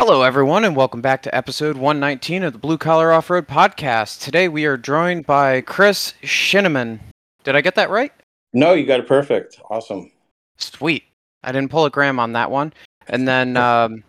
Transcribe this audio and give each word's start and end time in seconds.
Hello, 0.00 0.22
everyone, 0.22 0.64
and 0.64 0.74
welcome 0.74 1.02
back 1.02 1.20
to 1.24 1.34
episode 1.34 1.76
119 1.76 2.42
of 2.42 2.54
the 2.54 2.58
Blue 2.58 2.78
Collar 2.78 3.12
Off 3.12 3.28
Road 3.28 3.46
Podcast. 3.46 4.22
Today 4.22 4.48
we 4.48 4.64
are 4.64 4.78
joined 4.78 5.26
by 5.26 5.60
Chris 5.60 6.14
Shinneman. 6.22 7.00
Did 7.44 7.54
I 7.54 7.60
get 7.60 7.74
that 7.74 7.90
right? 7.90 8.10
No, 8.54 8.72
you 8.72 8.86
got 8.86 9.00
it 9.00 9.06
perfect. 9.06 9.60
Awesome. 9.68 10.10
Sweet. 10.56 11.04
I 11.44 11.52
didn't 11.52 11.70
pull 11.70 11.84
a 11.84 11.90
gram 11.90 12.18
on 12.18 12.32
that 12.32 12.50
one. 12.50 12.72
And 13.08 13.28
then, 13.28 13.56
um, 13.58 14.02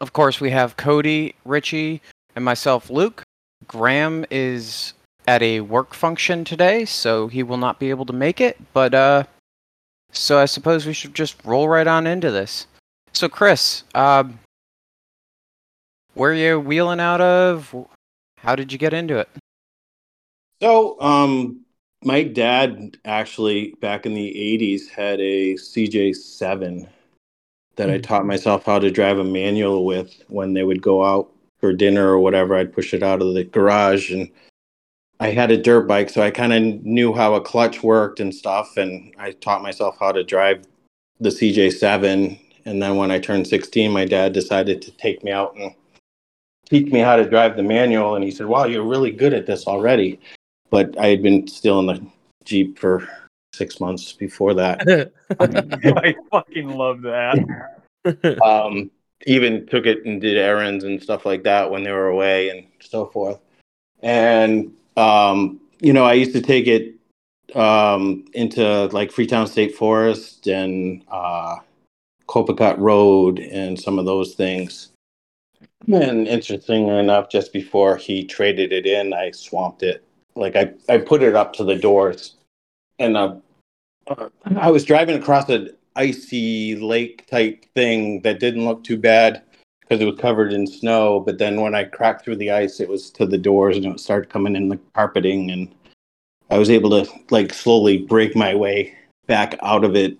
of 0.00 0.12
course, 0.12 0.40
we 0.40 0.50
have 0.50 0.76
Cody, 0.76 1.36
Richie, 1.44 2.02
and 2.34 2.44
myself, 2.44 2.90
Luke. 2.90 3.22
Graham 3.68 4.26
is 4.28 4.92
at 5.28 5.40
a 5.40 5.60
work 5.60 5.94
function 5.94 6.44
today, 6.44 6.84
so 6.84 7.28
he 7.28 7.44
will 7.44 7.58
not 7.58 7.78
be 7.78 7.90
able 7.90 8.06
to 8.06 8.12
make 8.12 8.40
it. 8.40 8.58
But, 8.72 8.92
uh, 8.92 9.22
so 10.10 10.40
I 10.40 10.46
suppose 10.46 10.84
we 10.84 10.92
should 10.92 11.14
just 11.14 11.36
roll 11.44 11.68
right 11.68 11.86
on 11.86 12.08
into 12.08 12.32
this. 12.32 12.66
So, 13.12 13.28
Chris, 13.28 13.84
um, 13.94 14.40
where 16.14 16.30
are 16.30 16.34
you 16.34 16.60
wheeling 16.60 17.00
out 17.00 17.20
of? 17.20 17.74
How 18.38 18.56
did 18.56 18.72
you 18.72 18.78
get 18.78 18.92
into 18.92 19.18
it? 19.18 19.28
So, 20.60 21.00
um, 21.00 21.60
my 22.04 22.22
dad 22.22 22.96
actually 23.04 23.74
back 23.80 24.06
in 24.06 24.14
the 24.14 24.32
80s 24.34 24.88
had 24.88 25.20
a 25.20 25.54
CJ7 25.54 26.88
that 27.76 27.90
I 27.90 27.98
taught 27.98 28.26
myself 28.26 28.64
how 28.64 28.78
to 28.78 28.90
drive 28.90 29.18
a 29.18 29.24
manual 29.24 29.84
with 29.84 30.22
when 30.28 30.52
they 30.52 30.64
would 30.64 30.82
go 30.82 31.04
out 31.04 31.30
for 31.58 31.72
dinner 31.72 32.08
or 32.08 32.18
whatever. 32.18 32.56
I'd 32.56 32.72
push 32.72 32.92
it 32.92 33.02
out 33.02 33.22
of 33.22 33.34
the 33.34 33.44
garage 33.44 34.10
and 34.10 34.28
I 35.20 35.30
had 35.30 35.52
a 35.52 35.56
dirt 35.56 35.86
bike, 35.86 36.10
so 36.10 36.20
I 36.20 36.32
kind 36.32 36.52
of 36.52 36.84
knew 36.84 37.14
how 37.14 37.34
a 37.34 37.40
clutch 37.40 37.82
worked 37.82 38.18
and 38.18 38.34
stuff. 38.34 38.76
And 38.76 39.14
I 39.18 39.30
taught 39.30 39.62
myself 39.62 39.96
how 40.00 40.10
to 40.10 40.24
drive 40.24 40.64
the 41.20 41.28
CJ7. 41.28 42.38
And 42.64 42.82
then 42.82 42.96
when 42.96 43.12
I 43.12 43.20
turned 43.20 43.46
16, 43.46 43.92
my 43.92 44.04
dad 44.04 44.32
decided 44.32 44.82
to 44.82 44.90
take 44.92 45.22
me 45.22 45.30
out 45.30 45.54
and 45.56 45.74
teach 46.72 46.90
me 46.90 47.00
how 47.00 47.16
to 47.16 47.28
drive 47.28 47.54
the 47.54 47.62
manual. 47.62 48.14
And 48.14 48.24
he 48.24 48.30
said, 48.30 48.46
Wow, 48.46 48.64
you're 48.64 48.82
really 48.82 49.10
good 49.10 49.34
at 49.34 49.46
this 49.46 49.66
already. 49.66 50.18
But 50.70 50.98
I 50.98 51.08
had 51.08 51.22
been 51.22 51.46
still 51.46 51.80
in 51.80 51.86
the 51.86 52.06
Jeep 52.44 52.78
for 52.78 53.06
six 53.52 53.78
months 53.78 54.14
before 54.14 54.54
that. 54.54 55.12
I 55.38 56.16
fucking 56.30 56.70
love 56.70 57.02
that. 57.02 57.36
um, 58.42 58.90
even 59.26 59.66
took 59.66 59.84
it 59.84 60.06
and 60.06 60.18
did 60.20 60.38
errands 60.38 60.84
and 60.84 61.00
stuff 61.00 61.26
like 61.26 61.42
that 61.42 61.70
when 61.70 61.84
they 61.84 61.92
were 61.92 62.08
away 62.08 62.48
and 62.48 62.66
so 62.80 63.06
forth. 63.06 63.38
And 64.02 64.72
um, 64.96 65.60
you 65.80 65.92
know, 65.92 66.04
I 66.04 66.14
used 66.14 66.32
to 66.32 66.40
take 66.40 66.66
it 66.66 66.94
um, 67.54 68.24
into 68.32 68.86
like 68.86 69.12
Freetown 69.12 69.46
State 69.46 69.76
Forest 69.76 70.46
and 70.46 71.04
uh, 71.10 71.56
Copacabana 72.26 72.78
Road 72.78 73.40
and 73.40 73.78
some 73.78 73.98
of 73.98 74.06
those 74.06 74.34
things. 74.34 74.91
And 75.90 76.28
interestingly 76.28 76.96
enough, 76.96 77.28
just 77.28 77.52
before 77.52 77.96
he 77.96 78.24
traded 78.24 78.72
it 78.72 78.86
in, 78.86 79.12
I 79.12 79.30
swamped 79.32 79.82
it. 79.82 80.04
Like 80.34 80.56
I, 80.56 80.72
I 80.88 80.98
put 80.98 81.22
it 81.22 81.34
up 81.34 81.52
to 81.54 81.64
the 81.64 81.76
doors, 81.76 82.36
and 82.98 83.16
uh, 83.16 83.36
I 84.56 84.70
was 84.70 84.84
driving 84.84 85.16
across 85.16 85.48
an 85.48 85.70
icy 85.96 86.76
lake 86.76 87.26
type 87.26 87.64
thing 87.74 88.20
that 88.22 88.40
didn't 88.40 88.64
look 88.64 88.82
too 88.82 88.96
bad 88.96 89.42
because 89.80 90.00
it 90.00 90.06
was 90.06 90.18
covered 90.18 90.52
in 90.52 90.66
snow. 90.66 91.20
But 91.20 91.38
then 91.38 91.60
when 91.60 91.74
I 91.74 91.84
cracked 91.84 92.24
through 92.24 92.36
the 92.36 92.50
ice, 92.50 92.80
it 92.80 92.88
was 92.88 93.10
to 93.10 93.26
the 93.26 93.36
doors 93.36 93.76
and 93.76 93.86
it 93.86 94.00
started 94.00 94.30
coming 94.30 94.56
in 94.56 94.68
the 94.68 94.78
carpeting, 94.94 95.50
and 95.50 95.74
I 96.50 96.58
was 96.58 96.70
able 96.70 96.90
to 96.90 97.10
like 97.30 97.52
slowly 97.52 97.98
break 97.98 98.34
my 98.36 98.54
way 98.54 98.94
back 99.26 99.58
out 99.62 99.84
of 99.84 99.96
it 99.96 100.16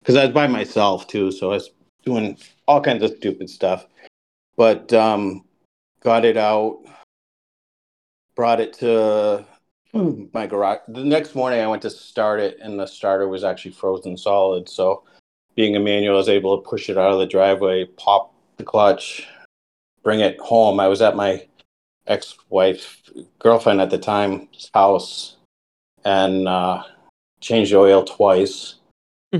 because 0.00 0.16
I 0.16 0.24
was 0.24 0.34
by 0.34 0.46
myself 0.46 1.06
too, 1.06 1.30
so 1.30 1.50
I 1.50 1.54
was 1.54 1.70
doing 2.04 2.38
all 2.66 2.80
kinds 2.80 3.02
of 3.02 3.16
stupid 3.16 3.50
stuff. 3.50 3.86
But 4.58 4.92
um, 4.92 5.44
got 6.02 6.24
it 6.24 6.36
out, 6.36 6.80
brought 8.34 8.58
it 8.58 8.72
to 8.74 9.46
my 9.94 10.48
garage. 10.48 10.80
The 10.88 11.04
next 11.04 11.36
morning, 11.36 11.60
I 11.60 11.68
went 11.68 11.82
to 11.82 11.90
start 11.90 12.40
it, 12.40 12.58
and 12.60 12.78
the 12.78 12.86
starter 12.86 13.28
was 13.28 13.44
actually 13.44 13.70
frozen 13.70 14.16
solid. 14.16 14.68
So, 14.68 15.04
being 15.54 15.76
a 15.76 15.80
manual, 15.80 16.16
I 16.16 16.18
was 16.18 16.28
able 16.28 16.60
to 16.60 16.68
push 16.68 16.90
it 16.90 16.98
out 16.98 17.12
of 17.12 17.20
the 17.20 17.26
driveway, 17.26 17.84
pop 17.84 18.34
the 18.56 18.64
clutch, 18.64 19.28
bring 20.02 20.18
it 20.18 20.40
home. 20.40 20.80
I 20.80 20.88
was 20.88 21.02
at 21.02 21.14
my 21.14 21.46
ex-wife, 22.08 23.00
girlfriend 23.38 23.80
at 23.80 23.90
the 23.90 23.98
time's 23.98 24.72
house, 24.74 25.36
and 26.04 26.48
uh, 26.48 26.82
changed 27.40 27.70
the 27.70 27.78
oil 27.78 28.02
twice. 28.02 28.74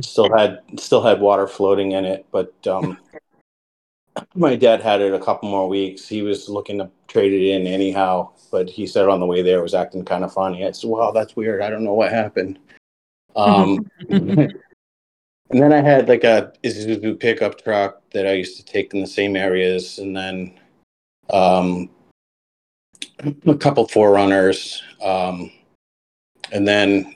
still 0.00 0.30
had 0.36 0.60
still 0.78 1.02
had 1.02 1.20
water 1.20 1.48
floating 1.48 1.90
in 1.90 2.04
it, 2.04 2.24
but 2.30 2.54
um, 2.68 2.98
my 4.34 4.56
dad 4.56 4.80
had 4.80 5.00
it 5.00 5.12
a 5.12 5.18
couple 5.18 5.48
more 5.50 5.68
weeks. 5.68 6.06
He 6.06 6.22
was 6.22 6.48
looking 6.48 6.78
to 6.78 6.90
trade 7.08 7.32
it 7.32 7.42
in 7.42 7.66
anyhow, 7.66 8.30
but 8.50 8.68
he 8.68 8.86
said 8.86 9.08
on 9.08 9.20
the 9.20 9.26
way 9.26 9.42
there 9.42 9.58
it 9.58 9.62
was 9.62 9.74
acting 9.74 10.04
kind 10.04 10.24
of 10.24 10.32
funny. 10.32 10.66
I 10.66 10.72
said, 10.72 10.90
"Wow, 10.90 11.10
that's 11.10 11.36
weird. 11.36 11.62
I 11.62 11.70
don't 11.70 11.84
know 11.84 11.94
what 11.94 12.12
happened." 12.12 12.58
Um, 13.36 13.90
and 14.08 14.52
then 15.50 15.72
I 15.72 15.80
had 15.80 16.08
like 16.08 16.24
a 16.24 16.52
Isuzu 16.64 17.18
pickup 17.18 17.62
truck 17.62 18.02
that 18.12 18.26
I 18.26 18.32
used 18.32 18.56
to 18.56 18.64
take 18.64 18.94
in 18.94 19.00
the 19.00 19.06
same 19.06 19.36
areas, 19.36 19.98
and 19.98 20.16
then 20.16 20.58
um, 21.30 21.90
a 23.46 23.54
couple 23.54 23.86
4Runners, 23.86 24.80
um, 25.04 25.50
and 26.52 26.66
then 26.66 27.14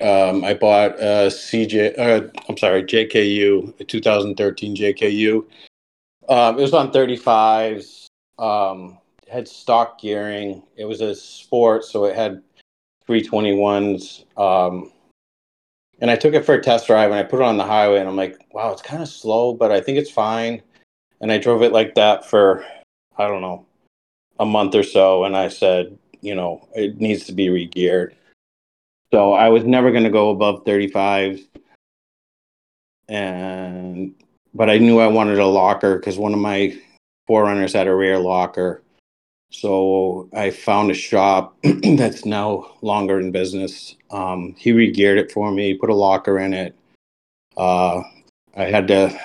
um, 0.00 0.44
I 0.44 0.54
bought 0.54 0.92
a 0.98 1.28
CJ. 1.28 1.98
Uh, 1.98 2.28
I'm 2.48 2.56
sorry, 2.56 2.82
JKU, 2.82 3.80
a 3.80 3.84
2013 3.84 4.76
JKU. 4.76 5.44
Um, 6.32 6.58
it 6.58 6.62
was 6.62 6.72
on 6.72 6.90
35s. 6.90 8.06
Um, 8.38 8.98
had 9.30 9.46
stock 9.46 10.00
gearing. 10.00 10.62
It 10.76 10.86
was 10.86 11.02
a 11.02 11.14
sport, 11.14 11.84
so 11.84 12.06
it 12.06 12.16
had 12.16 12.42
321s. 13.06 14.24
Um, 14.38 14.90
and 16.00 16.10
I 16.10 16.16
took 16.16 16.32
it 16.32 16.46
for 16.46 16.54
a 16.54 16.62
test 16.62 16.86
drive 16.86 17.10
and 17.10 17.18
I 17.18 17.22
put 17.22 17.40
it 17.40 17.44
on 17.44 17.58
the 17.58 17.64
highway 17.64 18.00
and 18.00 18.08
I'm 18.08 18.16
like, 18.16 18.46
wow, 18.52 18.72
it's 18.72 18.80
kind 18.80 19.02
of 19.02 19.08
slow, 19.08 19.52
but 19.52 19.70
I 19.70 19.82
think 19.82 19.98
it's 19.98 20.10
fine. 20.10 20.62
And 21.20 21.30
I 21.30 21.36
drove 21.36 21.62
it 21.62 21.72
like 21.72 21.94
that 21.96 22.24
for, 22.24 22.64
I 23.18 23.28
don't 23.28 23.42
know, 23.42 23.66
a 24.40 24.46
month 24.46 24.74
or 24.74 24.82
so. 24.82 25.24
And 25.24 25.36
I 25.36 25.48
said, 25.48 25.98
you 26.22 26.34
know, 26.34 26.66
it 26.74 26.98
needs 26.98 27.24
to 27.26 27.32
be 27.32 27.48
regeared. 27.48 28.14
So 29.12 29.34
I 29.34 29.50
was 29.50 29.64
never 29.64 29.90
going 29.90 30.04
to 30.04 30.10
go 30.10 30.30
above 30.30 30.64
35s. 30.64 31.46
And, 33.08 34.14
but 34.54 34.70
I 34.70 34.78
knew 34.78 34.98
I 34.98 35.06
wanted 35.06 35.38
a 35.38 35.46
locker 35.46 35.98
because 35.98 36.18
one 36.18 36.34
of 36.34 36.40
my 36.40 36.76
4Runners 37.28 37.72
had 37.74 37.86
a 37.86 37.94
rear 37.94 38.18
locker. 38.18 38.82
So 39.50 40.28
I 40.34 40.50
found 40.50 40.90
a 40.90 40.94
shop 40.94 41.56
that's 41.62 42.24
now 42.24 42.74
longer 42.80 43.20
in 43.20 43.32
business. 43.32 43.96
Um, 44.10 44.54
he 44.58 44.72
regeared 44.72 45.18
it 45.18 45.30
for 45.30 45.50
me, 45.50 45.74
put 45.74 45.90
a 45.90 45.94
locker 45.94 46.38
in 46.38 46.54
it. 46.54 46.74
Uh, 47.56 48.02
I 48.56 48.64
had 48.64 48.88
to. 48.88 49.18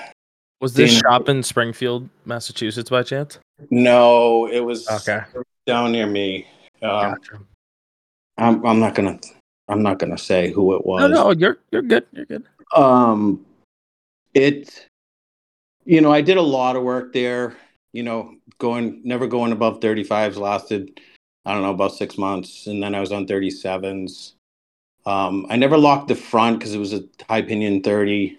Was 0.59 0.73
this 0.73 0.91
shop 0.91 1.29
in 1.29 1.43
Springfield, 1.43 2.09
Massachusetts, 2.25 2.89
by 2.89 3.03
chance? 3.03 3.39
No, 3.69 4.47
it 4.47 4.59
was 4.59 4.87
Okay. 4.89 5.21
down 5.65 5.91
near 5.91 6.07
me. 6.07 6.47
Um, 6.81 7.13
Gotcha. 7.13 7.39
I'm, 8.37 8.65
I'm 8.65 8.79
not 8.79 8.95
gonna. 8.95 9.19
I'm 9.67 9.81
not 9.81 9.99
gonna 9.99 10.17
say 10.17 10.51
who 10.51 10.75
it 10.75 10.85
was. 10.85 11.01
No, 11.01 11.07
no, 11.07 11.31
you're 11.31 11.57
you're 11.71 11.81
good. 11.81 12.05
You're 12.11 12.25
good. 12.25 12.43
um 12.75 13.45
it 14.33 14.87
you 15.87 16.01
know 16.01 16.11
i 16.11 16.21
did 16.21 16.37
a 16.37 16.41
lot 16.41 16.75
of 16.75 16.83
work 16.83 17.13
there 17.13 17.55
you 17.93 18.03
know 18.03 18.35
going 18.59 19.01
never 19.05 19.25
going 19.25 19.53
above 19.53 19.79
35s 19.79 20.35
lasted 20.35 20.99
i 21.45 21.53
don't 21.53 21.63
know 21.63 21.71
about 21.71 21.93
six 21.93 22.17
months 22.17 22.67
and 22.67 22.83
then 22.83 22.93
i 22.93 22.99
was 22.99 23.13
on 23.13 23.25
37s 23.25 24.33
um 25.05 25.47
i 25.49 25.55
never 25.55 25.77
locked 25.77 26.09
the 26.09 26.15
front 26.15 26.59
because 26.59 26.73
it 26.73 26.79
was 26.79 26.93
a 26.93 27.03
high 27.29 27.41
pinion 27.41 27.81
30 27.81 28.37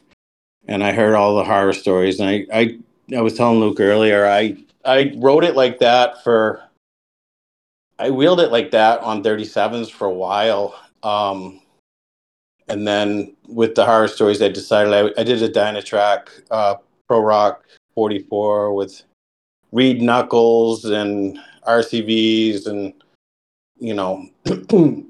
and 0.67 0.85
i 0.85 0.93
heard 0.93 1.15
all 1.15 1.37
the 1.37 1.45
horror 1.45 1.73
stories 1.73 2.21
and 2.21 2.29
i 2.29 2.47
i 2.53 2.79
i 3.17 3.21
was 3.23 3.35
telling 3.35 3.59
luke 3.59 3.81
earlier 3.81 4.27
i 4.27 4.55
i 4.85 5.11
wrote 5.17 5.43
it 5.43 5.57
like 5.57 5.79
that 5.79 6.23
for 6.23 6.63
i 7.99 8.11
wheeled 8.11 8.41
it 8.41 8.53
like 8.53 8.71
that 8.73 9.01
on 9.01 9.23
37s 9.25 9.91
for 9.91 10.07
a 10.07 10.13
while 10.13 10.79
um 11.03 11.63
and 12.69 12.87
then 12.87 13.35
with 13.47 13.75
the 13.75 13.87
horror 13.87 14.09
stories, 14.09 14.43
I 14.43 14.49
decided 14.49 14.93
I, 14.93 15.21
I 15.21 15.25
did 15.25 15.43
a 15.43 15.49
Dynatrac 15.49 16.29
uh, 16.51 16.75
Pro 17.09 17.21
Rock 17.21 17.65
44 17.95 18.75
with 18.75 19.03
Reid 19.73 20.01
knuckles 20.03 20.85
and 20.85 21.39
RCVs 21.67 22.67
and 22.67 22.93
you 23.79 23.95
know 23.95 24.27
The 24.45 25.05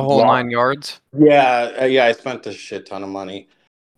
whole 0.00 0.18
Lock- 0.18 0.26
nine 0.26 0.50
yards. 0.50 1.00
yeah 1.18 1.72
uh, 1.80 1.84
yeah 1.84 2.06
I 2.06 2.12
spent 2.12 2.46
a 2.46 2.52
shit 2.52 2.86
ton 2.86 3.02
of 3.02 3.08
money 3.08 3.48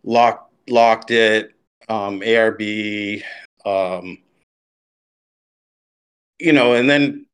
locked 0.04 0.50
locked 0.68 1.10
it 1.10 1.52
um 1.88 2.20
ARB 2.20 3.22
um 3.64 4.18
you 6.38 6.52
know 6.52 6.74
and 6.74 6.88
then 6.90 7.26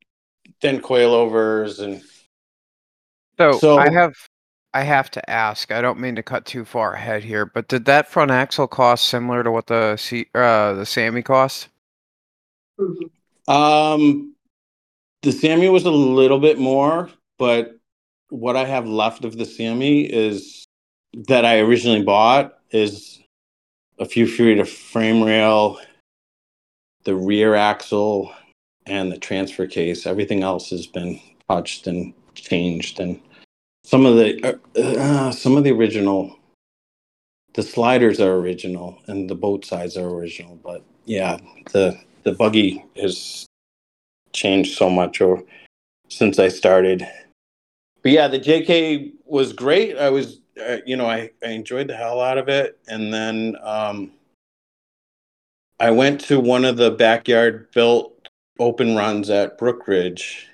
then 0.61 0.79
coilovers 0.81 1.79
and 1.83 2.01
So, 3.37 3.53
So- 3.59 3.77
I 3.77 3.89
have 3.91 4.13
I 4.75 4.83
have 4.83 5.09
to 5.11 5.29
ask. 5.29 5.71
I 5.71 5.79
don't 5.79 6.01
mean 6.01 6.17
to 6.17 6.21
cut 6.21 6.45
too 6.45 6.65
far 6.65 6.95
ahead 6.95 7.23
here, 7.23 7.45
but 7.45 7.69
did 7.69 7.85
that 7.85 8.09
front 8.09 8.29
axle 8.29 8.67
cost 8.67 9.07
similar 9.07 9.41
to 9.41 9.49
what 9.49 9.67
the 9.67 9.95
C, 9.95 10.27
uh, 10.35 10.73
the 10.73 10.85
Sammy 10.85 11.21
cost? 11.21 11.69
Um, 13.47 14.35
the 15.21 15.31
Sammy 15.31 15.69
was 15.69 15.85
a 15.85 15.91
little 15.91 16.39
bit 16.39 16.59
more, 16.59 17.09
but 17.39 17.77
what 18.27 18.57
I 18.57 18.65
have 18.65 18.85
left 18.85 19.23
of 19.23 19.37
the 19.37 19.45
Sammy 19.45 20.01
is 20.01 20.65
that 21.29 21.45
I 21.45 21.59
originally 21.59 22.03
bought 22.03 22.59
is 22.71 23.21
a 23.97 24.05
few 24.05 24.27
feet 24.27 24.59
of 24.59 24.67
frame 24.67 25.23
rail, 25.23 25.79
the 27.05 27.15
rear 27.15 27.55
axle, 27.55 28.33
and 28.87 29.09
the 29.09 29.19
transfer 29.19 29.67
case. 29.67 30.05
Everything 30.05 30.43
else 30.43 30.69
has 30.71 30.85
been 30.85 31.17
touched 31.47 31.87
and 31.87 32.13
changed, 32.33 32.99
and 32.99 33.21
some 33.85 34.05
of 34.05 34.15
the 34.15 34.59
uh, 34.75 34.79
uh, 34.79 35.31
some 35.31 35.57
of 35.57 35.63
the 35.63 35.71
original. 35.71 36.37
The 37.53 37.63
sliders 37.63 38.19
are 38.19 38.33
original, 38.33 38.99
and 39.07 39.29
the 39.29 39.35
boat 39.35 39.63
sides 39.63 39.95
are 39.95 40.09
original, 40.09 40.59
but 40.61 40.83
yeah, 41.05 41.37
the 41.71 41.97
the 42.23 42.33
buggy 42.33 42.83
has 42.97 43.45
changed 44.33 44.77
so 44.77 44.89
much 44.89 45.21
or 45.21 45.41
since 46.09 46.39
I 46.39 46.49
started. 46.49 47.07
But 48.03 48.11
yeah, 48.11 48.27
the 48.27 48.39
JK 48.39 49.13
was 49.25 49.53
great. 49.53 49.97
I 49.97 50.09
was, 50.09 50.41
uh, 50.63 50.77
you 50.85 50.95
know, 50.95 51.07
I, 51.07 51.31
I 51.43 51.49
enjoyed 51.49 51.87
the 51.87 51.95
hell 51.95 52.21
out 52.21 52.37
of 52.37 52.49
it. 52.49 52.77
And 52.87 53.13
then 53.13 53.55
um, 53.63 54.11
I 55.79 55.91
went 55.91 56.21
to 56.21 56.39
one 56.39 56.65
of 56.65 56.77
the 56.77 56.91
backyard 56.91 57.71
built 57.73 58.29
open 58.59 58.95
runs 58.95 59.29
at 59.29 59.57
Brookridge. 59.57 60.45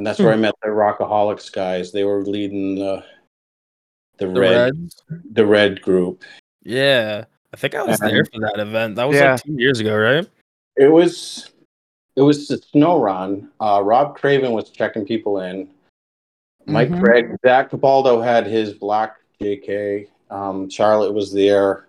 And 0.00 0.06
that's 0.06 0.18
where 0.18 0.32
I 0.32 0.36
met 0.36 0.54
the 0.62 0.68
Rockaholics 0.68 1.52
guys. 1.52 1.92
They 1.92 2.04
were 2.04 2.24
leading 2.24 2.74
the 2.76 3.04
the, 4.16 4.28
The 4.28 4.40
red 4.40 4.72
Reds? 4.74 5.02
the 5.32 5.44
red 5.44 5.82
group. 5.82 6.22
Yeah. 6.62 7.26
I 7.52 7.56
think 7.58 7.74
I 7.74 7.82
was 7.82 7.98
there 7.98 8.24
for 8.24 8.40
that 8.40 8.58
event. 8.60 8.96
That 8.96 9.04
was 9.06 9.18
Yeah. 9.18 9.32
like 9.32 9.42
two 9.44 9.56
years 9.58 9.78
ago, 9.78 9.94
right? 9.94 10.26
It 10.78 10.88
was 10.88 11.50
it 12.16 12.22
was 12.22 12.48
the 12.48 12.56
snow 12.56 12.98
run. 12.98 13.50
Uh, 13.60 13.82
Rob 13.84 14.16
Craven 14.16 14.52
was 14.52 14.70
checking 14.70 15.04
people 15.04 15.40
in. 15.42 15.68
Mike 16.64 16.88
Mhm. 16.88 17.02
Craig, 17.04 17.36
Zach 17.44 17.70
Cabaldo 17.70 18.24
had 18.24 18.46
his 18.46 18.72
black 18.72 19.16
JK. 19.38 20.08
Um, 20.30 20.70
Charlotte 20.70 21.12
was 21.12 21.30
there. 21.30 21.84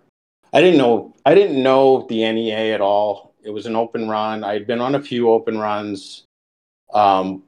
I 0.52 0.60
didn't 0.60 0.76
know. 0.76 1.14
I 1.24 1.34
didn't 1.34 1.62
know 1.62 2.04
the 2.10 2.24
NEA 2.30 2.74
at 2.74 2.82
all. 2.82 3.32
It 3.42 3.48
was 3.48 3.64
an 3.64 3.74
open 3.74 4.06
run. 4.06 4.44
I'd 4.44 4.66
been 4.66 4.82
on 4.82 4.96
a 4.96 5.00
few 5.02 5.30
open 5.30 5.56
runs, 5.56 6.24
um, 6.92 7.42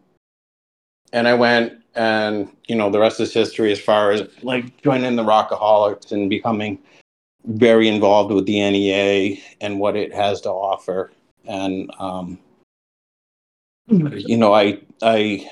and 1.15 1.27
I 1.27 1.33
went. 1.33 1.81
And 1.95 2.49
you 2.67 2.75
know, 2.75 2.91
the 2.91 2.99
rest 2.99 3.21
is 3.21 3.33
history 3.33 3.71
as 3.71 3.81
far 3.81 4.11
as 4.11 4.29
like 4.43 4.83
joining 4.83 5.15
the 5.15 5.23
Rockaholics 5.23 6.11
and 6.11 6.29
becoming 6.29 6.81
very 7.45 7.89
involved 7.89 8.33
with 8.33 8.47
the 8.47 8.59
NEA 8.59 9.39
and 9.61 9.79
what 9.79 9.95
it 9.95 10.13
has 10.13 10.41
to 10.43 10.51
offer. 10.51 11.13
And 11.47 11.91
um, 12.01 12.39
you 13.87 14.37
know, 14.37 14.53
I 14.53 14.81
I 15.03 15.49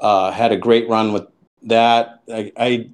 uh, 0.00 0.32
had 0.32 0.50
a 0.50 0.56
great 0.56 0.88
run 0.88 1.12
with 1.12 1.26
that. 1.62 2.22
I, 2.28 2.52
I 2.56 2.90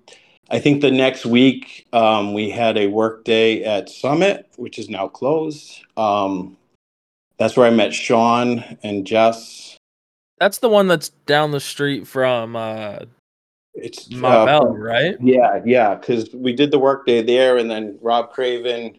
I 0.50 0.58
think 0.58 0.82
the 0.82 0.90
next 0.90 1.24
week 1.24 1.86
um, 1.94 2.34
we 2.34 2.50
had 2.50 2.76
a 2.76 2.88
work 2.88 3.24
day 3.24 3.64
at 3.64 3.88
Summit, 3.88 4.46
which 4.56 4.78
is 4.78 4.90
now 4.90 5.08
closed. 5.08 5.80
Um, 5.96 6.58
that's 7.38 7.56
where 7.56 7.66
I 7.66 7.70
met 7.70 7.94
Sean 7.94 8.62
and 8.82 9.06
Jess. 9.06 9.78
That's 10.38 10.58
the 10.58 10.68
one 10.68 10.88
that's 10.88 11.10
down 11.26 11.52
the 11.52 11.60
street 11.60 12.06
from 12.06 12.56
uh 12.56 13.00
It's 13.74 14.12
uh, 14.12 14.16
Marbell, 14.16 14.76
right? 14.76 15.16
Yeah, 15.20 15.60
yeah, 15.64 15.94
because 15.94 16.32
we 16.34 16.52
did 16.52 16.70
the 16.70 16.78
work 16.78 17.06
day 17.06 17.22
there, 17.22 17.58
and 17.58 17.70
then 17.70 17.98
Rob 18.02 18.32
Craven, 18.32 18.98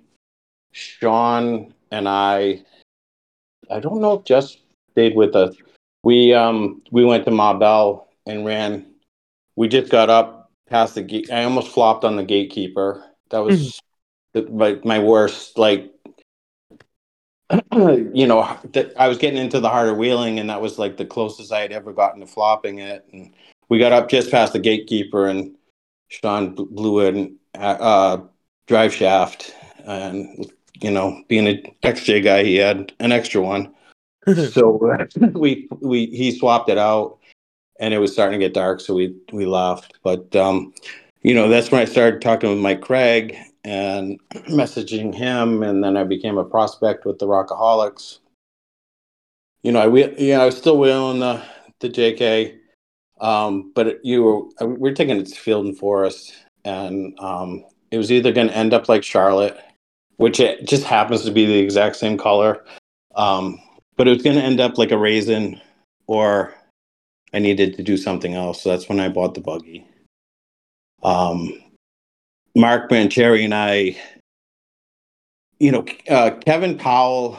Sean, 0.71 1.73
and 1.91 2.07
I. 2.07 2.63
I 3.69 3.79
don't 3.79 3.99
know 3.99 4.13
if 4.13 4.25
Jess 4.25 4.57
stayed 4.91 5.15
with 5.15 5.35
us. 5.35 5.55
We 6.03 6.33
um 6.33 6.81
we 6.91 7.03
went 7.03 7.25
to 7.25 7.31
Marbell 7.31 8.07
and 8.25 8.45
ran. 8.45 8.85
We 9.55 9.67
just 9.67 9.91
got 9.91 10.09
up 10.09 10.51
past 10.69 10.95
the 10.95 11.01
gate. 11.01 11.31
I 11.31 11.43
almost 11.43 11.69
flopped 11.69 12.03
on 12.03 12.15
the 12.15 12.23
gatekeeper. 12.23 13.03
That 13.31 13.39
was 13.39 13.81
the, 14.33 14.43
my 14.43 14.79
my 14.83 14.99
worst. 14.99 15.57
Like, 15.57 15.91
you 17.51 18.25
know, 18.27 18.57
that 18.73 18.93
I 18.97 19.07
was 19.07 19.17
getting 19.17 19.39
into 19.39 19.59
the 19.59 19.69
harder 19.69 19.93
wheeling, 19.93 20.39
and 20.39 20.49
that 20.49 20.61
was 20.61 20.79
like 20.79 20.97
the 20.97 21.05
closest 21.05 21.51
I 21.51 21.61
had 21.61 21.71
ever 21.71 21.93
gotten 21.93 22.21
to 22.21 22.27
flopping 22.27 22.79
it. 22.79 23.05
And 23.11 23.33
we 23.69 23.77
got 23.77 23.91
up 23.91 24.09
just 24.09 24.31
past 24.31 24.53
the 24.53 24.59
gatekeeper, 24.59 25.27
and 25.27 25.55
Sean 26.09 26.55
blew 26.55 27.05
an 27.05 27.37
uh, 27.55 28.17
drive 28.67 28.93
shaft, 28.93 29.53
and 29.85 30.51
you 30.81 30.91
know, 30.91 31.23
being 31.27 31.47
an 31.47 31.63
XJ 31.83 32.23
guy, 32.23 32.43
he 32.43 32.55
had 32.55 32.91
an 32.99 33.11
extra 33.11 33.41
one. 33.41 33.73
so 34.51 34.79
we 35.33 35.67
we 35.81 36.07
he 36.07 36.31
swapped 36.37 36.69
it 36.69 36.77
out, 36.77 37.19
and 37.79 37.93
it 37.93 37.99
was 37.99 38.11
starting 38.11 38.39
to 38.39 38.45
get 38.45 38.53
dark, 38.53 38.81
so 38.81 38.95
we 38.95 39.15
we 39.31 39.45
left. 39.45 39.99
But 40.03 40.35
um, 40.35 40.73
you 41.21 41.35
know, 41.35 41.47
that's 41.47 41.71
when 41.71 41.81
I 41.81 41.85
started 41.85 42.21
talking 42.21 42.49
with 42.49 42.59
Mike 42.59 42.81
Craig 42.81 43.37
and 43.65 44.19
messaging 44.49 45.13
him, 45.13 45.63
and 45.63 45.83
then 45.83 45.97
I 45.97 46.03
became 46.03 46.37
a 46.37 46.45
prospect 46.45 47.05
with 47.05 47.19
the 47.19 47.27
Rockaholics. 47.27 48.19
You 49.63 49.71
know, 49.71 49.81
I 49.81 49.87
wheel- 49.87 50.13
you 50.17 50.33
know 50.33 50.43
I 50.43 50.45
was 50.45 50.57
still 50.57 50.77
wheeling 50.77 51.19
the 51.19 51.43
the 51.79 51.89
JK, 51.89 52.57
um, 53.19 53.71
but 53.75 53.99
you 54.05 54.23
were 54.23 54.67
we 54.67 54.77
were 54.77 54.93
taking 54.93 55.17
it 55.17 55.27
to 55.27 55.35
Field 55.35 55.65
and 55.65 55.77
Forest, 55.77 56.33
and 56.63 57.19
um, 57.19 57.65
it 57.91 57.97
was 57.97 58.11
either 58.11 58.31
going 58.31 58.47
to 58.47 58.55
end 58.55 58.73
up 58.73 58.87
like 58.87 59.03
Charlotte, 59.03 59.57
which 60.17 60.39
it 60.39 60.67
just 60.67 60.83
happens 60.83 61.23
to 61.25 61.31
be 61.31 61.45
the 61.45 61.57
exact 61.57 61.95
same 61.95 62.17
color, 62.17 62.63
um, 63.15 63.59
but 63.97 64.07
it 64.07 64.11
was 64.11 64.23
going 64.23 64.35
to 64.37 64.43
end 64.43 64.59
up 64.59 64.77
like 64.77 64.91
a 64.91 64.97
raisin, 64.97 65.59
or 66.07 66.53
I 67.33 67.39
needed 67.39 67.75
to 67.77 67.83
do 67.83 67.97
something 67.97 68.35
else. 68.35 68.61
So 68.61 68.69
that's 68.69 68.87
when 68.87 68.99
I 68.99 69.09
bought 69.09 69.33
the 69.33 69.41
buggy. 69.41 69.87
Um, 71.03 71.64
Mark 72.55 72.89
Mancheri 72.89 73.43
and 73.43 73.53
I, 73.53 73.97
you 75.59 75.71
know, 75.71 75.85
uh, 76.09 76.31
Kevin 76.45 76.77
Powell 76.77 77.37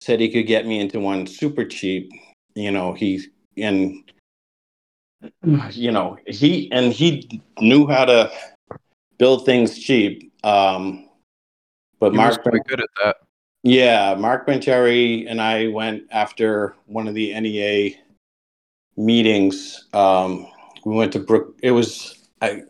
said 0.00 0.20
he 0.20 0.30
could 0.30 0.46
get 0.46 0.66
me 0.66 0.78
into 0.80 1.00
one 1.00 1.26
super 1.26 1.64
cheap. 1.64 2.10
You 2.54 2.70
know, 2.70 2.92
he 2.92 3.22
and 3.56 4.10
you 5.72 5.90
know 5.90 6.16
he 6.26 6.70
and 6.70 6.92
he 6.92 7.42
knew 7.60 7.86
how 7.88 8.04
to 8.04 8.30
build 9.18 9.44
things 9.44 9.78
cheap. 9.78 10.32
Um, 10.44 11.08
but 11.98 12.12
He 12.12 12.18
was 12.18 12.36
Mark, 12.36 12.42
pretty 12.42 12.60
good 12.68 12.80
at 12.80 12.88
that. 13.02 13.16
yeah, 13.62 14.14
Mark 14.14 14.46
Mancheri 14.46 15.26
and 15.28 15.40
I 15.40 15.68
went 15.68 16.04
after 16.10 16.76
one 16.86 17.08
of 17.08 17.14
the 17.14 17.38
NEA 17.40 17.96
meetings. 18.96 19.86
Um, 19.92 20.46
we 20.84 20.94
went 20.94 21.12
to 21.14 21.18
Brook. 21.18 21.56
It 21.62 21.70
was 21.72 22.28
I, 22.42 22.62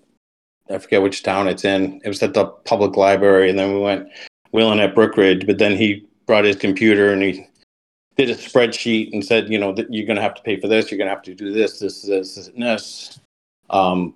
I 0.71 0.78
forget 0.78 1.02
which 1.02 1.23
town 1.23 1.49
it's 1.49 1.64
in. 1.64 2.00
It 2.04 2.09
was 2.09 2.23
at 2.23 2.35
the 2.35 2.47
public 2.47 2.97
library, 2.97 3.50
and 3.50 3.59
then 3.59 3.75
we 3.75 3.80
went 3.80 4.09
wheeling 4.52 4.80
at 4.80 4.94
Brookridge. 4.94 5.47
But 5.47 5.59
then 5.59 5.76
he 5.76 6.06
brought 6.26 6.44
his 6.44 6.56
computer 6.56 7.12
and 7.12 7.23
he 7.23 7.47
did 8.16 8.30
a 8.30 8.35
spreadsheet 8.35 9.12
and 9.12 9.25
said, 9.25 9.50
you 9.50 9.59
know, 9.59 9.73
that 9.73 9.92
you're 9.92 10.06
going 10.06 10.16
to 10.16 10.23
have 10.23 10.35
to 10.35 10.42
pay 10.42 10.59
for 10.59 10.68
this. 10.68 10.90
You're 10.90 10.99
going 10.99 11.09
to 11.09 11.14
have 11.14 11.25
to 11.25 11.35
do 11.35 11.52
this, 11.52 11.80
this, 11.80 12.02
this, 12.02 12.35
this, 12.37 12.50
this. 12.56 13.21
Um, 13.71 14.14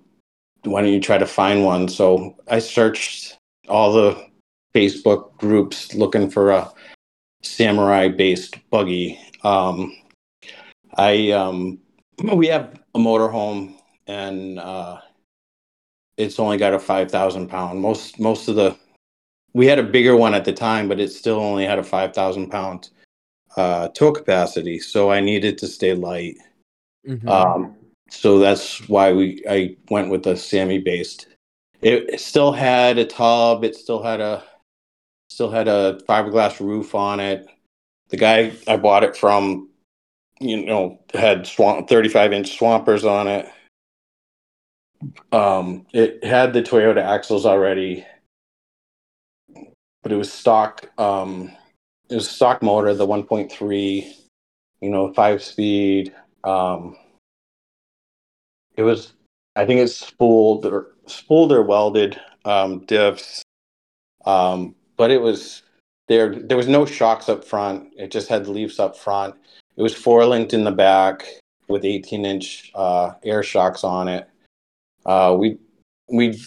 why 0.63 0.81
don't 0.81 0.93
you 0.93 1.01
try 1.01 1.17
to 1.17 1.25
find 1.25 1.63
one? 1.63 1.87
So 1.87 2.35
I 2.49 2.59
searched 2.59 3.37
all 3.67 3.93
the 3.93 4.27
Facebook 4.73 5.35
groups 5.37 5.93
looking 5.93 6.29
for 6.29 6.51
a 6.51 6.71
samurai 7.43 8.07
based 8.07 8.57
buggy. 8.69 9.19
Um, 9.43 9.95
I 10.97 11.31
um, 11.31 11.79
we 12.33 12.47
have 12.47 12.79
a 12.95 12.99
motorhome 12.99 13.75
and 14.07 14.59
uh, 14.59 14.99
it's 16.19 16.37
only 16.37 16.57
got 16.57 16.73
a 16.73 16.79
five 16.79 17.09
thousand 17.09 17.47
pound. 17.47 17.79
Most 17.79 18.19
most 18.19 18.47
of 18.49 18.55
the 18.55 18.77
we 19.53 19.65
had 19.65 19.79
a 19.79 19.83
bigger 19.83 20.15
one 20.15 20.35
at 20.35 20.45
the 20.45 20.53
time, 20.53 20.87
but 20.87 20.99
it 20.99 21.11
still 21.11 21.39
only 21.39 21.65
had 21.65 21.79
a 21.79 21.83
five 21.83 22.13
thousand 22.13 22.49
pound 22.49 22.89
uh, 23.55 23.87
tow 23.89 24.11
capacity. 24.11 24.79
So 24.79 25.11
I 25.11 25.21
needed 25.21 25.57
to 25.59 25.67
stay 25.67 25.93
light. 25.93 26.37
Mhm. 27.07 27.27
Um, 27.27 27.75
so 28.09 28.37
that's 28.37 28.87
why 28.89 29.13
we 29.13 29.41
I 29.49 29.77
went 29.89 30.09
with 30.09 30.23
the 30.23 30.35
Sammy 30.35 30.79
based. 30.79 31.27
It, 31.81 32.09
it 32.09 32.19
still 32.19 32.51
had 32.51 32.97
a 32.97 33.05
tub. 33.05 33.63
It 33.63 33.75
still 33.75 34.03
had 34.03 34.19
a 34.19 34.43
still 35.29 35.49
had 35.49 35.69
a 35.69 35.99
fiberglass 36.07 36.59
roof 36.59 36.93
on 36.93 37.19
it. 37.21 37.47
The 38.09 38.17
guy 38.17 38.51
I 38.67 38.75
bought 38.75 39.03
it 39.03 39.15
from, 39.15 39.69
you 40.41 40.65
know, 40.65 40.99
had 41.13 41.47
swamp 41.47 41.87
35 41.87 42.33
inch 42.33 42.57
swampers 42.57 43.05
on 43.05 43.27
it. 43.27 43.47
Um, 45.31 45.85
it 45.93 46.23
had 46.23 46.53
the 46.53 46.61
Toyota 46.61 47.01
axles 47.01 47.45
already, 47.45 48.05
but 50.03 50.11
it 50.11 50.15
was 50.15 50.31
stock. 50.31 50.89
Um, 50.97 51.51
it 52.09 52.15
was 52.15 52.29
stock 52.29 52.61
motor, 52.61 52.93
the 52.93 53.07
1.3, 53.07 54.13
you 54.81 54.89
know, 54.89 55.13
five 55.13 55.43
speed. 55.43 56.13
Um, 56.43 56.97
it 58.75 58.83
was, 58.83 59.13
I 59.55 59.65
think 59.65 59.81
it's 59.81 59.95
spooled 59.95 60.65
or 60.65 60.87
spooled 61.05 61.51
or 61.51 61.63
welded 61.63 62.19
um, 62.45 62.81
diffs, 62.81 63.41
um, 64.25 64.75
but 64.97 65.11
it 65.11 65.21
was 65.21 65.63
there 66.07 66.35
there 66.35 66.57
was 66.57 66.67
no 66.67 66.85
shocks 66.85 67.29
up 67.29 67.43
front. 67.45 67.89
It 67.97 68.11
just 68.11 68.27
had 68.27 68.47
leaves 68.47 68.79
up 68.79 68.97
front. 68.97 69.35
It 69.77 69.81
was 69.81 69.93
four 69.95 70.25
linked 70.25 70.53
in 70.53 70.63
the 70.63 70.71
back 70.71 71.25
with 71.67 71.85
18 71.85 72.25
inch 72.25 72.71
uh, 72.75 73.13
air 73.23 73.43
shocks 73.43 73.83
on 73.83 74.07
it. 74.07 74.27
Uh, 75.09 75.33
we 75.33 75.57
we 76.07 76.39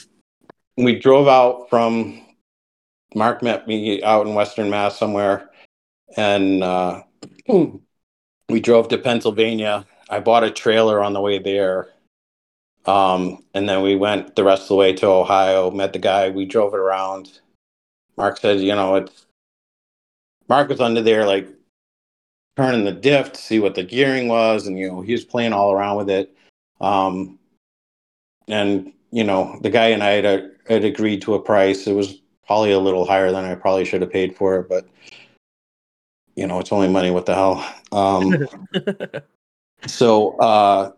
we 0.77 0.97
drove 0.97 1.27
out 1.27 1.69
from 1.69 2.23
Mark 3.13 3.43
met 3.43 3.67
me 3.67 4.01
out 4.05 4.25
in 4.25 4.35
Western 4.35 4.71
Mass 4.71 4.97
somewhere, 4.97 5.51
and 6.17 6.63
uh, 6.63 7.03
we 8.49 8.61
drove 8.61 8.87
to 8.89 8.99
Pennsylvania. 8.99 9.85
I 10.09 10.21
bought 10.21 10.45
a 10.45 10.51
trailer 10.51 11.03
on 11.03 11.13
the 11.13 11.21
way 11.21 11.41
there, 11.41 11.89
um, 12.87 13.43
and 13.53 13.69
then 13.69 13.83
we 13.83 13.97
went 13.97 14.37
the 14.37 14.45
rest 14.45 14.63
of 14.63 14.69
the 14.69 14.75
way 14.77 14.93
to 14.93 15.09
Ohio. 15.09 15.73
Met 15.73 15.93
the 15.93 15.99
guy. 15.99 16.31
We 16.31 16.45
drove 16.45 16.73
it 16.73 16.79
around. 16.79 17.41
Mark 18.17 18.39
said, 18.39 18.61
"You 18.61 18.77
know, 18.77 18.95
it's." 18.95 19.27
Mark 20.49 20.69
was 20.69 20.81
under 20.81 21.03
there 21.03 21.27
like 21.27 21.49
turning 22.57 22.85
the 22.85 22.93
diff 22.93 23.33
to 23.33 23.41
see 23.41 23.59
what 23.59 23.75
the 23.75 23.83
gearing 23.83 24.29
was, 24.29 24.69
and 24.69 24.79
you 24.79 24.89
know 24.89 25.01
he 25.01 25.15
was 25.15 25.25
playing 25.25 25.53
all 25.53 25.73
around 25.73 25.97
with 25.97 26.11
it. 26.11 26.33
Um, 26.81 27.41
and 28.49 28.93
you 29.11 29.25
know 29.25 29.59
the 29.63 29.71
guy 29.71 29.89
and 29.89 30.03
I 30.03 30.11
had, 30.11 30.27
uh, 30.27 30.41
had 30.69 30.85
agreed 30.85 31.23
to 31.23 31.35
a 31.35 31.41
price. 31.41 31.87
It 31.87 31.93
was 31.93 32.21
probably 32.47 32.73
a 32.73 32.79
little 32.79 33.05
higher 33.05 33.31
than 33.31 33.45
I 33.45 33.55
probably 33.55 33.85
should 33.85 34.03
have 34.03 34.13
paid 34.13 34.37
for 34.37 34.61
it, 34.61 34.69
but 34.69 34.89
you 36.37 36.47
know 36.47 36.59
it's 36.59 36.73
only 36.73 36.89
money. 36.89 37.11
What 37.11 37.27
the 37.27 37.35
hell? 37.35 37.75
Um, 37.93 38.47
so 39.87 40.37
uh, 40.39 40.93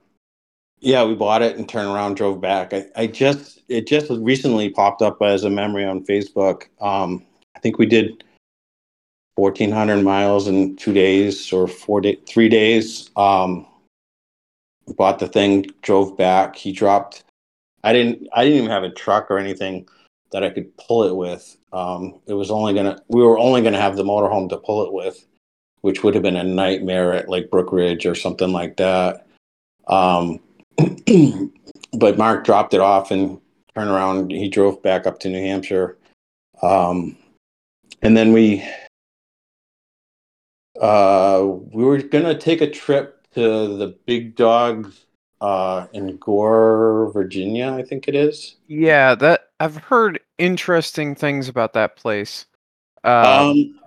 yeah, 0.80 1.04
we 1.04 1.14
bought 1.14 1.42
it 1.42 1.56
and 1.56 1.68
turned 1.68 1.88
around, 1.88 2.14
drove 2.14 2.40
back. 2.40 2.72
I, 2.74 2.86
I 2.94 3.06
just 3.06 3.60
it 3.68 3.86
just 3.86 4.10
recently 4.10 4.68
popped 4.70 5.02
up 5.02 5.22
as 5.22 5.44
a 5.44 5.50
memory 5.50 5.84
on 5.84 6.04
Facebook. 6.04 6.64
Um, 6.80 7.24
I 7.56 7.60
think 7.60 7.78
we 7.78 7.86
did 7.86 8.22
1400 9.36 10.02
miles 10.02 10.46
in 10.46 10.76
two 10.76 10.92
days 10.92 11.52
or 11.52 11.66
four 11.66 12.00
day, 12.00 12.18
three 12.28 12.48
days. 12.48 13.10
Um, 13.16 13.66
bought 14.96 15.18
the 15.18 15.26
thing, 15.26 15.66
drove 15.82 16.16
back. 16.16 16.54
He 16.56 16.72
dropped. 16.72 17.23
I 17.84 17.92
didn't. 17.92 18.28
I 18.32 18.44
didn't 18.44 18.58
even 18.58 18.70
have 18.70 18.82
a 18.82 18.90
truck 18.90 19.30
or 19.30 19.38
anything 19.38 19.86
that 20.32 20.42
I 20.42 20.50
could 20.50 20.76
pull 20.78 21.04
it 21.04 21.14
with. 21.14 21.56
Um, 21.72 22.20
it 22.26 22.32
was 22.32 22.50
only 22.50 22.74
gonna. 22.74 22.98
We 23.08 23.22
were 23.22 23.38
only 23.38 23.62
gonna 23.62 23.80
have 23.80 23.96
the 23.96 24.02
motorhome 24.02 24.48
to 24.48 24.56
pull 24.56 24.86
it 24.86 24.92
with, 24.92 25.24
which 25.82 26.02
would 26.02 26.14
have 26.14 26.22
been 26.22 26.36
a 26.36 26.42
nightmare 26.42 27.12
at 27.12 27.28
like 27.28 27.50
Brookridge 27.50 28.10
or 28.10 28.14
something 28.14 28.52
like 28.52 28.78
that. 28.78 29.26
Um, 29.86 30.40
but 31.92 32.16
Mark 32.16 32.44
dropped 32.44 32.72
it 32.72 32.80
off 32.80 33.10
and 33.10 33.38
turned 33.74 33.90
around. 33.90 34.30
He 34.30 34.48
drove 34.48 34.82
back 34.82 35.06
up 35.06 35.20
to 35.20 35.28
New 35.28 35.42
Hampshire. 35.42 35.98
Um, 36.62 37.18
and 38.00 38.16
then 38.16 38.32
we 38.32 38.66
uh, 40.80 41.44
we 41.44 41.84
were 41.84 41.98
gonna 41.98 42.36
take 42.36 42.62
a 42.62 42.70
trip 42.70 43.26
to 43.34 43.76
the 43.76 43.94
Big 44.06 44.36
Dogs 44.36 45.03
uh, 45.44 45.86
in 45.92 46.16
Gore, 46.16 47.10
Virginia. 47.12 47.72
I 47.72 47.82
think 47.82 48.08
it 48.08 48.14
is. 48.14 48.56
Yeah, 48.66 49.14
that 49.16 49.50
I've 49.60 49.76
heard 49.76 50.20
interesting 50.38 51.14
things 51.14 51.48
about 51.48 51.74
that 51.74 51.96
place. 51.96 52.46
Uh, 53.04 53.50
Um, 53.50 53.78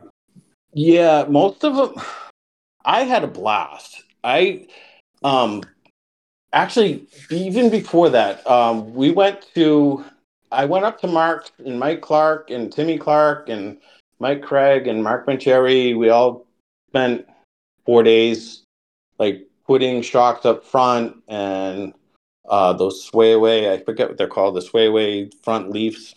yeah, 0.73 1.25
most 1.27 1.63
of 1.63 1.75
them. 1.75 2.03
I 2.85 3.03
had 3.03 3.23
a 3.23 3.27
blast. 3.27 4.03
I 4.23 4.67
um 5.23 5.63
actually 6.53 7.07
even 7.31 7.71
before 7.71 8.09
that, 8.11 8.45
um, 8.45 8.93
we 8.93 9.09
went 9.09 9.47
to. 9.55 10.05
I 10.51 10.63
went 10.65 10.85
up 10.85 11.01
to 11.01 11.07
Mark 11.07 11.49
and 11.65 11.79
Mike 11.79 12.01
Clark 12.01 12.51
and 12.51 12.71
Timmy 12.71 12.99
Clark 12.99 13.49
and 13.49 13.77
Mike 14.19 14.43
Craig 14.43 14.87
and 14.87 15.03
Mark 15.03 15.25
Mancheri. 15.25 15.97
We 15.97 16.09
all 16.09 16.45
spent 16.89 17.25
four 17.83 18.03
days 18.03 18.61
like 19.17 19.46
putting 19.67 20.01
shocks 20.01 20.45
up 20.45 20.65
front 20.65 21.17
and 21.27 21.93
uh, 22.49 22.73
those 22.73 23.03
sway 23.03 23.33
away. 23.33 23.71
I 23.73 23.83
forget 23.83 24.07
what 24.07 24.17
they're 24.17 24.27
called. 24.27 24.55
The 24.55 24.61
sway 24.61 24.85
away 24.87 25.29
front 25.43 25.69
leaves 25.69 26.15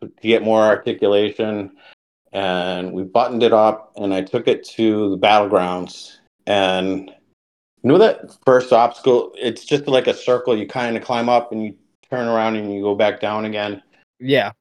to 0.00 0.10
get 0.22 0.42
more 0.42 0.62
articulation. 0.62 1.76
And 2.32 2.92
we 2.92 3.02
buttoned 3.04 3.42
it 3.42 3.52
up, 3.52 3.92
and 3.96 4.12
I 4.12 4.20
took 4.22 4.48
it 4.48 4.64
to 4.70 5.10
the 5.10 5.18
battlegrounds. 5.18 6.16
And 6.46 7.08
you 7.82 7.90
know 7.90 7.98
that 7.98 8.36
first 8.44 8.72
obstacle? 8.72 9.32
It's 9.36 9.64
just 9.64 9.86
like 9.86 10.06
a 10.06 10.14
circle. 10.14 10.56
You 10.56 10.66
kind 10.66 10.96
of 10.96 11.04
climb 11.04 11.28
up, 11.28 11.52
and 11.52 11.64
you 11.64 11.74
turn 12.10 12.26
around, 12.28 12.56
and 12.56 12.72
you 12.74 12.82
go 12.82 12.94
back 12.94 13.20
down 13.20 13.44
again. 13.44 13.82
yeah. 14.18 14.52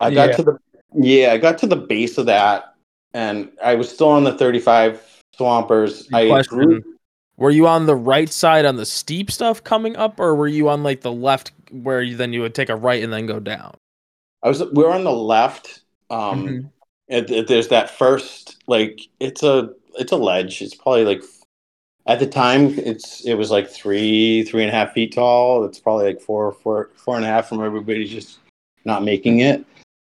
I 0.00 0.12
got 0.12 0.30
Yeah. 0.30 0.36
to 0.36 0.42
the 0.42 0.58
yeah, 0.94 1.32
I 1.32 1.38
got 1.38 1.58
to 1.58 1.66
the 1.66 1.76
base 1.76 2.18
of 2.18 2.26
that, 2.26 2.74
and 3.14 3.50
I 3.64 3.76
was 3.76 3.88
still 3.88 4.08
on 4.08 4.24
the 4.24 4.36
35 4.36 5.22
swampers. 5.34 6.08
I 6.12 6.26
Question. 6.28 6.58
grew, 6.58 6.91
Were 7.36 7.50
you 7.50 7.66
on 7.66 7.86
the 7.86 7.96
right 7.96 8.28
side 8.28 8.64
on 8.64 8.76
the 8.76 8.86
steep 8.86 9.30
stuff 9.30 9.64
coming 9.64 9.96
up, 9.96 10.20
or 10.20 10.34
were 10.34 10.48
you 10.48 10.68
on 10.68 10.82
like 10.82 11.00
the 11.00 11.12
left 11.12 11.52
where 11.70 12.02
you 12.02 12.16
then 12.16 12.32
you 12.32 12.42
would 12.42 12.54
take 12.54 12.68
a 12.68 12.76
right 12.76 13.02
and 13.02 13.12
then 13.12 13.26
go 13.26 13.40
down? 13.40 13.74
I 14.42 14.48
was 14.48 14.60
we 14.72 14.84
were 14.84 14.92
on 14.92 15.04
the 15.04 15.12
left. 15.12 15.80
Um, 16.10 16.46
Mhm. 16.46 16.70
it, 17.08 17.30
it- 17.30 17.48
there's 17.48 17.68
that 17.68 17.90
first 17.90 18.56
like 18.66 19.00
it's 19.20 19.42
a 19.42 19.70
it's 19.98 20.12
a 20.12 20.16
ledge. 20.16 20.62
It's 20.62 20.74
probably 20.74 21.04
like 21.04 21.22
at 22.06 22.18
the 22.18 22.26
time 22.26 22.78
it's 22.78 23.24
it 23.24 23.34
was 23.34 23.50
like 23.50 23.68
three 23.70 24.42
three 24.44 24.62
and 24.62 24.70
a 24.70 24.74
half 24.74 24.92
feet 24.92 25.14
tall. 25.14 25.64
It's 25.64 25.80
probably 25.80 26.06
like 26.06 26.20
four 26.20 26.52
four 26.52 26.90
four 26.96 27.16
and 27.16 27.24
a 27.24 27.28
half 27.28 27.48
from 27.48 27.64
everybody 27.64 28.06
just 28.06 28.38
not 28.84 29.04
making 29.04 29.40
it. 29.40 29.64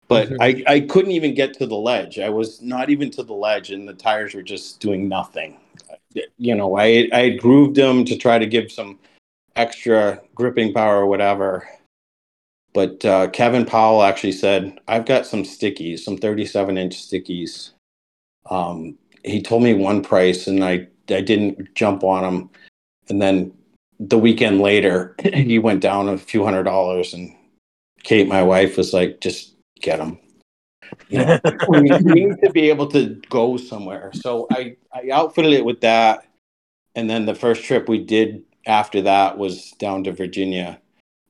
But 0.08 0.30
Mhm. 0.30 0.38
I, 0.40 0.64
I 0.74 0.80
couldn't 0.82 1.12
even 1.12 1.36
get 1.36 1.54
to 1.56 1.68
the 1.68 1.76
ledge. 1.78 2.18
I 2.18 2.30
was 2.30 2.62
not 2.62 2.90
even 2.90 3.12
to 3.12 3.24
the 3.24 3.34
ledge, 3.34 3.72
and 3.72 3.88
the 3.88 3.94
tires 3.94 4.34
were 4.34 4.42
just 4.42 4.80
doing 4.80 5.08
nothing. 5.08 5.58
You 6.38 6.56
know, 6.56 6.78
I 6.78 7.08
I 7.14 7.30
grooved 7.30 7.76
them 7.76 8.06
to 8.06 8.18
try 8.18 8.40
to 8.40 8.46
give 8.46 8.72
some 8.72 9.00
extra 9.56 10.22
gripping 10.36 10.74
power 10.74 10.98
or 10.98 11.06
whatever. 11.06 11.68
But 12.74 13.04
uh, 13.04 13.28
Kevin 13.30 13.66
Powell 13.66 14.04
actually 14.04 14.32
said, 14.32 14.80
"I've 14.88 15.06
got 15.06 15.26
some 15.26 15.44
stickies, 15.44 16.00
some 16.00 16.18
37 16.18 16.78
inch 16.78 16.96
stickies." 16.96 17.72
Um, 18.50 18.98
he 19.24 19.42
told 19.42 19.64
me 19.64 19.74
one 19.74 20.02
price, 20.02 20.48
and 20.48 20.64
I 20.64 20.88
I 21.10 21.22
didn't 21.22 21.74
jump 21.76 22.04
on 22.04 22.24
him. 22.24 22.50
And 23.10 23.22
then 23.22 23.52
the 24.00 24.20
weekend 24.20 24.62
later, 24.62 25.16
he 25.34 25.60
went 25.60 25.82
down 25.82 26.10
a 26.10 26.18
few 26.18 26.44
hundred 26.44 26.64
dollars, 26.64 27.14
and 27.14 27.36
Kate, 28.04 28.28
my 28.28 28.44
wife, 28.44 28.78
was 28.78 28.94
like, 28.94 29.22
"Just 29.22 29.56
get 29.82 29.98
them." 29.98 30.18
You 31.10 31.26
know, 31.26 31.40
we, 31.68 31.82
need 31.82 32.36
to 32.44 32.52
be 32.52 32.70
able 32.70 32.88
to 32.88 33.20
go 33.30 33.58
somewhere. 33.58 34.12
So 34.14 34.48
I 34.52 34.76
I 34.94 35.10
outfitted 35.12 35.54
it 35.54 35.66
with 35.66 35.82
that, 35.82 36.26
and 36.96 37.10
then 37.10 37.26
the 37.26 37.36
first 37.36 37.64
trip 37.64 37.90
we 37.90 38.04
did 38.04 38.44
after 38.66 39.02
that 39.02 39.38
was 39.38 39.72
down 39.72 40.04
to 40.06 40.12
Virginia. 40.12 40.80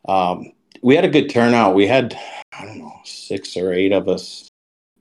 Um, 0.08 0.54
we 0.82 0.96
had 0.96 1.06
a 1.06 1.10
good 1.10 1.30
turnout. 1.30 1.76
We 1.76 1.88
had 1.88 2.18
I 2.58 2.66
don't 2.66 2.80
know 2.80 3.00
six 3.06 3.56
or 3.58 3.74
eight 3.74 3.92
of 3.92 4.08
us, 4.08 4.48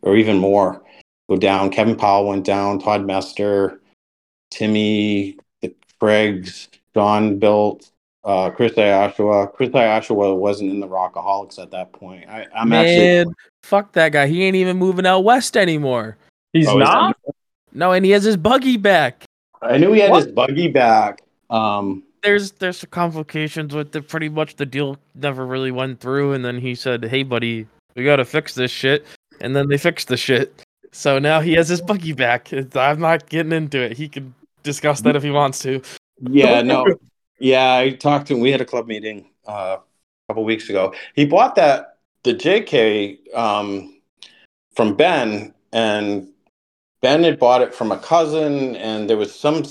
or 0.03 0.17
even 0.17 0.38
more, 0.38 0.83
go 1.29 1.37
down. 1.37 1.71
Kevin 1.71 1.97
Powell 1.97 2.29
went 2.29 2.45
down. 2.45 2.79
Todd 2.79 3.07
Mester, 3.07 3.81
Timmy, 4.50 5.38
the 5.62 5.75
Craigs, 5.99 6.69
John 6.95 7.38
Built, 7.38 7.91
uh, 8.25 8.50
Chris 8.50 8.73
Ioshawa. 8.73 9.53
Chris 9.53 9.71
Ioshawa 9.71 10.37
wasn't 10.37 10.71
in 10.71 10.81
the 10.81 10.88
Rockaholics 10.88 11.59
at 11.59 11.71
that 11.71 11.93
point. 11.93 12.29
I, 12.29 12.47
I'm 12.55 12.69
Man, 12.69 12.85
actually 12.85 13.35
fuck 13.69 13.93
that 13.93 14.13
guy. 14.13 14.27
He 14.27 14.45
ain't 14.45 14.57
even 14.57 14.77
moving 14.79 15.07
out 15.07 15.21
west 15.21 15.57
anymore. 15.57 16.17
He's 16.53 16.67
Oh, 16.69 16.79
is 16.81 16.85
not. 16.85 17.17
No, 17.73 17.93
and 17.93 18.05
he 18.05 18.11
has 18.13 18.25
his 18.25 18.37
buggy 18.37 18.77
back. 18.79 19.25
I 19.61 19.77
knew 19.77 19.93
he 19.93 20.01
had 20.01 20.11
What? 20.11 20.25
his 20.25 20.33
buggy 20.33 20.69
back. 20.69 21.21
Um, 21.51 22.03
There's 22.23 22.53
there's 22.53 22.79
some 22.79 22.91
complications 22.91 23.75
with 23.75 23.95
it. 23.95 24.09
Pretty 24.09 24.29
much 24.29 24.57
the 24.57 24.67
deal 24.67 24.99
never 25.15 25.47
really 25.47 25.71
went 25.71 26.01
through, 26.01 26.33
and 26.33 26.45
then 26.45 26.59
he 26.59 26.75
said, 26.75 27.05
"Hey, 27.05 27.23
buddy, 27.23 27.67
we 27.95 28.05
gotta 28.05 28.25
fix 28.25 28.55
this 28.55 28.71
shit," 28.71 29.05
and 29.41 29.55
then 29.55 29.69
they 29.69 29.79
fixed 29.79 30.09
the 30.09 30.17
shit. 30.17 30.63
So 30.91 31.19
now 31.19 31.41
he 31.41 31.53
has 31.53 31.69
his 31.69 31.81
buggy 31.83 32.13
back. 32.15 32.51
I'm 32.75 33.01
not 33.01 33.29
getting 33.29 33.53
into 33.53 33.79
it. 33.81 33.97
He 33.97 34.09
can 34.09 34.35
discuss 34.63 35.01
that 35.03 35.15
if 35.15 35.23
he 35.23 35.31
wants 35.31 35.59
to. 35.61 35.83
Yeah, 36.23 36.63
no. 36.63 36.87
Yeah, 37.39 37.75
I 37.77 37.91
talked 37.91 38.27
to 38.29 38.35
him. 38.35 38.41
We 38.41 38.51
had 38.51 38.61
a 38.61 38.65
club 38.65 38.89
meeting 38.89 39.27
uh, 39.47 39.77
a 39.79 39.81
couple 40.33 40.45
weeks 40.45 40.69
ago. 40.71 40.95
He 41.15 41.25
bought 41.25 41.55
that 41.55 41.98
the 42.28 42.35
JK 42.35 43.35
um, 43.35 44.00
from 44.75 44.94
Ben, 44.94 45.54
and 45.73 46.28
Ben 47.00 47.25
had 47.25 47.38
bought 47.38 47.62
it 47.62 47.75
from 47.75 47.90
a 47.90 47.99
cousin, 47.99 48.76
and 48.76 49.08
there 49.08 49.16
was 49.16 49.35
some 49.35 49.64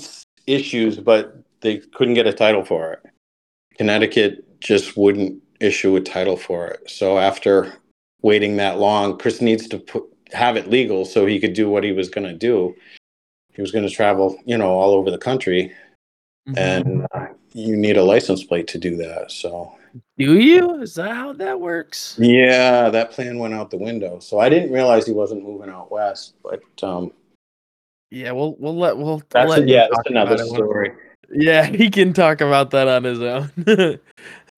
issues, 0.48 0.98
but 0.98 1.40
they 1.60 1.78
couldn't 1.94 2.14
get 2.14 2.26
a 2.26 2.32
title 2.32 2.64
for 2.64 2.94
it. 2.94 3.06
Connecticut 3.76 4.60
just 4.60 4.96
wouldn't 4.96 5.40
issue 5.60 5.94
a 5.94 6.00
title 6.00 6.36
for 6.36 6.66
it. 6.66 6.90
So 6.90 7.18
after 7.18 7.72
waiting 8.22 8.56
that 8.56 8.80
long, 8.80 9.18
Chris 9.18 9.40
needs 9.40 9.68
to 9.68 9.78
put 9.78 10.02
have 10.32 10.56
it 10.56 10.68
legal 10.68 11.04
so 11.04 11.26
he 11.26 11.38
could 11.38 11.52
do 11.52 11.70
what 11.70 11.84
he 11.84 11.92
was 11.92 12.08
going 12.08 12.26
to 12.26 12.34
do. 12.34 12.74
He 13.52 13.62
was 13.62 13.70
going 13.70 13.88
to 13.88 13.94
travel, 13.94 14.36
you 14.46 14.58
know, 14.58 14.70
all 14.70 14.94
over 14.94 15.12
the 15.12 15.18
country 15.18 15.72
Mm-hmm. 16.48 16.58
and 16.58 17.06
uh, 17.12 17.26
you 17.52 17.76
need 17.76 17.98
a 17.98 18.02
license 18.02 18.42
plate 18.42 18.66
to 18.68 18.78
do 18.78 18.96
that. 18.96 19.30
So 19.30 19.76
Do 20.16 20.38
you? 20.38 20.80
Is 20.82 20.94
that 20.96 21.14
how 21.14 21.32
that 21.34 21.60
works? 21.60 22.16
Yeah, 22.18 22.90
that 22.90 23.12
plan 23.12 23.38
went 23.38 23.54
out 23.54 23.70
the 23.70 23.76
window. 23.76 24.18
So 24.18 24.38
I 24.38 24.48
didn't 24.48 24.72
realize 24.72 25.06
he 25.06 25.12
wasn't 25.12 25.44
moving 25.44 25.70
out 25.70 25.90
west. 25.90 26.34
But 26.42 26.62
um, 26.82 27.12
Yeah, 28.10 28.32
we'll 28.32 28.56
we'll 28.58 28.76
let 28.76 28.96
we'll 28.96 29.22
that's 29.30 29.48
let 29.48 29.62
him 29.62 29.68
yeah, 29.68 29.86
that's 29.90 30.08
another 30.10 30.34
about 30.34 30.46
it 30.48 30.54
story. 30.54 30.92
Yeah, 31.30 31.66
he 31.76 31.90
can 31.90 32.12
talk 32.12 32.40
about 32.40 32.70
that 32.70 32.88
on 32.88 33.04
his 33.04 33.20
own. 33.20 33.50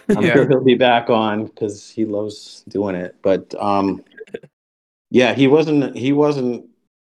I'm 0.09 0.25
Yeah. 0.25 0.35
sure 0.35 0.49
he'll 0.49 0.65
be 0.65 0.75
back 0.75 1.09
on 1.11 1.47
because 1.47 1.89
he 1.89 2.05
loves 2.05 2.65
doing 2.69 2.97
it. 2.97 3.15
But 3.23 3.55
um, 3.63 4.03
yeah, 5.11 5.35
he 5.35 5.47
wasn't 5.47 5.97
he 5.97 6.13
wasn't 6.13 6.67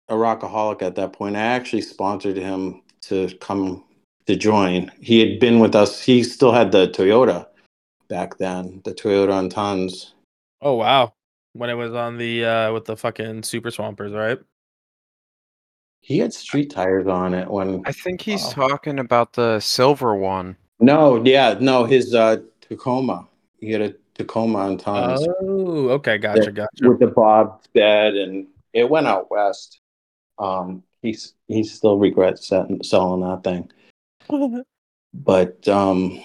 a 0.10 0.16
rockaholic 0.16 0.82
at 0.82 0.96
that 0.96 1.14
point. 1.14 1.36
I 1.36 1.42
actually 1.42 1.82
sponsored 1.82 2.38
him 2.38 2.82
to 3.04 3.30
come 3.40 3.84
to 4.28 4.36
join. 4.36 4.92
He 5.02 5.20
had 5.20 5.40
been 5.40 5.60
with 5.60 5.76
us. 5.76 6.02
He 6.02 6.24
still 6.24 6.52
had 6.52 6.72
the 6.72 6.88
Toyota 6.88 7.48
back 8.08 8.38
then, 8.38 8.82
the 8.86 8.94
Toyota 8.94 9.34
on 9.34 9.50
tons. 9.50 10.14
oh 10.62 10.76
wow, 10.76 11.14
when 11.54 11.70
it 11.70 11.76
was 11.76 11.94
on 11.94 12.18
the 12.18 12.46
uh 12.46 12.74
with 12.74 12.86
the 12.86 12.96
fucking 12.98 13.44
super 13.44 13.72
swampers, 13.72 14.14
right? 14.14 14.40
He 16.02 16.18
had 16.18 16.34
street 16.34 16.70
tires 16.70 17.08
on 17.08 17.34
it 17.34 17.50
when. 17.50 17.82
I 17.86 17.92
think 17.94 18.22
he's 18.22 18.44
Wow. 18.58 18.68
talking 18.68 19.00
about 19.00 19.34
the 19.34 19.60
silver 19.62 20.16
one. 20.16 20.58
No, 20.80 21.24
yeah, 21.24 21.56
no, 21.62 21.86
his 21.86 22.14
uh, 22.14 22.38
Tacoma. 22.62 23.28
He 23.60 23.72
had 23.72 23.82
a 23.82 23.94
Tacoma 24.16 24.60
on 24.60 24.78
tons. 24.78 25.26
Oh, 25.42 25.90
okay, 25.92 26.18
gotcha, 26.18 26.52
gotcha. 26.52 26.90
with 26.90 27.00
the 27.00 27.08
Bob 27.08 27.62
bed, 27.74 28.16
and 28.16 28.48
it 28.74 28.90
went 28.90 29.08
out 29.08 29.32
west. 29.32 29.80
Um, 30.40 30.84
he's 31.02 31.36
he 31.48 31.64
still 31.64 31.98
regrets 31.98 32.48
selling 32.48 33.22
that 33.22 33.42
thing. 33.44 33.72
But 35.16 35.68
um, 35.68 36.20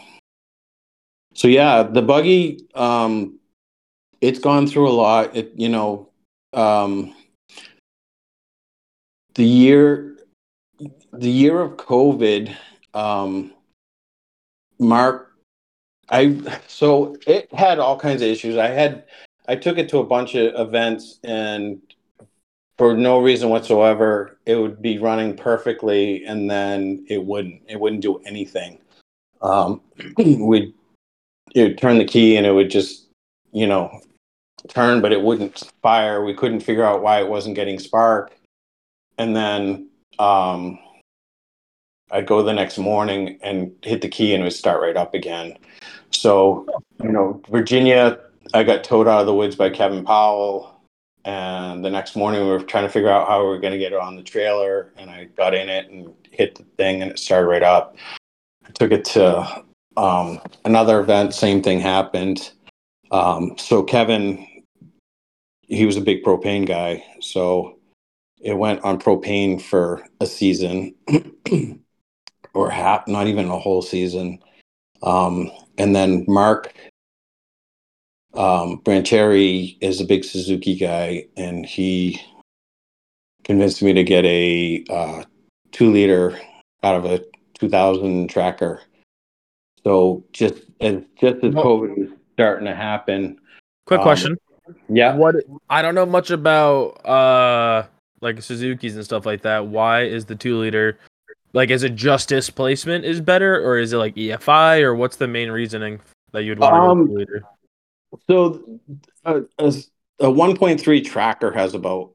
so 1.39 1.47
yeah, 1.47 1.85
the 1.85 2.03
buggy, 2.03 2.67
um, 2.75 3.39
it's 4.21 4.41
gone 4.41 4.67
through 4.67 4.89
a 4.89 4.91
lot. 4.91 5.37
It 5.37 5.53
you 5.55 5.69
know, 5.69 6.09
um, 6.53 7.15
the 9.37 9.45
year, 9.45 10.19
the 11.13 11.31
year 11.31 11.61
of 11.61 11.77
COVID, 11.77 12.53
um, 12.93 13.53
Mark, 14.81 15.31
I 16.09 16.41
so 16.67 17.17
it 17.25 17.55
had 17.55 17.79
all 17.79 17.97
kinds 17.97 18.21
of 18.21 18.27
issues. 18.27 18.57
I 18.57 18.71
had 18.71 19.05
I 19.47 19.55
took 19.55 19.79
it 19.79 19.89
to 19.91 19.99
a 19.99 20.05
bunch 20.05 20.35
of 20.35 20.53
events 20.59 21.21
and 21.23 21.81
for 22.79 22.97
no 22.97 23.21
reason 23.21 23.49
whatsoever, 23.49 24.41
it 24.45 24.57
would 24.57 24.83
be 24.83 24.99
running 24.99 25.37
perfectly 25.37 26.25
and 26.25 26.51
then 26.51 27.07
it 27.09 27.25
wouldn't. 27.25 27.63
It 27.69 27.79
wouldn't 27.79 28.03
do 28.03 28.19
anything. 28.27 28.81
Um, 29.41 29.83
we'd 30.19 30.75
it 31.55 31.63
would 31.63 31.79
turn 31.79 31.99
the 31.99 32.05
key 32.05 32.37
and 32.37 32.47
it 32.47 32.53
would 32.53 32.71
just, 32.71 33.07
you 33.53 33.67
know, 33.67 34.01
turn, 34.69 35.01
but 35.01 35.13
it 35.13 35.23
wouldn't 35.23 35.71
fire. 35.83 36.25
We 36.25 36.35
couldn't 36.35 36.61
figure 36.61 36.85
out 36.85 37.03
why 37.03 37.21
it 37.21 37.29
wasn't 37.29 37.57
getting 37.57 37.79
spark. 37.79 38.37
And 39.17 39.35
then 39.35 39.89
um, 40.19 40.79
I'd 42.11 42.27
go 42.27 42.43
the 42.43 42.53
next 42.53 42.79
morning 42.79 43.39
and 43.43 43.73
hit 43.83 44.01
the 44.01 44.09
key 44.09 44.35
and 44.35 44.43
it 44.43 44.45
would 44.45 44.53
start 44.53 44.81
right 44.81 44.97
up 44.97 45.15
again. 45.15 45.57
So, 46.11 46.67
you 47.03 47.11
know, 47.11 47.43
Virginia, 47.51 48.21
I 48.55 48.63
got 48.63 48.85
towed 48.85 49.09
out 49.09 49.21
of 49.21 49.27
the 49.27 49.35
woods 49.35 49.57
by 49.57 49.71
Kevin 49.71 50.05
Powell. 50.05 50.75
And 51.25 51.85
the 51.85 51.91
next 51.91 52.17
morning, 52.17 52.41
we 52.41 52.49
were 52.49 52.61
trying 52.61 52.85
to 52.85 52.91
figure 52.91 53.11
out 53.11 53.29
how 53.29 53.43
we 53.43 53.49
were 53.49 53.59
going 53.59 53.73
to 53.73 53.79
get 53.79 53.93
it 53.93 53.99
on 53.99 54.17
the 54.17 54.23
trailer. 54.23 54.93
And 54.97 55.11
I 55.11 55.25
got 55.37 55.55
in 55.55 55.69
it 55.69 55.91
and 55.91 56.15
hit 56.31 56.55
the 56.55 56.63
thing, 56.79 57.03
and 57.03 57.11
it 57.11 57.19
started 57.19 57.49
right 57.49 57.63
up. 57.63 57.97
I 58.65 58.71
took 58.71 58.91
it 58.93 59.05
to 59.07 59.65
um, 59.99 60.41
another 60.65 61.01
event, 61.01 61.35
same 61.35 61.63
thing 61.63 61.81
happened. 61.81 62.53
Um, 63.11 63.57
so, 63.59 63.83
Kevin, 63.83 64.47
he 65.63 65.85
was 65.85 65.97
a 65.97 66.03
big 66.03 66.23
propane 66.23 66.67
guy. 66.67 67.05
So, 67.21 67.79
it 68.41 68.57
went 68.57 68.83
on 68.83 69.01
propane 69.01 69.61
for 69.61 70.07
a 70.21 70.27
season 70.27 70.95
or 72.55 72.71
half, 72.71 73.09
not 73.09 73.27
even 73.27 73.49
a 73.49 73.59
whole 73.59 73.83
season. 73.83 74.39
Um, 75.03 75.51
and 75.77 75.95
then 75.95 76.25
Mark 76.29 76.73
um, 78.35 78.81
Brancheri 78.83 79.77
is 79.81 80.01
a 80.01 80.05
big 80.05 80.25
Suzuki 80.25 80.77
guy, 80.77 81.27
and 81.37 81.67
he 81.67 82.21
convinced 83.45 83.83
me 83.83 83.93
to 83.93 84.05
get 84.05 84.25
a 84.25 84.85
uh, 84.91 85.25
two 85.73 85.91
liter 85.91 86.39
out 86.83 86.97
of 86.97 87.05
a 87.05 87.25
2000 87.55 88.29
tracker. 88.29 88.81
So 89.89 90.23
just 90.35 90.65
as 90.83 90.97
just 91.19 91.43
as 91.43 91.55
COVID 91.55 91.97
was 91.97 92.11
starting 92.35 92.67
to 92.67 92.75
happen, 92.75 93.41
Quick 93.87 94.01
Um, 94.01 94.05
question: 94.05 94.37
yeah, 94.91 95.17
What 95.17 95.37
I 95.71 95.81
don't 95.81 95.95
know 95.95 96.05
much 96.05 96.31
about 96.31 97.07
uh 97.07 97.87
like 98.21 98.43
Suzuki's 98.43 98.97
and 98.97 99.05
stuff 99.05 99.25
like 99.25 99.41
that. 99.43 99.67
Why 99.69 100.03
is 100.03 100.27
the 100.27 100.35
two 100.35 100.59
liter 100.59 100.99
like 101.55 101.71
is 101.71 101.85
it 101.85 101.95
just 101.95 102.29
displacement 102.29 103.07
is 103.07 103.23
better 103.23 103.65
or 103.65 103.79
is 103.79 103.95
it 103.95 103.97
like 103.97 104.15
EFI 104.15 104.83
or 104.83 104.95
what's 104.95 105.17
the 105.17 105.27
main 105.27 105.51
reasoning 105.51 106.01
that 106.33 106.43
you'd 106.43 106.59
want 106.59 106.75
to 106.75 106.81
Um, 106.81 107.07
go 107.07 107.13
two 107.13 107.19
liter? 107.19 107.43
So 108.29 108.81
a, 109.25 109.37
a, 109.59 109.73
a 110.21 110.27
1.3 110.27 111.05
tracker 111.05 111.51
has 111.53 111.73
about, 111.73 112.13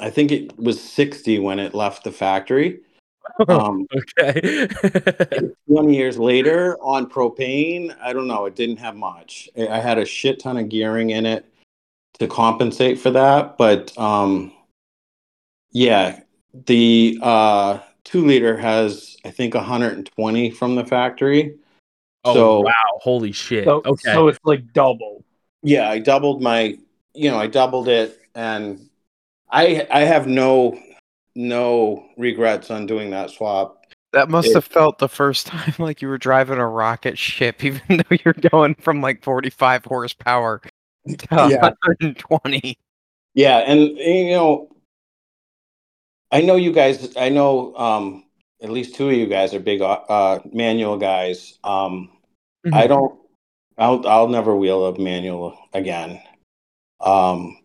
I 0.00 0.10
think 0.10 0.32
it 0.32 0.58
was 0.58 0.82
60 0.82 1.38
when 1.38 1.60
it 1.60 1.76
left 1.76 2.02
the 2.02 2.10
factory. 2.10 2.80
Um, 3.48 3.86
Okay. 4.18 4.68
20 5.68 5.96
years 5.96 6.18
later 6.18 6.76
on 6.82 7.08
propane, 7.08 7.96
I 8.00 8.12
don't 8.12 8.26
know. 8.26 8.46
It 8.46 8.56
didn't 8.56 8.78
have 8.78 8.96
much. 8.96 9.48
I 9.56 9.68
I 9.68 9.78
had 9.78 9.98
a 9.98 10.04
shit 10.04 10.40
ton 10.40 10.56
of 10.56 10.68
gearing 10.68 11.10
in 11.10 11.26
it 11.26 11.46
to 12.18 12.26
compensate 12.26 12.98
for 12.98 13.10
that. 13.10 13.56
But 13.56 13.96
um, 13.98 14.52
yeah, 15.72 16.20
the 16.66 17.18
uh, 17.22 17.78
two 18.04 18.26
liter 18.26 18.56
has, 18.56 19.16
I 19.24 19.30
think, 19.30 19.54
120 19.54 20.50
from 20.50 20.74
the 20.74 20.84
factory. 20.84 21.56
oh 22.24 22.34
so- 22.34 22.60
wow! 22.60 22.98
Holy 23.00 23.32
shit. 23.32 23.64
So, 23.64 23.82
okay. 23.84 24.12
so 24.12 24.28
it's 24.28 24.38
like 24.44 24.72
double. 24.72 25.24
Yeah, 25.62 25.90
I 25.90 25.98
doubled 25.98 26.42
my, 26.42 26.78
you 27.14 27.30
know, 27.30 27.38
I 27.38 27.46
doubled 27.46 27.88
it, 27.88 28.18
and 28.34 28.88
I 29.50 29.86
I 29.90 30.00
have 30.00 30.26
no 30.26 30.78
no 31.34 32.06
regrets 32.16 32.70
on 32.70 32.86
doing 32.86 33.10
that 33.10 33.30
swap. 33.30 33.76
That 34.12 34.28
must 34.28 34.48
It- 34.48 34.54
have 34.54 34.64
felt 34.64 34.98
the 34.98 35.08
first 35.08 35.46
time 35.48 35.74
like 35.78 36.02
you 36.02 36.08
were 36.08 36.18
driving 36.18 36.58
a 36.58 36.66
rocket 36.66 37.16
ship, 37.18 37.64
even 37.64 37.80
though 37.88 38.16
you're 38.24 38.34
going 38.34 38.74
from 38.76 39.00
like 39.00 39.22
45 39.22 39.84
horsepower 39.84 40.60
to 41.06 41.26
Yeah. 41.30 41.70
120. 41.86 42.76
Yeah, 43.34 43.58
and 43.58 43.80
you 43.80 44.30
know, 44.32 44.68
I 46.32 46.40
know 46.42 46.56
you 46.56 46.72
guys. 46.72 47.16
I 47.16 47.28
know 47.28 47.74
um, 47.76 48.24
at 48.62 48.70
least 48.70 48.94
two 48.96 49.08
of 49.08 49.14
you 49.14 49.26
guys 49.26 49.54
are 49.54 49.60
big 49.60 49.80
uh, 49.82 50.40
manual 50.52 50.96
guys. 50.96 51.58
Um, 51.64 52.10
Mhm. 52.66 52.74
I 52.74 52.86
don't. 52.88 53.18
I'll 53.78 54.06
I'll 54.06 54.28
never 54.28 54.54
wheel 54.54 54.84
a 54.86 54.98
manual 54.98 55.56
again. 55.72 56.20
Um, 57.00 57.56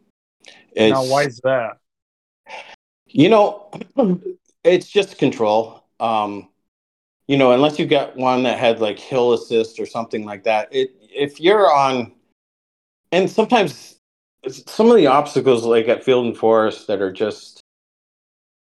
it's, 0.72 0.94
Now, 0.94 1.04
why 1.04 1.24
is 1.24 1.42
that? 1.44 1.78
You 3.08 3.30
know, 3.30 3.72
it's 4.64 4.88
just 4.88 5.18
control. 5.18 5.84
Um, 6.00 6.50
you 7.28 7.38
know, 7.38 7.52
unless 7.52 7.80
you 7.80 7.86
get 7.86 8.16
one 8.16 8.44
that 8.44 8.60
had 8.60 8.80
like 8.80 9.00
hill 9.00 9.34
assist 9.34 9.80
or 9.80 9.86
something 9.86 10.26
like 10.26 10.44
that. 10.44 10.68
It 10.72 10.96
if 11.02 11.40
you're 11.40 11.72
on, 11.72 12.12
and 13.12 13.30
sometimes 13.30 14.00
some 14.48 14.90
of 14.90 14.98
the 14.98 15.08
obstacles 15.08 15.66
like 15.66 15.88
at 15.88 16.04
Field 16.04 16.26
and 16.26 16.38
Forest 16.38 16.88
that 16.88 17.02
are 17.02 17.12
just 17.12 17.62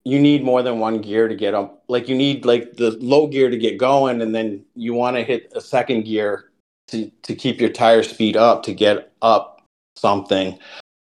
you 0.04 0.20
need 0.20 0.42
more 0.42 0.64
than 0.64 0.80
one 0.80 1.02
gear 1.02 1.28
to 1.28 1.36
get 1.36 1.54
up. 1.54 1.84
Like 1.90 2.08
you 2.08 2.16
need 2.16 2.46
like 2.46 2.78
the 2.78 2.92
low 3.02 3.28
gear 3.28 3.50
to 3.50 3.58
get 3.58 3.78
going, 3.78 4.22
and 4.22 4.34
then 4.34 4.64
you 4.76 4.94
want 4.94 5.18
to 5.18 5.24
hit 5.24 5.52
a 5.56 5.62
second 5.62 6.06
gear 6.06 6.52
to 6.88 7.12
to 7.24 7.36
keep 7.36 7.60
your 7.60 7.70
tire 7.70 8.04
speed 8.04 8.38
up 8.38 8.64
to 8.64 8.74
get 8.74 9.12
up 9.22 9.64
something. 9.98 10.58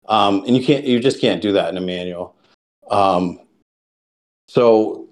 Um, 0.08 0.44
and 0.46 0.56
you 0.56 0.64
can't, 0.64 0.84
you 0.84 1.00
just 1.00 1.22
can't 1.22 1.42
do 1.42 1.54
that 1.54 1.70
in 1.70 1.78
a 1.78 1.82
manual. 1.82 2.36
Um, 2.92 3.40
so, 4.48 5.08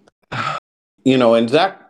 you 1.03 1.17
know, 1.17 1.33
and 1.35 1.49
Zach 1.49 1.81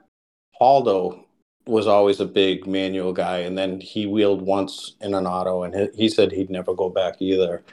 Haldo 0.61 1.25
was 1.65 1.87
always 1.87 2.19
a 2.19 2.25
big 2.25 2.65
manual 2.67 3.11
guy, 3.11 3.39
and 3.39 3.57
then 3.57 3.79
he 3.81 4.05
wheeled 4.05 4.41
once 4.41 4.95
in 5.01 5.13
an 5.13 5.27
auto, 5.27 5.63
and 5.63 5.75
he, 5.75 5.87
he 6.03 6.09
said 6.09 6.31
he'd 6.31 6.49
never 6.49 6.73
go 6.73 6.89
back 6.89 7.21
either. 7.21 7.63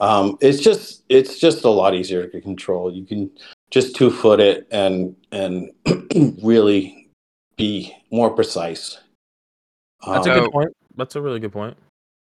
Um, 0.00 0.36
it's 0.40 0.60
just, 0.62 1.04
it's 1.08 1.38
just 1.38 1.64
a 1.64 1.70
lot 1.70 1.94
easier 1.94 2.26
to 2.26 2.40
control. 2.40 2.92
You 2.92 3.04
can 3.04 3.30
just 3.70 3.96
two 3.96 4.10
foot 4.10 4.40
it 4.40 4.68
and 4.70 5.16
and 5.32 5.72
really 6.42 7.08
be 7.56 7.94
more 8.10 8.30
precise. 8.30 8.98
That's 10.06 10.26
a 10.26 10.32
Um, 10.32 10.40
good 10.40 10.52
point. 10.52 10.76
That's 10.96 11.16
a 11.16 11.20
really 11.20 11.40
good 11.40 11.52
point. 11.52 11.76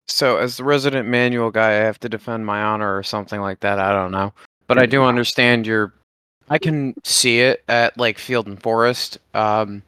So, 0.09 0.39
as 0.39 0.57
the 0.57 0.65
resident 0.65 1.09
manual 1.09 1.51
guy, 1.51 1.71
I 1.71 1.85
have 1.85 2.01
to 2.01 2.09
defend 2.09 2.45
my 2.45 2.63
honor 2.63 2.97
or 2.97 3.03
something 3.05 3.41
like 3.41 3.61
that. 3.61 3.79
I 3.79 3.93
don't 3.93 4.11
know, 4.11 4.33
but 4.71 4.79
I 4.79 4.87
do 4.87 5.03
understand 5.03 5.67
your. 5.67 5.93
I 6.49 6.59
can 6.59 6.95
see 7.03 7.41
it 7.41 7.65
at 7.67 7.99
like 7.99 8.21
Field 8.21 8.47
and 8.47 8.63
Forest. 8.63 9.19
Um, 9.35 9.83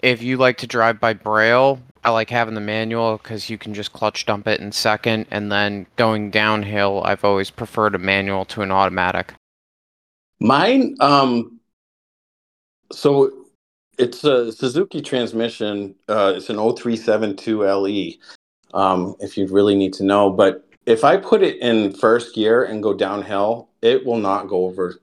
if 0.00 0.22
you 0.22 0.36
like 0.36 0.58
to 0.58 0.66
drive 0.68 1.00
by 1.00 1.12
Braille, 1.12 1.80
I 2.04 2.10
like 2.10 2.30
having 2.30 2.54
the 2.54 2.60
manual 2.60 3.16
because 3.16 3.50
you 3.50 3.58
can 3.58 3.74
just 3.74 3.92
clutch 3.92 4.26
dump 4.26 4.46
it 4.46 4.60
in 4.60 4.70
second, 4.70 5.26
and 5.32 5.50
then 5.50 5.88
going 5.96 6.30
downhill, 6.30 7.02
I've 7.04 7.24
always 7.24 7.50
preferred 7.50 7.96
a 7.96 7.98
manual 7.98 8.44
to 8.44 8.62
an 8.62 8.70
automatic. 8.70 9.34
Mine, 10.38 10.94
um, 11.00 11.58
so 12.92 13.32
it's 13.98 14.22
a 14.22 14.52
Suzuki 14.52 15.02
transmission. 15.02 15.96
Uh, 16.08 16.34
it's 16.36 16.48
an 16.48 16.58
0372 16.58 17.64
LE. 17.64 18.12
Um, 18.72 19.16
if 19.18 19.36
you 19.36 19.48
really 19.48 19.74
need 19.74 19.94
to 19.94 20.04
know, 20.04 20.30
but 20.30 20.67
if 20.88 21.04
I 21.04 21.18
put 21.18 21.42
it 21.42 21.58
in 21.58 21.92
first 21.92 22.34
gear 22.34 22.64
and 22.64 22.82
go 22.82 22.94
downhill, 22.94 23.68
it 23.82 24.06
will 24.06 24.16
not 24.16 24.48
go 24.48 24.64
over 24.64 24.98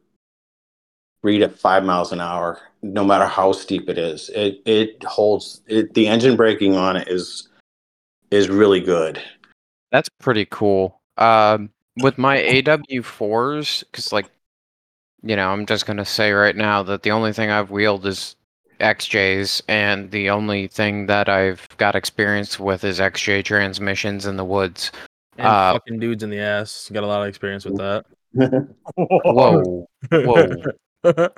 three 1.21 1.37
to 1.37 1.47
five 1.47 1.85
miles 1.85 2.11
an 2.11 2.19
hour, 2.19 2.59
no 2.81 3.05
matter 3.05 3.27
how 3.27 3.51
steep 3.51 3.87
it 3.87 3.99
is. 3.99 4.29
It 4.29 4.61
it 4.65 5.03
holds 5.03 5.61
it. 5.67 5.93
The 5.93 6.07
engine 6.07 6.35
braking 6.35 6.75
on 6.75 6.97
it 6.97 7.07
is 7.07 7.49
is 8.31 8.49
really 8.49 8.79
good. 8.79 9.21
That's 9.91 10.09
pretty 10.19 10.45
cool. 10.45 10.99
Um, 11.17 11.69
with 11.97 12.17
my 12.17 12.37
AW4s, 12.37 13.83
because 13.85 14.11
like, 14.11 14.29
you 15.21 15.35
know, 15.35 15.49
I'm 15.49 15.67
just 15.67 15.85
gonna 15.85 16.03
say 16.03 16.31
right 16.31 16.55
now 16.55 16.81
that 16.81 17.03
the 17.03 17.11
only 17.11 17.31
thing 17.31 17.51
I've 17.51 17.69
wheeled 17.69 18.07
is 18.07 18.35
XJs, 18.79 19.61
and 19.67 20.09
the 20.09 20.31
only 20.31 20.65
thing 20.65 21.05
that 21.05 21.29
I've 21.29 21.67
got 21.77 21.95
experience 21.95 22.59
with 22.59 22.83
is 22.83 22.99
XJ 22.99 23.45
transmissions 23.45 24.25
in 24.25 24.35
the 24.35 24.43
woods. 24.43 24.91
And 25.37 25.47
Uh, 25.47 25.73
fucking 25.73 25.99
dudes 25.99 26.23
in 26.23 26.29
the 26.29 26.39
ass. 26.39 26.89
Got 26.93 27.03
a 27.03 27.07
lot 27.07 27.21
of 27.21 27.27
experience 27.27 27.65
with 27.65 27.77
that. 27.77 28.05
Whoa, 28.95 29.87
whoa! 30.11 30.63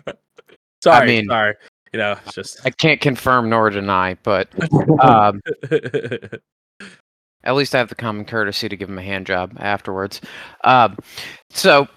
sorry, 0.84 1.08
mean- 1.08 1.28
sorry. 1.28 1.56
You 1.94 2.00
know, 2.00 2.18
it's 2.26 2.36
just. 2.36 2.60
I 2.66 2.70
can't 2.70 3.00
confirm 3.00 3.50
nor 3.50 3.70
deny, 3.70 4.18
but 4.24 4.50
um, 5.02 5.42
at 7.44 7.56
least 7.56 7.74
I 7.74 7.78
have 7.78 7.90
the 7.90 7.96
common 7.96 8.26
courtesy 8.26 8.68
to 8.68 8.76
give 8.76 8.90
him 8.90 9.00
a 9.00 9.04
hand 9.04 9.26
job 9.26 9.54
afterwards. 9.58 10.20
Um, 10.64 10.98
so, 11.50 11.88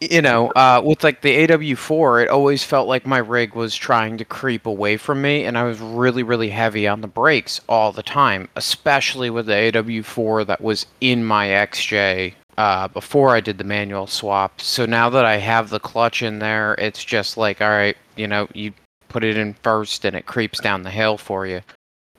you 0.00 0.22
know, 0.22 0.48
uh, 0.50 0.82
with 0.84 1.04
like 1.04 1.22
the 1.22 1.46
AW4, 1.46 2.24
it 2.24 2.28
always 2.28 2.64
felt 2.64 2.88
like 2.88 3.06
my 3.06 3.18
rig 3.18 3.54
was 3.54 3.74
trying 3.74 4.18
to 4.18 4.24
creep 4.24 4.66
away 4.66 4.96
from 4.96 5.22
me, 5.22 5.44
and 5.44 5.56
I 5.56 5.64
was 5.64 5.80
really, 5.80 6.22
really 6.22 6.50
heavy 6.50 6.86
on 6.86 7.00
the 7.00 7.08
brakes 7.08 7.60
all 7.68 7.92
the 7.92 8.02
time, 8.02 8.48
especially 8.56 9.30
with 9.30 9.46
the 9.46 9.52
AW4 9.52 10.46
that 10.46 10.60
was 10.60 10.86
in 11.00 11.24
my 11.24 11.48
XJ. 11.48 12.34
Uh, 12.56 12.86
before 12.86 13.34
I 13.34 13.40
did 13.40 13.58
the 13.58 13.64
manual 13.64 14.06
swap. 14.06 14.60
So 14.60 14.86
now 14.86 15.10
that 15.10 15.24
I 15.24 15.38
have 15.38 15.70
the 15.70 15.80
clutch 15.80 16.22
in 16.22 16.38
there, 16.38 16.74
it's 16.74 17.02
just 17.04 17.36
like, 17.36 17.60
all 17.60 17.68
right, 17.68 17.96
you 18.14 18.28
know, 18.28 18.46
you 18.54 18.72
put 19.08 19.24
it 19.24 19.36
in 19.36 19.54
first 19.54 20.04
and 20.04 20.14
it 20.14 20.26
creeps 20.26 20.60
down 20.60 20.84
the 20.84 20.90
hill 20.90 21.18
for 21.18 21.48
you 21.48 21.62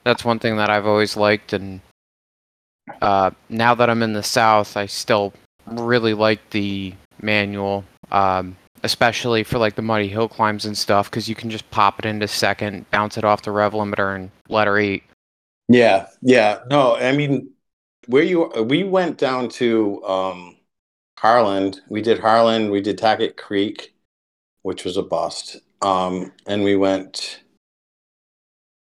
that's 0.06 0.24
one 0.24 0.38
thing 0.38 0.56
that 0.56 0.70
I've 0.70 0.86
always 0.86 1.16
liked, 1.16 1.52
and 1.52 1.80
uh, 3.02 3.32
now 3.48 3.74
that 3.74 3.90
I'm 3.90 4.04
in 4.04 4.12
the 4.12 4.22
South, 4.22 4.76
I 4.76 4.86
still 4.86 5.32
really 5.66 6.14
like 6.14 6.50
the 6.50 6.94
manual, 7.22 7.84
um, 8.10 8.56
especially 8.82 9.42
for 9.42 9.58
like 9.58 9.74
the 9.74 9.82
muddy 9.82 10.08
hill 10.08 10.28
climbs 10.28 10.64
and 10.64 10.76
stuff, 10.76 11.10
because 11.10 11.28
you 11.28 11.34
can 11.34 11.50
just 11.50 11.68
pop 11.70 11.98
it 11.98 12.04
into 12.04 12.28
second, 12.28 12.90
bounce 12.90 13.16
it 13.16 13.24
off 13.24 13.42
the 13.42 13.50
rev 13.50 13.72
limiter, 13.72 14.14
and 14.14 14.30
let 14.48 14.66
her 14.66 14.78
eat. 14.78 15.02
Yeah, 15.68 16.06
yeah. 16.22 16.60
No, 16.70 16.96
I 16.96 17.12
mean, 17.12 17.50
where 18.06 18.22
you 18.22 18.48
we 18.62 18.84
went 18.84 19.18
down 19.18 19.48
to 19.50 20.02
um 20.04 20.56
Harlan. 21.18 21.74
We 21.88 22.02
did 22.02 22.18
Harlan, 22.18 22.70
we 22.70 22.80
did 22.80 22.98
Tackett 22.98 23.36
Creek, 23.36 23.94
which 24.62 24.84
was 24.84 24.96
a 24.96 25.02
bust. 25.02 25.56
Um 25.82 26.32
and 26.46 26.62
we 26.62 26.76
went 26.76 27.40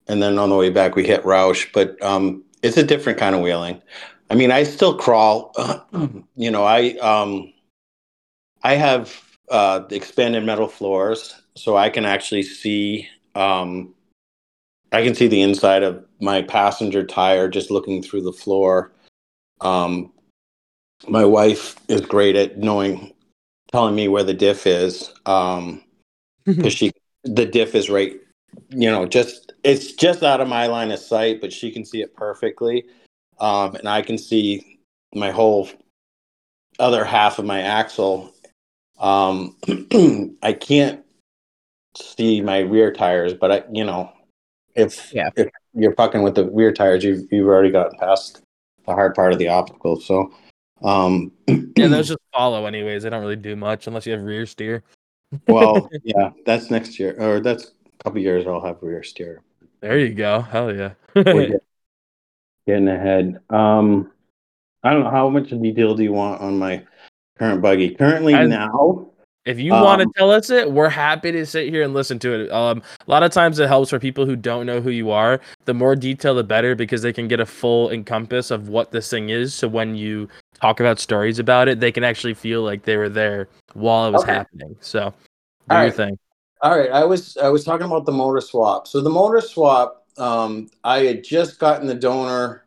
and 0.07 0.21
then 0.21 0.37
on 0.37 0.49
the 0.49 0.55
way 0.55 0.69
back 0.69 0.95
we 0.95 1.05
hit 1.05 1.25
Rausch, 1.25 1.67
but 1.73 2.01
um 2.01 2.43
it's 2.61 2.77
a 2.77 2.83
different 2.83 3.19
kind 3.19 3.35
of 3.35 3.41
wheeling. 3.41 3.81
I 4.29 4.35
mean, 4.35 4.51
I 4.51 4.63
still 4.63 4.97
crawl. 4.97 5.53
you 6.35 6.51
know, 6.51 6.63
I 6.63 6.91
um 6.97 7.51
I 8.65 8.73
have 8.73 9.21
uh 9.49 9.81
expanded 9.91 10.43
metal 10.43 10.67
floors 10.67 11.35
so 11.55 11.77
I 11.77 11.89
can 11.91 12.03
actually 12.03 12.41
see 12.41 13.07
um 13.35 13.93
I 14.91 15.03
can 15.03 15.13
see 15.13 15.27
the 15.27 15.41
inside 15.41 15.83
of 15.83 16.03
my 16.19 16.41
passenger 16.41 17.05
tire 17.05 17.47
just 17.47 17.69
looking 17.69 18.01
through 18.01 18.21
the 18.21 18.31
floor. 18.31 18.91
Um, 19.61 20.13
my 21.07 21.25
wife 21.25 21.75
is 21.89 22.01
great 22.01 22.35
at 22.35 22.57
knowing, 22.57 23.13
telling 23.71 23.95
me 23.95 24.07
where 24.07 24.23
the 24.23 24.33
diff 24.33 24.65
is, 24.65 25.13
um, 25.25 25.83
because 26.45 26.73
she 26.73 26.91
the 27.23 27.45
diff 27.45 27.75
is 27.75 27.89
right, 27.89 28.13
you 28.69 28.89
know, 28.89 29.05
just 29.05 29.51
it's 29.63 29.91
just 29.93 30.23
out 30.23 30.39
of 30.39 30.47
my 30.47 30.67
line 30.67 30.91
of 30.91 30.99
sight, 30.99 31.41
but 31.41 31.51
she 31.51 31.71
can 31.71 31.83
see 31.83 32.01
it 32.01 32.15
perfectly, 32.15 32.85
um, 33.39 33.75
and 33.75 33.89
I 33.89 34.01
can 34.01 34.17
see 34.17 34.79
my 35.13 35.31
whole 35.31 35.67
other 36.79 37.03
half 37.03 37.37
of 37.37 37.45
my 37.45 37.61
axle. 37.61 38.33
Um, 38.97 39.55
I 40.41 40.53
can't 40.53 41.03
see 41.97 42.41
my 42.41 42.59
rear 42.59 42.91
tires, 42.91 43.33
but 43.33 43.51
I, 43.51 43.63
you 43.71 43.83
know, 43.83 44.11
if 44.75 45.13
Yeah. 45.13 45.29
if 45.35 45.49
you're 45.73 45.95
fucking 45.95 46.23
with 46.23 46.35
the 46.35 46.49
rear 46.49 46.71
tires, 46.71 47.03
you've 47.03 47.31
you've 47.31 47.47
already 47.47 47.71
gotten 47.71 47.97
past 47.99 48.41
the 48.85 48.93
hard 48.93 49.15
part 49.15 49.33
of 49.33 49.39
the 49.39 49.47
obstacle. 49.47 49.99
So, 49.99 50.33
um, 50.83 51.31
yeah, 51.47 51.87
those 51.87 52.09
just 52.09 52.19
follow 52.33 52.65
anyways. 52.65 53.03
They 53.03 53.09
don't 53.09 53.21
really 53.21 53.35
do 53.35 53.55
much 53.55 53.87
unless 53.87 54.05
you 54.05 54.13
have 54.13 54.21
rear 54.21 54.45
steer. 54.45 54.83
well, 55.47 55.89
yeah, 56.03 56.31
that's 56.45 56.69
next 56.69 56.99
year, 56.99 57.15
or 57.19 57.39
that's 57.39 57.65
a 57.65 58.03
couple 58.03 58.21
years. 58.21 58.47
I'll 58.47 58.61
have 58.61 58.77
rear 58.81 59.03
steer. 59.03 59.41
There 59.81 59.99
you 59.99 60.13
go. 60.13 60.41
Hell 60.41 60.73
yeah. 60.73 60.91
We're 61.15 61.59
getting 62.67 62.87
ahead. 62.87 63.39
Um, 63.49 64.11
I 64.83 64.91
don't 64.91 65.03
know 65.03 65.09
how 65.11 65.29
much 65.29 65.49
detail 65.49 65.95
do 65.95 66.03
you 66.03 66.13
want 66.13 66.41
on 66.41 66.59
my 66.59 66.83
current 67.37 67.61
buggy. 67.61 67.95
Currently 67.95 68.33
I- 68.35 68.45
now, 68.45 69.07
If 69.45 69.59
you 69.59 69.73
want 69.73 69.99
to 69.99 70.07
Um, 70.07 70.13
tell 70.17 70.31
us 70.31 70.49
it, 70.49 70.71
we're 70.71 70.89
happy 70.89 71.31
to 71.31 71.45
sit 71.45 71.69
here 71.69 71.83
and 71.83 71.93
listen 71.93 72.17
to 72.17 72.33
it. 72.33 72.51
Um, 72.51 72.81
a 73.07 73.11
lot 73.11 73.21
of 73.21 73.31
times 73.31 73.59
it 73.59 73.67
helps 73.67 73.91
for 73.91 73.99
people 73.99 74.25
who 74.25 74.35
don't 74.35 74.65
know 74.65 74.81
who 74.81 74.89
you 74.89 75.11
are. 75.11 75.39
The 75.65 75.73
more 75.75 75.95
detail, 75.95 76.33
the 76.33 76.43
better, 76.43 76.73
because 76.73 77.03
they 77.03 77.13
can 77.13 77.27
get 77.27 77.39
a 77.39 77.45
full 77.45 77.91
encompass 77.91 78.49
of 78.49 78.69
what 78.69 78.89
this 78.89 79.07
thing 79.07 79.29
is. 79.29 79.53
So 79.53 79.67
when 79.67 79.93
you 79.93 80.29
talk 80.59 80.79
about 80.79 80.99
stories 80.99 81.37
about 81.37 81.67
it, 81.67 81.79
they 81.79 81.91
can 81.91 82.03
actually 82.03 82.33
feel 82.33 82.63
like 82.63 82.85
they 82.85 82.97
were 82.97 83.07
there 83.07 83.47
while 83.73 84.07
it 84.07 84.13
was 84.13 84.23
Okay. 84.23 84.33
happening. 84.33 84.75
So 84.81 85.13
do 85.69 85.75
All 85.75 85.81
your 85.81 85.89
right. 85.89 85.93
thing. 85.95 86.17
All 86.63 86.75
right, 86.75 86.89
I 86.89 87.03
was 87.05 87.37
I 87.37 87.49
was 87.49 87.63
talking 87.63 87.85
about 87.85 88.07
the 88.07 88.11
motor 88.11 88.41
swap. 88.41 88.87
So 88.87 88.99
the 88.99 89.11
motor 89.11 89.41
swap, 89.41 90.07
um, 90.17 90.71
I 90.83 90.99
had 91.03 91.23
just 91.23 91.59
gotten 91.59 91.85
the 91.85 91.93
donor 91.93 92.65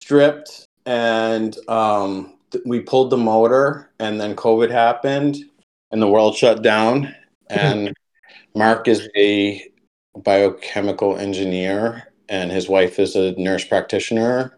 stripped, 0.00 0.64
and 0.86 1.58
um, 1.68 2.38
we 2.64 2.80
pulled 2.80 3.10
the 3.10 3.16
motor, 3.16 3.90
and 3.98 4.20
then 4.20 4.36
COVID 4.36 4.70
happened, 4.70 5.38
and 5.90 6.00
the 6.00 6.08
world 6.08 6.36
shut 6.36 6.62
down. 6.62 7.02
Mm-hmm. 7.02 7.58
And 7.58 7.94
Mark 8.54 8.88
is 8.88 9.08
a 9.16 9.64
biochemical 10.16 11.16
engineer, 11.16 12.12
and 12.28 12.50
his 12.50 12.68
wife 12.68 12.98
is 12.98 13.16
a 13.16 13.32
nurse 13.32 13.64
practitioner. 13.64 14.56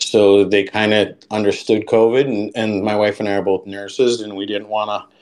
So 0.00 0.44
they 0.44 0.64
kind 0.64 0.94
of 0.94 1.16
understood 1.30 1.86
COVID, 1.86 2.24
and, 2.26 2.50
and 2.54 2.82
my 2.82 2.96
wife 2.96 3.20
and 3.20 3.28
I 3.28 3.32
are 3.32 3.42
both 3.42 3.66
nurses, 3.66 4.20
and 4.20 4.36
we 4.36 4.46
didn't 4.46 4.68
want 4.68 4.88
to 4.88 5.16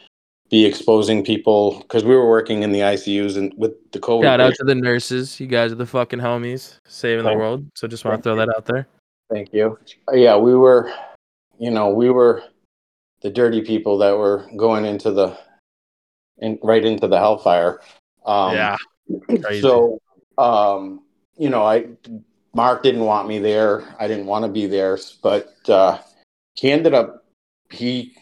be 0.50 0.64
exposing 0.64 1.24
people 1.24 1.80
because 1.80 2.04
we 2.04 2.14
were 2.14 2.28
working 2.28 2.62
in 2.62 2.72
the 2.72 2.80
ICUs 2.80 3.36
and 3.36 3.52
with 3.56 3.72
the 3.92 3.98
COVID. 3.98 4.22
Shout 4.22 4.40
out 4.40 4.54
to 4.54 4.64
the 4.64 4.74
nurses. 4.74 5.38
You 5.38 5.46
guys 5.46 5.72
are 5.72 5.76
the 5.76 5.86
fucking 5.86 6.20
homies 6.20 6.78
saving 6.86 7.24
the 7.24 7.34
world. 7.34 7.66
So 7.74 7.86
just 7.86 8.04
want 8.04 8.18
to 8.18 8.22
throw 8.22 8.36
that 8.36 8.48
out 8.56 8.64
there. 8.64 8.86
Thank 9.30 9.52
you. 9.52 9.78
Yeah, 10.12 10.38
we 10.38 10.54
were, 10.54 10.90
you 11.58 11.70
know, 11.70 11.90
we 11.90 12.10
were 12.10 12.42
the 13.22 13.30
dirty 13.30 13.60
people 13.62 13.98
that 13.98 14.16
were 14.16 14.48
going 14.56 14.84
into 14.84 15.10
the, 15.10 15.36
in, 16.38 16.58
right 16.62 16.84
into 16.84 17.08
the 17.08 17.18
hellfire. 17.18 17.80
Um, 18.24 18.54
yeah. 18.54 18.76
crazy. 19.42 19.60
So, 19.60 20.00
um, 20.36 21.02
you 21.36 21.48
know, 21.48 21.64
I 21.64 21.86
Mark 22.54 22.82
didn't 22.82 23.04
want 23.04 23.28
me 23.28 23.38
there. 23.38 23.94
I 23.98 24.08
didn't 24.08 24.26
want 24.26 24.44
to 24.44 24.50
be 24.50 24.66
there, 24.66 24.98
but 25.22 25.54
uh, 25.68 25.98
he 26.54 26.70
ended 26.70 26.94
up 26.94 27.24
he 27.70 28.16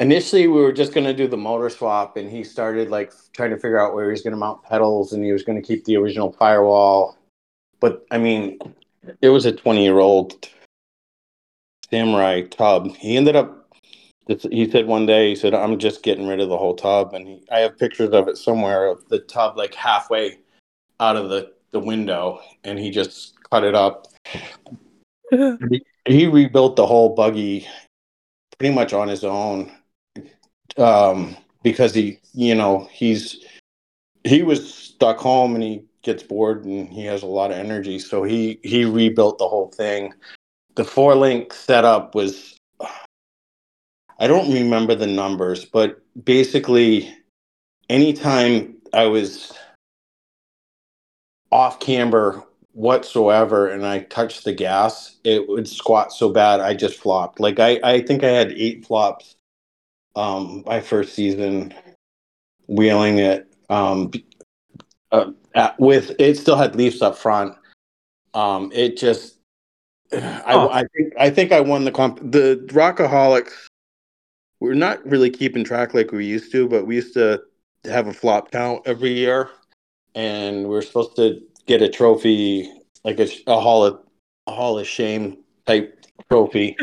initially 0.00 0.46
we 0.46 0.60
were 0.60 0.72
just 0.72 0.92
going 0.94 1.06
to 1.06 1.14
do 1.14 1.28
the 1.28 1.36
motor 1.36 1.70
swap, 1.70 2.16
and 2.16 2.30
he 2.30 2.44
started 2.44 2.90
like 2.90 3.12
trying 3.32 3.50
to 3.50 3.56
figure 3.56 3.78
out 3.78 3.94
where 3.94 4.06
he 4.06 4.10
was 4.10 4.22
going 4.22 4.32
to 4.32 4.38
mount 4.38 4.62
pedals, 4.62 5.12
and 5.12 5.24
he 5.24 5.32
was 5.32 5.42
going 5.42 5.60
to 5.60 5.66
keep 5.66 5.84
the 5.84 5.96
original 5.96 6.32
firewall. 6.32 7.16
But 7.80 8.04
I 8.10 8.18
mean, 8.18 8.58
it 9.20 9.28
was 9.28 9.46
a 9.46 9.52
twenty-year-old 9.52 10.48
samurai 11.90 12.42
tub. 12.42 12.94
He 12.96 13.16
ended 13.16 13.36
up. 13.36 13.60
He 14.26 14.70
said 14.70 14.86
one 14.86 15.04
day, 15.04 15.30
he 15.30 15.36
said, 15.36 15.52
"I'm 15.54 15.78
just 15.78 16.02
getting 16.02 16.26
rid 16.26 16.40
of 16.40 16.48
the 16.48 16.56
whole 16.56 16.74
tub," 16.74 17.12
and 17.12 17.26
he, 17.26 17.42
I 17.52 17.58
have 17.60 17.78
pictures 17.78 18.10
of 18.10 18.26
it 18.28 18.38
somewhere 18.38 18.86
of 18.86 19.06
the 19.08 19.18
tub 19.18 19.56
like 19.56 19.74
halfway 19.74 20.38
out 21.00 21.16
of 21.16 21.28
the 21.28 21.52
the 21.72 21.80
window, 21.80 22.40
and 22.62 22.78
he 22.78 22.90
just 22.90 23.34
cut 23.50 23.64
it 23.64 23.74
up. 23.74 24.06
He 26.06 26.26
rebuilt 26.26 26.76
the 26.76 26.86
whole 26.86 27.14
buggy 27.14 27.66
pretty 28.58 28.74
much 28.74 28.92
on 28.92 29.08
his 29.08 29.24
own, 29.24 29.72
um, 30.76 31.34
because 31.62 31.94
he, 31.94 32.18
you 32.34 32.54
know, 32.54 32.86
he's 32.92 33.44
he 34.24 34.42
was 34.42 34.74
stuck 34.74 35.18
home 35.18 35.54
and 35.54 35.64
he 35.64 35.82
gets 36.02 36.22
bored 36.22 36.64
and 36.64 36.88
he 36.92 37.04
has 37.06 37.22
a 37.22 37.26
lot 37.26 37.50
of 37.50 37.56
energy, 37.56 37.98
so 37.98 38.22
he 38.22 38.60
he 38.62 38.84
rebuilt 38.84 39.38
the 39.38 39.48
whole 39.48 39.68
thing. 39.68 40.12
The 40.76 40.84
four 40.84 41.14
link 41.14 41.52
setup 41.52 42.14
was 42.14 42.56
I 44.18 44.26
don't 44.26 44.52
remember 44.52 44.94
the 44.94 45.06
numbers, 45.06 45.64
but 45.64 46.00
basically 46.24 47.14
anytime 47.88 48.76
I 48.92 49.06
was 49.06 49.52
off 51.50 51.80
camber 51.80 52.42
whatsoever 52.72 53.68
and 53.68 53.86
I 53.86 54.00
touched 54.00 54.44
the 54.44 54.52
gas, 54.52 55.16
it 55.24 55.48
would 55.48 55.68
squat 55.68 56.12
so 56.12 56.28
bad 56.28 56.60
I 56.60 56.74
just 56.74 56.98
flopped. 56.98 57.38
Like 57.40 57.60
I, 57.60 57.78
I 57.84 58.00
think 58.02 58.24
I 58.24 58.30
had 58.30 58.52
eight 58.52 58.86
flops 58.86 59.36
um 60.16 60.62
my 60.64 60.80
first 60.80 61.14
season 61.14 61.74
wheeling 62.68 63.18
it 63.18 63.52
um 63.68 64.12
uh, 65.10 65.30
at, 65.56 65.78
with 65.80 66.14
it 66.20 66.36
still 66.38 66.56
had 66.56 66.76
leaves 66.76 67.02
up 67.02 67.16
front. 67.16 67.54
Um 68.32 68.70
it 68.72 68.96
just 68.96 69.33
Oh. 70.46 70.70
I 70.70 70.84
think 70.94 71.12
I 71.18 71.30
think 71.30 71.52
I 71.52 71.60
won 71.60 71.84
the 71.84 71.92
comp 71.92 72.18
the 72.20 72.64
Rockaholics 72.68 73.68
we're 74.64 74.72
not 74.72 75.04
really 75.06 75.28
keeping 75.28 75.62
track 75.62 75.92
like 75.92 76.10
we 76.10 76.24
used 76.24 76.50
to, 76.52 76.66
but 76.66 76.86
we 76.86 76.96
used 76.96 77.12
to 77.12 77.42
have 77.84 78.06
a 78.06 78.14
flop 78.14 78.50
count 78.50 78.80
every 78.86 79.12
year, 79.12 79.50
and 80.14 80.66
we're 80.68 80.80
supposed 80.80 81.16
to 81.16 81.42
get 81.66 81.82
a 81.82 81.88
trophy, 81.88 82.72
like 83.04 83.20
a, 83.20 83.28
a 83.46 83.60
hall 83.60 83.84
of 83.84 84.00
a 84.46 84.52
hall 84.52 84.78
of 84.78 84.86
shame 84.86 85.36
type 85.66 86.06
trophy. 86.30 86.78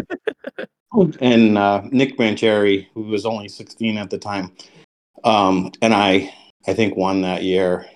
and 1.22 1.58
uh, 1.58 1.82
Nick 1.92 2.18
Brancheri, 2.18 2.88
who 2.94 3.02
was 3.04 3.26
only 3.26 3.48
16 3.48 3.98
at 3.98 4.12
the 4.12 4.18
time, 4.20 4.52
um, 5.24 5.72
and 5.82 5.96
I, 5.96 6.32
I 6.68 6.76
think 6.76 6.96
won 6.96 7.22
that 7.22 7.42
year. 7.42 7.88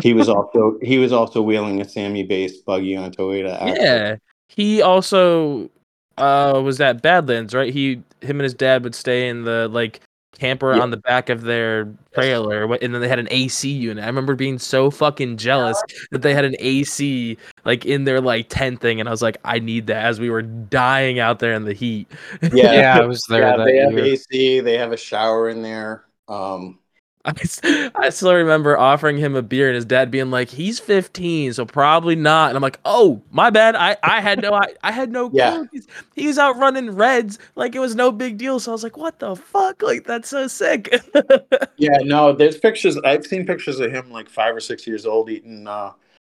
He 0.00 0.14
was 0.14 0.28
also 0.30 0.78
he 0.80 0.96
was 0.96 1.12
also 1.12 1.42
wheeling 1.42 1.82
a 1.82 1.88
Sammy 1.88 2.22
based 2.22 2.64
buggy 2.64 2.96
on 2.96 3.12
Toyota. 3.12 3.60
axle. 3.60 3.84
Yeah. 3.84 4.16
He 4.48 4.82
also 4.82 5.70
uh 6.16 6.60
was 6.64 6.80
at 6.80 7.02
Badlands, 7.02 7.54
right? 7.54 7.72
He 7.72 8.02
him 8.20 8.38
and 8.38 8.42
his 8.42 8.54
dad 8.54 8.84
would 8.84 8.94
stay 8.94 9.28
in 9.28 9.44
the 9.44 9.68
like 9.68 10.00
camper 10.38 10.74
Yeah. 10.74 10.82
on 10.82 10.90
the 10.90 10.96
back 10.96 11.28
of 11.28 11.42
their 11.42 11.88
trailer 12.12 12.64
and 12.74 12.92
then 12.94 13.00
they 13.00 13.08
had 13.08 13.20
an 13.20 13.28
AC 13.30 13.70
unit. 13.70 14.02
I 14.02 14.06
remember 14.08 14.34
being 14.34 14.58
so 14.58 14.90
fucking 14.90 15.36
jealous 15.36 15.80
that 16.10 16.22
they 16.22 16.34
had 16.34 16.44
an 16.44 16.56
AC 16.58 17.36
like 17.64 17.84
in 17.86 18.04
their 18.04 18.20
like 18.20 18.48
tent 18.48 18.80
thing 18.80 18.98
and 19.00 19.08
I 19.08 19.12
was 19.12 19.22
like 19.22 19.36
I 19.44 19.58
need 19.60 19.86
that 19.88 20.04
as 20.04 20.18
we 20.20 20.30
were 20.30 20.42
dying 20.42 21.18
out 21.20 21.38
there 21.38 21.52
in 21.54 21.64
the 21.64 21.72
heat. 21.72 22.10
Yeah, 22.52 22.72
Yeah, 22.72 22.98
I 23.00 23.06
was 23.06 23.22
there 23.28 23.42
yeah, 23.42 23.56
that 23.56 23.64
they 23.64 23.76
have. 23.78 23.98
AC. 23.98 24.60
They 24.60 24.76
have 24.78 24.92
a 24.92 24.96
shower 24.96 25.48
in 25.48 25.62
there. 25.62 26.04
Um, 26.28 26.78
I, 27.64 27.90
I 27.94 28.10
still 28.10 28.34
remember 28.34 28.76
offering 28.76 29.16
him 29.16 29.34
a 29.34 29.40
beer 29.40 29.68
and 29.68 29.74
his 29.74 29.86
dad 29.86 30.10
being 30.10 30.30
like, 30.30 30.50
"He's 30.50 30.78
15, 30.78 31.54
so 31.54 31.64
probably 31.64 32.16
not." 32.16 32.50
And 32.50 32.56
I'm 32.56 32.62
like, 32.62 32.78
"Oh, 32.84 33.22
my 33.30 33.48
bad. 33.48 33.74
I, 33.76 33.96
I 34.02 34.20
had 34.20 34.42
no 34.42 34.52
I, 34.52 34.74
I 34.82 34.92
had 34.92 35.10
no 35.10 35.30
Yeah. 35.32 35.52
clue. 35.52 35.68
He's, 35.72 35.86
he 36.14 36.26
was 36.26 36.38
out 36.38 36.58
running 36.58 36.90
reds 36.90 37.38
like 37.54 37.74
it 37.74 37.78
was 37.78 37.94
no 37.94 38.12
big 38.12 38.36
deal." 38.36 38.60
So 38.60 38.72
I 38.72 38.74
was 38.74 38.82
like, 38.82 38.98
"What 38.98 39.20
the 39.20 39.36
fuck? 39.36 39.82
Like 39.82 40.04
that's 40.04 40.28
so 40.28 40.46
sick." 40.48 40.94
yeah, 41.78 41.98
no, 42.02 42.32
there's 42.32 42.58
pictures. 42.58 42.98
I've 43.04 43.24
seen 43.24 43.46
pictures 43.46 43.80
of 43.80 43.90
him 43.90 44.10
like 44.10 44.28
five 44.28 44.54
or 44.54 44.60
six 44.60 44.86
years 44.86 45.06
old 45.06 45.30
eating 45.30 45.66
uh, 45.66 45.92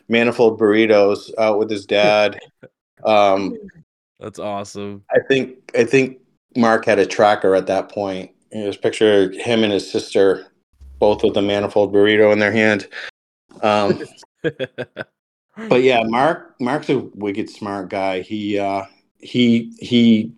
manifold 0.08 0.58
burritos 0.58 1.30
out 1.36 1.58
with 1.58 1.70
his 1.70 1.84
dad. 1.84 2.38
Um, 3.04 3.54
that's 4.18 4.38
awesome. 4.38 5.04
I 5.10 5.18
think 5.28 5.70
I 5.76 5.84
think 5.84 6.18
Mark 6.56 6.84
had 6.86 6.98
a 6.98 7.06
tracker 7.06 7.54
at 7.54 7.66
that 7.66 7.90
point. 7.90 8.30
There's 8.50 8.76
a 8.76 8.80
picture 8.80 9.24
of 9.24 9.34
him 9.34 9.62
and 9.64 9.72
his 9.72 9.90
sister, 9.90 10.46
both 10.98 11.22
with 11.22 11.36
a 11.36 11.42
manifold 11.42 11.92
burrito 11.92 12.32
in 12.32 12.38
their 12.38 12.52
hand. 12.52 12.88
Um, 13.62 14.00
but 15.68 15.82
yeah, 15.82 16.02
Mark 16.04 16.54
Mark's 16.60 16.90
a 16.90 16.98
wicked 17.14 17.50
smart 17.50 17.90
guy. 17.90 18.20
He 18.20 18.58
uh 18.58 18.84
he 19.18 19.72
he 19.78 20.32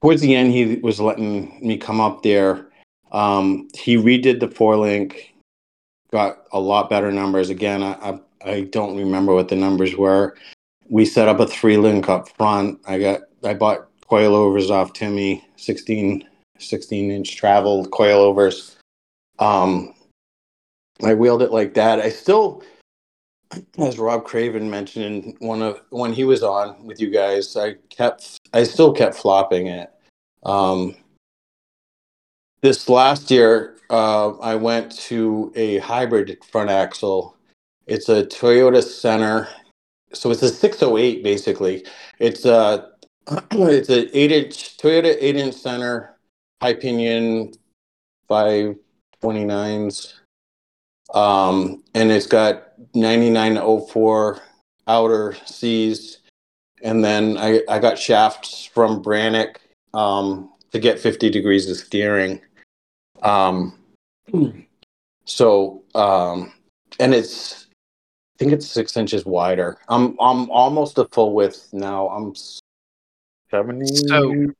towards 0.00 0.20
the 0.20 0.34
end 0.34 0.52
he 0.52 0.76
was 0.76 1.00
letting 1.00 1.58
me 1.66 1.76
come 1.76 2.00
up 2.00 2.22
there. 2.22 2.68
Um 3.12 3.68
he 3.74 3.96
redid 3.96 4.40
the 4.40 4.48
four 4.48 4.76
link, 4.76 5.34
got 6.10 6.44
a 6.52 6.60
lot 6.60 6.90
better 6.90 7.12
numbers. 7.12 7.50
Again, 7.50 7.82
I 7.82 7.92
I, 7.92 8.20
I 8.50 8.60
don't 8.62 8.96
remember 8.96 9.34
what 9.34 9.48
the 9.48 9.56
numbers 9.56 9.96
were. 9.96 10.36
We 10.88 11.04
set 11.04 11.28
up 11.28 11.38
a 11.38 11.46
three 11.46 11.76
link 11.76 12.08
up 12.08 12.28
front. 12.30 12.80
I 12.86 12.98
got 12.98 13.20
I 13.44 13.54
bought 13.54 13.88
coilovers 14.10 14.70
off 14.70 14.92
Timmy, 14.92 15.44
16, 15.56 16.26
16 16.60 17.10
inch 17.10 17.36
travel 17.36 17.86
coilovers. 17.86 18.76
Um 19.38 19.94
I 21.02 21.14
wheeled 21.14 21.42
it 21.42 21.52
like 21.52 21.74
that. 21.74 21.98
I 22.00 22.10
still 22.10 22.62
as 23.78 23.98
Rob 23.98 24.24
Craven 24.24 24.70
mentioned 24.70 25.36
one 25.40 25.62
of 25.62 25.80
when 25.90 26.12
he 26.12 26.24
was 26.24 26.42
on 26.42 26.84
with 26.84 27.00
you 27.00 27.10
guys, 27.10 27.56
I 27.56 27.74
kept 27.88 28.38
I 28.52 28.62
still 28.64 28.92
kept 28.92 29.16
flopping 29.16 29.66
it. 29.66 29.90
Um, 30.44 30.96
this 32.62 32.88
last 32.88 33.30
year, 33.30 33.76
uh, 33.90 34.36
I 34.38 34.54
went 34.54 34.92
to 35.08 35.52
a 35.56 35.78
hybrid 35.78 36.38
front 36.50 36.70
axle. 36.70 37.36
It's 37.86 38.08
a 38.08 38.24
Toyota 38.24 38.82
Center, 38.82 39.48
so 40.12 40.30
it's 40.30 40.42
a 40.42 40.48
608 40.48 41.24
basically. 41.24 41.84
It's 42.18 42.44
a 42.44 42.90
it's 43.50 43.88
an 43.88 44.10
eight 44.12 44.32
inch 44.32 44.76
Toyota 44.76 45.16
eight 45.20 45.36
inch 45.36 45.54
center, 45.54 46.09
high 46.60 46.74
pinion, 46.74 47.52
five 48.28 48.76
twenty 49.20 49.44
nines 49.44 50.20
um, 51.14 51.82
and 51.94 52.10
it's 52.10 52.26
got 52.26 52.68
9904 52.94 54.40
outer 54.86 55.36
C's. 55.44 56.18
And 56.82 57.04
then 57.04 57.36
I, 57.36 57.62
I 57.68 57.78
got 57.78 57.98
shafts 57.98 58.64
from 58.64 59.02
Brannick 59.02 59.56
um, 59.92 60.50
to 60.72 60.78
get 60.78 60.98
50 60.98 61.30
degrees 61.30 61.68
of 61.68 61.76
steering. 61.76 62.40
Um, 63.22 63.78
so, 65.24 65.82
um, 65.94 66.52
and 66.98 67.14
it's, 67.14 67.66
I 68.36 68.38
think 68.38 68.52
it's 68.52 68.66
six 68.66 68.96
inches 68.96 69.26
wider. 69.26 69.78
I'm, 69.88 70.16
I'm 70.20 70.48
almost 70.50 70.96
a 70.98 71.06
full 71.06 71.34
width 71.34 71.68
now. 71.72 72.08
I'm 72.08 72.34
70, 73.50 73.86
So- 73.86 74.54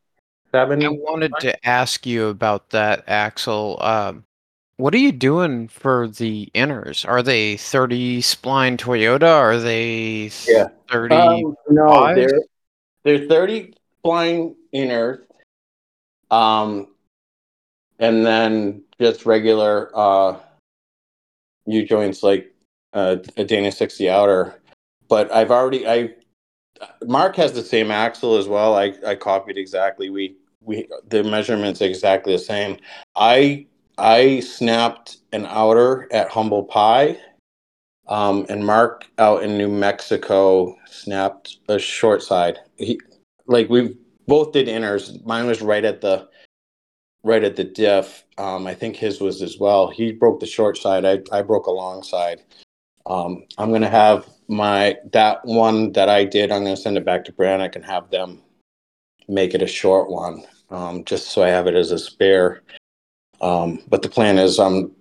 70. 0.52 0.86
I 0.86 0.88
wanted 0.88 1.32
to 1.40 1.66
ask 1.66 2.06
you 2.06 2.28
about 2.28 2.70
that, 2.70 3.04
Axel. 3.06 3.78
Um, 3.80 4.24
what 4.76 4.94
are 4.94 4.98
you 4.98 5.12
doing 5.12 5.68
for 5.68 6.08
the 6.08 6.48
inners? 6.54 7.06
Are 7.06 7.22
they 7.22 7.56
30 7.56 8.22
spline 8.22 8.78
Toyota? 8.78 9.28
Are 9.28 9.58
they 9.58 10.30
Yeah. 10.46 10.68
30? 10.90 11.14
Um, 11.14 11.56
no, 11.68 12.14
they're 12.14 12.40
they're 13.02 13.26
thirty 13.28 13.74
spline 14.04 14.54
inners, 14.74 15.20
um, 16.30 16.88
and 17.98 18.26
then 18.26 18.82
just 19.00 19.24
regular 19.24 19.90
uh, 19.94 20.36
U 21.66 21.86
joints 21.86 22.22
like 22.22 22.52
uh, 22.92 23.16
a 23.36 23.44
Dana 23.44 23.72
sixty 23.72 24.10
outer. 24.10 24.60
But 25.08 25.32
I've 25.32 25.50
already 25.50 25.88
I 25.88 26.14
Mark 27.06 27.36
has 27.36 27.52
the 27.52 27.62
same 27.62 27.90
axle 27.90 28.36
as 28.36 28.48
well. 28.48 28.74
I 28.74 28.94
I 29.06 29.14
copied 29.14 29.58
exactly. 29.58 30.10
We 30.10 30.36
we 30.62 30.88
the 31.08 31.22
measurements 31.22 31.80
exactly 31.80 32.32
the 32.32 32.38
same. 32.38 32.78
I 33.16 33.66
I 33.98 34.40
snapped 34.40 35.18
an 35.32 35.46
outer 35.46 36.08
at 36.12 36.30
Humble 36.30 36.64
Pie. 36.64 37.18
Um, 38.08 38.44
and 38.48 38.66
Mark 38.66 39.06
out 39.18 39.44
in 39.44 39.56
New 39.56 39.68
Mexico 39.68 40.74
snapped 40.86 41.58
a 41.68 41.78
short 41.78 42.22
side. 42.22 42.58
He 42.76 43.00
like 43.46 43.68
we 43.68 43.96
both 44.26 44.52
did 44.52 44.66
inners. 44.66 45.24
Mine 45.24 45.46
was 45.46 45.62
right 45.62 45.84
at 45.84 46.00
the 46.00 46.28
right 47.22 47.44
at 47.44 47.56
the 47.56 47.64
diff. 47.64 48.24
Um, 48.38 48.66
I 48.66 48.74
think 48.74 48.96
his 48.96 49.20
was 49.20 49.42
as 49.42 49.58
well. 49.58 49.88
He 49.88 50.12
broke 50.12 50.40
the 50.40 50.46
short 50.46 50.76
side. 50.76 51.04
I, 51.04 51.20
I 51.30 51.42
broke 51.42 51.66
a 51.66 51.70
long 51.70 52.02
side. 52.02 52.42
Um, 53.06 53.44
I'm 53.58 53.72
gonna 53.72 53.88
have 53.88 54.26
my 54.48 54.96
that 55.12 55.44
one 55.44 55.92
that 55.92 56.08
I 56.08 56.24
did. 56.24 56.50
I'm 56.50 56.64
gonna 56.64 56.76
send 56.76 56.96
it 56.96 57.04
back 57.04 57.24
to 57.26 57.32
Brannick 57.32 57.76
and 57.76 57.84
have 57.84 58.10
them 58.10 58.40
make 59.28 59.54
it 59.54 59.62
a 59.62 59.66
short 59.66 60.10
one, 60.10 60.42
um, 60.70 61.04
just 61.04 61.28
so 61.30 61.42
I 61.42 61.48
have 61.48 61.66
it 61.66 61.74
as 61.74 61.92
a 61.92 61.98
spare. 61.98 62.62
Um, 63.40 63.82
but 63.88 64.02
the 64.02 64.08
plan 64.08 64.38
is 64.38 64.58
um. 64.58 64.92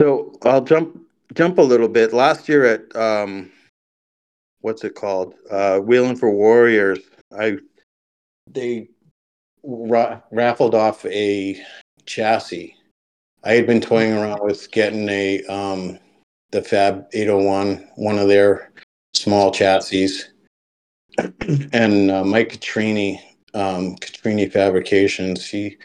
So 0.00 0.32
I'll 0.44 0.64
jump 0.64 1.00
jump 1.34 1.58
a 1.58 1.62
little 1.62 1.88
bit. 1.88 2.12
Last 2.12 2.48
year 2.48 2.64
at 2.64 2.96
um, 2.96 3.50
what's 4.60 4.84
it 4.84 4.94
called? 4.94 5.34
Uh, 5.50 5.78
Wheeling 5.80 6.16
for 6.16 6.30
Warriors. 6.30 7.00
I 7.38 7.58
they 8.50 8.88
ra- 9.62 10.20
raffled 10.30 10.74
off 10.74 11.04
a 11.06 11.60
chassis. 12.06 12.74
I 13.44 13.52
had 13.52 13.66
been 13.66 13.80
toying 13.80 14.12
around 14.12 14.40
with 14.42 14.70
getting 14.70 15.08
a 15.08 15.42
um, 15.44 15.98
the 16.50 16.62
Fab 16.62 17.06
801, 17.12 17.88
one 17.96 18.18
of 18.18 18.28
their 18.28 18.72
small 19.14 19.50
chassis, 19.52 20.08
and 21.72 22.10
uh, 22.10 22.24
Mike 22.24 22.52
Catrini, 22.52 23.18
um, 23.54 23.96
Catrini 23.96 24.50
Fabrications. 24.50 25.46
He 25.48 25.76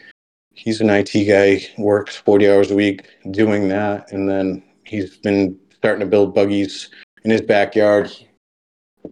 he's 0.54 0.80
an 0.80 0.90
IT 0.90 1.12
guy, 1.26 1.66
works 1.82 2.16
40 2.16 2.50
hours 2.50 2.70
a 2.70 2.74
week 2.74 3.06
doing 3.30 3.68
that. 3.68 4.10
And 4.12 4.28
then 4.28 4.62
he's 4.84 5.16
been 5.18 5.58
starting 5.74 6.00
to 6.00 6.06
build 6.06 6.34
buggies 6.34 6.90
in 7.24 7.30
his 7.30 7.42
backyard. 7.42 8.08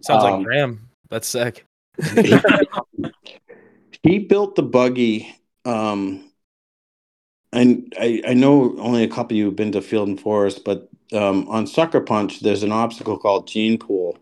Sounds 0.01 0.23
Um, 0.23 0.31
like 0.37 0.43
Graham. 0.45 0.89
That's 1.09 1.27
sick. 1.27 1.65
he 4.03 4.19
built 4.19 4.55
the 4.55 4.63
buggy. 4.63 5.35
Um, 5.65 6.31
and 7.53 7.93
I, 7.99 8.21
I 8.27 8.33
know 8.33 8.75
only 8.79 9.03
a 9.03 9.07
couple 9.07 9.35
of 9.35 9.37
you 9.37 9.45
have 9.45 9.55
been 9.55 9.71
to 9.73 9.81
Field 9.81 10.07
and 10.07 10.19
Forest, 10.19 10.63
but 10.65 10.89
um, 11.13 11.47
on 11.47 11.67
Sucker 11.67 12.01
Punch, 12.01 12.39
there's 12.39 12.63
an 12.63 12.71
obstacle 12.71 13.17
called 13.17 13.47
Gene 13.47 13.77
Pool, 13.77 14.17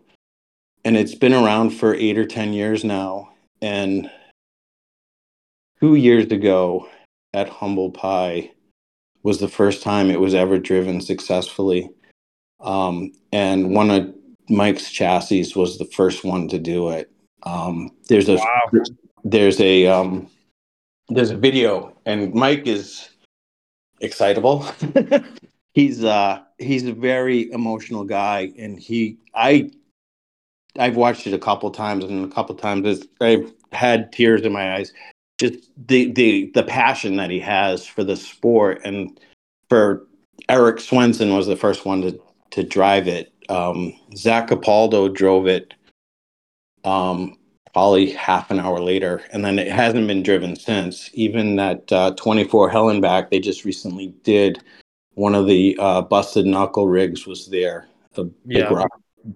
and 0.84 0.96
it's 0.96 1.14
been 1.14 1.32
around 1.32 1.70
for 1.70 1.94
eight 1.94 2.18
or 2.18 2.26
ten 2.26 2.52
years 2.52 2.84
now. 2.84 3.32
And 3.62 4.10
two 5.80 5.94
years 5.94 6.30
ago, 6.30 6.88
at 7.32 7.48
Humble 7.48 7.90
Pie, 7.90 8.50
was 9.22 9.38
the 9.38 9.48
first 9.48 9.82
time 9.82 10.10
it 10.10 10.20
was 10.20 10.34
ever 10.34 10.58
driven 10.58 11.00
successfully. 11.00 11.88
Um, 12.60 13.12
and 13.32 13.74
one 13.74 13.90
of 13.90 14.14
Mike's 14.48 14.90
chassis 14.90 15.52
was 15.56 15.78
the 15.78 15.86
first 15.86 16.24
one 16.24 16.48
to 16.48 16.58
do 16.58 16.90
it. 16.90 17.10
Um, 17.44 17.90
there's 18.08 18.28
a 18.28 18.36
Wow. 18.36 18.70
there's 19.24 19.60
a 19.60 19.86
um, 19.86 20.28
there's 21.08 21.30
a 21.30 21.36
video, 21.36 21.96
and 22.04 22.34
Mike 22.34 22.66
is 22.66 23.08
excitable. 24.02 24.66
he's 25.74 26.04
uh 26.04 26.40
he's 26.58 26.86
a 26.86 26.92
very 26.92 27.50
emotional 27.52 28.04
guy, 28.04 28.52
and 28.58 28.78
he 28.78 29.18
I 29.34 29.70
I've 30.78 30.96
watched 30.96 31.26
it 31.26 31.34
a 31.34 31.38
couple 31.38 31.70
times, 31.70 32.04
and 32.04 32.24
a 32.24 32.34
couple 32.34 32.54
times 32.54 33.06
I've 33.20 33.52
had 33.72 34.12
tears 34.12 34.42
in 34.42 34.52
my 34.52 34.74
eyes. 34.74 34.92
Just 35.38 35.70
the 35.86 36.12
the 36.12 36.50
the 36.54 36.62
passion 36.62 37.16
that 37.16 37.30
he 37.30 37.40
has 37.40 37.86
for 37.86 38.04
the 38.04 38.16
sport, 38.16 38.80
and 38.84 39.18
for 39.68 40.06
Eric 40.48 40.80
Swenson 40.80 41.34
was 41.34 41.46
the 41.46 41.56
first 41.56 41.84
one 41.86 42.02
to 42.02 42.20
to 42.50 42.62
drive 42.62 43.08
it. 43.08 43.32
Um, 43.48 43.94
Zach 44.16 44.48
Capaldo 44.48 45.12
drove 45.12 45.46
it. 45.46 45.74
Um, 46.84 47.38
probably 47.72 48.10
half 48.10 48.50
an 48.50 48.60
hour 48.60 48.80
later, 48.80 49.22
and 49.32 49.44
then 49.44 49.58
it 49.58 49.68
hasn't 49.70 50.06
been 50.06 50.22
driven 50.22 50.56
since. 50.56 51.10
Even 51.14 51.56
that 51.56 51.90
uh, 51.92 52.10
24 52.16 52.70
Hellenbach 52.70 53.30
they 53.30 53.40
just 53.40 53.64
recently 53.64 54.08
did, 54.24 54.62
one 55.14 55.34
of 55.34 55.46
the 55.46 55.76
uh, 55.80 56.02
busted 56.02 56.46
knuckle 56.46 56.88
rigs 56.88 57.26
was 57.26 57.48
there, 57.48 57.86
big 58.14 58.30
Yeah. 58.46 58.64
rock, 58.64 58.90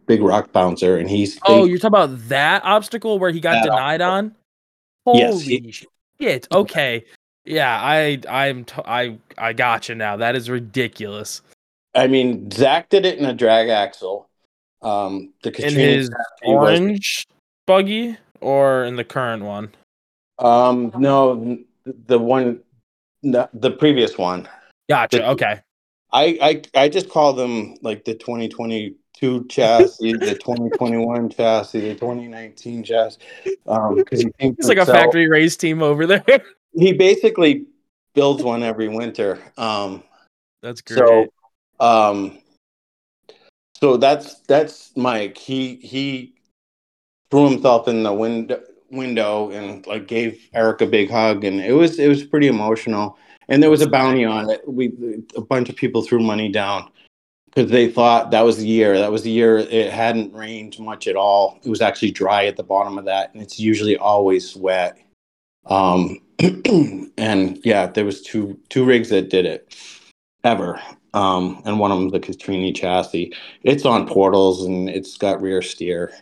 big 0.07 0.23
rock 0.23 0.53
bouncer, 0.53 0.97
and 0.99 1.09
he's 1.09 1.39
Oh, 1.47 1.65
they- 1.65 1.71
you're 1.71 1.79
talking 1.79 1.89
about 1.89 2.29
that 2.29 2.63
obstacle 2.65 3.19
where 3.19 3.31
he 3.31 3.41
got 3.41 3.63
denied 3.65 4.01
on? 4.03 4.35
Holy 5.07 5.21
Yes, 5.21 5.41
he- 5.43 5.75
shit. 6.21 6.49
Okay. 6.53 7.05
Yeah, 7.45 7.79
I 7.81 8.19
I'm 8.29 8.65
t- 8.65 8.83
I 8.85 9.19
I 9.39 9.53
got 9.53 9.89
you 9.89 9.95
now. 9.95 10.17
That 10.17 10.35
is 10.35 10.51
ridiculous. 10.51 11.43
I 11.95 12.09
mean 12.09 12.51
Zach 12.51 12.89
did 12.89 13.07
it 13.07 13.19
in 13.19 13.25
a 13.25 13.33
drag 13.33 13.69
axle. 13.69 14.29
Um, 14.83 15.33
the 15.43 15.51
In 15.51 15.55
Catrini 15.71 15.95
his 15.95 16.09
chassis 16.11 16.53
was- 16.55 16.81
orange 16.81 17.27
buggy 17.67 18.17
or 18.47 18.85
in 18.85 18.95
the 18.97 19.05
current 19.05 19.43
one? 19.43 19.75
um, 20.39 20.93
no, 20.97 21.59
the 21.85 22.19
one, 22.19 22.61
the, 23.23 23.49
the 23.55 23.71
previous 23.71 24.17
one. 24.17 24.49
Gotcha. 24.89 25.19
The- 25.19 25.31
Okay. 25.31 25.61
I, 26.13 26.39
I 26.41 26.83
I 26.85 26.89
just 26.89 27.11
call 27.11 27.33
them 27.33 27.75
like 27.83 28.05
the 28.05 28.15
2022 28.15 29.45
chassis, 29.49 30.13
the 30.13 30.37
2021 30.37 31.29
chassis, 31.37 31.81
the 31.81 31.95
2019 31.95 32.85
chassis, 32.85 33.19
um, 33.67 33.97
because 33.97 34.21
he 34.21 34.31
thinks 34.39 34.61
It's 34.61 34.69
like 34.69 34.79
a 34.79 34.87
factory 34.87 35.29
race 35.29 35.57
team 35.57 35.83
over 35.83 36.07
there. 36.07 36.25
He 36.79 36.93
basically 36.93 37.65
builds 38.15 38.43
one 38.43 38.63
every 38.63 38.89
winter. 38.89 39.39
Um, 39.57 40.05
That's 40.63 40.83
great. 40.83 40.99
so, 40.99 41.27
um, 41.81 42.39
so 43.81 43.97
that's 43.97 44.41
that's 44.41 44.95
Mike. 44.95 45.39
He 45.39 45.77
he 45.77 46.36
threw 47.31 47.51
himself 47.51 47.89
in 47.89 48.03
the 48.03 48.13
window 48.13 48.61
window 48.91 49.51
and 49.51 49.87
like 49.87 50.07
gave 50.07 50.49
Eric 50.55 50.81
a 50.81 50.87
big 50.87 51.11
hug, 51.11 51.45
and 51.45 51.61
it 51.61 51.73
was 51.73 51.99
it 51.99 52.09
was 52.09 52.25
pretty 52.25 52.49
emotional. 52.49 53.19
And 53.49 53.63
there 53.63 53.71
was 53.71 53.83
a 53.83 53.89
bounty 53.89 54.25
on 54.25 54.51
it. 54.51 54.63
We 54.67 54.93
a 55.37 55.41
bunch 55.41 55.69
of 55.69 55.77
people 55.77 56.03
threw 56.03 56.21
money 56.21 56.51
down 56.51 56.91
because 57.47 57.71
they 57.71 57.91
thought 57.91 58.31
that 58.33 58.45
was 58.45 58.59
the 58.59 58.67
year. 58.67 58.99
That 58.99 59.13
was 59.13 59.23
the 59.23 59.31
year 59.31 59.59
it 59.59 59.93
hadn't 59.93 60.35
rained 60.35 60.79
much 60.79 61.07
at 61.07 61.17
all. 61.17 61.59
It 61.65 61.71
was 61.71 61.81
actually 61.81 62.11
dry 62.11 62.47
at 62.47 62.57
the 62.57 62.65
bottom 62.65 62.99
of 62.99 63.05
that, 63.05 63.33
and 63.33 63.43
it's 63.43 63.59
usually 63.59 63.97
always 63.97 64.57
wet. 64.57 64.99
Um, 65.67 66.19
and 67.19 67.61
yeah, 67.65 67.87
there 67.87 68.05
was 68.05 68.23
two 68.23 68.59
two 68.69 68.85
rigs 68.85 69.09
that 69.11 69.31
did 69.31 69.47
it 69.47 69.75
ever. 70.45 70.81
Um, 71.15 71.63
and 71.65 71.79
one 71.81 71.91
of 71.91 71.99
them 71.99 72.11
the 72.11 72.21
Catrini 72.21 72.75
chassis. 72.75 73.33
It's 73.63 73.87
on 73.87 74.07
portals 74.07 74.67
and 74.67 74.91
it's 74.91 75.17
got 75.17 75.41
rear 75.41 75.63
steer. 75.63 76.13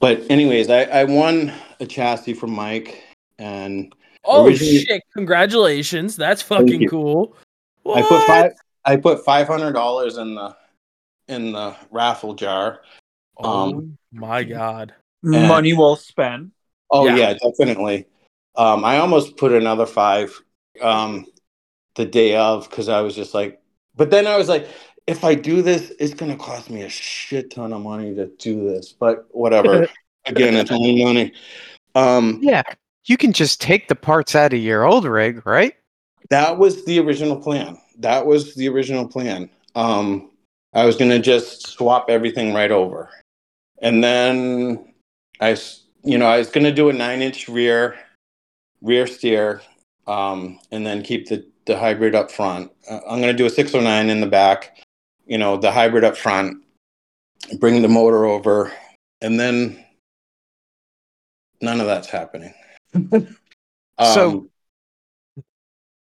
But 0.00 0.22
anyways, 0.30 0.70
I, 0.70 0.82
I 0.84 1.04
won 1.04 1.52
a 1.80 1.86
chassis 1.86 2.34
from 2.34 2.52
Mike, 2.52 3.02
and 3.38 3.92
oh 4.24 4.46
originally- 4.46 4.84
shit! 4.84 5.02
Congratulations. 5.14 6.16
That's 6.16 6.42
fucking 6.42 6.82
you. 6.82 6.88
cool. 6.88 7.36
I 7.86 8.02
put 8.02 8.26
five 8.26 8.52
I 8.84 8.96
put 8.96 9.24
five 9.24 9.46
hundred 9.46 9.72
dollars 9.72 10.18
in 10.18 10.34
the 10.34 10.56
in 11.28 11.52
the 11.52 11.74
raffle 11.90 12.34
jar. 12.34 12.82
Oh 13.38 13.68
um, 13.70 13.98
my 14.12 14.44
god. 14.44 14.94
And- 15.22 15.48
Money 15.48 15.72
well 15.72 15.96
spent. 15.96 16.52
Oh 16.90 17.06
Yeah. 17.06 17.16
yeah, 17.16 17.34
definitely. 17.34 18.06
Um, 18.56 18.84
I 18.84 18.98
almost 18.98 19.36
put 19.36 19.52
another 19.52 19.86
five 19.86 20.40
um, 20.80 21.26
the 21.96 22.04
day 22.04 22.36
of 22.36 22.68
because 22.68 22.88
I 22.88 23.00
was 23.00 23.14
just 23.14 23.34
like, 23.34 23.60
but 23.94 24.10
then 24.10 24.26
I 24.26 24.36
was 24.36 24.48
like, 24.48 24.68
if 25.08 25.24
I 25.24 25.34
do 25.34 25.62
this, 25.62 25.92
it's 25.98 26.14
gonna 26.14 26.36
cost 26.36 26.70
me 26.70 26.82
a 26.82 26.88
shit 26.88 27.50
ton 27.50 27.72
of 27.72 27.82
money 27.82 28.14
to 28.14 28.26
do 28.38 28.68
this. 28.68 28.92
But 28.92 29.26
whatever. 29.30 29.88
Again, 30.26 30.54
it's 30.54 30.70
only 30.70 31.02
money. 31.02 31.32
Um, 31.94 32.38
Yeah, 32.42 32.62
you 33.06 33.16
can 33.16 33.32
just 33.32 33.62
take 33.62 33.88
the 33.88 33.94
parts 33.94 34.34
out 34.34 34.52
of 34.52 34.58
your 34.60 34.84
old 34.84 35.06
rig, 35.06 35.44
right? 35.46 35.74
that 36.30 36.58
was 36.58 36.84
the 36.84 36.98
original 36.98 37.36
plan. 37.36 37.78
That 37.98 38.26
was 38.26 38.54
the 38.54 38.68
original 38.68 39.08
plan. 39.08 39.48
Um, 39.74 40.30
I 40.74 40.84
was 40.84 40.96
gonna 40.96 41.18
just 41.18 41.66
swap 41.66 42.10
everything 42.10 42.52
right 42.52 42.70
over, 42.70 43.08
and 43.80 44.04
then 44.04 44.92
I, 45.40 45.56
you 46.04 46.18
know, 46.18 46.26
I 46.26 46.38
was 46.38 46.50
gonna 46.50 46.72
do 46.72 46.90
a 46.90 46.92
nine-inch 46.92 47.48
rear, 47.48 47.96
rear 48.82 49.06
steer, 49.06 49.62
um, 50.06 50.60
and 50.70 50.86
then 50.86 51.02
keep 51.02 51.28
the 51.28 51.46
the 51.64 51.78
hybrid 51.78 52.14
up 52.14 52.30
front. 52.30 52.70
Uh, 52.90 53.00
I'm 53.08 53.20
gonna 53.20 53.32
do 53.32 53.46
a 53.46 53.50
609 53.50 54.10
in 54.10 54.20
the 54.20 54.26
back, 54.26 54.84
you 55.28 55.38
know, 55.38 55.56
the 55.56 55.70
hybrid 55.70 56.02
up 56.04 56.16
front, 56.16 56.64
bring 57.60 57.82
the 57.82 57.88
motor 57.88 58.24
over, 58.24 58.72
and 59.20 59.38
then 59.38 59.84
none 61.60 61.80
of 61.80 61.86
that's 61.86 62.08
happening. 62.08 62.52
So- 64.00 64.30
Um, 64.30 64.50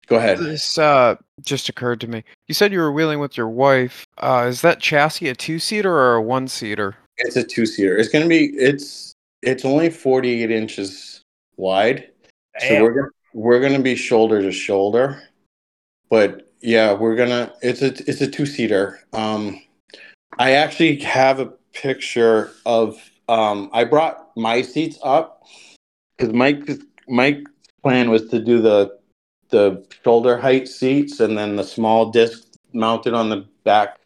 go 0.05 0.17
ahead. 0.17 0.37
This 0.37 0.77
uh, 0.77 1.15
just 1.41 1.69
occurred 1.69 1.99
to 2.01 2.07
me. 2.07 2.23
You 2.47 2.53
said 2.53 2.71
you 2.71 2.77
were 2.79 2.91
wheeling 2.91 3.17
with 3.19 3.35
your 3.35 3.49
wife. 3.49 4.05
Uh, 4.19 4.45
is 4.47 4.61
that 4.61 4.79
chassis 4.79 5.27
a 5.29 5.33
two-seater 5.33 5.91
or 5.91 6.13
a 6.15 6.21
one-seater? 6.21 6.95
It's 7.17 7.35
a 7.35 7.43
two 7.43 7.65
seater. 7.65 7.97
It's 7.97 8.09
gonna 8.09 8.27
be 8.27 8.45
it's 8.55 9.13
it's 9.41 9.65
only 9.65 9.89
forty 9.89 10.43
eight 10.43 10.51
inches 10.51 11.21
wide. 11.57 12.11
So 12.59 12.83
we're 12.83 12.91
gonna 12.93 13.07
we're 13.33 13.59
gonna 13.59 13.79
be 13.81 13.95
shoulder 13.95 14.41
to 14.43 14.51
shoulder. 14.51 15.23
But 16.11 16.48
yeah, 16.61 16.93
we're 16.93 17.15
gonna 17.15 17.53
it's 17.61 17.81
a 17.81 17.87
it's 18.09 18.21
a 18.21 18.27
two 18.27 18.45
seater. 18.45 18.99
Um 19.13 19.61
I 20.37 20.51
actually 20.51 20.97
have 20.99 21.39
a 21.39 21.47
picture 21.73 22.51
of 22.65 22.97
um 23.27 23.69
I 23.73 23.83
brought 23.83 24.35
my 24.35 24.61
seats 24.61 24.97
up 25.03 25.43
because 26.17 26.33
Mike 26.33 26.69
Mike's 27.07 27.51
plan 27.81 28.09
was 28.09 28.27
to 28.29 28.43
do 28.43 28.61
the 28.61 28.97
the 29.49 29.85
shoulder 30.03 30.37
height 30.37 30.67
seats 30.67 31.19
and 31.19 31.37
then 31.37 31.55
the 31.55 31.63
small 31.63 32.11
disc 32.11 32.43
mounted 32.73 33.13
on 33.13 33.29
the 33.29 33.45
back. 33.63 33.97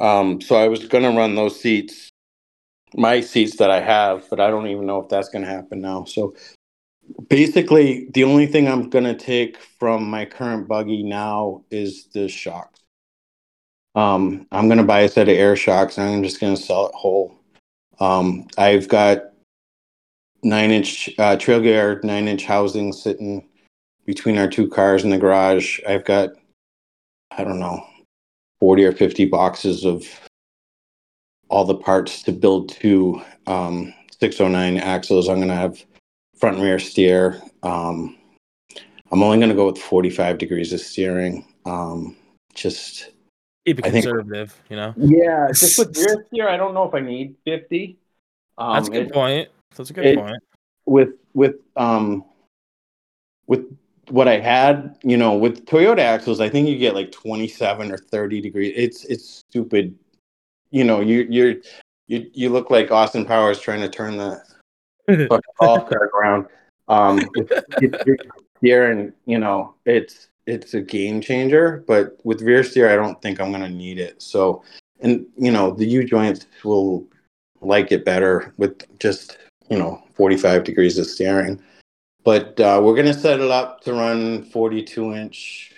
Um, 0.00 0.40
so 0.40 0.56
I 0.56 0.68
was 0.68 0.86
gonna 0.86 1.10
run 1.10 1.34
those 1.34 1.60
seats, 1.60 2.10
my 2.94 3.20
seats 3.20 3.56
that 3.56 3.70
I 3.70 3.80
have, 3.80 4.28
but 4.30 4.40
I 4.40 4.48
don't 4.48 4.68
even 4.68 4.86
know 4.86 5.00
if 5.00 5.08
that's 5.08 5.28
gonna 5.28 5.46
happen 5.46 5.80
now. 5.80 6.04
So 6.04 6.34
basically, 7.28 8.08
the 8.14 8.24
only 8.24 8.46
thing 8.46 8.68
I'm 8.68 8.90
gonna 8.90 9.14
take 9.14 9.58
from 9.78 10.08
my 10.08 10.24
current 10.24 10.68
buggy 10.68 11.02
now 11.02 11.64
is 11.70 12.06
the 12.12 12.28
shocks. 12.28 12.80
Um, 13.94 14.46
I'm 14.52 14.68
gonna 14.68 14.84
buy 14.84 15.00
a 15.00 15.08
set 15.08 15.28
of 15.28 15.36
air 15.36 15.56
shocks 15.56 15.98
and 15.98 16.08
I'm 16.08 16.22
just 16.22 16.40
gonna 16.40 16.56
sell 16.56 16.86
it 16.86 16.94
whole. 16.94 17.38
Um, 18.00 18.46
I've 18.56 18.88
got 18.88 19.32
nine 20.42 20.70
inch 20.70 21.10
uh, 21.18 21.36
trail 21.36 21.60
gear, 21.60 22.00
nine 22.04 22.28
inch 22.28 22.44
housing 22.44 22.92
sitting 22.92 23.48
between 24.06 24.38
our 24.38 24.48
two 24.48 24.68
cars 24.68 25.04
in 25.04 25.10
the 25.10 25.18
garage. 25.18 25.80
I've 25.86 26.04
got, 26.04 26.30
I 27.30 27.44
don't 27.44 27.58
know, 27.58 27.84
40 28.60 28.84
or 28.84 28.92
50 28.92 29.26
boxes 29.26 29.84
of 29.84 30.04
all 31.48 31.64
the 31.64 31.74
parts 31.74 32.22
to 32.22 32.32
build 32.32 32.70
two 32.70 33.22
um, 33.46 33.92
609 34.20 34.78
axles. 34.78 35.28
I'm 35.28 35.36
going 35.36 35.48
to 35.48 35.54
have 35.54 35.84
front 36.38 36.56
and 36.56 36.64
rear 36.64 36.78
steer. 36.78 37.40
Um, 37.62 38.16
I'm 39.10 39.22
only 39.22 39.38
going 39.38 39.48
to 39.50 39.54
go 39.54 39.66
with 39.66 39.78
45 39.78 40.38
degrees 40.38 40.72
of 40.72 40.80
steering. 40.80 41.46
Um, 41.64 42.16
just 42.54 43.10
Keep 43.66 43.80
it 43.80 43.86
I 43.86 43.90
think- 43.90 44.04
conservative, 44.04 44.60
you 44.70 44.76
know. 44.76 44.94
yeah, 44.96 45.48
just 45.48 45.78
with 45.78 45.96
rear 45.96 46.24
steer, 46.28 46.48
I 46.48 46.56
don't 46.56 46.74
know 46.74 46.84
if 46.84 46.94
I 46.94 47.00
need 47.00 47.36
50. 47.44 47.98
Um, 48.56 48.74
That's 48.74 48.88
a 48.88 48.92
good 48.92 49.06
it- 49.06 49.12
point. 49.12 49.48
That's 49.76 49.90
a 49.90 49.92
good 49.92 50.06
it- 50.06 50.18
point. 50.18 50.42
with 50.86 51.10
with 51.34 51.56
um 51.76 52.24
with 53.46 53.66
what 54.08 54.26
I 54.26 54.38
had, 54.38 54.96
you 55.02 55.16
know, 55.18 55.36
with 55.36 55.66
Toyota 55.66 55.98
axles, 56.00 56.40
I 56.40 56.48
think 56.48 56.66
you 56.68 56.78
get 56.78 56.94
like 56.94 57.12
27 57.12 57.92
or 57.92 57.98
30 57.98 58.40
degrees. 58.40 58.72
It's 58.76 59.04
it's 59.04 59.28
stupid. 59.28 59.94
You 60.70 60.84
know, 60.84 61.00
you 61.00 61.26
you're 61.30 61.56
you 62.06 62.30
you 62.32 62.48
look 62.48 62.70
like 62.70 62.90
Austin 62.90 63.24
Powers 63.26 63.60
trying 63.60 63.80
to 63.82 63.88
turn 63.88 64.16
the 64.16 64.42
fucking 65.28 65.88
cart 65.88 66.10
around. 66.14 66.46
Um 66.88 67.20
steer 68.58 68.90
and 68.90 69.12
you 69.26 69.38
know, 69.38 69.74
it's 69.84 70.28
it's 70.46 70.74
a 70.74 70.80
game 70.80 71.20
changer, 71.20 71.84
but 71.86 72.18
with 72.24 72.42
rear 72.42 72.64
steer 72.64 72.90
I 72.90 72.96
don't 72.96 73.20
think 73.20 73.40
I'm 73.40 73.52
gonna 73.52 73.68
need 73.68 73.98
it. 73.98 74.22
So 74.22 74.62
and 75.00 75.26
you 75.36 75.50
know, 75.50 75.70
the 75.70 75.86
U 75.86 76.04
joints 76.04 76.46
will 76.64 77.06
like 77.60 77.92
it 77.92 78.04
better 78.04 78.52
with 78.56 78.82
just 78.98 79.38
you 79.70 79.78
know 79.78 80.02
45 80.14 80.64
degrees 80.64 80.98
of 80.98 81.06
steering 81.06 81.60
but 82.24 82.58
uh, 82.60 82.80
we're 82.82 82.94
going 82.94 83.06
to 83.06 83.14
set 83.14 83.40
it 83.40 83.50
up 83.50 83.80
to 83.82 83.92
run 83.92 84.44
42 84.44 85.14
inch 85.14 85.74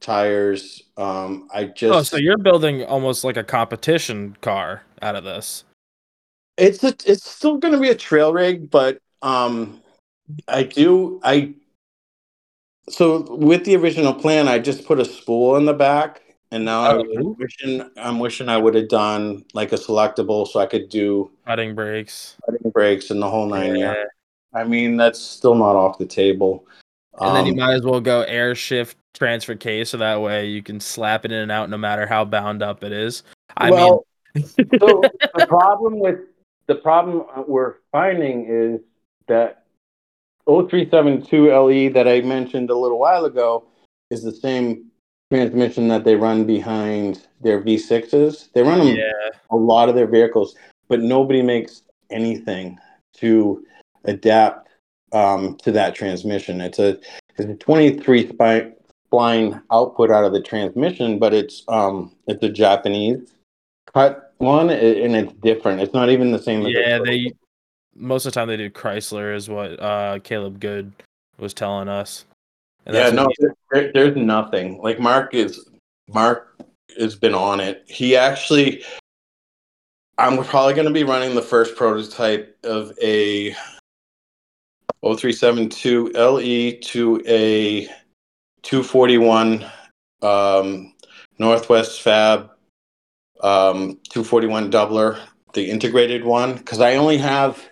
tires 0.00 0.84
um 0.96 1.48
i 1.52 1.64
just 1.64 1.94
Oh, 1.94 2.02
so 2.02 2.16
you're 2.16 2.38
building 2.38 2.84
almost 2.84 3.24
like 3.24 3.36
a 3.36 3.42
competition 3.42 4.36
car 4.40 4.82
out 5.02 5.16
of 5.16 5.24
this. 5.24 5.64
It's 6.58 6.82
a, 6.84 6.88
it's 7.06 7.30
still 7.30 7.56
going 7.56 7.72
to 7.72 7.80
be 7.80 7.88
a 7.88 7.94
trail 7.94 8.32
rig 8.32 8.70
but 8.70 8.98
um 9.22 9.80
i 10.48 10.62
do 10.62 11.20
i 11.22 11.52
so 12.88 13.34
with 13.36 13.64
the 13.64 13.76
original 13.76 14.12
plan 14.12 14.48
i 14.48 14.58
just 14.58 14.84
put 14.84 14.98
a 15.00 15.04
spool 15.04 15.56
in 15.56 15.64
the 15.64 15.72
back 15.74 16.22
and 16.50 16.64
now 16.64 16.98
Oh. 16.98 17.00
i'm 17.00 17.36
wishing 17.38 17.90
i'm 17.96 18.18
wishing 18.18 18.48
i 18.48 18.56
would 18.58 18.74
have 18.74 18.88
done 18.88 19.44
like 19.54 19.72
a 19.72 19.76
selectable 19.76 20.46
so 20.46 20.60
i 20.60 20.66
could 20.66 20.88
do 20.88 21.30
Cutting 21.46 21.74
brakes. 21.74 22.36
cutting 22.44 22.70
brakes 22.70 23.10
and 23.10 23.22
the 23.22 23.30
whole 23.30 23.46
nine 23.46 23.76
Yeah. 23.76 23.94
yards 23.94 24.10
I 24.54 24.64
mean, 24.64 24.96
that's 24.96 25.20
still 25.20 25.54
not 25.54 25.76
off 25.76 25.98
the 25.98 26.06
table. 26.06 26.66
And 27.20 27.36
then 27.36 27.44
you 27.44 27.52
Um, 27.52 27.58
might 27.58 27.74
as 27.74 27.82
well 27.82 28.00
go 28.00 28.22
air 28.22 28.54
shift 28.54 28.96
transfer 29.12 29.54
case 29.54 29.90
so 29.90 29.98
that 29.98 30.22
way 30.22 30.46
you 30.46 30.62
can 30.62 30.80
slap 30.80 31.26
it 31.26 31.32
in 31.32 31.38
and 31.38 31.52
out 31.52 31.68
no 31.68 31.76
matter 31.76 32.06
how 32.06 32.24
bound 32.24 32.62
up 32.62 32.82
it 32.82 32.90
is. 32.90 33.24
I 33.58 33.70
well, 33.70 34.06
mean, 34.34 34.44
so 34.80 35.02
the 35.34 35.46
problem 35.46 35.98
with 35.98 36.20
the 36.68 36.76
problem 36.76 37.24
we're 37.48 37.76
finding 37.90 38.46
is 38.46 38.80
that 39.26 39.64
0372 40.46 41.50
LE 41.50 41.92
that 41.92 42.06
I 42.06 42.20
mentioned 42.20 42.70
a 42.70 42.76
little 42.76 42.98
while 42.98 43.24
ago 43.24 43.64
is 44.10 44.22
the 44.22 44.32
same 44.32 44.90
transmission 45.30 45.88
that 45.88 46.04
they 46.04 46.14
run 46.14 46.46
behind 46.46 47.26
their 47.40 47.60
V6s. 47.60 48.52
They 48.52 48.62
run 48.62 48.78
them 48.78 48.96
yeah, 48.96 49.30
a 49.50 49.56
lot 49.56 49.88
of 49.88 49.94
their 49.94 50.06
vehicles, 50.06 50.54
but 50.88 51.00
nobody 51.00 51.42
makes 51.42 51.82
anything 52.10 52.78
to 53.14 53.64
adapt 54.04 54.68
um, 55.12 55.56
to 55.62 55.72
that 55.72 55.94
transmission. 55.94 56.60
It's 56.60 56.78
a 56.78 56.98
it's 57.36 57.50
a 57.50 57.54
23 57.54 58.28
spine 58.28 58.74
spline 59.10 59.62
output 59.70 60.10
out 60.10 60.24
of 60.24 60.32
the 60.32 60.42
transmission, 60.42 61.18
but 61.18 61.34
it's 61.34 61.64
um 61.68 62.14
it's 62.26 62.42
a 62.42 62.48
Japanese 62.48 63.34
cut 63.92 64.27
one, 64.38 64.70
and 64.70 65.16
it's 65.16 65.32
different. 65.34 65.80
It's 65.80 65.92
not 65.92 66.10
even 66.10 66.32
the 66.32 66.38
same. 66.38 66.64
as 66.64 66.72
yeah, 66.72 66.98
they 67.04 67.32
most 67.94 68.26
of 68.26 68.32
the 68.32 68.40
time 68.40 68.48
they 68.48 68.56
do 68.56 68.70
Chrysler 68.70 69.34
is 69.34 69.48
what 69.48 69.80
uh 69.80 70.18
Caleb 70.22 70.60
Good 70.60 70.92
was 71.38 71.54
telling 71.54 71.88
us. 71.88 72.24
And 72.86 72.96
yeah, 72.96 73.10
no, 73.10 73.28
there, 73.70 73.92
there's 73.92 74.16
nothing. 74.16 74.80
Like 74.80 74.98
Mark 74.98 75.34
is 75.34 75.68
Mark 76.08 76.56
has 76.98 77.16
been 77.16 77.34
on 77.34 77.60
it. 77.60 77.84
He 77.86 78.16
actually, 78.16 78.82
I'm 80.16 80.42
probably 80.44 80.74
going 80.74 80.88
to 80.88 80.92
be 80.92 81.04
running 81.04 81.34
the 81.34 81.42
first 81.42 81.76
prototype 81.76 82.56
of 82.64 82.92
a 83.02 83.50
0372 85.02 86.12
LE 86.14 86.80
to 86.80 87.22
a 87.26 87.84
241 88.62 89.64
um, 90.22 90.94
Northwest 91.38 92.02
Fab 92.02 92.50
um, 93.42 93.98
241 94.10 94.70
doubler, 94.70 95.18
the 95.54 95.70
integrated 95.70 96.24
one, 96.24 96.56
because 96.56 96.80
I 96.80 96.96
only 96.96 97.18
have 97.18 97.68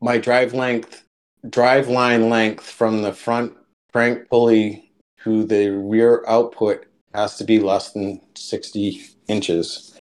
my 0.00 0.18
drive 0.18 0.54
length, 0.54 1.04
drive 1.48 1.88
line 1.88 2.28
length 2.28 2.64
from 2.64 3.02
the 3.02 3.12
front 3.12 3.54
crank 3.92 4.28
pulley 4.28 4.92
to 5.24 5.44
the 5.44 5.68
rear 5.70 6.24
output 6.26 6.86
has 7.14 7.36
to 7.36 7.44
be 7.44 7.60
less 7.60 7.92
than 7.92 8.20
60 8.34 9.02
inches. 9.28 9.98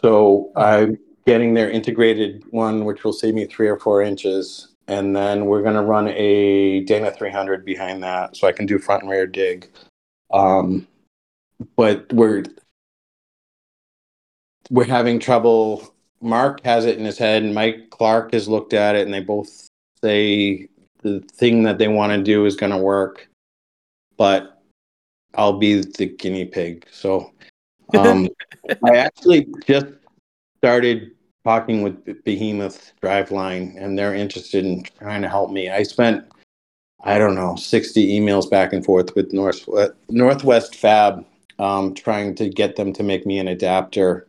So 0.00 0.52
I'm 0.56 0.98
getting 1.26 1.54
their 1.54 1.70
integrated 1.70 2.44
one, 2.50 2.84
which 2.84 3.04
will 3.04 3.12
save 3.12 3.34
me 3.34 3.46
three 3.46 3.68
or 3.68 3.78
four 3.78 4.02
inches. 4.02 4.68
And 4.86 5.14
then 5.14 5.46
we're 5.46 5.62
going 5.62 5.74
to 5.74 5.82
run 5.82 6.08
a 6.08 6.80
Dana 6.84 7.10
300 7.10 7.64
behind 7.64 8.02
that 8.02 8.36
so 8.36 8.48
I 8.48 8.52
can 8.52 8.64
do 8.64 8.78
front 8.78 9.02
and 9.02 9.10
rear 9.10 9.26
dig. 9.26 9.70
Um, 10.32 10.86
but 11.76 12.10
we're 12.12 12.44
we're 14.70 14.84
having 14.84 15.18
trouble. 15.18 15.94
Mark 16.20 16.64
has 16.64 16.84
it 16.84 16.98
in 16.98 17.04
his 17.04 17.18
head, 17.18 17.42
and 17.42 17.54
Mike 17.54 17.90
Clark 17.90 18.32
has 18.32 18.48
looked 18.48 18.72
at 18.72 18.96
it, 18.96 19.04
and 19.04 19.14
they 19.14 19.20
both 19.20 19.68
say 20.02 20.68
the 21.02 21.20
thing 21.32 21.62
that 21.62 21.78
they 21.78 21.88
want 21.88 22.12
to 22.12 22.22
do 22.22 22.44
is 22.44 22.56
going 22.56 22.72
to 22.72 22.78
work, 22.78 23.28
but 24.16 24.62
I'll 25.34 25.58
be 25.58 25.82
the 25.82 26.06
guinea 26.06 26.44
pig. 26.44 26.86
So 26.90 27.32
um, 27.96 28.28
I 28.84 28.96
actually 28.96 29.46
just 29.66 29.86
started 30.58 31.12
talking 31.44 31.82
with 31.82 32.24
Behemoth 32.24 32.92
Driveline, 33.02 33.80
and 33.82 33.98
they're 33.98 34.14
interested 34.14 34.64
in 34.64 34.82
trying 34.98 35.22
to 35.22 35.28
help 35.28 35.50
me. 35.50 35.70
I 35.70 35.82
spent, 35.82 36.24
I 37.04 37.18
don't 37.18 37.34
know, 37.34 37.56
60 37.56 38.20
emails 38.20 38.50
back 38.50 38.72
and 38.72 38.84
forth 38.84 39.14
with 39.14 39.32
North, 39.32 39.68
Northwest 40.08 40.74
Fab 40.74 41.24
um, 41.58 41.94
trying 41.94 42.34
to 42.36 42.48
get 42.48 42.76
them 42.76 42.92
to 42.92 43.02
make 43.02 43.26
me 43.26 43.38
an 43.38 43.48
adapter. 43.48 44.27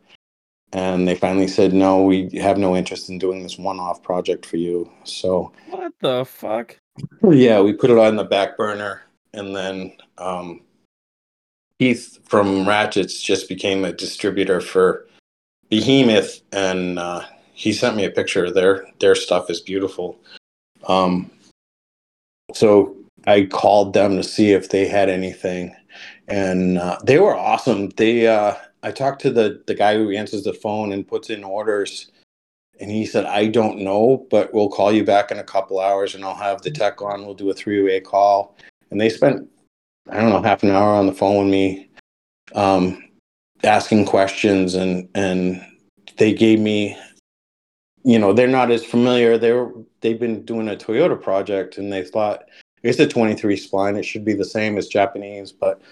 And 0.72 1.08
they 1.08 1.16
finally 1.16 1.48
said, 1.48 1.72
no, 1.72 2.02
we 2.02 2.30
have 2.38 2.56
no 2.56 2.76
interest 2.76 3.08
in 3.08 3.18
doing 3.18 3.42
this 3.42 3.58
one 3.58 3.80
off 3.80 4.02
project 4.02 4.46
for 4.46 4.56
you. 4.56 4.88
So, 5.02 5.52
what 5.68 5.92
the 6.00 6.24
fuck? 6.24 6.78
yeah, 7.28 7.60
we 7.60 7.72
put 7.72 7.90
it 7.90 7.98
on 7.98 8.16
the 8.16 8.24
back 8.24 8.56
burner, 8.56 9.02
and 9.32 9.54
then 9.54 9.92
um, 10.18 10.60
Keith 11.78 12.18
from 12.24 12.68
Ratchets 12.68 13.20
just 13.20 13.48
became 13.48 13.84
a 13.84 13.92
distributor 13.92 14.60
for 14.60 15.06
Behemoth, 15.70 16.40
and 16.52 16.98
uh, 16.98 17.24
he 17.52 17.72
sent 17.72 17.96
me 17.96 18.04
a 18.04 18.10
picture. 18.10 18.44
Of 18.44 18.54
their 18.54 18.86
their 19.00 19.14
stuff 19.14 19.50
is 19.50 19.60
beautiful. 19.60 20.18
Um, 20.86 21.30
so 22.52 22.96
I 23.26 23.44
called 23.44 23.92
them 23.92 24.16
to 24.16 24.22
see 24.22 24.52
if 24.52 24.70
they 24.70 24.86
had 24.86 25.08
anything, 25.08 25.74
and 26.28 26.78
uh, 26.78 26.98
they 27.04 27.18
were 27.18 27.36
awesome. 27.36 27.90
They 27.90 28.26
uh, 28.26 28.54
I 28.82 28.90
talked 28.90 29.20
to 29.22 29.30
the 29.30 29.62
the 29.66 29.74
guy 29.74 29.96
who 29.96 30.10
answers 30.10 30.44
the 30.44 30.54
phone 30.54 30.92
and 30.92 31.06
puts 31.06 31.30
in 31.30 31.44
orders 31.44 32.10
and 32.80 32.90
he 32.90 33.04
said, 33.04 33.26
I 33.26 33.46
don't 33.46 33.78
know, 33.78 34.26
but 34.30 34.52
we'll 34.54 34.70
call 34.70 34.90
you 34.90 35.04
back 35.04 35.30
in 35.30 35.38
a 35.38 35.44
couple 35.44 35.80
hours 35.80 36.14
and 36.14 36.24
I'll 36.24 36.34
have 36.34 36.62
the 36.62 36.70
tech 36.70 37.02
on. 37.02 37.24
We'll 37.24 37.34
do 37.34 37.50
a 37.50 37.54
three 37.54 37.82
way 37.82 38.00
call. 38.00 38.56
And 38.90 38.98
they 38.98 39.10
spent, 39.10 39.48
I 40.08 40.18
don't 40.18 40.30
know, 40.30 40.42
half 40.42 40.62
an 40.62 40.70
hour 40.70 40.94
on 40.94 41.06
the 41.06 41.12
phone 41.12 41.44
with 41.44 41.52
me, 41.52 41.90
um, 42.54 43.06
asking 43.62 44.06
questions 44.06 44.74
and, 44.74 45.08
and 45.14 45.64
they 46.16 46.32
gave 46.32 46.58
me, 46.58 46.96
you 48.02 48.18
know, 48.18 48.32
they're 48.32 48.48
not 48.48 48.70
as 48.70 48.84
familiar. 48.84 49.36
They 49.36 49.52
were, 49.52 49.72
they've 50.00 50.18
been 50.18 50.42
doing 50.46 50.70
a 50.70 50.74
Toyota 50.74 51.20
project 51.20 51.76
and 51.76 51.92
they 51.92 52.02
thought 52.02 52.44
it's 52.82 52.98
a 52.98 53.06
23 53.06 53.56
spline. 53.56 53.98
It 53.98 54.04
should 54.04 54.24
be 54.24 54.32
the 54.32 54.44
same 54.44 54.78
as 54.78 54.88
Japanese, 54.88 55.52
but 55.52 55.82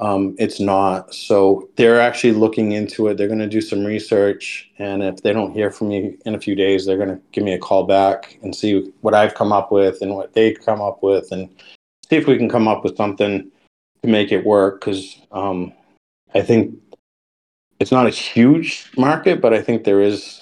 um, 0.00 0.34
it's 0.38 0.60
not. 0.60 1.14
So 1.14 1.68
they're 1.76 2.00
actually 2.00 2.32
looking 2.32 2.72
into 2.72 3.08
it. 3.08 3.16
They're 3.16 3.28
going 3.28 3.38
to 3.38 3.48
do 3.48 3.60
some 3.60 3.84
research, 3.84 4.70
and 4.78 5.02
if 5.02 5.22
they 5.22 5.32
don't 5.32 5.52
hear 5.52 5.70
from 5.70 5.88
me 5.88 6.16
in 6.26 6.34
a 6.34 6.40
few 6.40 6.54
days, 6.54 6.84
they're 6.84 6.96
going 6.96 7.08
to 7.08 7.20
give 7.32 7.44
me 7.44 7.54
a 7.54 7.58
call 7.58 7.84
back 7.84 8.38
and 8.42 8.54
see 8.54 8.92
what 9.00 9.14
I've 9.14 9.34
come 9.34 9.52
up 9.52 9.72
with 9.72 10.02
and 10.02 10.14
what 10.14 10.34
they've 10.34 10.58
come 10.58 10.80
up 10.80 11.02
with, 11.02 11.32
and 11.32 11.48
see 12.08 12.16
if 12.16 12.26
we 12.26 12.36
can 12.36 12.48
come 12.48 12.68
up 12.68 12.84
with 12.84 12.96
something 12.96 13.50
to 14.02 14.08
make 14.08 14.32
it 14.32 14.44
work. 14.44 14.80
Because 14.80 15.16
um, 15.32 15.72
I 16.34 16.42
think 16.42 16.74
it's 17.80 17.92
not 17.92 18.06
a 18.06 18.10
huge 18.10 18.90
market, 18.96 19.40
but 19.40 19.54
I 19.54 19.62
think 19.62 19.84
there 19.84 20.02
is 20.02 20.40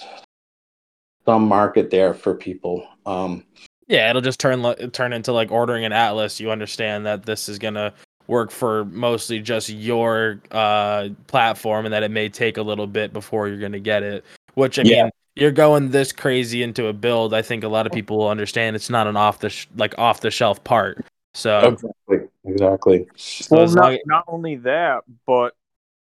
some 1.25 1.47
market 1.47 1.91
there 1.91 2.13
for 2.13 2.35
people. 2.35 2.87
Um, 3.05 3.43
Yeah, 3.87 4.09
it'll 4.09 4.21
just 4.21 4.39
turn 4.39 4.63
turn 4.91 5.13
into 5.13 5.31
like 5.31 5.51
ordering 5.51 5.85
an 5.85 5.93
atlas. 5.93 6.39
You 6.39 6.51
understand 6.51 7.05
that 7.05 7.25
this 7.25 7.47
is 7.49 7.57
gonna 7.57 7.93
work 8.27 8.51
for 8.51 8.85
mostly 8.85 9.39
just 9.39 9.69
your 9.69 10.39
uh 10.51 11.09
platform, 11.27 11.85
and 11.85 11.93
that 11.93 12.03
it 12.03 12.11
may 12.11 12.29
take 12.29 12.57
a 12.57 12.61
little 12.61 12.87
bit 12.87 13.13
before 13.13 13.47
you're 13.47 13.59
gonna 13.59 13.79
get 13.79 14.03
it. 14.03 14.23
Which 14.55 14.79
I 14.79 14.83
Yeah. 14.83 15.03
mean, 15.03 15.11
you're 15.35 15.51
going 15.51 15.91
this 15.91 16.11
crazy 16.13 16.63
into 16.63 16.87
a 16.87 16.93
build. 16.93 17.33
I 17.33 17.41
think 17.41 17.63
a 17.63 17.67
lot 17.67 17.85
of 17.85 17.91
people 17.91 18.17
will 18.17 18.29
understand 18.29 18.75
it's 18.75 18.89
not 18.89 19.05
an 19.07 19.17
off 19.17 19.39
the 19.39 19.49
sh- 19.49 19.67
like 19.75 19.93
off 19.97 20.21
the 20.21 20.31
shelf 20.31 20.63
part. 20.63 21.05
So 21.33 21.59
Exactly. 21.67 22.17
Exactly. 22.45 23.07
So 23.15 23.57
well, 23.57 23.67
not, 23.67 23.75
long- 23.91 23.99
not 24.05 24.23
only 24.27 24.55
that, 24.57 25.03
but 25.27 25.53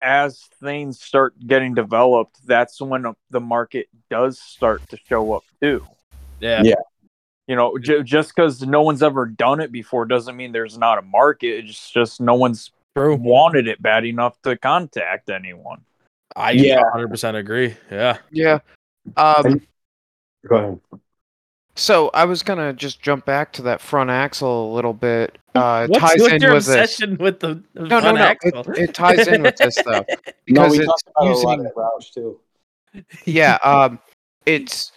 as 0.03 0.41
things 0.62 1.01
start 1.01 1.35
getting 1.47 1.75
developed, 1.75 2.39
that's 2.47 2.81
when 2.81 3.05
the 3.31 3.41
market 3.41 3.87
does 4.11 4.41
start 4.41 4.81
to 4.89 4.97
show 5.09 5.33
up 5.35 5.45
too. 5.62 5.87
yeah, 6.41 6.62
Yeah. 6.64 6.75
You 7.51 7.57
know, 7.57 7.77
j- 7.79 8.05
just 8.05 8.33
because 8.37 8.63
no 8.63 8.83
one's 8.83 9.03
ever 9.03 9.27
done 9.27 9.61
it 9.61 9.73
before 9.73 10.05
doesn't 10.05 10.37
mean 10.37 10.53
there's 10.53 10.79
not 10.79 10.99
a 10.99 11.03
market. 11.03 11.65
It's 11.65 11.91
just 11.91 12.21
no 12.21 12.35
one's 12.37 12.71
true. 12.97 13.17
wanted 13.17 13.67
it 13.67 13.83
bad 13.83 14.05
enough 14.05 14.41
to 14.43 14.57
contact 14.57 15.31
anyone. 15.31 15.81
I 16.37 16.53
Yeah. 16.53 16.81
100% 16.95 17.35
agree. 17.35 17.75
Yeah. 17.91 18.19
Yeah. 18.31 18.61
Um, 19.17 19.67
Go 20.47 20.57
ahead. 20.57 20.81
so 21.75 22.11
I 22.15 22.25
was 22.25 22.45
gonna 22.45 22.73
just 22.73 23.03
jump 23.03 23.25
back 23.25 23.53
to 23.55 23.63
that 23.63 23.81
front 23.81 24.11
axle 24.11 24.71
a 24.71 24.73
little 24.73 24.95
bit. 24.95 25.37
Uh, 25.57 25.87
it 25.89 25.91
What's 25.91 26.01
ties 26.03 26.21
with 26.23 26.33
in 26.35 26.43
your 26.43 26.55
with 26.55 26.67
this. 26.67 26.77
obsession 26.77 27.17
with 27.19 27.41
the, 27.41 27.61
the 27.75 27.81
No, 27.83 27.87
no, 27.89 28.01
front 28.01 28.19
no. 28.19 28.23
axle? 28.25 28.61
It, 28.75 28.79
it 28.79 28.95
ties 28.95 29.27
in 29.27 29.43
with 29.43 29.57
this 29.57 29.75
stuff 29.75 30.07
No, 30.47 30.69
because 30.69 30.73
we 30.73 30.79
it's 30.79 30.87
talked 30.87 31.03
about 31.17 31.27
it 31.27 31.31
a 31.33 31.39
lot 31.41 31.53
using. 31.59 31.67
at 31.67 31.73
Rausch 31.77 32.11
too. 32.15 32.41
Yeah. 33.25 33.55
Um, 33.65 33.99
it's. 34.47 34.93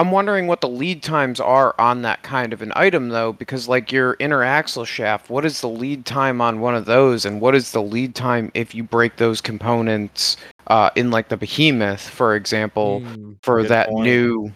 I'm 0.00 0.12
wondering 0.12 0.46
what 0.46 0.62
the 0.62 0.68
lead 0.68 1.02
times 1.02 1.40
are 1.40 1.74
on 1.78 2.00
that 2.02 2.22
kind 2.22 2.54
of 2.54 2.62
an 2.62 2.72
item, 2.74 3.10
though, 3.10 3.34
because 3.34 3.68
like 3.68 3.92
your 3.92 4.16
inner 4.18 4.42
axle 4.42 4.86
shaft, 4.86 5.28
what 5.28 5.44
is 5.44 5.60
the 5.60 5.68
lead 5.68 6.06
time 6.06 6.40
on 6.40 6.60
one 6.60 6.74
of 6.74 6.86
those, 6.86 7.26
and 7.26 7.38
what 7.38 7.54
is 7.54 7.72
the 7.72 7.82
lead 7.82 8.14
time 8.14 8.50
if 8.54 8.74
you 8.74 8.82
break 8.82 9.16
those 9.16 9.42
components 9.42 10.38
uh, 10.68 10.88
in 10.96 11.10
like 11.10 11.28
the 11.28 11.36
behemoth, 11.36 12.00
for 12.00 12.34
example, 12.34 13.02
Mm, 13.02 13.36
for 13.42 13.62
that 13.64 13.90
point. 13.90 14.04
new? 14.06 14.50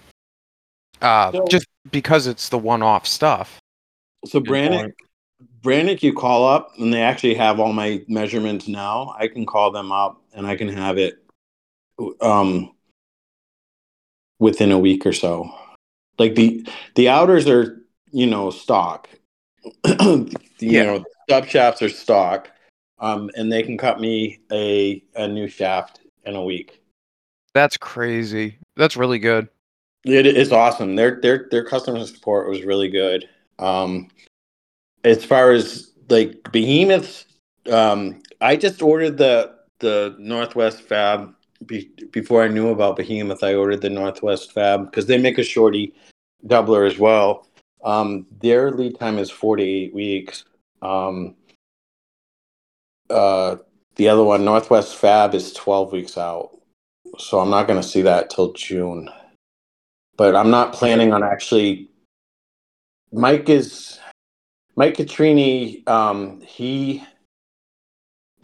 Uh, 1.03 1.31
So- 1.33 1.45
just 1.51 1.67
because 1.91 2.27
it's 2.27 2.49
the 2.49 2.57
one-off 2.57 3.07
stuff. 3.07 3.59
So 4.25 4.41
Good 4.41 4.49
Brannick, 4.49 4.79
point. 4.79 4.95
Brannick, 5.63 6.03
you 6.03 6.15
call 6.15 6.47
up 6.49 6.71
and 6.79 6.91
they 6.91 7.03
actually 7.03 7.35
have 7.35 7.61
all 7.61 7.75
my 7.75 8.03
measurements 8.09 8.67
now. 8.67 9.15
I 9.19 9.29
can 9.29 9.45
call 9.45 9.71
them 9.71 9.93
up 9.93 10.23
and 10.33 10.47
I 10.47 10.57
can 10.57 10.69
have 10.69 10.97
it 10.97 11.19
um 12.23 12.74
within 14.39 14.73
a 14.73 14.79
week 14.79 15.07
or 15.07 15.13
so. 15.13 15.51
Like 16.19 16.35
the 16.35 16.67
the 16.95 17.09
outers 17.09 17.49
are, 17.49 17.83
you 18.13 18.27
know, 18.27 18.51
stock. 18.51 19.09
you 20.01 20.29
Yeah. 20.61 20.83
know, 20.85 21.05
stub 21.25 21.47
shafts 21.47 21.83
are 21.83 21.89
stock. 21.89 22.51
Um 22.99 23.31
and 23.37 23.51
they 23.51 23.63
can 23.63 23.77
cut 23.79 24.01
me 24.01 24.41
a 24.53 25.03
a 25.17 25.27
new 25.29 25.49
shaft 25.49 26.01
in 26.25 26.37
a 26.37 26.43
week. 26.45 26.81
That's 27.55 27.77
crazy. 27.77 28.59
That's 28.77 28.97
really 28.97 29.19
good. 29.19 29.49
It 30.05 30.27
is 30.27 30.53
awesome. 30.53 30.97
Their 30.97 31.21
their 31.21 31.49
their 31.51 31.65
customer 31.65 32.05
support 32.07 32.49
was 32.49 32.63
really 32.63 32.89
good. 32.89 33.29
Um, 33.59 34.09
as 35.03 35.25
far 35.25 35.53
as 35.53 35.93
like 36.11 36.53
behemoths, 36.53 37.25
um, 37.71 38.23
I 38.41 38.57
just 38.57 38.83
ordered 38.83 39.17
the 39.17 39.55
the 39.79 40.15
Northwest 40.19 40.83
Fab 40.83 41.35
be, 41.67 41.91
before 42.11 42.43
I 42.43 42.49
knew 42.49 42.69
about 42.69 42.97
behemoth. 42.97 43.43
I 43.43 43.55
ordered 43.55 43.81
the 43.81 43.91
Northwest 43.91 44.53
Fab 44.53 44.91
because 44.91 45.07
they 45.07 45.19
make 45.19 45.39
a 45.39 45.45
shorty 45.45 45.95
doubler 46.47 46.87
as 46.87 46.99
well. 46.99 47.47
Um, 47.85 48.27
their 48.41 48.71
lead 48.71 48.99
time 48.99 49.19
is 49.19 49.31
four 49.31 49.57
to 49.57 49.63
eight 49.63 49.95
weeks. 49.95 50.45
Um, 50.83 51.37
uh, 53.11 53.57
the 53.97 54.09
other 54.09 54.25
one, 54.25 54.45
Northwest 54.45 54.97
Fab, 54.97 55.35
is 55.35 55.53
twelve 55.53 55.93
weeks 55.93 56.19
out. 56.19 56.51
So 57.19 57.39
I'm 57.39 57.51
not 57.51 57.69
going 57.69 57.81
to 57.81 57.87
see 57.87 58.03
that 58.03 58.31
till 58.31 58.53
June 58.53 59.09
but 60.17 60.37
I'm 60.37 60.51
not 60.51 60.73
planning 60.73 61.13
on 61.13 61.23
actually. 61.23 61.91
Mike 63.13 63.49
is 63.49 63.99
Mike 64.77 64.97
Catrini. 64.97 65.87
Um, 65.89 66.41
he 66.41 67.05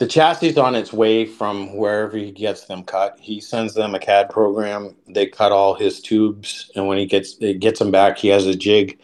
the 0.00 0.06
chassis 0.06 0.48
is 0.48 0.56
on 0.56 0.74
its 0.74 0.94
way 0.94 1.26
from 1.26 1.76
wherever 1.76 2.16
he 2.16 2.30
gets 2.30 2.64
them 2.64 2.82
cut. 2.82 3.18
He 3.20 3.38
sends 3.38 3.74
them 3.74 3.94
a 3.94 3.98
CAD 3.98 4.30
program. 4.30 4.96
They 5.06 5.26
cut 5.26 5.52
all 5.52 5.74
his 5.74 6.00
tubes, 6.00 6.70
and 6.74 6.88
when 6.88 6.96
he 6.96 7.04
gets 7.04 7.36
it 7.38 7.60
gets 7.60 7.78
them 7.78 7.90
back, 7.90 8.16
he 8.16 8.28
has 8.28 8.46
a 8.46 8.54
jig, 8.54 8.98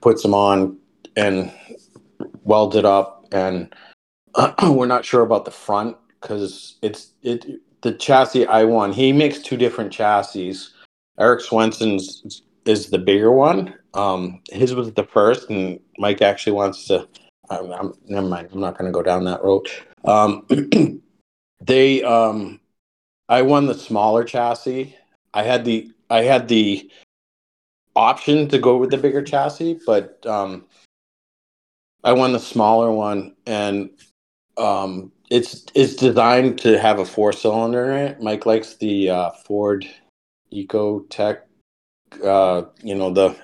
puts 0.00 0.22
them 0.22 0.32
on, 0.32 0.78
and 1.14 1.52
welds 2.44 2.74
it 2.74 2.86
up. 2.86 3.26
And 3.32 3.72
we're 4.62 4.86
not 4.86 5.04
sure 5.04 5.20
about 5.20 5.44
the 5.44 5.50
front 5.50 5.98
because 6.18 6.78
it's 6.80 7.12
it 7.22 7.60
the 7.82 7.92
chassis 7.92 8.46
I 8.46 8.64
won. 8.64 8.94
He 8.94 9.12
makes 9.12 9.40
two 9.40 9.58
different 9.58 9.92
chassis. 9.92 10.56
Eric 11.18 11.42
Swenson's 11.42 12.40
is 12.64 12.88
the 12.88 12.98
bigger 12.98 13.30
one. 13.30 13.74
Um, 13.92 14.40
his 14.50 14.74
was 14.74 14.90
the 14.94 15.04
first, 15.04 15.50
and 15.50 15.78
Mike 15.98 16.22
actually 16.22 16.54
wants 16.54 16.86
to. 16.86 17.06
I'm, 17.50 17.70
I'm 17.72 17.92
never 18.06 18.26
mind. 18.26 18.48
I'm 18.52 18.60
not 18.60 18.78
going 18.78 18.90
to 18.90 18.96
go 18.96 19.02
down 19.02 19.24
that 19.24 19.44
road. 19.44 19.68
Um, 20.04 20.46
they, 21.60 22.02
um, 22.02 22.60
I 23.28 23.42
won 23.42 23.66
the 23.66 23.74
smaller 23.74 24.24
chassis. 24.24 24.96
I 25.32 25.42
had 25.44 25.64
the 25.64 25.90
I 26.10 26.22
had 26.22 26.48
the 26.48 26.90
option 27.94 28.48
to 28.48 28.58
go 28.58 28.76
with 28.76 28.90
the 28.90 28.98
bigger 28.98 29.22
chassis, 29.22 29.78
but 29.86 30.24
um, 30.26 30.64
I 32.02 32.12
won 32.12 32.32
the 32.32 32.40
smaller 32.40 32.90
one, 32.90 33.36
and 33.46 33.90
um, 34.56 35.12
it's 35.30 35.64
it's 35.74 35.94
designed 35.94 36.58
to 36.60 36.78
have 36.78 36.98
a 36.98 37.04
four 37.04 37.32
cylinder 37.32 37.92
in 37.92 38.06
it. 38.06 38.20
Mike 38.20 38.46
likes 38.46 38.74
the 38.74 39.10
uh, 39.10 39.30
Ford 39.44 39.86
Ecotec. 40.52 41.42
Uh, 42.24 42.62
you 42.82 42.96
know 42.96 43.10
the 43.10 43.36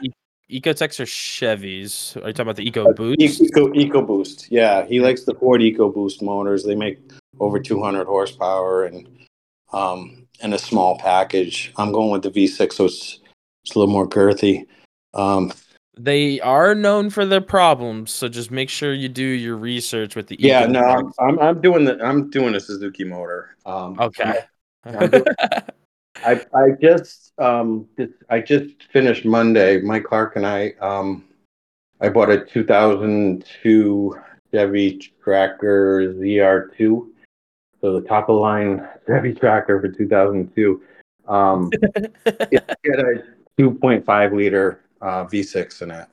Ecotecs 0.51 1.01
or 1.01 1.05
Chevys? 1.05 2.17
Are 2.23 2.29
you 2.29 2.33
talking 2.33 2.43
about 2.43 2.57
the 2.57 2.67
Eco 2.67 2.93
Boost? 2.95 3.21
Eco 3.41 3.69
EcoBoost. 3.73 4.47
Yeah, 4.51 4.85
he 4.87 5.01
likes 5.01 5.25
the 5.25 5.35
Ford 5.35 5.61
EcoBoost 5.61 6.23
motors. 6.23 6.63
They 6.65 6.75
make 6.77 6.99
over 7.41 7.59
200 7.59 8.07
horsepower 8.07 8.85
and 8.85 9.09
um 9.73 10.27
and 10.41 10.55
a 10.55 10.59
small 10.59 10.99
package. 10.99 11.73
I'm 11.77 11.91
going 11.93 12.11
with 12.11 12.23
the 12.23 12.31
V6, 12.31 12.73
so 12.75 12.85
it's 12.85 13.19
it's 13.65 13.75
a 13.75 13.79
little 13.79 13.93
more 13.93 14.09
girthy. 14.09 14.67
Um, 15.15 15.53
They 15.99 16.41
are 16.41 16.75
known 16.75 17.11
for 17.11 17.25
their 17.27 17.41
problems, 17.41 18.13
so 18.13 18.29
just 18.29 18.51
make 18.53 18.69
sure 18.71 18.93
you 18.95 19.09
do 19.09 19.25
your 19.25 19.57
research 19.57 20.15
with 20.15 20.29
the 20.29 20.37
yeah, 20.39 20.65
Ecotecs. 20.67 20.71
no, 20.73 20.81
I'm, 20.81 21.13
I'm 21.19 21.39
I'm 21.41 21.61
doing 21.61 21.85
the 21.85 21.99
I'm 22.05 22.31
doing 22.31 22.55
a 22.55 22.61
Suzuki 22.61 23.03
motor. 23.03 23.57
Um, 23.67 23.99
Okay. 23.99 24.41
I'm 24.85 25.11
doing- 25.11 25.25
I 26.27 26.45
I 26.55 26.71
just 26.81 27.33
um 27.39 27.89
I 28.29 28.41
just 28.41 28.83
finished 28.93 29.25
Monday. 29.25 29.81
Mike 29.81 30.05
Clark 30.05 30.37
and 30.37 30.47
I 30.47 30.73
um 30.81 31.25
I 32.01 32.09
bought 32.09 32.31
a 32.31 32.45
2002 32.45 34.19
Chevy 34.53 35.13
Tracker 35.23 36.15
ZR2, 36.15 37.09
so 37.81 38.01
the 38.01 38.07
top 38.07 38.29
of 38.29 38.41
line 38.41 38.87
Chevy 39.07 39.35
Tracker 39.35 39.81
for 39.81 39.89
2002. 39.89 40.83
Um, 41.29 41.71
it 42.27 42.65
had 42.85 43.01
a 43.01 43.23
2.5 43.61 44.37
liter 44.37 44.81
uh, 45.01 45.25
V6 45.25 45.83
in 45.83 45.91
it, 45.91 46.07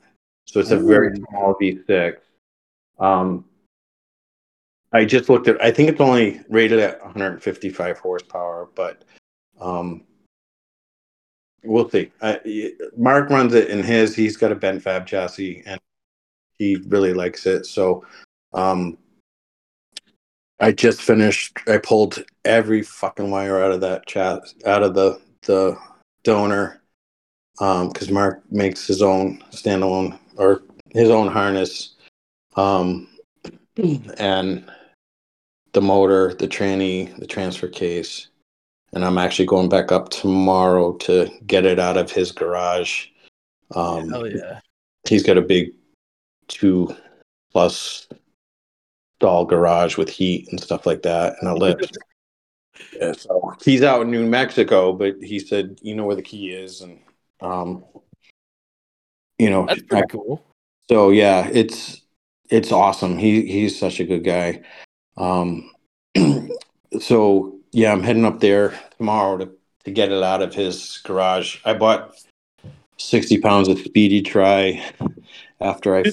so 0.45 0.59
it's 0.59 0.71
a 0.71 0.77
very 0.77 1.15
small 1.15 1.55
V6. 1.61 2.17
Um, 2.99 3.45
I 4.91 5.05
just 5.05 5.29
looked 5.29 5.47
at. 5.47 5.61
I 5.61 5.71
think 5.71 5.89
it's 5.89 6.01
only 6.01 6.41
rated 6.49 6.79
at 6.79 7.03
155 7.03 7.97
horsepower, 7.99 8.69
but 8.75 9.03
um, 9.63 10.03
we'll 11.63 11.89
see. 11.89 12.11
Uh, 12.21 12.37
Mark 12.97 13.29
runs 13.29 13.53
it 13.53 13.69
in 13.69 13.81
his. 13.81 14.15
He's 14.15 14.37
got 14.37 14.51
a 14.51 14.55
bent 14.55 14.83
fab 14.83 15.07
chassis, 15.07 15.63
and 15.65 15.79
he 16.57 16.75
really 16.87 17.13
likes 17.13 17.45
it. 17.45 17.65
So, 17.65 18.05
um, 18.53 18.97
I 20.59 20.71
just 20.73 21.01
finished. 21.01 21.57
I 21.67 21.77
pulled 21.77 22.23
every 22.43 22.83
fucking 22.83 23.31
wire 23.31 23.63
out 23.63 23.71
of 23.71 23.81
that 23.81 24.05
chat, 24.05 24.41
out 24.65 24.83
of 24.83 24.93
the 24.93 25.21
the 25.43 25.77
donor, 26.23 26.81
um, 27.59 27.89
because 27.89 28.11
Mark 28.11 28.43
makes 28.51 28.85
his 28.85 29.01
own 29.01 29.41
standalone 29.51 30.19
or 30.35 30.63
his 30.91 31.09
own 31.09 31.27
harness, 31.27 31.95
um, 32.57 33.07
and 34.17 34.69
the 35.71 35.81
motor, 35.81 36.33
the 36.35 36.47
tranny, 36.47 37.17
the 37.17 37.25
transfer 37.25 37.67
case 37.67 38.27
and 38.93 39.03
I'm 39.03 39.17
actually 39.17 39.45
going 39.45 39.69
back 39.69 39.91
up 39.91 40.09
tomorrow 40.09 40.93
to 40.97 41.29
get 41.45 41.65
it 41.65 41.79
out 41.79 41.97
of 41.97 42.11
his 42.11 42.31
garage. 42.31 43.07
Um, 43.75 44.09
Hell 44.09 44.27
yeah. 44.27 44.59
He's 45.07 45.23
got 45.23 45.37
a 45.37 45.41
big 45.41 45.71
two 46.47 46.95
plus 47.51 48.07
stall 49.15 49.45
garage 49.45 49.97
with 49.97 50.09
heat 50.09 50.47
and 50.49 50.61
stuff 50.61 50.85
like 50.85 51.01
that, 51.01 51.35
and 51.41 51.49
a 51.49 51.55
lift. 51.55 51.97
yeah, 52.93 53.13
so 53.13 53.53
he's 53.63 53.81
out 53.83 54.01
in 54.01 54.11
New 54.11 54.27
Mexico, 54.27 54.93
but 54.93 55.15
he 55.21 55.39
said, 55.39 55.79
"You 55.81 55.95
know 55.95 56.05
where 56.05 56.15
the 56.15 56.21
key 56.21 56.51
is," 56.51 56.81
and 56.81 56.99
um, 57.41 57.83
you 59.39 59.49
know, 59.49 59.65
That's 59.65 59.81
pretty 59.81 60.07
cool. 60.09 60.45
so 60.87 61.09
yeah, 61.09 61.49
it's 61.51 62.01
it's 62.49 62.71
awesome. 62.71 63.17
He 63.17 63.45
he's 63.45 63.77
such 63.77 63.99
a 63.99 64.05
good 64.05 64.23
guy. 64.23 64.61
Um, 65.17 65.71
so 66.99 67.52
yeah, 67.73 67.91
I'm 67.91 68.03
heading 68.03 68.25
up 68.25 68.39
there 68.39 68.79
tomorrow 68.97 69.37
to 69.37 69.49
to 69.83 69.91
get 69.91 70.11
it 70.11 70.23
out 70.23 70.41
of 70.41 70.53
his 70.53 70.99
garage. 71.03 71.57
I 71.65 71.73
bought 71.73 72.15
sixty 72.97 73.39
pounds 73.39 73.67
of 73.67 73.79
Speedy 73.79 74.21
Dry 74.21 74.83
after 75.59 75.95
I 75.97 76.03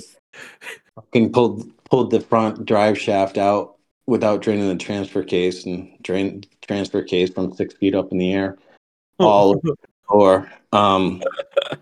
fucking 0.94 1.32
pulled 1.32 1.70
pulled 1.84 2.10
the 2.10 2.20
front 2.20 2.64
drive 2.64 2.98
shaft 2.98 3.38
out 3.38 3.76
without 4.06 4.42
draining 4.42 4.68
the 4.68 4.76
transfer 4.76 5.22
case 5.22 5.66
and 5.66 5.90
drain 6.02 6.44
transfer 6.62 7.02
case 7.02 7.30
from 7.30 7.52
six 7.54 7.74
feet 7.74 7.94
up 7.94 8.10
in 8.10 8.18
the 8.18 8.32
air 8.32 8.58
all 9.18 9.60
or 10.08 10.50
um 10.72 11.22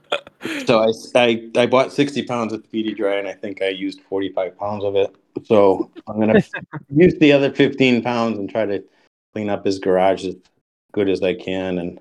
so 0.66 0.80
I, 0.80 0.92
I 1.14 1.50
i 1.56 1.66
bought 1.66 1.92
60 1.92 2.24
pounds 2.24 2.52
of 2.52 2.64
speedy 2.64 2.94
dry 2.94 3.16
and 3.16 3.28
i 3.28 3.32
think 3.32 3.62
i 3.62 3.68
used 3.68 4.00
45 4.02 4.58
pounds 4.58 4.84
of 4.84 4.96
it. 4.96 5.14
So 5.44 5.90
i'm 6.06 6.18
gonna 6.20 6.42
use 6.94 7.14
the 7.18 7.32
other 7.32 7.52
15 7.52 8.02
pounds 8.02 8.38
and 8.38 8.50
try 8.50 8.66
to 8.66 8.82
clean 9.32 9.50
up 9.50 9.64
his 9.64 9.78
garage 9.78 10.24
as 10.24 10.36
good 10.92 11.08
as 11.08 11.22
i 11.22 11.34
can 11.34 11.78
and 11.78 12.00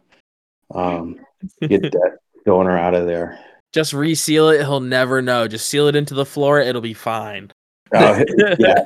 um 0.73 1.19
get 1.61 1.81
that 1.91 2.17
donor 2.45 2.77
out 2.77 2.93
of 2.93 3.05
there 3.05 3.39
Just 3.73 3.93
reseal 3.93 4.49
it. 4.49 4.61
He'll 4.61 4.79
never 4.79 5.21
know. 5.21 5.47
Just 5.47 5.67
seal 5.67 5.87
it 5.87 5.95
into 5.95 6.13
the 6.13 6.25
floor. 6.25 6.61
It'll 6.61 6.81
be 6.81 6.93
fine. 6.93 7.51
Uh, 7.93 8.23
yeah 8.57 8.83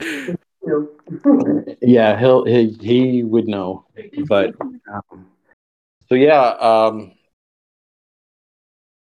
yeah 1.80 2.18
he'll 2.18 2.44
he, 2.44 2.76
he 2.80 3.22
would 3.22 3.48
know 3.48 3.84
but 4.28 4.54
um, 4.60 5.26
so 6.08 6.14
yeah 6.14 6.50
um 6.60 7.12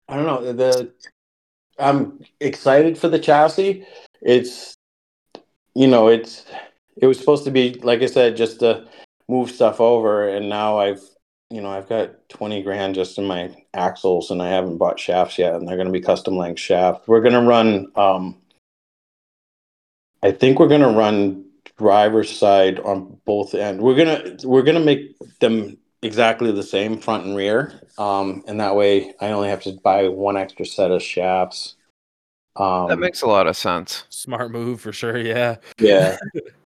i 0.07 0.15
don't 0.15 0.25
know 0.25 0.53
the 0.53 0.91
i'm 1.79 2.23
excited 2.39 2.97
for 2.97 3.09
the 3.09 3.19
chassis 3.19 3.85
it's 4.21 4.75
you 5.75 5.87
know 5.87 6.07
it's 6.07 6.45
it 7.01 7.07
was 7.07 7.19
supposed 7.19 7.43
to 7.43 7.51
be 7.51 7.73
like 7.83 8.01
i 8.01 8.05
said 8.05 8.37
just 8.37 8.59
to 8.59 8.87
move 9.27 9.51
stuff 9.51 9.81
over 9.81 10.29
and 10.29 10.47
now 10.47 10.77
i've 10.77 11.01
you 11.49 11.61
know 11.61 11.69
i've 11.69 11.89
got 11.89 12.29
20 12.29 12.63
grand 12.63 12.95
just 12.95 13.17
in 13.17 13.25
my 13.25 13.53
axles 13.73 14.31
and 14.31 14.41
i 14.41 14.47
haven't 14.47 14.77
bought 14.77 14.99
shafts 14.99 15.37
yet 15.37 15.55
and 15.55 15.67
they're 15.67 15.77
going 15.77 15.87
to 15.87 15.91
be 15.91 16.01
custom 16.01 16.37
length 16.37 16.59
shafts 16.59 17.07
we're 17.07 17.21
going 17.21 17.33
to 17.33 17.41
run 17.41 17.87
um 17.95 18.37
i 20.23 20.31
think 20.31 20.59
we're 20.59 20.67
going 20.67 20.81
to 20.81 20.87
run 20.87 21.45
driver's 21.81 22.35
side 22.35 22.79
on 22.79 23.17
both 23.25 23.55
ends. 23.55 23.81
We're 23.81 23.95
gonna 23.95 24.37
we're 24.43 24.61
gonna 24.61 24.79
make 24.79 25.15
them 25.39 25.77
exactly 26.03 26.51
the 26.51 26.63
same 26.63 26.99
front 26.99 27.25
and 27.25 27.35
rear, 27.35 27.81
um, 27.97 28.43
and 28.47 28.59
that 28.59 28.75
way 28.75 29.13
I 29.19 29.31
only 29.31 29.49
have 29.49 29.63
to 29.63 29.73
buy 29.83 30.07
one 30.07 30.37
extra 30.37 30.65
set 30.65 30.91
of 30.91 31.01
shafts. 31.01 31.75
Um, 32.55 32.89
That 32.89 32.99
makes 32.99 33.21
a 33.21 33.27
lot 33.27 33.47
of 33.47 33.57
sense. 33.57 34.05
Smart 34.09 34.51
move 34.51 34.81
for 34.81 34.91
sure. 34.91 35.17
Yeah. 35.17 35.55
yeah. 35.79 36.17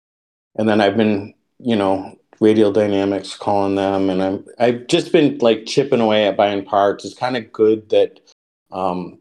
and 0.56 0.68
then 0.68 0.82
I've 0.82 0.98
been, 0.98 1.34
you 1.60 1.76
know, 1.76 2.18
Radial 2.40 2.72
Dynamics 2.72 3.36
calling 3.36 3.76
them, 3.76 4.10
and 4.10 4.22
I'm 4.22 4.46
I've 4.60 4.88
just 4.88 5.12
been 5.12 5.38
like 5.40 5.66
chipping 5.66 6.02
away 6.02 6.28
at 6.28 6.38
buying 6.38 6.66
parts. 6.66 7.06
It's 7.06 7.18
kind 7.18 7.38
of 7.38 7.52
good 7.52 7.90
that 7.90 8.20
um, 8.72 9.20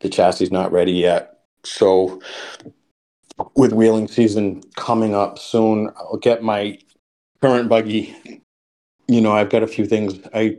the 0.00 0.08
chassis 0.08 0.44
is 0.44 0.50
not 0.50 0.72
ready 0.72 0.92
yet, 0.92 1.40
so 1.64 2.20
with 3.54 3.72
wheeling 3.72 4.08
season 4.08 4.62
coming 4.76 5.14
up 5.14 5.38
soon, 5.38 5.90
I'll 5.96 6.16
get 6.16 6.42
my 6.42 6.78
current 7.40 7.68
buggy. 7.68 8.16
You 9.08 9.20
know, 9.20 9.32
I've 9.32 9.50
got 9.50 9.62
a 9.62 9.68
few 9.68 9.86
things. 9.86 10.18
I 10.34 10.56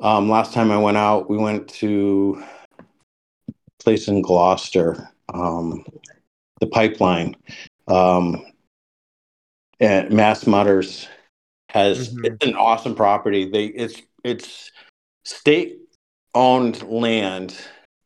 um, 0.00 0.28
last 0.28 0.52
time 0.52 0.70
I 0.70 0.78
went 0.78 0.96
out, 0.96 1.28
we 1.28 1.36
went 1.36 1.68
to 1.68 2.42
a 2.78 2.84
place 3.82 4.06
in 4.06 4.22
Gloucester, 4.22 5.08
um, 5.34 5.84
the 6.60 6.68
pipeline, 6.68 7.34
um, 7.88 8.44
and 9.80 10.12
Mass 10.12 10.46
Mutters 10.46 11.08
has 11.70 12.14
Mhm. 12.14 12.24
it's 12.26 12.46
an 12.46 12.56
awesome 12.56 12.94
property. 12.94 13.44
They 13.50 13.66
it's 13.66 14.02
it's 14.24 14.70
state 15.24 15.78
owned 16.34 16.82
land, 16.84 17.56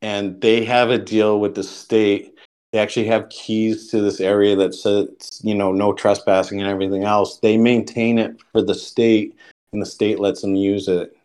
and 0.02 0.40
they 0.40 0.64
have 0.64 0.90
a 0.90 0.98
deal 0.98 1.40
with 1.40 1.54
the 1.54 1.62
state 1.64 2.34
they 2.72 2.78
actually 2.78 3.06
have 3.06 3.28
keys 3.28 3.90
to 3.90 4.00
this 4.00 4.20
area 4.20 4.56
that 4.56 4.74
says 4.74 5.08
you 5.44 5.54
know 5.54 5.72
no 5.72 5.92
trespassing 5.92 6.60
and 6.60 6.70
everything 6.70 7.04
else 7.04 7.38
they 7.40 7.56
maintain 7.58 8.18
it 8.18 8.36
for 8.52 8.62
the 8.62 8.74
state 8.74 9.36
and 9.72 9.82
the 9.82 9.86
state 9.86 10.18
lets 10.20 10.42
them 10.42 10.54
use 10.54 10.88
it 10.88 11.16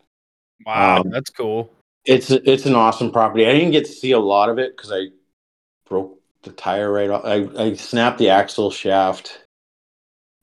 Wow. 0.66 0.98
Um, 1.00 1.10
that's 1.10 1.30
cool. 1.30 1.72
it's 2.04 2.30
it's 2.30 2.66
an 2.66 2.74
awesome 2.74 3.10
property 3.12 3.46
i 3.46 3.52
didn't 3.52 3.72
get 3.72 3.86
to 3.86 3.92
see 3.92 4.12
a 4.12 4.18
lot 4.20 4.48
of 4.50 4.58
it 4.58 4.76
because 4.76 4.92
i 4.92 5.06
broke 5.88 6.17
the 6.48 6.54
tire 6.54 6.92
right 6.92 7.10
off 7.10 7.24
I, 7.24 7.48
I 7.56 7.74
snapped 7.74 8.18
the 8.18 8.30
axle 8.30 8.70
shaft 8.70 9.44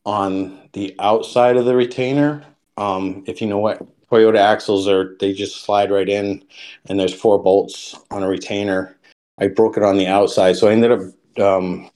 on 0.05 0.69
the 0.73 0.95
outside 0.99 1.57
of 1.57 1.65
the 1.65 1.75
retainer 1.75 2.43
um 2.77 3.23
if 3.27 3.41
you 3.41 3.47
know 3.47 3.59
what 3.59 3.81
toyota 4.09 4.37
axles 4.37 4.87
are 4.87 5.15
they 5.19 5.33
just 5.33 5.63
slide 5.63 5.91
right 5.91 6.07
in 6.07 6.43
and 6.87 6.99
there's 6.99 7.13
four 7.13 7.41
bolts 7.41 7.95
on 8.11 8.23
a 8.23 8.27
retainer 8.27 8.95
I 9.37 9.47
broke 9.47 9.77
it 9.77 9.83
on 9.83 9.97
the 9.97 10.07
outside. 10.07 10.55
So 10.55 10.67
I 10.67 10.71
ended 10.71 10.91
up, 10.91 11.41
um, 11.41 11.89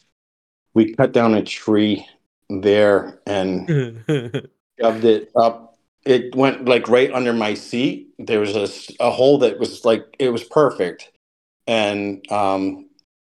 we 0.73 0.93
cut 0.93 1.13
down 1.13 1.33
a 1.33 1.43
tree 1.43 2.05
there 2.49 3.19
and 3.25 3.67
shoved 4.79 5.05
it 5.05 5.31
up. 5.35 5.77
It 6.05 6.35
went 6.35 6.65
like 6.65 6.87
right 6.87 7.11
under 7.11 7.33
my 7.33 7.53
seat. 7.53 8.09
There 8.19 8.39
was 8.39 8.55
a, 8.55 9.03
a 9.03 9.11
hole 9.11 9.37
that 9.39 9.59
was 9.59 9.85
like, 9.85 10.15
it 10.19 10.29
was 10.29 10.43
perfect. 10.43 11.11
And 11.67 12.29
um, 12.31 12.89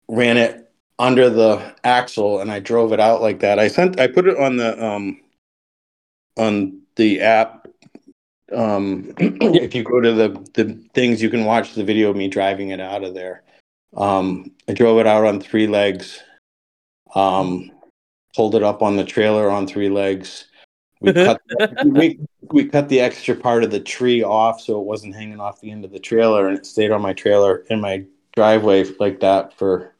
ran 0.10 0.38
it 0.38 0.65
under 0.98 1.30
the 1.30 1.76
axle 1.84 2.40
and 2.40 2.52
I 2.52 2.60
drove 2.60 2.94
it 2.94 3.00
out 3.00 3.22
like 3.22 3.40
that. 3.40 3.60
I 3.60 3.68
sent, 3.68 4.00
I 4.00 4.08
put 4.08 4.28
it 4.28 4.38
on 4.38 4.58
the, 4.58 4.84
um, 4.84 5.20
on 6.38 6.82
the 6.96 7.22
app. 7.22 7.68
Um, 8.54 9.14
if 9.18 9.76
you 9.76 9.84
go 9.84 10.00
to 10.00 10.14
the, 10.14 10.30
the 10.54 10.80
things, 10.94 11.22
you 11.22 11.30
can 11.30 11.46
watch 11.46 11.74
the 11.74 11.84
video 11.84 12.10
of 12.10 12.16
me 12.16 12.28
driving 12.28 12.70
it 12.70 12.80
out 12.80 13.04
of 13.04 13.14
there. 13.14 13.44
Um, 13.96 14.52
I 14.68 14.74
drove 14.74 15.00
it 15.00 15.08
out 15.08 15.26
on 15.26 15.40
three 15.40 15.68
legs. 15.68 16.22
Um, 17.14 17.72
pulled 18.36 18.56
it 18.56 18.64
up 18.64 18.82
on 18.82 18.98
the 18.98 19.04
trailer 19.04 19.50
on 19.50 19.68
three 19.68 19.90
legs. 19.90 20.46
We 21.02 21.14
cut 21.14 21.42
we, 21.86 22.20
we 22.52 22.66
cut 22.66 22.90
the 22.90 23.00
extra 23.00 23.36
part 23.36 23.64
of 23.64 23.72
the 23.72 23.80
tree 23.80 24.24
off 24.24 24.62
so 24.62 24.80
it 24.80 24.86
wasn't 24.86 25.16
hanging 25.16 25.40
off 25.40 25.62
the 25.62 25.72
end 25.72 25.86
of 25.86 25.92
the 25.92 26.00
trailer 26.00 26.48
and 26.48 26.58
it 26.58 26.66
stayed 26.66 26.92
on 26.92 27.02
my 27.02 27.14
trailer 27.14 27.66
in 27.70 27.82
my 27.82 28.06
driveway 28.36 28.84
like 29.00 29.20
that 29.22 29.58
for 29.58 29.95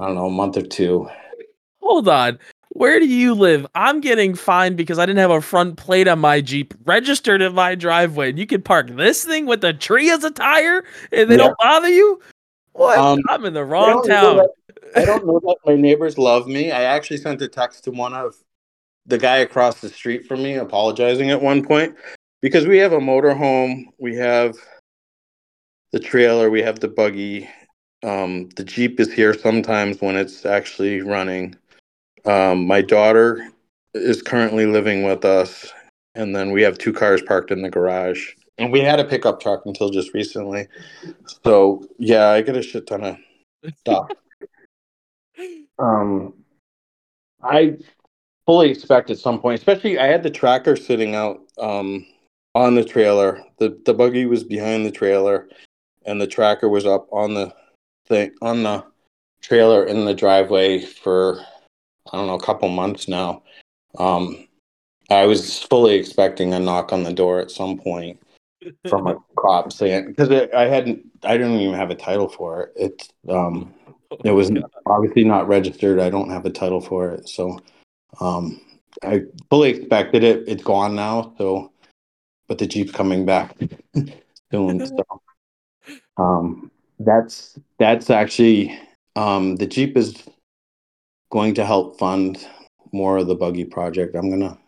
I 0.00 0.06
don't 0.06 0.14
know 0.14 0.26
a 0.26 0.30
month 0.30 0.56
or 0.56 0.62
two. 0.62 1.08
Hold 1.82 2.08
on. 2.08 2.38
Where 2.70 2.98
do 2.98 3.06
you 3.06 3.34
live? 3.34 3.66
I'm 3.74 4.00
getting 4.00 4.34
fined 4.34 4.76
because 4.76 4.98
I 4.98 5.04
didn't 5.04 5.18
have 5.18 5.30
a 5.30 5.40
front 5.42 5.76
plate 5.76 6.08
on 6.08 6.20
my 6.20 6.40
Jeep 6.40 6.72
registered 6.84 7.42
in 7.42 7.54
my 7.54 7.74
driveway. 7.74 8.30
And 8.30 8.38
you 8.38 8.46
can 8.46 8.62
park 8.62 8.88
this 8.96 9.24
thing 9.24 9.44
with 9.44 9.62
a 9.64 9.74
tree 9.74 10.08
as 10.10 10.24
a 10.24 10.30
tire 10.30 10.84
and 11.12 11.30
they 11.30 11.34
Yeah. 11.34 11.48
don't 11.48 11.58
bother 11.58 11.88
you? 11.88 12.20
What? 12.72 12.96
Um, 12.98 13.20
I'm 13.28 13.44
in 13.44 13.52
the 13.52 13.64
wrong 13.64 14.02
don't 14.02 14.06
town. 14.06 14.46
I 14.96 15.04
don't 15.04 15.26
know 15.26 15.40
that 15.40 15.56
my 15.66 15.76
neighbors 15.76 16.16
love 16.16 16.46
me. 16.46 16.70
I 16.70 16.82
actually 16.84 17.18
sent 17.18 17.42
a 17.42 17.48
text 17.48 17.84
to 17.84 17.90
one 17.90 18.14
of 18.14 18.36
the 19.06 19.18
guy 19.18 19.38
across 19.38 19.80
the 19.80 19.88
street 19.88 20.26
from 20.26 20.42
me 20.42 20.54
apologizing 20.54 21.30
at 21.30 21.42
one 21.42 21.64
point 21.64 21.94
because 22.40 22.66
we 22.66 22.78
have 22.78 22.92
a 22.92 22.98
motorhome, 22.98 23.84
we 23.98 24.14
have 24.16 24.56
the 25.92 26.00
trailer, 26.00 26.48
we 26.48 26.62
have 26.62 26.80
the 26.80 26.88
buggy. 26.88 27.48
Um, 28.02 28.48
the 28.56 28.64
Jeep 28.64 28.98
is 28.98 29.12
here 29.12 29.34
sometimes 29.34 30.00
when 30.00 30.16
it's 30.16 30.46
actually 30.46 31.02
running. 31.02 31.56
Um, 32.24 32.66
my 32.66 32.80
daughter 32.80 33.46
is 33.94 34.22
currently 34.22 34.66
living 34.66 35.04
with 35.04 35.24
us, 35.24 35.72
and 36.14 36.34
then 36.34 36.50
we 36.50 36.62
have 36.62 36.78
two 36.78 36.92
cars 36.92 37.22
parked 37.22 37.50
in 37.50 37.62
the 37.62 37.70
garage. 37.70 38.30
And 38.58 38.72
we 38.72 38.80
had 38.80 39.00
a 39.00 39.04
pickup 39.04 39.40
truck 39.40 39.62
until 39.66 39.90
just 39.90 40.12
recently. 40.14 40.68
So 41.44 41.86
yeah, 41.98 42.28
I 42.28 42.42
get 42.42 42.56
a 42.56 42.62
shit 42.62 42.86
ton 42.86 43.04
of 43.04 43.16
stuff. 43.78 44.08
Um, 45.78 46.34
I 47.42 47.78
fully 48.44 48.70
expect 48.70 49.10
at 49.10 49.18
some 49.18 49.40
point, 49.40 49.58
especially 49.58 49.98
I 49.98 50.06
had 50.06 50.22
the 50.22 50.30
tracker 50.30 50.76
sitting 50.76 51.14
out 51.14 51.40
um, 51.58 52.06
on 52.54 52.74
the 52.74 52.84
trailer. 52.84 53.42
The 53.58 53.80
the 53.86 53.94
buggy 53.94 54.26
was 54.26 54.44
behind 54.44 54.84
the 54.84 54.90
trailer, 54.90 55.48
and 56.04 56.20
the 56.20 56.26
tracker 56.26 56.68
was 56.68 56.84
up 56.84 57.08
on 57.10 57.32
the 57.32 57.54
on 58.10 58.62
the 58.62 58.84
trailer 59.42 59.84
in 59.84 60.04
the 60.04 60.14
driveway 60.14 60.80
for 60.80 61.40
I 62.12 62.16
don't 62.16 62.26
know 62.26 62.34
a 62.34 62.42
couple 62.42 62.68
months 62.68 63.08
now. 63.08 63.42
Um, 63.98 64.48
I 65.10 65.26
was 65.26 65.62
fully 65.62 65.94
expecting 65.94 66.54
a 66.54 66.60
knock 66.60 66.92
on 66.92 67.02
the 67.02 67.12
door 67.12 67.40
at 67.40 67.50
some 67.50 67.78
point 67.78 68.20
from 68.88 69.06
a 69.06 69.16
cop 69.38 69.72
saying 69.72 70.06
because 70.06 70.30
I 70.54 70.66
hadn't 70.66 71.04
I 71.24 71.36
didn't 71.36 71.60
even 71.60 71.74
have 71.74 71.90
a 71.90 71.94
title 71.94 72.28
for 72.28 72.62
it. 72.62 72.72
It's 72.76 73.08
um 73.28 73.74
it 74.24 74.32
was 74.32 74.50
obviously 74.86 75.24
not 75.24 75.48
registered. 75.48 75.98
I 75.98 76.10
don't 76.10 76.30
have 76.30 76.44
a 76.44 76.50
title 76.50 76.80
for 76.80 77.10
it, 77.10 77.28
so 77.28 77.58
um, 78.20 78.60
I 79.02 79.22
fully 79.48 79.70
expected 79.70 80.24
it. 80.24 80.44
It's 80.46 80.62
gone 80.62 80.94
now, 80.94 81.34
so 81.38 81.72
but 82.46 82.58
the 82.58 82.66
Jeep's 82.66 82.92
coming 82.92 83.24
back 83.24 83.56
soon. 84.52 84.86
So 84.86 85.04
um, 86.18 86.70
that's 87.00 87.58
that's 87.78 88.10
actually 88.10 88.78
um, 89.16 89.56
the 89.56 89.66
Jeep 89.66 89.96
is 89.96 90.14
going 91.30 91.54
to 91.54 91.64
help 91.64 91.98
fund 91.98 92.46
more 92.92 93.18
of 93.18 93.26
the 93.26 93.34
buggy 93.34 93.64
project. 93.64 94.14
I'm 94.14 94.30
gonna. 94.30 94.58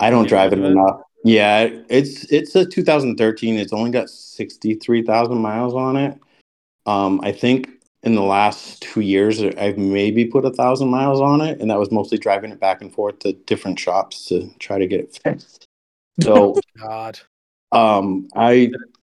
I 0.00 0.10
don't 0.10 0.24
Yeah, 0.24 0.28
drive 0.28 0.52
it 0.52 0.60
enough. 0.60 1.00
Yeah, 1.24 1.68
it's 1.88 2.24
it's 2.32 2.54
a 2.54 2.64
2013. 2.64 3.56
It's 3.56 3.72
only 3.72 3.90
got 3.90 4.08
63,000 4.08 5.36
miles 5.38 5.74
on 5.74 5.96
it. 5.96 6.18
Um, 6.86 7.20
I 7.22 7.32
think 7.32 7.68
in 8.04 8.14
the 8.14 8.22
last 8.22 8.80
two 8.80 9.00
years, 9.00 9.42
I've 9.42 9.76
maybe 9.76 10.24
put 10.24 10.44
a 10.44 10.50
thousand 10.52 10.88
miles 10.88 11.20
on 11.20 11.40
it, 11.40 11.60
and 11.60 11.70
that 11.70 11.78
was 11.78 11.90
mostly 11.90 12.18
driving 12.18 12.52
it 12.52 12.60
back 12.60 12.80
and 12.80 12.92
forth 12.92 13.18
to 13.20 13.32
different 13.32 13.78
shops 13.78 14.24
to 14.26 14.48
try 14.58 14.78
to 14.78 14.86
get 14.86 15.00
it 15.00 15.20
fixed. 15.22 15.64
So, 16.20 16.60
God. 16.76 17.20
um, 17.70 18.28
I 18.34 18.72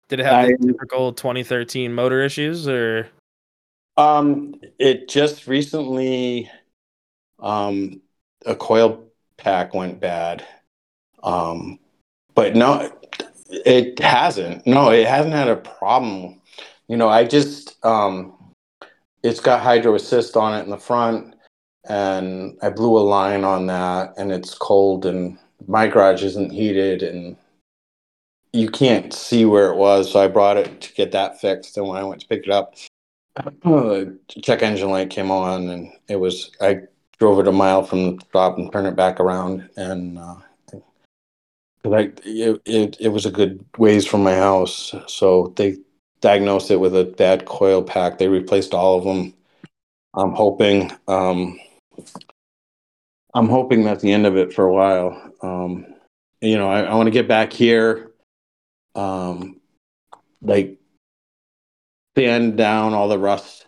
Did 0.09 0.21
it 0.21 0.27
have 0.27 0.47
the 0.47 0.55
I- 0.55 0.67
typical 0.67 1.13
2013 1.13 1.93
motor 1.93 2.23
issues 2.23 2.69
or? 2.69 3.09
Um, 3.97 4.57
it 4.79 5.09
just 5.09 5.47
recently, 5.47 6.51
um, 7.41 8.01
a 8.45 8.55
coil 8.55 9.05
pack 9.37 9.73
went 9.73 10.01
bad. 10.01 10.45
Um, 11.23 11.79
but 12.35 12.57
no, 12.57 12.91
it 13.49 13.99
hasn't. 13.99 14.67
No, 14.67 14.91
it 14.91 15.07
hasn't 15.07 15.35
had 15.35 15.49
a 15.49 15.57
problem. 15.57 16.41
You 16.89 16.97
know, 16.97 17.09
I 17.09 17.25
just, 17.25 17.83
um, 17.85 18.35
it's 19.23 19.41
got 19.41 19.63
hydro 19.63 19.95
assist 19.95 20.37
on 20.37 20.59
it 20.59 20.65
in 20.65 20.71
the 20.71 20.77
front, 20.77 21.35
and 21.89 22.59
I 22.61 22.71
blew 22.71 22.99
a 22.99 23.01
line 23.01 23.45
on 23.45 23.67
that, 23.69 24.15
and 24.19 24.33
it's 24.33 24.55
cold, 24.55 25.07
and 25.07 25.39
my 25.67 25.87
garage 25.87 26.23
isn't 26.25 26.53
heated, 26.53 27.03
and 27.03 27.37
you 28.55 28.71
can't 28.71 29.13
see 29.13 29.45
where 29.45 29.71
it 29.71 29.77
was. 29.77 30.13
So 30.13 30.21
I 30.21 30.29
brought 30.29 30.57
it 30.57 30.81
to 30.81 30.95
get 30.95 31.13
that 31.13 31.41
fixed, 31.41 31.77
and 31.77 31.87
when 31.87 31.99
I 31.99 32.05
went 32.05 32.21
to 32.21 32.29
pick 32.29 32.45
it 32.45 32.51
up, 32.51 32.75
the 33.37 34.19
check 34.43 34.63
engine 34.63 34.91
light 34.91 35.11
came 35.11 35.31
on 35.31 35.69
and 35.69 35.93
it 36.09 36.17
was 36.17 36.53
i 36.61 36.79
drove 37.19 37.41
it 37.41 37.49
a 37.49 37.53
mile 37.53 37.83
from 37.83 38.17
the 38.17 38.25
stop 38.29 38.57
and 38.59 38.71
turned 38.71 38.87
it 38.87 38.97
back 38.97 39.19
around 39.19 39.69
and 39.77 40.19
uh 40.19 40.37
I, 41.87 42.13
it, 42.25 42.63
it, 42.65 42.97
it 42.99 43.09
was 43.09 43.27
a 43.27 43.31
good 43.31 43.63
ways 43.77 44.07
from 44.07 44.23
my 44.23 44.35
house. 44.35 44.95
So 45.07 45.53
they 45.57 45.77
diagnosed 46.23 46.71
it 46.71 46.79
with 46.81 46.97
a 46.97 47.05
bad 47.05 47.45
coil 47.45 47.83
pack. 47.83 48.17
They 48.17 48.27
replaced 48.29 48.73
all 48.73 48.97
of 48.97 49.05
them 49.05 49.35
i'm 50.17 50.33
hoping 50.33 50.93
um 51.09 51.59
i'm 53.35 53.49
hoping 53.49 53.83
that's 53.83 54.01
the 54.01 54.13
end 54.13 54.27
of 54.27 54.37
it 54.37 54.53
for 54.53 54.65
a 54.65 54.73
while. 54.73 55.33
Um 55.43 55.87
you 56.41 56.57
know 56.57 56.71
i, 56.71 56.83
I 56.83 56.95
want 56.95 57.07
to 57.09 57.11
get 57.11 57.29
back 57.29 57.53
here 57.53 58.14
um 58.95 59.61
like 60.43 60.79
sand 62.17 62.57
down 62.57 62.95
all 62.95 63.09
the 63.09 63.19
rust 63.19 63.67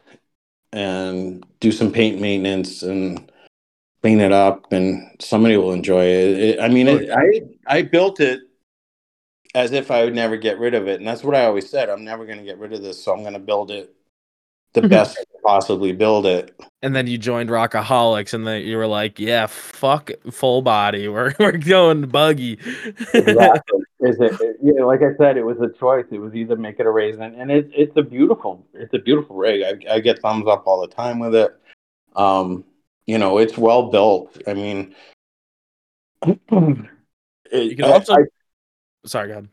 and 0.72 1.44
do 1.60 1.72
some 1.72 1.92
paint 1.92 2.20
maintenance 2.20 2.82
and 2.82 3.30
clean 4.02 4.20
it 4.20 4.32
up 4.32 4.72
and 4.72 5.16
somebody 5.20 5.56
will 5.56 5.72
enjoy 5.72 6.04
it. 6.04 6.38
It- 6.38 6.60
I 6.60 6.68
mean, 6.68 6.88
it, 6.88 7.10
I 7.10 7.78
I 7.78 7.82
built 7.82 8.20
it 8.20 8.40
as 9.54 9.72
if 9.72 9.90
I 9.90 10.04
would 10.04 10.14
never 10.14 10.36
get 10.36 10.58
rid 10.58 10.74
of 10.74 10.86
it, 10.86 11.00
and 11.00 11.08
that's 11.08 11.24
what 11.24 11.34
I 11.34 11.46
always 11.46 11.68
said. 11.70 11.88
I'm 11.88 12.04
never 12.04 12.26
going 12.26 12.38
to 12.38 12.44
get 12.44 12.58
rid 12.58 12.72
of 12.74 12.82
this, 12.82 13.02
so 13.02 13.12
I'm 13.12 13.22
going 13.22 13.32
to 13.32 13.38
build 13.38 13.70
it 13.70 13.94
the 14.74 14.82
best 14.82 15.18
I 15.18 15.24
can 15.24 15.36
possibly 15.47 15.92
build 15.92 16.26
it. 16.26 16.59
And 16.82 16.94
then 16.94 17.07
you 17.07 17.16
joined 17.18 17.49
Rockaholics, 17.51 18.34
and 18.34 18.47
then 18.47 18.62
you 18.62 18.76
were 18.76 18.86
like, 18.86 19.18
"Yeah, 19.18 19.47
fuck 19.47 20.11
full 20.30 20.62
body. 20.62 21.09
We're 21.14 21.34
we're 21.38 21.53
going 21.53 22.03
buggy." 22.09 22.59
Exactly. 23.14 23.80
Is 24.01 24.20
it, 24.20 24.38
it- 24.40 24.57
yeah, 24.62 24.84
like 24.84 25.01
I 25.03 25.16
said, 25.16 25.36
it 25.38 25.42
was 25.44 25.57
a 25.61 25.70
choice. 25.78 26.05
It 26.11 26.18
was 26.18 26.34
either 26.34 26.55
make 26.57 26.78
it 26.78 26.86
a 26.86 26.90
raisin, 26.90 27.22
and 27.22 27.51
it's 27.51 27.70
it's 27.74 27.97
a 27.97 28.03
beautiful, 28.03 28.64
it's 28.74 28.92
a 28.92 28.99
beautiful 28.99 29.36
rig. 29.36 29.62
I, 29.88 29.94
I 29.94 30.01
get 30.01 30.18
thumbs 30.20 30.47
up 30.47 30.66
all 30.66 30.80
the 30.82 30.94
time 30.94 31.18
with 31.18 31.34
it. 31.34 31.57
Um, 32.14 32.64
you 33.07 33.16
know, 33.18 33.38
it's 33.38 33.57
well 33.57 33.90
built. 33.90 34.36
I 34.47 34.53
mean, 34.55 34.94
it, 36.26 36.36
You 37.53 37.76
can 37.76 37.84
I- 37.86 37.92
also- 37.92 38.12
I- 38.14 38.26
Sorry, 39.07 39.28
go 39.28 39.32
ahead. 39.34 39.49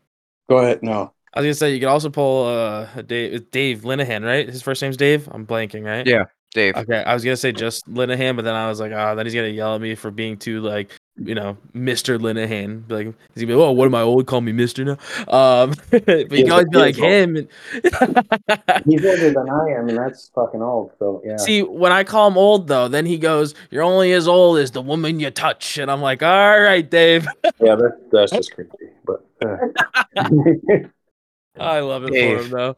go 0.50 0.58
ahead. 0.58 0.82
No, 0.82 1.13
I 1.34 1.40
was 1.40 1.46
gonna 1.46 1.54
say 1.54 1.74
you 1.74 1.80
could 1.80 1.88
also 1.88 2.10
pull 2.10 2.46
uh 2.46 3.02
Dave 3.02 3.50
Dave 3.50 3.80
Linehan, 3.82 4.24
right? 4.24 4.48
His 4.48 4.62
first 4.62 4.80
name's 4.80 4.96
Dave. 4.96 5.28
I'm 5.32 5.46
blanking, 5.46 5.84
right? 5.84 6.06
Yeah. 6.06 6.24
Dave. 6.54 6.76
Okay, 6.76 7.02
I 7.02 7.12
was 7.12 7.24
gonna 7.24 7.36
say 7.36 7.50
just 7.50 7.84
Linehan, 7.92 8.36
but 8.36 8.44
then 8.44 8.54
I 8.54 8.68
was 8.68 8.78
like, 8.78 8.92
oh, 8.92 9.16
then 9.16 9.26
he's 9.26 9.34
gonna 9.34 9.48
yell 9.48 9.74
at 9.74 9.80
me 9.80 9.96
for 9.96 10.12
being 10.12 10.36
too 10.36 10.60
like, 10.60 10.92
you 11.16 11.34
know, 11.34 11.58
Mister 11.72 12.16
Linehan. 12.16 12.88
Like 12.88 13.06
he's 13.34 13.42
gonna 13.42 13.48
be, 13.48 13.54
oh, 13.54 13.72
what 13.72 13.86
am 13.86 13.94
I 13.96 14.02
old? 14.02 14.26
Call 14.26 14.40
me 14.40 14.52
Mister 14.52 14.84
now. 14.84 14.96
Um, 15.26 15.74
but 15.90 16.30
you 16.30 16.44
can 16.44 16.52
always 16.52 16.68
be 16.68 16.78
like 16.78 16.96
old. 16.98 17.10
him. 17.10 17.36
And 17.36 17.48
he's 18.86 19.04
older 19.04 19.32
than 19.32 19.50
I 19.50 19.70
am, 19.76 19.88
and 19.88 19.98
that's 19.98 20.30
fucking 20.32 20.62
old. 20.62 20.92
So 21.00 21.20
yeah, 21.24 21.36
See, 21.36 21.62
when 21.62 21.90
I 21.90 22.04
call 22.04 22.28
him 22.28 22.38
old 22.38 22.68
though, 22.68 22.86
then 22.86 23.04
he 23.04 23.18
goes, 23.18 23.54
"You're 23.72 23.82
only 23.82 24.12
as 24.12 24.28
old 24.28 24.58
as 24.58 24.70
the 24.70 24.82
woman 24.82 25.18
you 25.18 25.32
touch," 25.32 25.76
and 25.78 25.90
I'm 25.90 26.00
like, 26.00 26.22
"All 26.22 26.60
right, 26.60 26.88
Dave." 26.88 27.26
yeah, 27.60 27.74
that's 27.74 27.96
that's 28.12 28.32
just 28.36 28.54
crazy. 28.54 28.70
But 29.04 29.26
uh, 29.44 30.28
I 31.58 31.80
love 31.80 32.04
it 32.04 32.12
Dave. 32.12 32.38
for 32.38 32.44
him 32.44 32.50
though. 32.50 32.76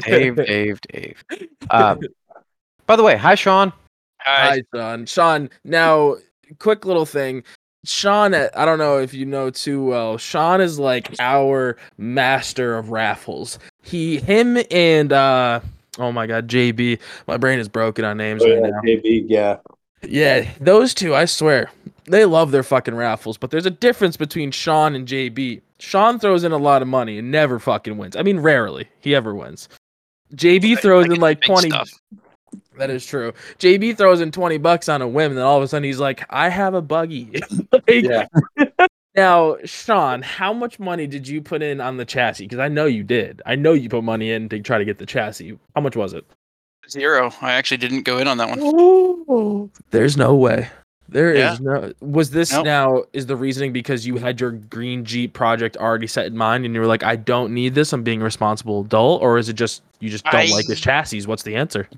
Dave, 0.00 0.36
Dave, 0.46 0.80
Dave. 0.82 1.24
Uh, 1.70 1.96
by 2.86 2.96
the 2.96 3.02
way, 3.02 3.16
hi, 3.16 3.34
Sean. 3.34 3.72
Hi, 4.20 4.62
Sean. 4.74 5.06
Sean, 5.06 5.50
now, 5.64 6.16
quick 6.58 6.84
little 6.84 7.06
thing. 7.06 7.42
Sean, 7.84 8.32
uh, 8.32 8.48
I 8.54 8.64
don't 8.64 8.78
know 8.78 8.98
if 8.98 9.12
you 9.12 9.26
know 9.26 9.50
too 9.50 9.84
well. 9.84 10.16
Sean 10.16 10.60
is 10.60 10.78
like 10.78 11.14
our 11.18 11.76
master 11.98 12.76
of 12.76 12.90
raffles. 12.90 13.58
He, 13.82 14.18
him, 14.18 14.58
and 14.70 15.12
uh, 15.12 15.60
oh 15.98 16.12
my 16.12 16.26
god, 16.26 16.48
JB. 16.48 17.00
My 17.26 17.36
brain 17.36 17.58
is 17.58 17.68
broken 17.68 18.04
on 18.04 18.16
names 18.18 18.42
oh, 18.44 18.48
right 18.48 18.62
yeah, 18.62 18.70
now. 18.70 18.80
JB, 18.82 19.24
yeah, 19.28 19.56
Yeah, 20.02 20.48
those 20.60 20.94
two, 20.94 21.14
I 21.14 21.24
swear, 21.24 21.70
they 22.04 22.24
love 22.24 22.50
their 22.50 22.62
fucking 22.62 22.94
raffles. 22.94 23.36
But 23.38 23.50
there's 23.50 23.66
a 23.66 23.70
difference 23.70 24.16
between 24.16 24.50
Sean 24.50 24.94
and 24.94 25.06
JB. 25.06 25.62
Sean 25.78 26.18
throws 26.18 26.44
in 26.44 26.52
a 26.52 26.58
lot 26.58 26.82
of 26.82 26.88
money 26.88 27.18
and 27.18 27.30
never 27.30 27.58
fucking 27.58 27.96
wins. 27.96 28.16
I 28.16 28.22
mean, 28.22 28.40
rarely 28.40 28.88
he 29.00 29.14
ever 29.14 29.34
wins. 29.34 29.68
JB 30.34 30.80
throws 30.80 31.04
I 31.04 31.08
get 31.08 31.14
in 31.16 31.20
like 31.20 31.40
20. 31.42 31.70
stuff. 31.70 31.90
That 32.78 32.90
is 32.90 33.04
true. 33.04 33.32
JB 33.58 33.96
throws 33.96 34.20
in 34.20 34.32
20 34.32 34.58
bucks 34.58 34.88
on 34.88 35.02
a 35.02 35.08
whim, 35.08 35.32
and 35.32 35.38
then 35.38 35.44
all 35.44 35.58
of 35.58 35.62
a 35.62 35.68
sudden 35.68 35.84
he's 35.84 36.00
like, 36.00 36.24
I 36.30 36.48
have 36.48 36.74
a 36.74 36.82
buggy. 36.82 37.40
Like, 37.72 37.82
yeah. 37.86 38.26
Now, 39.14 39.58
Sean, 39.64 40.22
how 40.22 40.54
much 40.54 40.78
money 40.78 41.06
did 41.06 41.28
you 41.28 41.42
put 41.42 41.62
in 41.62 41.82
on 41.82 41.98
the 41.98 42.04
chassis? 42.06 42.44
Because 42.44 42.58
I 42.60 42.68
know 42.68 42.86
you 42.86 43.02
did. 43.02 43.42
I 43.44 43.56
know 43.56 43.74
you 43.74 43.90
put 43.90 44.04
money 44.04 44.30
in 44.30 44.48
to 44.48 44.60
try 44.60 44.78
to 44.78 44.86
get 44.86 44.96
the 44.96 45.04
chassis. 45.04 45.58
How 45.74 45.82
much 45.82 45.96
was 45.96 46.14
it? 46.14 46.24
Zero. 46.88 47.30
I 47.42 47.52
actually 47.52 47.76
didn't 47.76 48.04
go 48.04 48.16
in 48.16 48.26
on 48.26 48.38
that 48.38 48.48
one. 48.56 49.70
There's 49.90 50.16
no 50.16 50.34
way. 50.34 50.70
There 51.08 51.32
is 51.32 51.38
Yeah. 51.38 51.56
no. 51.60 51.92
Was 52.00 52.30
this 52.30 52.52
Nope. 52.52 52.64
now? 52.64 53.02
Is 53.12 53.26
the 53.26 53.36
reasoning 53.36 53.72
because 53.72 54.06
you 54.06 54.16
had 54.16 54.40
your 54.40 54.52
green 54.52 55.04
Jeep 55.04 55.32
project 55.34 55.76
already 55.76 56.06
set 56.06 56.26
in 56.26 56.36
mind, 56.36 56.64
and 56.64 56.74
you 56.74 56.80
were 56.80 56.86
like, 56.86 57.02
"I 57.02 57.16
don't 57.16 57.52
need 57.52 57.74
this. 57.74 57.92
I'm 57.92 58.02
being 58.02 58.20
a 58.22 58.24
responsible 58.24 58.80
adult," 58.82 59.20
or 59.22 59.36
is 59.38 59.48
it 59.48 59.54
just 59.54 59.82
you 60.00 60.08
just 60.08 60.24
don't 60.24 60.50
like 60.50 60.64
I- 60.64 60.68
this 60.68 60.80
chassis? 60.80 61.26
What's 61.26 61.42
the 61.42 61.54
answer? 61.56 61.88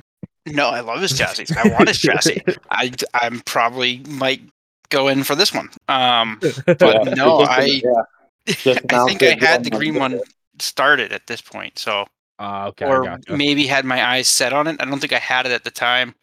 No, 0.46 0.68
I 0.68 0.80
love 0.80 1.00
his 1.00 1.12
chassis. 1.18 1.46
I 1.56 1.68
want 1.68 1.88
his 1.88 1.98
chassis. 2.00 2.42
I 2.70 2.92
I'm 3.14 3.40
probably 3.40 4.02
might 4.08 4.42
go 4.90 5.08
in 5.08 5.22
for 5.24 5.34
this 5.34 5.52
one. 5.54 5.70
Um, 5.88 6.38
but 6.66 6.80
Yeah. 6.82 7.14
no, 7.14 7.40
I 7.40 7.80
yeah. 7.84 8.74
I 8.90 9.04
think 9.06 9.22
I 9.22 9.36
had 9.40 9.64
the 9.64 9.70
green 9.70 9.94
one 9.94 10.20
started 10.58 11.12
at 11.12 11.26
this 11.28 11.40
point. 11.40 11.78
So 11.78 12.06
Uh, 12.38 12.66
okay, 12.68 12.84
I 12.84 12.88
or 12.88 13.04
gotcha. 13.04 13.36
maybe 13.36 13.66
had 13.66 13.84
my 13.84 14.04
eyes 14.04 14.28
set 14.28 14.52
on 14.52 14.66
it. 14.66 14.76
I 14.80 14.84
don't 14.84 14.98
think 15.00 15.12
I 15.12 15.18
had 15.18 15.46
it 15.46 15.52
at 15.52 15.62
the 15.64 15.70
time. 15.70 16.14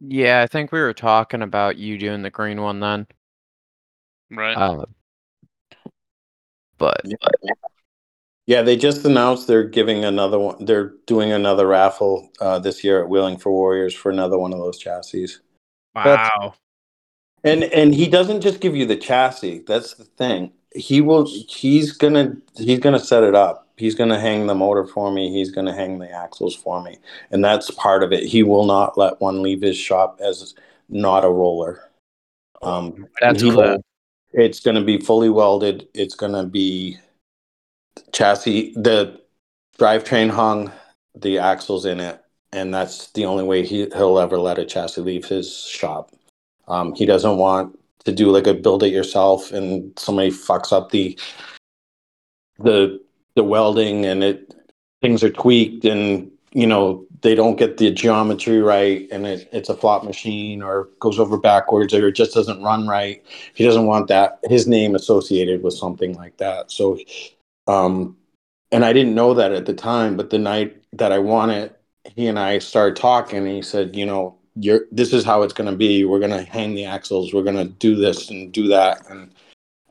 Yeah, 0.00 0.42
I 0.42 0.46
think 0.46 0.72
we 0.72 0.80
were 0.80 0.94
talking 0.94 1.42
about 1.42 1.76
you 1.76 1.98
doing 1.98 2.22
the 2.22 2.30
green 2.30 2.60
one 2.60 2.80
then. 2.80 3.06
Right. 4.30 4.56
Uh, 4.56 4.84
but 6.76 7.02
Yeah, 8.46 8.62
they 8.62 8.76
just 8.76 9.04
announced 9.04 9.46
they're 9.46 9.64
giving 9.64 10.04
another 10.04 10.38
one. 10.38 10.64
They're 10.64 10.94
doing 11.06 11.32
another 11.32 11.66
raffle 11.66 12.30
uh, 12.40 12.58
this 12.58 12.82
year 12.82 13.02
at 13.02 13.08
Wheeling 13.08 13.36
for 13.36 13.52
Warriors 13.52 13.94
for 13.94 14.10
another 14.10 14.38
one 14.38 14.52
of 14.52 14.58
those 14.58 14.78
chassis. 14.78 15.28
wow. 15.94 16.54
And 17.44 17.64
and 17.64 17.94
he 17.94 18.08
doesn't 18.08 18.40
just 18.40 18.60
give 18.60 18.74
you 18.74 18.86
the 18.86 18.96
chassis. 18.96 19.64
That's 19.66 19.94
the 19.94 20.04
thing. 20.04 20.52
He 20.74 21.00
will. 21.00 21.26
He's 21.26 21.92
gonna. 21.92 22.36
He's 22.56 22.80
gonna 22.80 22.98
set 22.98 23.22
it 23.22 23.34
up. 23.34 23.67
He's 23.78 23.94
gonna 23.94 24.18
hang 24.18 24.46
the 24.46 24.54
motor 24.54 24.86
for 24.86 25.10
me. 25.12 25.30
He's 25.30 25.50
gonna 25.50 25.74
hang 25.74 25.98
the 25.98 26.10
axles 26.10 26.54
for 26.54 26.82
me, 26.82 26.98
and 27.30 27.44
that's 27.44 27.70
part 27.70 28.02
of 28.02 28.12
it. 28.12 28.24
He 28.24 28.42
will 28.42 28.64
not 28.64 28.98
let 28.98 29.20
one 29.20 29.42
leave 29.42 29.62
his 29.62 29.76
shop 29.76 30.20
as 30.22 30.54
not 30.88 31.24
a 31.24 31.28
roller. 31.28 31.82
Um, 32.62 33.06
That's 33.20 33.42
he 33.42 33.50
cool. 33.50 33.82
It's 34.32 34.60
gonna 34.60 34.82
be 34.82 34.98
fully 34.98 35.30
welded. 35.30 35.88
It's 35.94 36.14
gonna 36.14 36.44
be 36.44 36.98
chassis. 38.12 38.72
The 38.74 39.20
drivetrain 39.78 40.30
hung. 40.30 40.72
The 41.14 41.38
axles 41.38 41.84
in 41.84 41.98
it, 41.98 42.20
and 42.52 42.72
that's 42.72 43.10
the 43.12 43.24
only 43.24 43.42
way 43.42 43.64
he 43.64 43.88
he'll 43.96 44.18
ever 44.18 44.38
let 44.38 44.58
a 44.58 44.64
chassis 44.64 45.00
leave 45.00 45.24
his 45.24 45.52
shop. 45.64 46.12
Um, 46.68 46.94
he 46.94 47.06
doesn't 47.06 47.38
want 47.38 47.78
to 48.04 48.12
do 48.12 48.30
like 48.30 48.46
a 48.46 48.54
build 48.54 48.82
it 48.82 48.92
yourself 48.92 49.52
and 49.52 49.92
somebody 49.98 50.30
fucks 50.30 50.72
up 50.72 50.90
the 50.90 51.18
the 52.58 53.00
the 53.38 53.44
welding 53.44 54.04
and 54.04 54.22
it 54.22 54.54
things 55.00 55.24
are 55.24 55.30
tweaked 55.30 55.84
and 55.84 56.30
you 56.52 56.66
know 56.66 57.04
they 57.22 57.34
don't 57.34 57.56
get 57.56 57.78
the 57.78 57.90
geometry 57.90 58.60
right 58.60 59.08
and 59.10 59.26
it, 59.26 59.48
it's 59.52 59.68
a 59.68 59.76
flop 59.76 60.04
machine 60.04 60.62
or 60.62 60.88
goes 61.00 61.18
over 61.18 61.38
backwards 61.38 61.94
or 61.94 62.08
it 62.08 62.12
just 62.12 62.34
doesn't 62.34 62.62
run 62.62 62.86
right 62.86 63.24
he 63.54 63.64
doesn't 63.64 63.86
want 63.86 64.08
that 64.08 64.38
his 64.44 64.66
name 64.66 64.94
associated 64.94 65.62
with 65.62 65.74
something 65.74 66.14
like 66.14 66.36
that 66.36 66.70
so 66.70 66.98
um 67.66 68.16
and 68.70 68.84
I 68.84 68.92
didn't 68.92 69.14
know 69.14 69.34
that 69.34 69.52
at 69.52 69.66
the 69.66 69.74
time, 69.74 70.16
but 70.16 70.30
the 70.30 70.38
night 70.38 70.76
that 70.92 71.12
I 71.12 71.18
won 71.18 71.50
it, 71.50 71.80
he 72.16 72.26
and 72.26 72.38
I 72.38 72.58
started 72.58 72.96
talking, 72.96 73.38
and 73.38 73.48
he 73.48 73.62
said, 73.62 73.96
you 73.96 74.06
know, 74.06 74.36
you're 74.56 74.82
this 74.92 75.12
is 75.12 75.24
how 75.24 75.42
it's 75.42 75.52
going 75.52 75.70
to 75.70 75.76
be. 75.76 76.04
We're 76.04 76.18
going 76.18 76.32
to 76.32 76.42
hang 76.42 76.74
the 76.74 76.84
axles. 76.84 77.32
We're 77.32 77.44
going 77.44 77.56
to 77.56 77.64
do 77.64 77.96
this 77.96 78.30
and 78.30 78.52
do 78.52 78.68
that, 78.68 79.08
and 79.10 79.32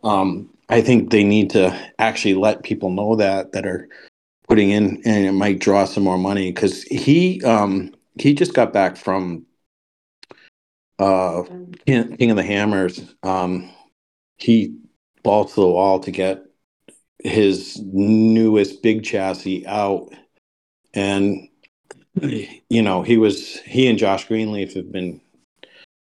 um, 0.03 0.49
I 0.69 0.81
think 0.81 1.11
they 1.11 1.23
need 1.23 1.49
to 1.51 1.77
actually 1.97 2.35
let 2.35 2.63
people 2.63 2.89
know 2.89 3.15
that 3.15 3.53
that 3.53 3.65
are 3.65 3.87
putting 4.47 4.71
in, 4.71 5.01
and 5.05 5.25
it 5.25 5.31
might 5.33 5.59
draw 5.59 5.85
some 5.85 6.03
more 6.03 6.17
money 6.17 6.51
because 6.51 6.83
he 6.83 7.41
um, 7.43 7.93
he 8.19 8.33
just 8.33 8.53
got 8.53 8.73
back 8.73 8.97
from 8.97 9.45
uh, 10.99 11.43
King, 11.85 12.31
of 12.31 12.37
the 12.37 12.43
Hammers. 12.43 13.13
Um, 13.23 13.71
he 14.37 14.75
balls 15.23 15.53
to 15.53 15.61
the 15.61 15.67
wall 15.67 15.99
to 16.01 16.11
get 16.11 16.43
his 17.23 17.79
newest 17.81 18.81
big 18.83 19.03
chassis 19.03 19.65
out, 19.67 20.09
and 20.93 21.47
you 22.21 22.81
know 22.81 23.03
he 23.03 23.17
was 23.17 23.59
he 23.61 23.87
and 23.87 23.97
Josh 23.97 24.27
Greenleaf 24.27 24.73
have 24.73 24.91
been 24.91 25.21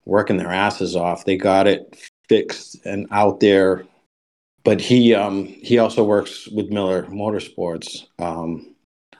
working 0.05 0.37
their 0.37 0.51
asses 0.51 0.95
off. 0.95 1.25
They 1.25 1.37
got 1.37 1.65
it 1.65 1.97
fixed 2.29 2.85
and 2.85 3.07
out 3.11 3.39
there 3.39 3.85
but 4.63 4.79
he 4.79 5.13
um, 5.13 5.45
he 5.45 5.77
also 5.77 6.03
works 6.03 6.47
with 6.47 6.69
Miller 6.69 7.03
Motorsports. 7.03 8.05
Um, 8.19 8.75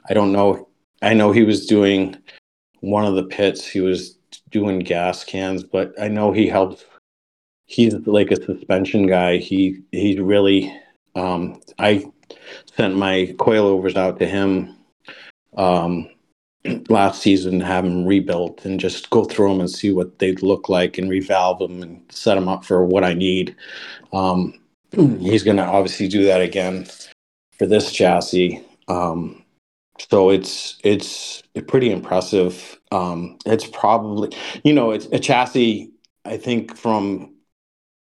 I 0.10 0.14
don't 0.14 0.32
know. 0.32 0.70
I 1.02 1.14
know 1.14 1.32
he 1.32 1.44
was 1.44 1.66
doing 1.66 2.18
one 2.80 3.06
of 3.06 3.16
the 3.16 3.24
pits. 3.24 3.66
He 3.66 3.82
was 3.82 4.18
doing 4.50 4.80
gas 4.80 5.24
cans, 5.24 5.64
but 5.64 5.94
I 6.00 6.08
know 6.08 6.32
he 6.32 6.48
helped. 6.48 6.86
He's 7.66 7.94
like 8.06 8.32
a 8.32 8.44
suspension 8.44 9.08
guy. 9.08 9.38
He 9.38 9.82
he 9.92 10.20
really. 10.20 10.74
Um, 11.16 11.62
I 11.78 12.06
sent 12.76 12.96
my 12.96 13.36
coilovers 13.38 13.96
out 13.96 14.18
to 14.18 14.26
him 14.26 14.76
um, 15.58 16.10
last 16.90 17.22
season, 17.22 17.60
to 17.60 17.66
have 17.66 17.84
them 17.84 18.06
rebuilt, 18.06 18.66
and 18.66 18.80
just 18.80 19.10
go 19.12 19.24
through 19.24 19.50
them 19.50 19.60
and 19.60 19.70
see 19.70 19.92
what 19.92 20.18
they 20.20 20.32
look 20.34 20.70
like, 20.70 20.98
and 20.98 21.10
revalve 21.10 21.60
them 21.60 21.84
and 21.84 22.02
set 22.10 22.36
them 22.36 22.48
up 22.48 22.66
for 22.66 22.86
what 22.86 23.04
I 23.04 23.14
need. 23.14 23.56
Um, 24.12 24.56
he's 24.94 25.44
going 25.44 25.58
to 25.58 25.64
obviously 25.64 26.08
do 26.08 26.26
that 26.26 26.42
again 26.42 26.88
for 27.58 27.66
this 27.66 27.92
chassis. 27.92 28.64
Um, 28.88 29.44
so 30.00 30.30
it's 30.30 30.80
it's 30.84 31.44
pretty 31.68 31.92
impressive. 31.92 32.80
Um, 32.92 33.38
it's 33.46 33.68
probably 33.68 34.36
you 34.64 34.74
know 34.74 34.92
it's 34.92 35.06
a 35.08 35.20
chassis. 35.20 35.92
I 36.26 36.38
think 36.38 36.78
from 36.78 37.34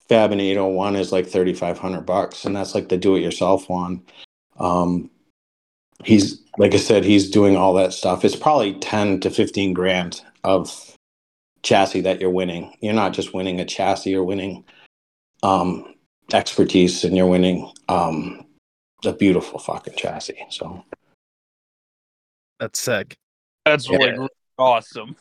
Fab 0.07 0.31
and 0.31 0.41
801 0.41 0.95
is 0.95 1.11
like 1.11 1.27
3,500 1.27 2.01
bucks, 2.01 2.45
and 2.45 2.55
that's 2.55 2.75
like 2.75 2.89
the 2.89 2.97
do-it-yourself 2.97 3.69
one. 3.69 4.03
Um, 4.59 5.09
he's 6.03 6.41
like 6.57 6.73
I 6.73 6.77
said, 6.77 7.03
he's 7.03 7.29
doing 7.29 7.55
all 7.55 7.73
that 7.75 7.93
stuff. 7.93 8.25
It's 8.25 8.35
probably 8.35 8.73
10 8.75 9.21
to 9.21 9.29
15 9.29 9.73
grand 9.73 10.21
of 10.43 10.97
chassis 11.63 12.01
that 12.01 12.19
you're 12.19 12.29
winning. 12.29 12.75
You're 12.81 12.93
not 12.93 13.13
just 13.13 13.33
winning 13.33 13.59
a 13.59 13.65
chassis, 13.65 14.09
you're 14.09 14.23
winning 14.23 14.63
um, 15.43 15.95
expertise 16.33 17.03
and 17.03 17.15
you're 17.15 17.27
winning 17.27 17.71
um, 17.89 18.45
a 19.05 19.13
beautiful 19.13 19.59
fucking 19.59 19.95
chassis. 19.97 20.45
So 20.49 20.83
That's 22.59 22.79
sick. 22.79 23.17
That's 23.65 23.89
Yeah. 23.89 23.97
like 23.97 24.11
really 24.13 24.27
awesome. 24.57 25.15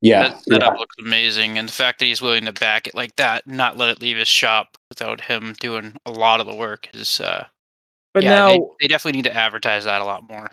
yeah, 0.00 0.28
That 0.28 0.42
setup 0.44 0.74
yeah. 0.74 0.78
looks 0.80 0.96
amazing, 0.98 1.58
and 1.58 1.68
the 1.68 1.72
fact 1.72 1.98
that 1.98 2.06
he's 2.06 2.20
willing 2.22 2.44
to 2.46 2.52
back 2.52 2.86
it 2.86 2.94
like 2.94 3.16
that, 3.16 3.46
not 3.46 3.76
let 3.76 3.88
it 3.90 4.00
leave 4.02 4.16
his 4.18 4.28
shop 4.28 4.76
without 4.90 5.20
him 5.22 5.54
doing 5.60 5.94
a 6.06 6.10
lot 6.10 6.40
of 6.40 6.46
the 6.46 6.54
work 6.54 6.88
is. 6.94 7.20
Uh, 7.20 7.46
But 8.12 8.22
yeah, 8.22 8.30
now, 8.30 8.48
they, 8.48 8.60
they 8.82 8.88
definitely 8.88 9.18
need 9.18 9.28
to 9.28 9.36
advertise 9.36 9.84
that 9.84 10.00
a 10.00 10.04
lot 10.04 10.28
more. 10.28 10.50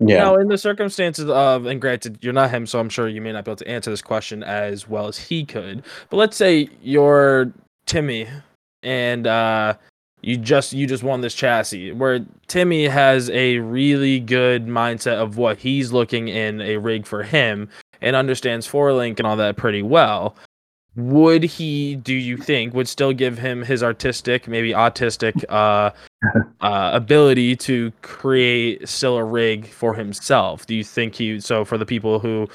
yeah. 0.00 0.18
now, 0.18 0.36
in 0.36 0.48
the 0.48 0.58
circumstances 0.58 1.28
of, 1.28 1.66
and 1.66 1.80
granted, 1.80 2.18
you're 2.22 2.32
not 2.32 2.50
him, 2.50 2.66
so 2.66 2.78
I'm 2.80 2.88
sure 2.88 3.08
you 3.08 3.20
may 3.20 3.32
not 3.32 3.44
be 3.44 3.50
able 3.50 3.56
to 3.56 3.68
answer 3.68 3.90
this 3.90 4.02
question 4.02 4.42
as 4.42 4.88
well 4.88 5.08
as 5.08 5.18
he 5.18 5.44
could. 5.44 5.82
But 6.08 6.16
let's 6.16 6.36
say 6.36 6.68
you're 6.80 7.52
Timmy, 7.86 8.28
and 8.82 9.26
uh, 9.26 9.74
you 10.22 10.36
just 10.36 10.72
you 10.72 10.86
just 10.86 11.02
won 11.02 11.20
this 11.20 11.34
chassis, 11.34 11.92
where 11.92 12.24
Timmy 12.46 12.86
has 12.86 13.28
a 13.30 13.58
really 13.58 14.20
good 14.20 14.66
mindset 14.66 15.16
of 15.16 15.36
what 15.36 15.58
he's 15.58 15.92
looking 15.92 16.28
in 16.28 16.60
a 16.60 16.76
rig 16.76 17.06
for 17.06 17.22
him, 17.22 17.68
and 18.00 18.16
understands 18.16 18.66
four 18.66 18.92
link 18.92 19.18
and 19.18 19.26
all 19.26 19.36
that 19.36 19.56
pretty 19.56 19.82
well. 19.82 20.36
Would 20.94 21.42
he, 21.42 21.96
do 21.96 22.14
you 22.14 22.36
think, 22.36 22.74
would 22.74 22.86
still 22.86 23.14
give 23.14 23.38
him 23.38 23.62
his 23.62 23.82
artistic, 23.82 24.46
maybe 24.46 24.72
autistic, 24.72 25.42
uh, 25.48 25.90
uh, 26.60 26.90
ability 26.92 27.56
to 27.56 27.90
create 28.02 28.86
still 28.86 29.16
a 29.16 29.24
rig 29.24 29.66
for 29.66 29.94
himself? 29.94 30.66
Do 30.66 30.74
you 30.74 30.84
think 30.84 31.14
he? 31.14 31.40
So 31.40 31.64
for 31.64 31.78
the 31.78 31.86
people 31.86 32.18
who 32.18 32.48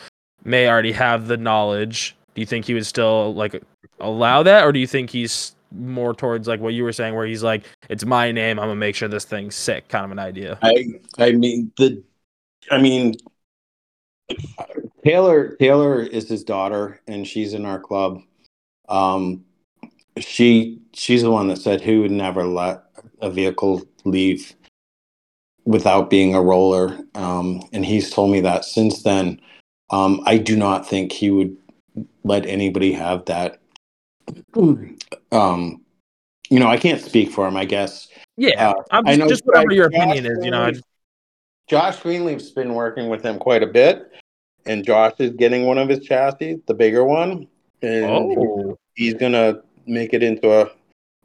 may 0.45 0.69
already 0.69 0.91
have 0.93 1.27
the 1.27 1.37
knowledge, 1.37 2.15
do 2.35 2.41
you 2.41 2.45
think 2.45 2.65
he 2.65 2.73
would 2.73 2.85
still 2.85 3.33
like 3.33 3.61
allow 3.99 4.43
that, 4.43 4.63
or 4.63 4.71
do 4.71 4.79
you 4.79 4.87
think 4.87 5.09
he's 5.09 5.55
more 5.71 6.13
towards 6.13 6.47
like 6.47 6.59
what 6.59 6.73
you 6.73 6.83
were 6.83 6.93
saying, 6.93 7.15
where 7.15 7.25
he's 7.25 7.43
like, 7.43 7.63
"It's 7.89 8.05
my 8.05 8.31
name. 8.31 8.59
I'm 8.59 8.67
gonna 8.67 8.75
make 8.75 8.95
sure 8.95 9.07
this 9.07 9.25
thing's 9.25 9.55
sick," 9.55 9.87
kind 9.89 10.05
of 10.05 10.11
an 10.11 10.19
idea. 10.19 10.57
I 10.61 10.99
I 11.17 11.31
mean 11.31 11.71
the 11.77 12.03
I 12.71 12.77
mean 12.79 13.15
Taylor 15.03 15.55
Taylor 15.59 16.01
is 16.01 16.27
his 16.27 16.43
daughter 16.43 16.99
and 17.07 17.25
she's 17.25 17.53
in 17.53 17.65
our 17.65 17.79
club. 17.79 18.21
Um 18.89 19.45
she 20.17 20.79
she's 20.93 21.21
the 21.21 21.31
one 21.31 21.47
that 21.47 21.59
said 21.59 21.81
he 21.81 21.97
would 21.97 22.11
never 22.11 22.45
let 22.45 22.83
a 23.21 23.29
vehicle 23.29 23.83
leave 24.05 24.53
without 25.65 26.09
being 26.09 26.35
a 26.35 26.41
roller. 26.41 26.97
Um 27.15 27.61
and 27.73 27.85
he's 27.85 28.09
told 28.09 28.31
me 28.31 28.41
that 28.41 28.65
since 28.65 29.03
then. 29.03 29.39
Um 29.89 30.21
I 30.25 30.37
do 30.37 30.55
not 30.55 30.87
think 30.87 31.11
he 31.11 31.31
would 31.31 31.55
let 32.23 32.45
anybody 32.45 32.91
have 32.93 33.25
that 33.25 33.59
um 35.31 35.81
you 36.49 36.59
know, 36.59 36.67
I 36.67 36.77
can't 36.77 37.01
speak 37.01 37.31
for 37.31 37.47
him, 37.47 37.57
I 37.57 37.65
guess. 37.65 38.07
Yeah, 38.37 38.69
Uh, 38.69 38.83
I'm 38.91 39.07
I 39.07 39.11
just, 39.11 39.19
know 39.19 39.27
just 39.27 39.45
whatever 39.45 39.73
your 39.73 39.89
Josh 39.89 40.01
opinion 40.01 40.25
is. 40.25 40.45
You 40.45 40.51
know, 40.51 40.71
Josh 41.67 41.97
Greenleaf's 41.97 42.51
been 42.51 42.73
working 42.73 43.09
with 43.09 43.23
him 43.23 43.37
quite 43.39 43.63
a 43.63 43.67
bit, 43.67 44.11
and 44.65 44.85
Josh 44.85 45.13
is 45.19 45.31
getting 45.31 45.65
one 45.65 45.77
of 45.77 45.89
his 45.89 45.99
chassis, 45.99 46.61
the 46.65 46.73
bigger 46.73 47.03
one, 47.03 47.47
and 47.81 48.05
oh, 48.05 48.77
he's 48.95 49.13
gonna 49.15 49.61
make 49.85 50.13
it 50.13 50.23
into 50.23 50.51
a 50.51 50.69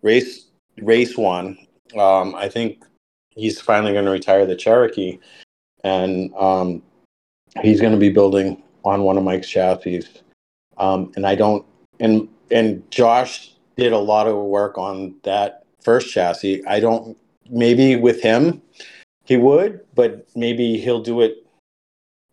race 0.02 0.46
race 0.80 1.16
one. 1.16 1.58
Um, 1.96 2.34
I 2.34 2.48
think 2.48 2.84
he's 3.30 3.60
finally 3.60 3.92
gonna 3.92 4.10
retire 4.10 4.46
the 4.46 4.56
Cherokee, 4.56 5.18
and 5.84 6.34
um, 6.34 6.82
he's 7.60 7.80
gonna 7.80 7.96
be 7.98 8.10
building 8.10 8.62
on 8.84 9.02
one 9.02 9.16
of 9.18 9.24
Mike's 9.24 9.48
chassis. 9.48 10.08
Um, 10.78 11.12
and 11.16 11.26
I 11.26 11.34
don't 11.34 11.64
and 12.00 12.28
and 12.52 12.88
Josh 12.90 13.52
did 13.76 13.92
a 13.92 13.98
lot 13.98 14.26
of 14.26 14.36
work 14.36 14.78
on 14.78 15.14
that 15.22 15.64
first 15.82 16.12
chassis. 16.12 16.64
I 16.66 16.80
don't 16.80 17.16
maybe 17.50 17.96
with 17.96 18.22
him 18.22 18.62
he 19.24 19.36
would, 19.36 19.80
but 19.94 20.26
maybe 20.34 20.78
he'll 20.78 21.02
do 21.02 21.20
it 21.20 21.46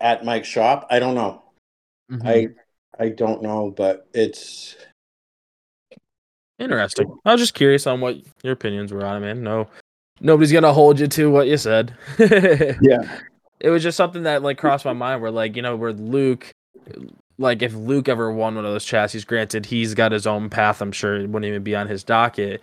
at 0.01 0.25
Mike's 0.25 0.47
shop. 0.47 0.87
I 0.89 0.99
don't 0.99 1.15
know. 1.15 1.43
mhm. 2.11 2.25
I 2.25 3.03
I 3.03 3.09
don't 3.09 3.41
know, 3.41 3.71
but 3.71 4.07
it's 4.13 4.75
Interesting. 6.59 7.17
I 7.23 7.31
was 7.31 7.39
just 7.39 7.53
curious 7.53 7.87
on 7.87 8.01
what 8.01 8.17
your 8.43 8.51
opinions 8.51 8.91
were 8.91 9.05
on 9.05 9.15
it, 9.17 9.19
man. 9.21 9.43
No, 9.43 9.69
nobody's 10.19 10.51
gonna 10.51 10.73
hold 10.73 10.99
you 10.99 11.07
to 11.07 11.31
what 11.31 11.47
you 11.47 11.55
said. 11.55 11.95
yeah. 12.19 13.19
it 13.61 13.69
was 13.69 13.81
just 13.81 13.95
something 13.95 14.23
that 14.23 14.43
like 14.43 14.57
crossed 14.57 14.83
my 14.83 14.93
mind 14.93 15.21
where 15.21 15.31
like 15.31 15.55
you 15.55 15.61
know 15.61 15.75
where 15.75 15.93
luke 15.93 16.51
like 17.39 17.61
if 17.63 17.73
luke 17.73 18.07
ever 18.07 18.31
won 18.31 18.53
one 18.55 18.65
of 18.65 18.71
those 18.71 18.85
chassis 18.85 19.21
granted 19.21 19.65
he's 19.65 19.95
got 19.95 20.11
his 20.11 20.27
own 20.27 20.49
path 20.49 20.81
i'm 20.81 20.91
sure 20.91 21.15
it 21.15 21.27
wouldn't 21.29 21.45
even 21.45 21.63
be 21.63 21.75
on 21.75 21.87
his 21.87 22.03
docket 22.03 22.61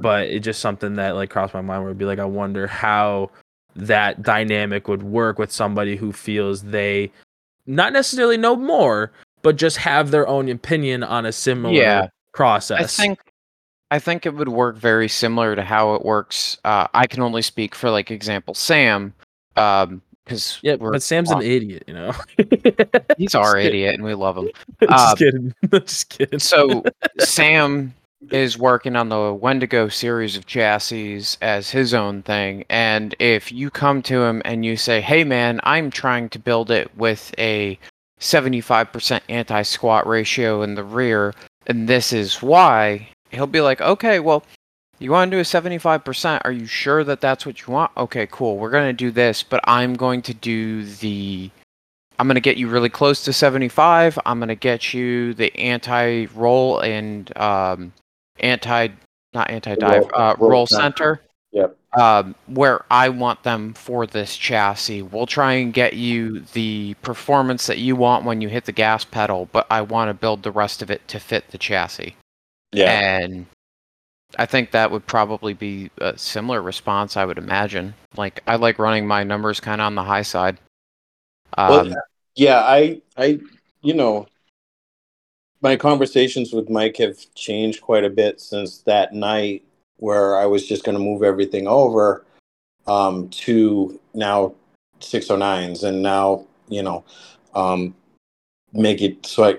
but 0.00 0.28
it's 0.28 0.44
just 0.44 0.60
something 0.60 0.96
that 0.96 1.14
like 1.16 1.28
crossed 1.28 1.52
my 1.52 1.60
mind 1.60 1.82
where 1.82 1.90
it'd 1.90 1.98
be 1.98 2.04
like 2.06 2.18
i 2.18 2.24
wonder 2.24 2.66
how 2.66 3.28
that 3.76 4.22
dynamic 4.22 4.88
would 4.88 5.02
work 5.02 5.38
with 5.38 5.50
somebody 5.52 5.96
who 5.96 6.12
feels 6.12 6.62
they 6.62 7.10
not 7.66 7.92
necessarily 7.92 8.36
know 8.36 8.56
more 8.56 9.12
but 9.42 9.56
just 9.56 9.76
have 9.76 10.10
their 10.10 10.26
own 10.28 10.48
opinion 10.48 11.02
on 11.02 11.26
a 11.26 11.32
similar 11.32 11.74
Yeah. 11.74 12.06
process 12.32 12.98
I 12.98 13.02
think 13.02 13.18
I 13.90 13.98
think 13.98 14.24
it 14.24 14.34
would 14.34 14.48
work 14.48 14.76
very 14.76 15.06
similar 15.06 15.54
to 15.54 15.62
how 15.62 15.94
it 15.96 16.02
works. 16.02 16.56
Uh, 16.64 16.86
I 16.94 17.06
can 17.06 17.22
only 17.22 17.42
speak 17.42 17.74
for 17.74 17.90
like 17.90 18.10
example 18.10 18.54
Sam, 18.54 19.12
because 20.24 20.58
yeah 20.62 20.76
but 20.76 21.02
sam's 21.02 21.30
an 21.30 21.42
idiot 21.42 21.82
you 21.86 21.94
know 21.94 22.12
he's 23.18 23.34
our 23.34 23.54
kidding. 23.54 23.66
idiot 23.68 23.94
and 23.94 24.04
we 24.04 24.14
love 24.14 24.36
him. 24.36 24.48
just 24.80 24.90
Uh, 24.92 25.14
kidding 25.16 25.54
just 25.72 26.08
kidding 26.10 26.38
So 26.38 26.82
Sam 27.20 27.94
is 28.30 28.56
working 28.56 28.94
on 28.94 29.08
the 29.08 29.32
Wendigo 29.34 29.88
series 29.88 30.36
of 30.36 30.46
chassis 30.46 31.20
as 31.42 31.70
his 31.70 31.92
own 31.92 32.22
thing, 32.22 32.64
and 32.70 33.16
if 33.18 33.50
you 33.50 33.68
come 33.68 34.00
to 34.02 34.22
him 34.22 34.40
and 34.44 34.64
you 34.64 34.76
say, 34.76 35.00
"Hey, 35.00 35.24
man, 35.24 35.60
I'm 35.64 35.90
trying 35.90 36.28
to 36.28 36.38
build 36.38 36.70
it 36.70 36.88
with 36.96 37.34
a 37.36 37.76
75% 38.20 39.20
anti-squat 39.28 40.06
ratio 40.06 40.62
in 40.62 40.76
the 40.76 40.84
rear, 40.84 41.34
and 41.66 41.88
this 41.88 42.12
is 42.12 42.40
why," 42.40 43.08
he'll 43.32 43.48
be 43.48 43.60
like, 43.60 43.80
"Okay, 43.80 44.20
well." 44.20 44.44
You 45.02 45.10
want 45.10 45.30
to 45.30 45.36
do 45.36 45.40
a 45.40 45.44
75%? 45.44 46.40
Are 46.44 46.52
you 46.52 46.66
sure 46.66 47.04
that 47.04 47.20
that's 47.20 47.44
what 47.46 47.62
you 47.62 47.72
want? 47.72 47.92
Okay, 47.96 48.26
cool. 48.30 48.58
We're 48.58 48.70
going 48.70 48.88
to 48.88 48.92
do 48.92 49.10
this, 49.10 49.42
but 49.42 49.60
I'm 49.64 49.94
going 49.94 50.22
to 50.22 50.34
do 50.34 50.84
the. 50.84 51.50
I'm 52.18 52.28
going 52.28 52.36
to 52.36 52.40
get 52.40 52.56
you 52.56 52.68
really 52.68 52.90
close 52.90 53.24
to 53.24 53.32
75. 53.32 54.18
I'm 54.24 54.38
going 54.38 54.48
to 54.48 54.54
get 54.54 54.94
you 54.94 55.34
the 55.34 55.54
anti 55.56 56.26
roll 56.34 56.80
and 56.80 57.36
um, 57.36 57.92
anti, 58.38 58.88
not 59.32 59.50
anti 59.50 59.74
dive, 59.74 60.02
Roll- 60.02 60.10
uh, 60.14 60.36
roll 60.38 60.66
center. 60.66 61.22
Yep. 61.52 61.76
Um, 61.98 62.34
where 62.46 62.84
I 62.90 63.10
want 63.10 63.42
them 63.42 63.74
for 63.74 64.06
this 64.06 64.36
chassis. 64.38 65.02
We'll 65.02 65.26
try 65.26 65.54
and 65.54 65.72
get 65.74 65.92
you 65.92 66.40
the 66.54 66.94
performance 67.02 67.66
that 67.66 67.76
you 67.76 67.94
want 67.94 68.24
when 68.24 68.40
you 68.40 68.48
hit 68.48 68.64
the 68.64 68.72
gas 68.72 69.04
pedal, 69.04 69.50
but 69.52 69.66
I 69.70 69.82
want 69.82 70.08
to 70.08 70.14
build 70.14 70.42
the 70.42 70.50
rest 70.50 70.80
of 70.80 70.90
it 70.90 71.06
to 71.08 71.20
fit 71.20 71.50
the 71.50 71.58
chassis. 71.58 72.16
Yeah. 72.72 72.90
And 72.90 73.46
I 74.38 74.46
think 74.46 74.70
that 74.70 74.90
would 74.90 75.06
probably 75.06 75.54
be 75.54 75.90
a 75.98 76.16
similar 76.16 76.62
response, 76.62 77.16
I 77.16 77.24
would 77.24 77.38
imagine. 77.38 77.94
Like, 78.16 78.42
I 78.46 78.56
like 78.56 78.78
running 78.78 79.06
my 79.06 79.24
numbers 79.24 79.60
kind 79.60 79.80
of 79.80 79.86
on 79.86 79.94
the 79.94 80.02
high 80.02 80.22
side. 80.22 80.58
Well, 81.56 81.80
Um, 81.80 81.94
yeah, 82.34 82.60
I, 82.60 83.02
I, 83.16 83.40
you 83.82 83.94
know, 83.94 84.26
my 85.60 85.76
conversations 85.76 86.52
with 86.52 86.70
Mike 86.70 86.96
have 86.96 87.18
changed 87.34 87.82
quite 87.82 88.04
a 88.04 88.10
bit 88.10 88.40
since 88.40 88.78
that 88.78 89.12
night 89.14 89.64
where 89.98 90.36
I 90.36 90.46
was 90.46 90.66
just 90.66 90.82
going 90.84 90.96
to 90.96 91.04
move 91.04 91.22
everything 91.22 91.68
over 91.68 92.24
um, 92.86 93.28
to 93.28 94.00
now 94.14 94.54
609s 95.00 95.84
and 95.84 96.02
now, 96.02 96.46
you 96.68 96.82
know, 96.82 97.04
um, 97.54 97.94
make 98.72 99.02
it 99.02 99.24
so 99.26 99.44
I, 99.44 99.58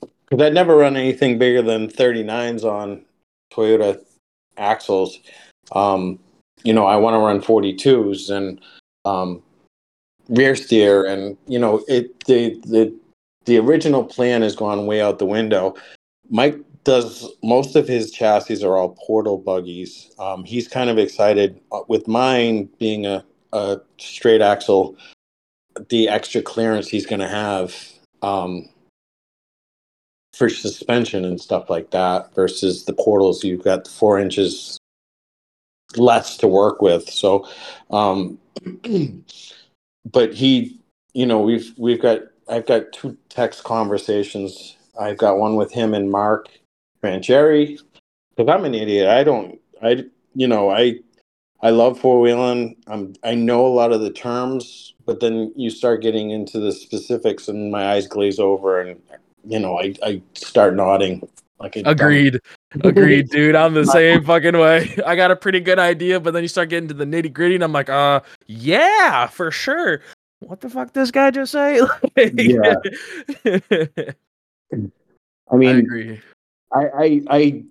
because 0.00 0.44
I'd 0.44 0.54
never 0.54 0.76
run 0.76 0.96
anything 0.96 1.38
bigger 1.38 1.62
than 1.62 1.88
39s 1.88 2.64
on 2.64 3.02
Toyota 3.56 4.00
axles. 4.56 5.18
Um, 5.72 6.18
you 6.64 6.72
know, 6.72 6.86
I 6.86 6.96
want 6.96 7.14
to 7.14 7.18
run 7.18 7.40
42s 7.40 8.30
and, 8.30 8.60
um, 9.04 9.42
rear 10.28 10.56
steer 10.56 11.04
and 11.04 11.36
you 11.46 11.58
know 11.58 11.84
it 11.88 12.24
the 12.24 12.60
the 12.66 12.92
the 13.44 13.58
original 13.58 14.02
plan 14.02 14.42
has 14.42 14.56
gone 14.56 14.86
way 14.86 15.00
out 15.00 15.18
the 15.18 15.26
window 15.26 15.74
mike 16.30 16.58
does 16.84 17.28
most 17.42 17.76
of 17.76 17.86
his 17.86 18.10
chassis 18.10 18.64
are 18.64 18.76
all 18.76 18.96
portal 19.06 19.38
buggies 19.38 20.10
um, 20.18 20.44
he's 20.44 20.68
kind 20.68 20.90
of 20.90 20.98
excited 20.98 21.60
uh, 21.72 21.80
with 21.88 22.06
mine 22.08 22.68
being 22.78 23.06
a, 23.06 23.24
a 23.52 23.80
straight 23.98 24.40
axle 24.40 24.96
the 25.90 26.08
extra 26.08 26.42
clearance 26.42 26.88
he's 26.88 27.06
going 27.06 27.20
to 27.20 27.28
have 27.28 27.74
um, 28.22 28.68
for 30.36 30.50
suspension 30.50 31.24
and 31.24 31.40
stuff 31.40 31.70
like 31.70 31.90
that 31.92 32.34
versus 32.34 32.84
the 32.84 32.92
portals. 32.92 33.42
You've 33.42 33.64
got 33.64 33.88
four 33.88 34.18
inches 34.18 34.78
less 35.96 36.36
to 36.38 36.48
work 36.48 36.82
with. 36.82 37.08
So 37.08 37.48
um, 37.90 38.38
but 40.04 40.34
he 40.34 40.78
you 41.14 41.26
know 41.26 41.40
we've 41.40 41.72
we've 41.78 42.00
got 42.00 42.20
i've 42.48 42.66
got 42.66 42.92
two 42.92 43.16
text 43.28 43.64
conversations. 43.64 44.76
I've 44.98 45.18
got 45.18 45.38
one 45.38 45.56
with 45.56 45.72
him 45.72 45.94
and 45.94 46.10
mark 46.10 46.48
rancheri 47.02 47.78
because 48.34 48.52
i'm 48.52 48.64
an 48.64 48.74
idiot. 48.74 49.08
I 49.08 49.24
don't 49.24 49.60
i 49.82 50.04
you 50.34 50.46
know 50.46 50.70
i 50.70 50.94
i 51.60 51.70
love 51.70 51.98
four-wheeling 51.98 52.76
i'm 52.86 53.14
i 53.22 53.34
know 53.34 53.66
a 53.66 53.68
lot 53.68 53.92
of 53.92 54.00
the 54.00 54.10
terms 54.10 54.94
but 55.04 55.20
then 55.20 55.52
you 55.56 55.70
start 55.70 56.02
getting 56.02 56.30
into 56.30 56.58
the 56.58 56.72
specifics 56.72 57.48
and 57.48 57.70
my 57.70 57.92
eyes 57.92 58.06
glaze 58.06 58.38
over 58.38 58.80
and 58.80 59.00
you 59.46 59.58
know 59.58 59.78
i 59.78 59.94
i 60.02 60.22
start 60.34 60.74
nodding 60.74 61.26
like 61.58 61.76
Agreed. 61.76 62.40
Agreed, 62.82 63.30
dude. 63.30 63.54
I'm 63.54 63.74
the 63.74 63.86
same 63.86 64.24
fucking 64.24 64.58
way. 64.58 64.94
I 65.06 65.16
got 65.16 65.30
a 65.30 65.36
pretty 65.36 65.60
good 65.60 65.78
idea, 65.78 66.20
but 66.20 66.32
then 66.34 66.42
you 66.42 66.48
start 66.48 66.68
getting 66.68 66.88
to 66.88 66.94
the 66.94 67.04
nitty 67.04 67.32
gritty, 67.32 67.54
and 67.54 67.64
I'm 67.64 67.72
like, 67.72 67.88
uh, 67.88 68.20
yeah, 68.46 69.26
for 69.26 69.50
sure. 69.50 70.02
What 70.40 70.60
the 70.60 70.68
fuck 70.68 70.92
this 70.92 71.10
guy 71.10 71.30
just 71.30 71.52
say? 71.52 71.80
Yeah. 72.16 72.74
I 74.72 75.52
i 75.52 75.56
mean 75.56 75.76
agree. 75.76 76.20
I, 76.72 76.86
I 76.86 77.22
I 77.30 77.64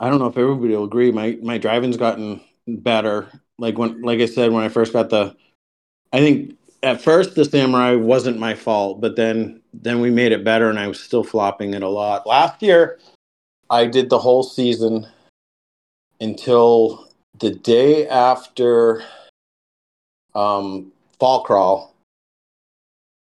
I 0.00 0.10
don't 0.10 0.18
know 0.18 0.26
if 0.26 0.36
everybody 0.36 0.74
will 0.74 0.84
agree. 0.84 1.12
My 1.12 1.38
my 1.42 1.58
driving's 1.58 1.96
gotten 1.96 2.40
better. 2.66 3.28
Like 3.58 3.78
when 3.78 4.02
like 4.02 4.20
I 4.20 4.26
said, 4.26 4.52
when 4.52 4.64
I 4.64 4.68
first 4.68 4.92
got 4.92 5.10
the 5.10 5.36
I 6.12 6.18
think 6.18 6.58
at 6.84 7.00
first 7.00 7.34
the 7.34 7.44
samurai 7.44 7.94
wasn't 7.94 8.38
my 8.38 8.54
fault, 8.54 9.00
but 9.00 9.16
then 9.16 9.60
then 9.72 10.00
we 10.00 10.10
made 10.10 10.32
it 10.32 10.44
better 10.44 10.68
and 10.68 10.78
I 10.78 10.86
was 10.86 11.00
still 11.00 11.24
flopping 11.24 11.74
it 11.74 11.82
a 11.82 11.88
lot. 11.88 12.26
Last 12.26 12.62
year 12.62 13.00
I 13.70 13.86
did 13.86 14.10
the 14.10 14.18
whole 14.18 14.42
season 14.42 15.06
until 16.20 17.08
the 17.40 17.50
day 17.50 18.06
after 18.06 19.02
um 20.34 20.92
fall 21.18 21.42
crawl. 21.42 21.94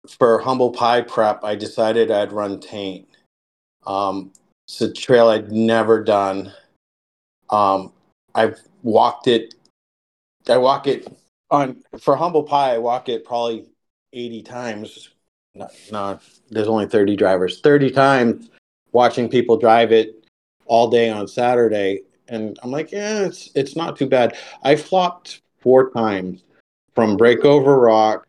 For 0.08 0.40
humble 0.40 0.72
pie 0.72 1.02
prep 1.02 1.44
i 1.44 1.54
decided 1.56 2.10
i'd 2.10 2.32
run 2.32 2.60
taint. 2.60 3.08
Um 3.86 4.32
it's 4.68 4.82
a 4.82 4.92
trail 4.92 5.28
i'd 5.28 5.52
never 5.52 6.04
done. 6.04 6.54
Um 7.50 7.92
i've 8.34 8.60
walked 8.82 9.28
it 9.28 9.54
i 10.50 10.58
walk 10.58 10.88
it 10.88 11.06
on 11.52 11.84
for 12.00 12.16
humble 12.16 12.44
pie 12.44 12.74
i 12.74 12.78
walk 12.78 13.10
it 13.10 13.26
probably 13.26 13.68
80 14.14 14.44
times. 14.44 15.10
No, 15.56 15.68
no 15.92 16.20
there's 16.50 16.68
only 16.68 16.86
30 16.88 17.16
drivers. 17.16 17.62
30 17.62 17.92
times 17.92 18.50
watching 18.92 19.30
people 19.30 19.58
drive 19.58 19.92
it 19.92 20.26
all 20.66 20.90
day 20.90 21.10
on 21.10 21.28
saturday. 21.28 22.02
And 22.28 22.58
i'm 22.64 22.72
like 22.72 22.92
yeah 22.92 23.26
it's 23.26 23.50
it's 23.56 23.76
not 23.76 23.98
too 23.98 24.08
bad. 24.08 24.38
I 24.64 24.76
flopped 24.76 25.42
four 25.60 25.92
times 25.92 26.44
from 26.96 27.18
breakover 27.18 27.82
rock 27.82 28.28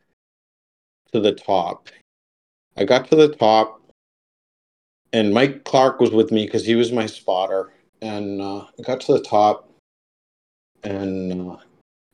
to 1.12 1.20
the 1.20 1.32
top. 1.32 1.88
I 2.76 2.84
got 2.84 3.08
to 3.10 3.16
the 3.16 3.28
top 3.28 3.80
and 5.12 5.32
mike 5.32 5.64
clark 5.64 6.00
was 6.00 6.10
with 6.10 6.32
me 6.32 6.46
because 6.46 6.64
he 6.64 6.74
was 6.74 6.92
my 6.92 7.06
spotter. 7.06 7.72
And 8.00 8.40
uh, 8.40 8.66
i 8.78 8.82
got 8.82 9.00
to 9.02 9.12
the 9.12 9.22
top 9.22 9.68
and 10.82 11.52
uh, 11.52 11.56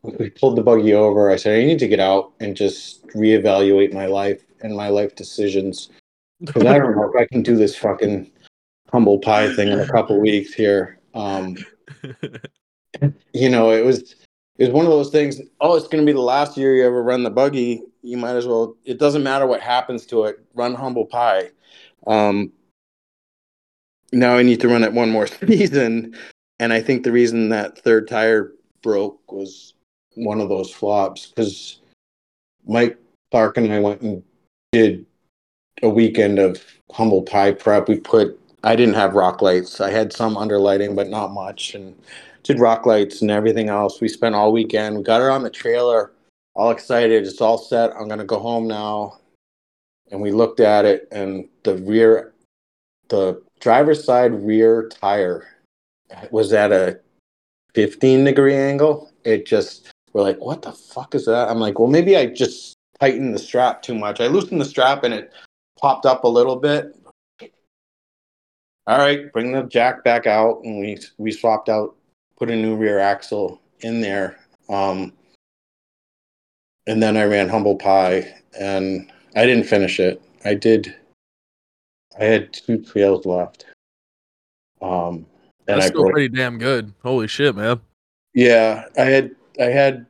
we 0.03 0.31
pulled 0.31 0.57
the 0.57 0.63
buggy 0.63 0.95
over 0.95 1.31
i 1.31 1.37
said 1.37 1.59
i 1.59 1.65
need 1.65 1.79
to 1.79 1.89
get 1.89 2.01
out 2.01 2.33
and 2.41 2.57
just 2.57 3.07
reevaluate 3.09 3.93
my 3.93 4.07
life 4.07 4.43
and 4.61 4.77
my 4.77 4.89
life 4.89 5.15
decisions 5.17 5.91
because 6.41 6.65
i 6.65 6.79
don't 6.79 6.97
know 6.97 7.11
if 7.13 7.21
i 7.21 7.27
can 7.27 7.43
do 7.43 7.57
this 7.57 7.77
fucking 7.77 8.31
humble 8.91 9.19
pie 9.19 9.53
thing 9.55 9.69
in 9.69 9.81
a 9.81 9.89
couple 9.89 10.21
weeks 10.21 10.55
here 10.55 10.99
um, 11.15 11.57
you 13.33 13.49
know, 13.49 13.71
it 13.71 13.85
was 13.85 14.15
it 14.57 14.65
was 14.65 14.71
one 14.71 14.85
of 14.85 14.91
those 14.91 15.11
things. 15.11 15.41
Oh, 15.61 15.77
it's 15.77 15.89
going 15.89 16.05
to 16.05 16.07
be 16.07 16.15
the 16.15 16.21
last 16.21 16.57
year 16.57 16.75
you 16.77 16.87
ever 16.87 17.03
run 17.03 17.23
the 17.23 17.31
buggy. 17.31 17.83
You 18.03 18.17
might 18.17 18.37
as 18.37 18.47
well. 18.47 18.77
It 18.85 18.99
doesn't 18.99 19.23
matter 19.23 19.47
what 19.47 19.61
happens 19.61 20.07
to 20.07 20.25
it. 20.25 20.41
Run 20.55 20.75
humble 20.75 21.07
pie. 21.07 21.51
Um, 22.07 22.53
now 24.13 24.37
I 24.37 24.43
need 24.43 24.61
to 24.61 24.69
run 24.69 24.85
it 24.85 24.93
one 24.93 25.11
more 25.11 25.27
season, 25.47 26.17
and 26.61 26.73
I 26.73 26.81
think 26.81 27.03
the 27.03 27.13
reason 27.13 27.49
that 27.51 27.79
third 27.79 28.09
tire 28.09 28.53
broke 28.83 29.33
was 29.33 29.75
one 30.19 30.41
of 30.41 30.49
those 30.49 30.73
flops 30.73 31.27
because 31.27 31.81
Mike 32.67 32.99
Clark 33.31 33.57
and 33.57 33.73
I 33.73 33.81
went 33.81 34.03
and 34.03 34.23
did 34.73 35.07
a 35.83 35.89
weekend 35.89 36.39
of 36.39 36.63
humble 36.93 37.23
pie 37.23 37.53
prep. 37.53 37.89
We 37.89 38.01
put 38.01 38.39
I 38.65 38.75
didn't 38.75 38.95
have 38.95 39.15
rock 39.15 39.41
lights. 39.41 39.81
I 39.81 39.91
had 39.91 40.13
some 40.13 40.35
underlighting, 40.35 40.97
but 40.97 41.09
not 41.09 41.33
much, 41.33 41.75
and 41.75 41.97
did 42.43 42.59
rock 42.59 42.87
lights 42.87 43.23
and 43.23 43.31
everything 43.31 43.69
else. 43.69 44.01
We 44.01 44.09
spent 44.09 44.35
all 44.35 44.53
weekend. 44.53 44.97
We 44.97 45.03
got 45.03 45.21
it 45.21 45.31
on 45.31 45.43
the 45.43 45.51
trailer, 45.51 46.13
all 46.55 46.71
excited. 46.71 47.27
It's 47.27 47.41
all 47.41 47.59
set. 47.59 47.93
I'm 47.97 48.09
gonna 48.09 48.25
go 48.25 48.39
home 48.39 48.67
now. 48.67 49.19
And 50.11 50.21
we 50.21 50.33
looked 50.33 50.61
at 50.61 50.85
it, 50.85 51.07
and 51.13 51.49
the 51.65 51.77
rear, 51.77 52.33
the 53.09 53.43
driver's 53.61 54.05
side 54.05 54.35
rear 54.43 54.89
tire 54.89 55.47
was 56.31 56.53
at 56.53 56.73
a 56.73 57.01
15 57.75 58.25
degree 58.25 58.55
angle. 58.55 59.13
It 59.25 59.47
just 59.47 59.91
we're 60.13 60.23
like, 60.23 60.39
what 60.39 60.63
the 60.63 60.73
fuck 60.73 61.15
is 61.15 61.27
that? 61.27 61.49
I'm 61.49 61.61
like, 61.61 61.79
well, 61.79 61.89
maybe 61.89 62.17
I 62.17 62.27
just 62.27 62.75
tightened 63.01 63.35
the 63.35 63.39
strap 63.39 63.83
too 63.83 63.95
much. 63.95 64.21
I 64.21 64.27
loosened 64.27 64.61
the 64.61 64.65
strap 64.65 65.05
and 65.05 65.15
it 65.15 65.33
popped 65.79 66.07
up 66.07 66.25
a 66.25 66.29
little 66.29 66.57
bit. 66.57 66.95
All 68.87 68.99
right, 68.99 69.31
bring 69.33 69.53
the 69.53 69.65
jack 69.65 70.03
back 70.03 70.27
out, 70.27 70.63
and 70.65 70.81
we 70.81 70.99
we 71.19 71.31
swapped 71.31 71.69
out, 71.69 71.95
put 72.39 72.51
a 72.51 72.57
new 72.57 72.75
rear 72.75 72.99
axle 72.99 73.61
in 73.81 74.01
there, 74.01 74.39
um, 74.71 75.13
and 76.87 77.03
then 77.03 77.15
I 77.19 77.25
ran 77.25 77.51
humble 77.51 77.77
pie, 77.77 78.35
and 78.59 79.13
I 79.37 79.45
didn't 79.45 79.65
finish 79.65 80.01
it. 80.01 80.23
I 80.47 80.55
did. 80.55 80.97
I 82.19 82.25
had 82.25 82.51
two 82.55 82.83
trails 82.83 83.27
left, 83.27 83.67
um, 84.81 85.27
and 85.67 85.77
That's 85.77 85.85
I 85.85 85.89
still 85.89 86.11
pretty 86.11 86.35
damn 86.35 86.57
good. 86.57 86.95
Holy 87.03 87.29
shit, 87.29 87.55
man. 87.57 87.83
Yeah, 88.33 88.87
I 88.97 89.05
had 89.05 89.37
I 89.59 89.67
had 89.67 90.07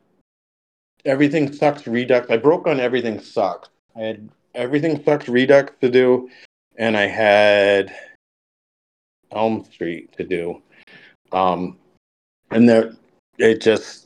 everything 1.05 1.53
sucks 1.53 1.86
redux. 1.86 2.30
I 2.30 2.36
broke 2.36 2.66
on 2.66 2.80
everything 2.80 3.20
sucks. 3.20 3.68
I 3.96 4.01
had 4.01 4.28
everything 4.55 5.03
sucks 5.05 5.28
redux 5.28 5.72
to 5.80 5.90
do, 5.90 6.28
and 6.76 6.96
I 6.96 7.07
had 7.07 7.94
Elm 9.32 9.64
Street 9.64 10.12
to 10.16 10.24
do. 10.24 10.62
Um, 11.32 11.78
and 12.51 12.68
there, 12.68 12.94
it 13.38 13.61
just 13.61 14.05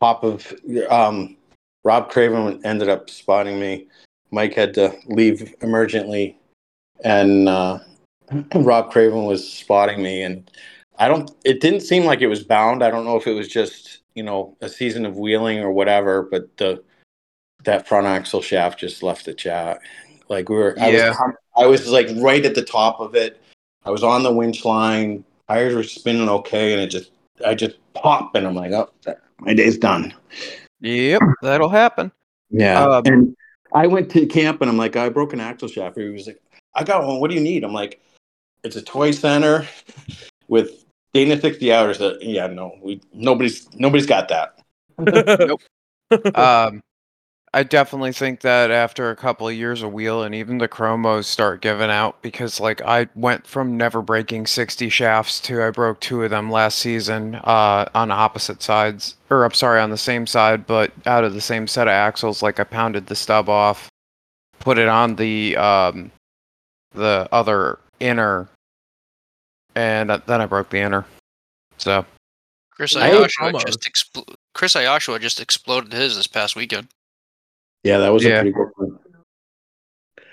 pop 0.00 0.24
of 0.24 0.52
um, 0.90 1.36
Rob 1.84 2.10
Craven 2.10 2.60
ended 2.64 2.88
up 2.88 3.10
spotting 3.10 3.58
me. 3.58 3.86
Mike 4.30 4.54
had 4.54 4.74
to 4.74 4.94
leave 5.06 5.54
emergently, 5.60 6.34
and 7.04 7.48
uh, 7.48 7.78
Rob 8.54 8.90
Craven 8.90 9.24
was 9.26 9.46
spotting 9.50 10.02
me, 10.02 10.22
and 10.22 10.50
I 10.98 11.08
don't. 11.08 11.30
It 11.44 11.60
didn't 11.60 11.80
seem 11.80 12.04
like 12.04 12.20
it 12.20 12.28
was 12.28 12.42
bound. 12.42 12.82
I 12.82 12.90
don't 12.90 13.04
know 13.04 13.16
if 13.16 13.26
it 13.26 13.34
was 13.34 13.48
just 13.48 14.01
you 14.14 14.22
know 14.22 14.56
a 14.60 14.68
season 14.68 15.06
of 15.06 15.16
wheeling 15.16 15.60
or 15.60 15.72
whatever, 15.72 16.22
but 16.22 16.56
the 16.56 16.82
that 17.64 17.86
front 17.86 18.06
axle 18.06 18.42
shaft 18.42 18.78
just 18.78 19.02
left 19.02 19.24
the 19.24 19.34
chat. 19.34 19.80
Like 20.28 20.48
we 20.48 20.56
were, 20.56 20.76
I 20.80 20.88
Yeah. 20.88 21.10
was, 21.10 21.34
I 21.56 21.66
was 21.66 21.88
like 21.88 22.08
right 22.16 22.44
at 22.44 22.54
the 22.54 22.64
top 22.64 23.00
of 23.00 23.14
it. 23.14 23.40
I 23.84 23.90
was 23.90 24.02
on 24.02 24.22
the 24.22 24.32
winch 24.32 24.64
line. 24.64 25.24
Tires 25.48 25.74
were 25.74 25.82
spinning 25.82 26.28
okay, 26.28 26.72
and 26.72 26.80
it 26.80 26.88
just, 26.88 27.10
I 27.44 27.54
just 27.54 27.76
popped, 27.94 28.36
and 28.36 28.46
I'm 28.46 28.54
like, 28.54 28.72
oh, 28.72 28.90
my 29.40 29.54
day's 29.54 29.76
done. 29.78 30.14
Yep, 30.80 31.22
that'll 31.42 31.68
happen. 31.68 32.10
Yeah. 32.50 32.84
Um, 32.84 33.02
and 33.06 33.36
I 33.72 33.86
went 33.86 34.10
to 34.12 34.26
camp 34.26 34.60
and 34.60 34.70
I'm 34.70 34.76
like, 34.76 34.96
I 34.96 35.08
broke 35.08 35.32
an 35.32 35.40
axle 35.40 35.68
shaft. 35.68 35.96
He 35.96 36.08
was 36.08 36.26
like, 36.26 36.40
I 36.74 36.84
got 36.84 37.06
one. 37.06 37.20
What 37.20 37.30
do 37.30 37.36
you 37.36 37.42
need? 37.42 37.64
I'm 37.64 37.72
like, 37.72 38.00
it's 38.62 38.76
a 38.76 38.82
toy 38.82 39.10
center 39.10 39.66
with 40.48 40.84
Dana 41.14 41.40
60 41.40 41.72
hours. 41.72 42.00
Uh, 42.00 42.16
yeah, 42.20 42.46
no, 42.46 42.76
we 42.82 43.00
nobody's 43.12 43.72
nobody's 43.74 44.06
got 44.06 44.28
that. 44.28 44.58
nope. 44.98 45.60
um, 46.36 46.82
I 47.54 47.64
definitely 47.64 48.12
think 48.12 48.40
that 48.40 48.70
after 48.70 49.10
a 49.10 49.16
couple 49.16 49.46
of 49.46 49.54
years 49.54 49.82
of 49.82 49.92
wheel 49.92 50.22
and 50.22 50.34
even 50.34 50.56
the 50.56 50.68
chromos 50.68 51.24
start 51.24 51.60
giving 51.60 51.90
out 51.90 52.22
because, 52.22 52.58
like, 52.60 52.80
I 52.80 53.08
went 53.14 53.46
from 53.46 53.76
never 53.76 54.00
breaking 54.00 54.46
60 54.46 54.88
shafts 54.88 55.38
to 55.40 55.62
I 55.62 55.68
broke 55.70 56.00
two 56.00 56.22
of 56.22 56.30
them 56.30 56.50
last 56.50 56.78
season 56.78 57.34
uh, 57.44 57.90
on 57.94 58.10
opposite 58.10 58.62
sides, 58.62 59.16
or 59.28 59.44
I'm 59.44 59.52
sorry, 59.52 59.80
on 59.80 59.90
the 59.90 59.98
same 59.98 60.26
side, 60.26 60.66
but 60.66 60.92
out 61.04 61.24
of 61.24 61.34
the 61.34 61.42
same 61.42 61.66
set 61.66 61.88
of 61.88 61.92
axles. 61.92 62.42
Like, 62.42 62.58
I 62.58 62.64
pounded 62.64 63.06
the 63.06 63.14
stub 63.14 63.50
off, 63.50 63.90
put 64.58 64.78
it 64.78 64.88
on 64.88 65.16
the 65.16 65.54
um, 65.58 66.10
the 66.94 67.28
other 67.32 67.78
inner, 68.00 68.48
and 69.74 70.10
uh, 70.10 70.20
then 70.26 70.40
I 70.40 70.46
broke 70.46 70.70
the 70.70 70.78
inner. 70.78 71.04
So, 71.78 72.04
Chris 72.70 72.96
I- 72.96 73.10
just 73.52 73.80
expl- 73.82 74.34
Chris 74.54 74.74
Ayashua 74.74 75.20
just 75.20 75.40
exploded 75.40 75.92
his 75.92 76.16
this 76.16 76.26
past 76.26 76.56
weekend. 76.56 76.88
Yeah, 77.84 77.98
that 77.98 78.10
was 78.12 78.22
Yeah. 78.24 78.30
a 78.30 78.42
pretty 78.42 78.52
good 78.52 78.68
one. 78.76 78.98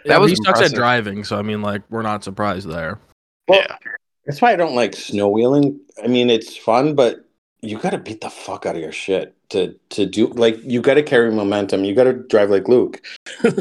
Yeah, 0.05 0.17
was 0.17 0.31
he 0.31 0.37
sucks 0.43 0.61
at 0.61 0.73
driving, 0.73 1.23
so 1.23 1.37
I 1.37 1.41
mean, 1.41 1.61
like, 1.61 1.81
we're 1.89 2.01
not 2.01 2.23
surprised 2.23 2.69
there. 2.69 2.99
Well, 3.47 3.59
yeah. 3.59 3.77
That's 4.25 4.41
why 4.41 4.53
I 4.53 4.55
don't 4.55 4.75
like 4.75 4.95
snow 4.95 5.27
wheeling. 5.29 5.79
I 6.03 6.07
mean, 6.07 6.29
it's 6.29 6.55
fun, 6.55 6.93
but 6.95 7.25
you 7.61 7.77
got 7.79 7.89
to 7.89 7.97
beat 7.97 8.21
the 8.21 8.29
fuck 8.29 8.65
out 8.65 8.75
of 8.75 8.81
your 8.81 8.91
shit 8.91 9.35
to 9.49 9.75
to 9.89 10.05
do. 10.05 10.27
Like, 10.27 10.57
you 10.63 10.81
got 10.81 10.93
to 10.93 11.03
carry 11.03 11.31
momentum. 11.31 11.83
You 11.83 11.95
got 11.95 12.03
to 12.05 12.13
drive 12.13 12.49
like 12.49 12.67
Luke. 12.67 13.01
you 13.43 13.51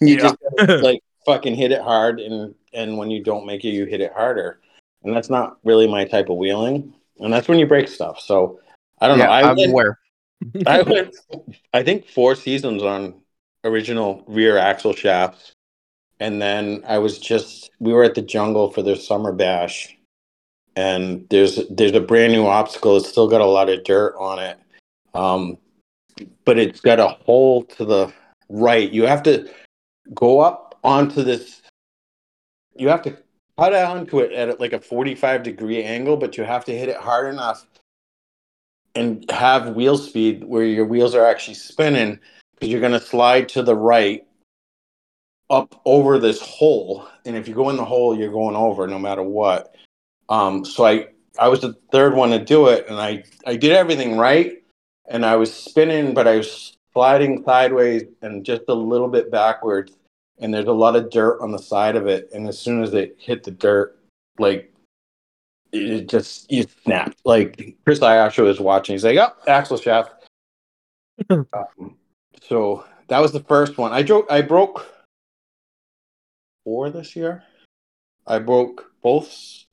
Yeah. 0.00 0.16
just 0.18 0.36
gotta, 0.58 0.76
like 0.82 1.02
fucking 1.26 1.54
hit 1.56 1.72
it 1.72 1.82
hard, 1.82 2.20
and 2.20 2.54
and 2.72 2.96
when 2.96 3.10
you 3.10 3.22
don't 3.22 3.44
make 3.44 3.64
it, 3.64 3.70
you 3.70 3.84
hit 3.84 4.00
it 4.00 4.12
harder. 4.12 4.60
And 5.04 5.14
that's 5.14 5.30
not 5.30 5.58
really 5.64 5.88
my 5.88 6.04
type 6.04 6.28
of 6.28 6.36
wheeling. 6.36 6.94
And 7.18 7.32
that's 7.32 7.48
when 7.48 7.58
you 7.58 7.66
break 7.66 7.88
stuff. 7.88 8.20
So 8.20 8.60
I 9.00 9.08
don't 9.08 9.18
yeah, 9.18 9.26
know. 9.26 9.32
I 9.32 9.50
I'm 9.50 9.56
went, 9.56 9.70
aware. 9.70 9.98
I 10.66 10.82
went. 10.86 11.16
I 11.72 11.82
think 11.82 12.06
four 12.06 12.34
seasons 12.34 12.82
on 12.82 13.14
original 13.64 14.24
rear 14.26 14.56
axle 14.58 14.94
shafts, 14.94 15.52
and 16.20 16.40
then 16.40 16.82
I 16.86 16.98
was 16.98 17.18
just. 17.18 17.70
We 17.80 17.92
were 17.92 18.04
at 18.04 18.14
the 18.14 18.22
jungle 18.22 18.70
for 18.70 18.82
their 18.82 18.96
summer 18.96 19.32
bash, 19.32 19.96
and 20.76 21.26
there's 21.30 21.60
there's 21.68 21.94
a 21.94 22.00
brand 22.00 22.32
new 22.32 22.46
obstacle. 22.46 22.96
It's 22.96 23.08
still 23.08 23.28
got 23.28 23.40
a 23.40 23.46
lot 23.46 23.68
of 23.68 23.84
dirt 23.84 24.14
on 24.18 24.38
it, 24.38 24.58
um, 25.14 25.58
but 26.44 26.58
it's 26.58 26.80
got 26.80 27.00
a 27.00 27.08
hole 27.08 27.64
to 27.64 27.84
the 27.84 28.12
right. 28.48 28.90
You 28.90 29.06
have 29.06 29.22
to 29.24 29.48
go 30.14 30.40
up 30.40 30.78
onto 30.84 31.22
this. 31.22 31.60
You 32.74 32.88
have 32.88 33.02
to 33.02 33.16
cut 33.58 33.74
onto 33.74 34.20
it 34.20 34.32
at 34.32 34.60
like 34.60 34.72
a 34.72 34.80
45 34.80 35.42
degree 35.42 35.82
angle, 35.82 36.16
but 36.16 36.36
you 36.36 36.44
have 36.44 36.64
to 36.66 36.76
hit 36.76 36.88
it 36.88 36.96
hard 36.96 37.32
enough 37.32 37.66
and 38.94 39.28
have 39.30 39.74
wheel 39.74 39.96
speed 39.96 40.44
where 40.44 40.64
your 40.64 40.84
wheels 40.84 41.14
are 41.14 41.24
actually 41.24 41.54
spinning 41.54 42.18
because 42.54 42.68
you're 42.68 42.80
going 42.80 42.92
to 42.92 43.00
slide 43.00 43.48
to 43.48 43.62
the 43.62 43.74
right 43.74 44.26
up 45.50 45.80
over 45.84 46.18
this 46.18 46.40
hole. 46.40 47.08
And 47.24 47.36
if 47.36 47.48
you 47.48 47.54
go 47.54 47.70
in 47.70 47.76
the 47.76 47.84
hole 47.84 48.16
you're 48.16 48.32
going 48.32 48.56
over 48.56 48.86
no 48.86 48.98
matter 48.98 49.22
what. 49.22 49.74
Um 50.28 50.64
so 50.64 50.84
i 50.84 51.08
i 51.38 51.48
was 51.48 51.60
the 51.60 51.74
third 51.90 52.14
one 52.14 52.30
to 52.30 52.38
do 52.38 52.68
it 52.68 52.86
and 52.88 53.00
i 53.00 53.24
i 53.46 53.56
did 53.56 53.72
everything 53.72 54.18
right 54.18 54.62
and 55.08 55.24
i 55.24 55.34
was 55.36 55.52
spinning 55.52 56.14
but 56.14 56.28
i 56.28 56.36
was 56.36 56.76
sliding 56.92 57.42
sideways 57.44 58.04
and 58.20 58.44
just 58.44 58.62
a 58.68 58.74
little 58.74 59.08
bit 59.08 59.30
backwards 59.30 59.92
and 60.42 60.52
there's 60.52 60.66
a 60.66 60.72
lot 60.72 60.96
of 60.96 61.10
dirt 61.10 61.40
on 61.40 61.50
the 61.50 61.58
side 61.58 61.96
of 61.96 62.06
it 62.06 62.28
and 62.34 62.46
as 62.46 62.58
soon 62.58 62.82
as 62.82 62.92
it 62.92 63.16
hit 63.18 63.42
the 63.44 63.50
dirt 63.50 63.98
like 64.38 64.72
it 65.72 66.08
just 66.08 66.50
you 66.52 66.66
snapped. 66.84 67.18
Like 67.24 67.76
Chris 67.84 68.00
Ayasha 68.00 68.42
was 68.42 68.60
watching. 68.60 68.94
He's 68.94 69.04
like, 69.04 69.18
"Oh, 69.18 69.32
axle 69.48 69.78
shaft." 69.78 70.12
um, 71.30 71.46
so 72.42 72.84
that 73.08 73.20
was 73.20 73.32
the 73.32 73.40
first 73.40 73.78
one. 73.78 73.92
I 73.92 74.02
broke. 74.02 74.30
I 74.30 74.42
broke 74.42 74.86
four 76.64 76.90
this 76.90 77.16
year. 77.16 77.42
I 78.26 78.38
broke 78.38 78.92
both 79.02 79.64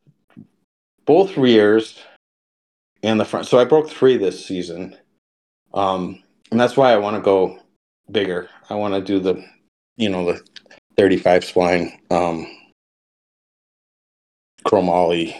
both 1.05 1.38
rears 1.38 1.99
and 3.03 3.20
the 3.20 3.26
front. 3.26 3.47
So 3.47 3.59
I 3.59 3.65
broke 3.65 3.89
three 3.89 4.17
this 4.17 4.45
season. 4.45 4.97
Um, 5.74 6.24
and 6.51 6.59
that's 6.59 6.78
why 6.78 6.91
I 6.91 6.97
want 6.97 7.15
to 7.15 7.22
go 7.22 7.59
bigger. 8.09 8.49
I 8.70 8.76
want 8.76 8.93
to 8.95 9.01
do 9.01 9.20
the, 9.20 9.43
you 10.00 10.10
know, 10.10 10.26
the 10.26 10.41
35 10.97 11.43
spline 11.43 11.91
um, 12.10 12.47
chromoly 14.66 15.36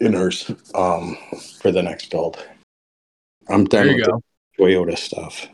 inners 0.00 0.48
um, 0.78 1.16
for 1.60 1.72
the 1.72 1.82
next 1.82 2.10
build. 2.10 2.42
I'm 3.48 3.64
done 3.64 3.88
with 3.88 4.06
go. 4.06 4.22
the 4.56 4.64
Toyota 4.64 4.96
stuff. 4.96 5.48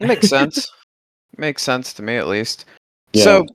Makes 0.00 0.28
sense. 0.28 0.72
Makes 1.38 1.62
sense 1.62 1.92
to 1.94 2.02
me 2.02 2.16
at 2.16 2.26
least. 2.26 2.64
Yeah. 3.12 3.24
So, 3.24 3.46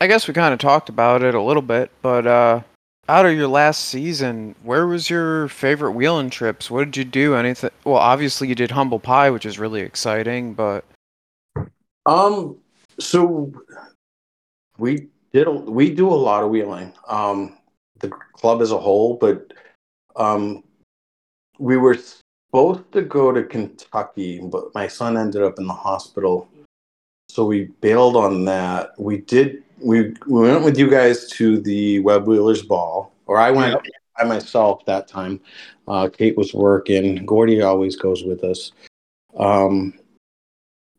I 0.00 0.06
guess 0.06 0.28
we 0.28 0.34
kind 0.34 0.52
of 0.52 0.60
talked 0.60 0.88
about 0.88 1.22
it 1.22 1.34
a 1.34 1.42
little 1.42 1.62
bit, 1.62 1.90
but 2.02 2.26
uh, 2.26 2.60
out 3.08 3.26
of 3.26 3.34
your 3.34 3.48
last 3.48 3.86
season, 3.86 4.54
where 4.62 4.86
was 4.86 5.08
your 5.08 5.48
favorite 5.48 5.92
wheeling 5.92 6.28
trips? 6.30 6.70
What 6.70 6.84
did 6.84 6.96
you 6.98 7.04
do? 7.04 7.34
Anything? 7.34 7.70
Well, 7.84 7.96
obviously 7.96 8.48
you 8.48 8.54
did 8.54 8.70
Humble 8.70 9.00
Pie, 9.00 9.30
which 9.30 9.46
is 9.46 9.58
really 9.58 9.80
exciting, 9.80 10.52
but 10.52 10.84
Um, 12.04 12.58
so 12.98 13.52
we 14.78 15.08
did 15.32 15.46
a, 15.46 15.50
we 15.50 15.90
do 15.90 16.08
a 16.08 16.14
lot 16.14 16.42
of 16.42 16.50
wheeling. 16.50 16.92
Um, 17.08 17.58
the 18.00 18.08
club 18.08 18.60
as 18.60 18.72
a 18.72 18.78
whole, 18.78 19.16
but 19.16 19.52
um, 20.16 20.62
we 21.58 21.76
were 21.76 21.96
supposed 21.96 22.90
to 22.92 23.02
go 23.02 23.32
to 23.32 23.42
Kentucky, 23.42 24.40
but 24.40 24.74
my 24.74 24.86
son 24.86 25.16
ended 25.16 25.42
up 25.42 25.58
in 25.58 25.66
the 25.66 25.72
hospital, 25.72 26.48
so 27.28 27.44
we 27.44 27.64
bailed 27.80 28.16
on 28.16 28.44
that. 28.44 28.90
We 28.98 29.18
did 29.18 29.62
we 29.82 30.14
we 30.26 30.40
went 30.42 30.64
with 30.64 30.78
you 30.78 30.90
guys 30.90 31.28
to 31.32 31.60
the 31.60 32.00
Web 32.00 32.26
Wheelers 32.26 32.62
Ball, 32.62 33.12
or 33.26 33.38
I 33.38 33.50
went 33.50 33.76
by 34.18 34.24
myself 34.24 34.84
that 34.86 35.08
time. 35.08 35.40
Uh, 35.88 36.08
Kate 36.08 36.36
was 36.36 36.54
working. 36.54 37.24
Gordy 37.26 37.62
always 37.62 37.96
goes 37.96 38.24
with 38.24 38.42
us. 38.44 38.72
Um, 39.36 39.94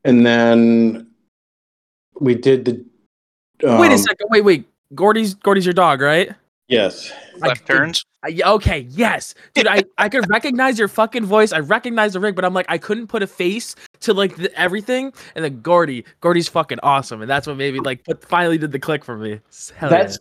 and 0.04 0.26
then 0.26 1.07
we 2.20 2.36
did 2.36 2.66
the. 2.66 2.86
wait 3.64 3.92
a 3.92 3.94
um, 3.94 3.98
second. 3.98 4.28
Wait, 4.30 4.42
wait. 4.42 4.68
Gordy's 4.96 5.34
Gordy's 5.34 5.66
your 5.66 5.74
dog, 5.74 6.02
right? 6.02 6.32
Yes. 6.68 7.12
Left 7.38 7.70
I- 7.70 7.74
turns. 7.74 8.06
I, 8.24 8.42
okay, 8.46 8.88
yes, 8.90 9.36
dude. 9.54 9.68
I 9.68 9.84
I 9.98 10.10
could 10.10 10.30
recognize 10.30 10.78
your 10.78 10.88
fucking 10.88 11.26
voice. 11.26 11.54
I 11.54 11.60
recognize 11.60 12.14
the 12.14 12.20
rig, 12.20 12.36
but 12.36 12.44
I'm 12.44 12.54
like, 12.54 12.66
I 12.68 12.78
couldn't 12.78 13.08
put 13.08 13.24
a 13.24 13.28
face 13.28 13.76
to 14.02 14.14
like 14.14 14.36
the, 14.36 14.54
everything. 14.60 15.14
And 15.36 15.46
then 15.46 15.62
Gordy, 15.62 16.04
Gordy's 16.20 16.50
fucking 16.50 16.80
awesome, 16.84 17.22
and 17.22 17.30
that's 17.30 17.48
what 17.48 17.58
maybe 17.58 17.80
like 17.80 18.04
put, 18.04 18.24
finally 18.26 18.58
did 18.58 18.72
the 18.72 18.80
click 18.80 19.06
for 19.06 19.18
me. 19.18 19.40
Hell 19.76 19.92
yeah. 19.92 19.98
That's 19.98 20.20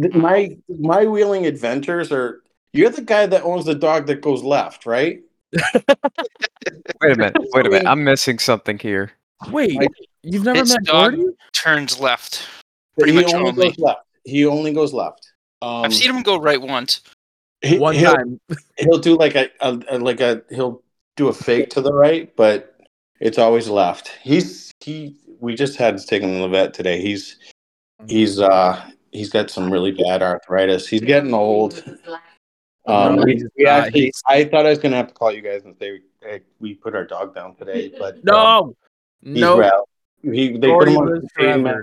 th- 0.00 0.14
my 0.14 0.56
my 0.68 1.04
wheeling 1.06 1.44
adventures 1.46 2.12
are. 2.12 2.40
You're 2.72 2.90
the 2.90 3.02
guy 3.02 3.26
that 3.26 3.42
owns 3.42 3.66
the 3.66 3.74
dog 3.74 4.06
that 4.06 4.20
goes 4.20 4.42
left, 4.42 4.86
right? 4.86 5.20
wait 5.52 5.84
a 7.02 7.16
minute, 7.16 7.36
wait 7.52 7.66
a 7.66 7.70
minute. 7.70 7.86
I'm 7.86 8.02
missing 8.02 8.38
something 8.38 8.78
here. 8.78 9.12
Wait, 9.50 9.76
Like, 9.76 9.90
you've 10.24 10.44
never 10.44 10.60
It's 10.60 10.70
met 10.72 10.84
dog- 10.84 11.14
Gordy? 11.16 11.32
Turns 11.52 12.00
left. 12.00 12.46
Pretty 12.98 13.12
he 13.12 13.22
much 13.22 13.34
only 13.34 13.48
only. 13.50 13.66
goes 13.68 13.78
left. 13.78 14.00
He 14.24 14.46
only 14.46 14.72
goes 14.72 14.92
left. 14.92 15.32
Um, 15.62 15.84
I've 15.84 15.94
seen 15.94 16.10
him 16.14 16.22
go 16.22 16.36
right 16.38 16.60
once. 16.60 17.00
he, 17.62 17.78
One 17.78 17.94
he'll, 17.94 18.14
time. 18.14 18.40
He'll 18.78 18.98
do 18.98 19.16
like 19.16 19.34
a, 19.34 19.48
a, 19.60 19.78
a 19.90 19.98
like 19.98 20.20
a 20.20 20.42
he'll 20.50 20.82
do 21.16 21.28
a 21.28 21.32
fake 21.32 21.70
to 21.70 21.80
the 21.80 21.92
right, 21.92 22.34
but 22.36 22.76
it's 23.20 23.38
always 23.38 23.68
left. 23.68 24.08
He's 24.22 24.70
he. 24.80 25.16
We 25.40 25.54
just 25.54 25.76
had 25.76 25.98
to 25.98 26.06
take 26.06 26.22
him 26.22 26.32
to 26.34 26.38
the 26.40 26.48
vet 26.48 26.74
today. 26.74 27.00
He's 27.00 27.36
he's 28.08 28.40
uh 28.40 28.82
he's 29.12 29.30
got 29.30 29.50
some 29.50 29.70
really 29.72 29.92
bad 29.92 30.22
arthritis. 30.22 30.88
He's 30.88 31.00
getting 31.02 31.32
old. 31.34 31.82
Um, 32.86 33.16
we, 33.16 33.42
we 33.56 33.66
actually, 33.66 34.12
I 34.28 34.44
thought 34.44 34.66
I 34.66 34.70
was 34.70 34.78
gonna 34.78 34.96
have 34.96 35.08
to 35.08 35.14
call 35.14 35.32
you 35.32 35.40
guys 35.40 35.64
and 35.64 35.74
say 35.78 36.00
hey, 36.22 36.42
we 36.60 36.74
put 36.74 36.94
our 36.94 37.04
dog 37.04 37.34
down 37.34 37.54
today, 37.56 37.92
but 37.98 38.16
um, 38.16 38.20
No, 38.24 38.76
he's 39.22 39.40
no. 39.40 39.84
He 40.32 40.56
they 40.56 40.72
put 40.72 40.88
him 40.88 40.96
on 40.96 41.20
some 41.20 41.28
pain 41.36 41.62
meds. 41.62 41.82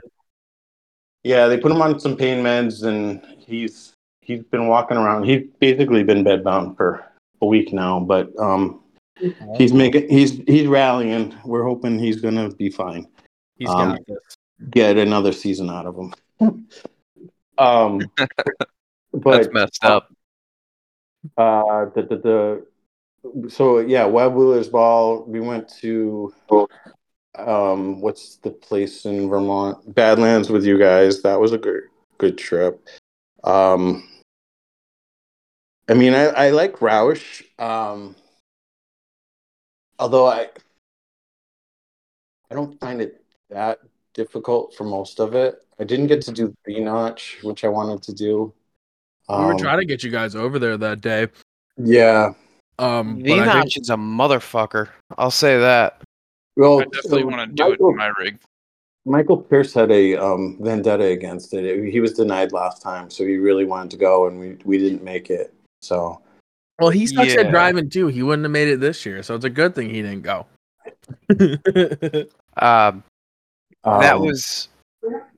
Yeah, 1.23 1.47
they 1.47 1.57
put 1.57 1.71
him 1.71 1.81
on 1.81 1.99
some 1.99 2.17
pain 2.17 2.43
meds, 2.43 2.83
and 2.83 3.23
he's 3.39 3.93
he's 4.21 4.43
been 4.43 4.67
walking 4.67 4.97
around. 4.97 5.25
He's 5.25 5.47
basically 5.59 6.03
been 6.03 6.23
bedbound 6.23 6.77
for 6.77 7.05
a 7.41 7.45
week 7.45 7.73
now, 7.73 7.99
but 7.99 8.31
um, 8.39 8.81
he's 9.55 9.73
making 9.73 10.09
he's 10.09 10.41
he's 10.47 10.67
rallying. 10.67 11.35
We're 11.45 11.63
hoping 11.63 11.99
he's 11.99 12.21
gonna 12.21 12.49
be 12.49 12.69
fine. 12.69 13.07
He's 13.57 13.69
um, 13.69 13.89
got 13.89 13.99
this. 14.07 14.37
Get 14.69 14.97
another 14.97 15.31
season 15.31 15.69
out 15.69 15.85
of 15.85 15.95
him. 15.95 16.13
um, 17.57 18.01
That's 18.17 19.47
but 19.47 19.53
messed 19.53 19.83
up. 19.83 20.11
uh, 21.37 21.85
the, 21.95 22.01
the 22.03 22.65
the 23.43 23.49
so 23.49 23.79
yeah, 23.79 24.05
Web 24.05 24.33
Wheelers 24.33 24.69
Ball. 24.69 25.23
We 25.25 25.39
went 25.39 25.69
to 25.79 26.33
um, 27.37 28.01
what's 28.01 28.35
the 28.37 28.51
place 28.51 29.05
in 29.05 29.29
Vermont? 29.29 29.93
Badlands 29.95 30.49
with 30.49 30.65
you 30.65 30.77
guys. 30.77 31.21
That 31.21 31.39
was 31.39 31.51
a 31.53 31.57
good 31.57 31.83
good 32.17 32.37
trip. 32.37 32.85
Um, 33.43 34.07
I 35.89 35.93
mean, 35.93 36.13
I, 36.13 36.25
I 36.25 36.49
like 36.51 36.81
Rausch. 36.81 37.41
Um, 37.59 38.15
although 39.99 40.27
I 40.27 40.49
I 42.49 42.55
don't 42.55 42.79
find 42.79 43.01
it 43.01 43.23
that 43.49 43.79
difficult 44.13 44.75
for 44.75 44.83
most 44.83 45.19
of 45.19 45.33
it. 45.35 45.55
I 45.79 45.83
didn't 45.83 46.07
get 46.07 46.21
to 46.23 46.31
do 46.31 46.53
V 46.65 46.79
notch, 46.81 47.39
which 47.43 47.63
I 47.63 47.67
wanted 47.69 48.03
to 48.03 48.13
do. 48.13 48.53
we 49.29 49.35
were 49.35 49.53
Um, 49.53 49.57
trying 49.57 49.79
to 49.79 49.85
get 49.85 50.03
you 50.03 50.11
guys 50.11 50.35
over 50.35 50.59
there 50.59 50.77
that 50.77 51.01
day. 51.01 51.27
Yeah. 51.77 52.33
Um, 52.77 53.15
but 53.17 53.23
V 53.23 53.33
I 53.33 53.35
think- 53.37 53.45
Notch 53.45 53.77
is 53.77 53.89
a 53.89 53.95
motherfucker. 53.95 54.89
I'll 55.17 55.31
say 55.31 55.57
that. 55.59 56.01
Well, 56.57 56.81
I 56.81 56.83
definitely 56.85 57.21
so 57.21 57.27
want 57.27 57.49
to 57.49 57.55
do 57.55 57.63
it 57.67 57.69
Michael, 57.71 57.89
in 57.91 57.95
my 57.97 58.11
rig. 58.19 58.39
Michael 59.05 59.37
Pierce 59.37 59.73
had 59.73 59.91
a 59.91 60.15
um, 60.15 60.57
vendetta 60.61 61.05
against 61.05 61.53
it. 61.53 61.65
It- 61.65 61.91
He 61.91 61.99
was 61.99 62.13
denied 62.13 62.51
last 62.51 62.81
time, 62.81 63.09
so 63.09 63.25
he 63.25 63.37
really 63.37 63.65
wanted 63.65 63.91
to 63.91 63.97
go, 63.97 64.27
and 64.27 64.39
we 64.39 64.57
we 64.63 64.77
didn't 64.77 65.03
make 65.03 65.29
it. 65.29 65.53
So 65.81 66.21
well, 66.79 66.89
he 66.91 67.07
sucks 67.07 67.33
Yeah. 67.33 67.41
at 67.41 67.51
driving 67.51 67.89
too. 67.89 68.07
He 68.07 68.21
wouldn't 68.23 68.43
have 68.45 68.51
made 68.51 68.67
it 68.67 68.79
this 68.79 69.05
year, 69.05 69.23
so 69.23 69.33
it's 69.35 69.45
a 69.45 69.49
good 69.49 69.73
thing 69.75 69.89
he 69.89 70.01
didn't 70.01 70.21
go. 70.23 70.45
Um, 72.57 73.03
that 73.83 74.15
um, 74.15 74.21
was. 74.21 74.67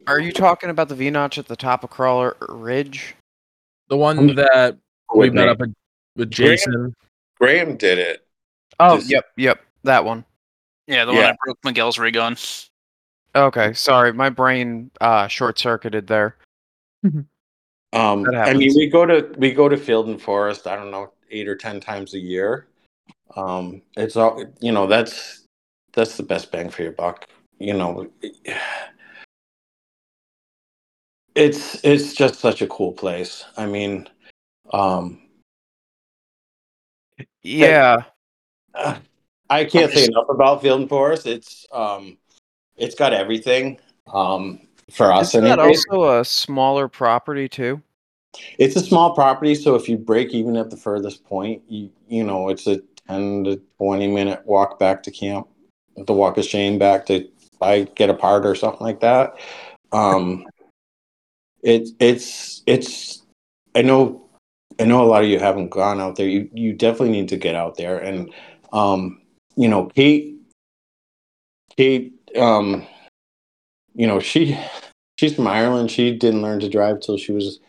Are 0.08 0.20
you 0.20 0.34
talking 0.34 0.70
about 0.70 0.90
the 0.90 0.96
V 0.96 1.10
notch 1.12 1.38
at 1.38 1.48
the 1.48 1.56
top 1.56 1.84
of 1.84 1.90
Crawler 1.92 2.36
Ridge? 2.50 3.16
the 3.88 3.96
one 3.98 4.18
I'm- 4.18 4.36
that 4.36 4.78
we 5.16 5.30
met 5.30 5.48
up 5.48 5.60
with, 5.60 5.74
with 6.18 6.32
Jason. 6.32 6.94
Graham 7.40 7.78
did 7.78 8.00
it. 8.00 8.26
Oh, 8.80 8.98
Just- 8.98 9.12
yep, 9.12 9.26
yep, 9.38 9.62
that 9.84 10.04
one. 10.04 10.26
Yeah, 10.88 11.06
the 11.06 11.14
one 11.14 11.24
I 11.24 11.36
broke 11.46 11.60
Miguel's 11.64 11.98
rig 11.98 12.18
on. 12.18 12.36
Okay, 13.36 13.74
sorry, 13.74 14.14
my 14.14 14.30
brain 14.30 14.92
uh, 15.02 15.28
short 15.28 15.58
circuited 15.58 16.08
there. 16.08 16.38
Um, 17.94 18.26
I 18.34 18.54
mean, 18.54 18.72
we 18.76 18.88
go 18.88 19.06
to 19.06 19.34
we 19.38 19.52
go 19.52 19.70
to 19.70 19.78
Field 19.78 20.08
and 20.08 20.22
Forest. 20.22 20.68
I 20.68 20.76
don't 20.76 20.92
know, 20.92 21.12
eight 21.32 21.48
or 21.48 21.56
ten 21.56 21.80
times 21.80 22.14
a 22.14 22.20
year. 22.20 22.68
Um, 23.36 23.82
it's 23.98 24.16
all 24.16 24.44
you 24.60 24.72
know. 24.72 24.88
That's 24.88 25.46
that's 25.94 26.18
the 26.18 26.24
best 26.24 26.52
bang 26.52 26.70
for 26.70 26.84
your 26.84 26.92
buck. 26.92 27.28
You 27.60 27.74
know, 27.74 28.10
it's 31.36 31.84
it's 31.84 32.14
just 32.14 32.40
such 32.40 32.62
a 32.62 32.68
cool 32.68 32.94
place. 32.94 33.46
I 33.58 33.66
mean, 33.66 34.08
um, 34.72 35.20
Yeah, 37.44 37.98
Uh, 38.76 38.98
I 39.50 39.66
can't 39.66 39.92
say 39.92 40.06
enough 40.06 40.30
about 40.30 40.62
Field 40.62 40.82
and 40.82 40.90
Forest. 40.90 41.28
It's 41.28 41.66
um, 41.72 42.18
it's 42.78 42.96
got 42.96 43.14
everything. 43.14 43.80
Um, 44.12 44.62
for 44.92 45.12
us, 45.12 45.30
isn't 45.30 45.44
that 45.44 45.60
also 45.60 46.20
a 46.20 46.26
smaller 46.26 46.88
property 46.88 47.48
too? 47.48 47.82
It's 48.58 48.76
a 48.76 48.80
small 48.80 49.14
property, 49.14 49.56
so 49.56 49.76
if 49.76 49.88
you 49.88 49.98
break 49.98 50.34
even 50.34 50.58
at 50.58 50.70
the 50.70 50.78
furthest 50.78 51.24
point, 51.24 51.62
you 51.68 51.92
you 52.08 52.24
know 52.24 52.50
it's 52.50 52.68
a 52.68 52.80
ten 53.08 53.44
to 53.44 53.62
twenty 53.78 54.08
minute 54.08 54.46
walk 54.46 54.80
back 54.80 55.04
to 55.04 55.12
camp, 55.12 55.48
the 55.96 56.14
walk 56.14 56.38
of 56.38 56.46
shame 56.46 56.80
back 56.80 57.06
to 57.08 57.28
buy 57.60 57.84
get 57.96 58.10
a 58.10 58.14
part 58.14 58.46
or 58.46 58.56
something 58.56 58.82
like 58.82 59.02
that. 59.02 59.36
Um, 59.92 60.46
it's 61.62 61.92
it's 62.00 62.64
it's. 62.66 63.20
I 63.76 63.82
know, 63.82 64.30
I 64.80 64.86
know 64.86 65.04
a 65.04 65.06
lot 65.06 65.24
of 65.24 65.30
you 65.30 65.40
haven't 65.40 65.70
gone 65.70 66.00
out 66.00 66.16
there. 66.16 66.28
You 66.28 66.50
you 66.54 66.74
definitely 66.74 67.12
need 67.12 67.30
to 67.30 67.38
get 67.38 67.56
out 67.56 67.78
there, 67.78 67.98
and 67.98 68.32
um, 68.72 69.22
you 69.56 69.68
know, 69.68 69.86
Kate, 69.86 70.36
Kate, 71.78 72.14
um, 72.38 72.86
you 73.96 74.08
know, 74.08 74.20
she 74.20 74.58
she's 75.18 75.36
from 75.36 75.48
Ireland. 75.48 75.92
She 75.92 76.16
didn't 76.16 76.42
learn 76.42 76.60
to 76.62 76.70
drive 76.70 77.00
till 77.00 77.18
she 77.18 77.32
was 77.32 77.60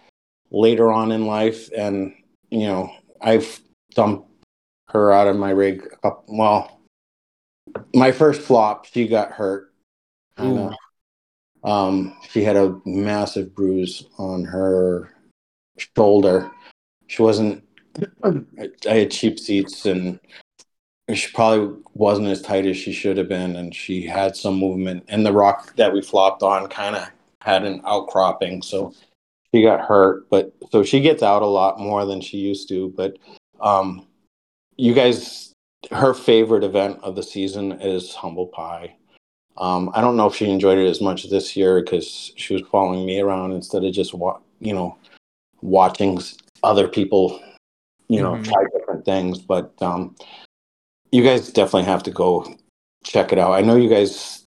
later 0.51 0.91
on 0.93 1.13
in 1.13 1.27
life, 1.27 1.71
and 1.77 2.15
you 2.51 2.67
know, 2.67 2.91
I've 3.21 3.61
dumped 3.95 4.29
her 4.89 5.13
out 5.13 5.27
of 5.27 5.37
my 5.37 5.51
rig. 5.51 5.83
a 6.03 6.11
coup- 6.11 6.23
Well, 6.29 6.81
my 7.95 8.13
first 8.13 8.41
flop, 8.43 8.87
she 8.87 9.07
got 9.09 9.33
hurt. 9.33 9.73
Um, 11.65 12.15
she 12.31 12.43
had 12.45 12.57
a 12.57 12.79
massive 12.85 13.55
bruise 13.55 14.05
on 14.19 14.45
her 14.45 15.11
shoulder. 15.97 16.51
She 17.07 17.23
wasn't. 17.23 17.65
I 18.23 18.95
had 18.95 19.11
cheap 19.11 19.39
seats, 19.39 19.87
and 19.87 20.21
she 21.13 21.31
probably 21.33 21.77
wasn't 21.95 22.29
as 22.29 22.41
tight 22.41 22.67
as 22.67 22.77
she 22.77 22.93
should 22.93 23.17
have 23.19 23.29
been, 23.29 23.57
and 23.57 23.75
she 23.75 24.07
had 24.07 24.37
some 24.37 24.57
movement. 24.57 25.05
And 25.09 25.25
the 25.27 25.33
rock 25.33 25.75
that 25.77 25.93
we 25.93 26.01
flopped 26.01 26.43
on 26.43 26.69
kind 26.69 26.97
of 26.97 27.09
had 27.43 27.65
an 27.65 27.83
outcropping, 27.85 28.63
so 28.63 28.95
she 29.55 29.63
got 29.63 29.81
hurt. 29.81 30.29
But 30.31 30.53
so 30.71 30.83
she 30.83 31.01
gets 31.01 31.23
out 31.23 31.43
a 31.43 31.47
lot 31.47 31.79
more 31.79 32.07
than 32.07 32.21
she 32.21 32.39
used 32.39 32.69
to. 32.69 32.89
But 32.97 33.19
um, 33.61 34.07
you 34.77 34.95
guys, 34.95 35.53
her 35.91 36.15
favorite 36.15 36.65
event 36.65 36.99
of 37.03 37.17
the 37.17 37.23
season 37.23 37.73
is 37.73 38.15
Humble 38.15 38.47
Pie. 38.47 38.97
Um, 39.59 39.91
I 39.95 40.01
don't 40.01 40.17
know 40.17 40.27
if 40.27 40.35
she 40.35 40.51
enjoyed 40.51 40.79
it 40.79 40.89
as 40.89 41.01
much 41.01 41.29
this 41.31 41.55
year 41.55 41.83
because 41.83 42.33
she 42.37 42.55
was 42.55 42.63
following 42.73 43.05
me 43.07 43.21
around 43.21 43.53
instead 43.53 43.85
of 43.85 43.93
just 43.93 44.15
wa- 44.15 44.41
you 44.59 44.73
know 44.73 44.97
watching 45.61 46.21
other 46.63 46.89
people, 46.89 47.41
you 48.09 48.21
know, 48.23 48.33
Mhm. 48.33 48.45
try 48.45 48.65
different 48.77 49.05
things. 49.05 49.39
But 49.39 49.71
um, 49.83 50.17
you 51.15 51.23
guys 51.23 51.49
definitely 51.53 51.85
have 51.85 52.03
to 52.03 52.11
go 52.11 52.45
check 53.05 53.33
it 53.33 53.39
out. 53.39 53.53
I 53.53 53.61
know 53.61 53.77
you 53.77 53.89
guys 53.89 54.45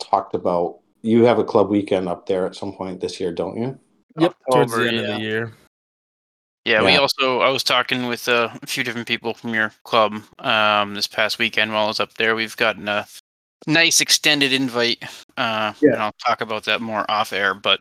talked 0.00 0.34
about 0.34 0.78
you 1.02 1.24
have 1.24 1.38
a 1.38 1.44
club 1.44 1.68
weekend 1.68 2.08
up 2.08 2.24
there 2.24 2.46
at 2.46 2.56
some 2.56 2.72
point 2.72 3.02
this 3.02 3.20
year, 3.20 3.30
don't 3.30 3.58
you? 3.58 3.78
Yep, 4.18 4.34
towards 4.50 4.72
the 4.72 4.78
October, 4.78 4.88
end 4.88 4.98
of 5.00 5.06
yeah. 5.06 5.14
the 5.14 5.20
year. 5.20 5.52
Yeah, 6.64 6.82
we 6.82 6.96
also 6.96 7.40
I 7.40 7.50
was 7.50 7.62
talking 7.62 8.06
with 8.06 8.26
uh, 8.26 8.48
a 8.62 8.66
few 8.66 8.84
different 8.84 9.06
people 9.06 9.34
from 9.34 9.52
your 9.52 9.70
club 9.84 10.22
um, 10.38 10.94
this 10.94 11.06
past 11.06 11.38
weekend 11.38 11.72
while 11.72 11.84
I 11.84 11.88
was 11.88 12.00
up 12.00 12.14
there. 12.14 12.34
We've 12.34 12.56
gotten 12.56 12.88
a 12.88 13.06
nice 13.66 14.00
extended 14.00 14.54
invite. 14.54 15.04
Uh, 15.36 15.74
Yeah. 15.82 15.92
and 15.92 16.02
I'll 16.02 16.16
talk 16.26 16.40
about 16.40 16.64
that 16.64 16.80
more 16.80 17.04
off 17.10 17.34
air, 17.34 17.52
but 17.52 17.80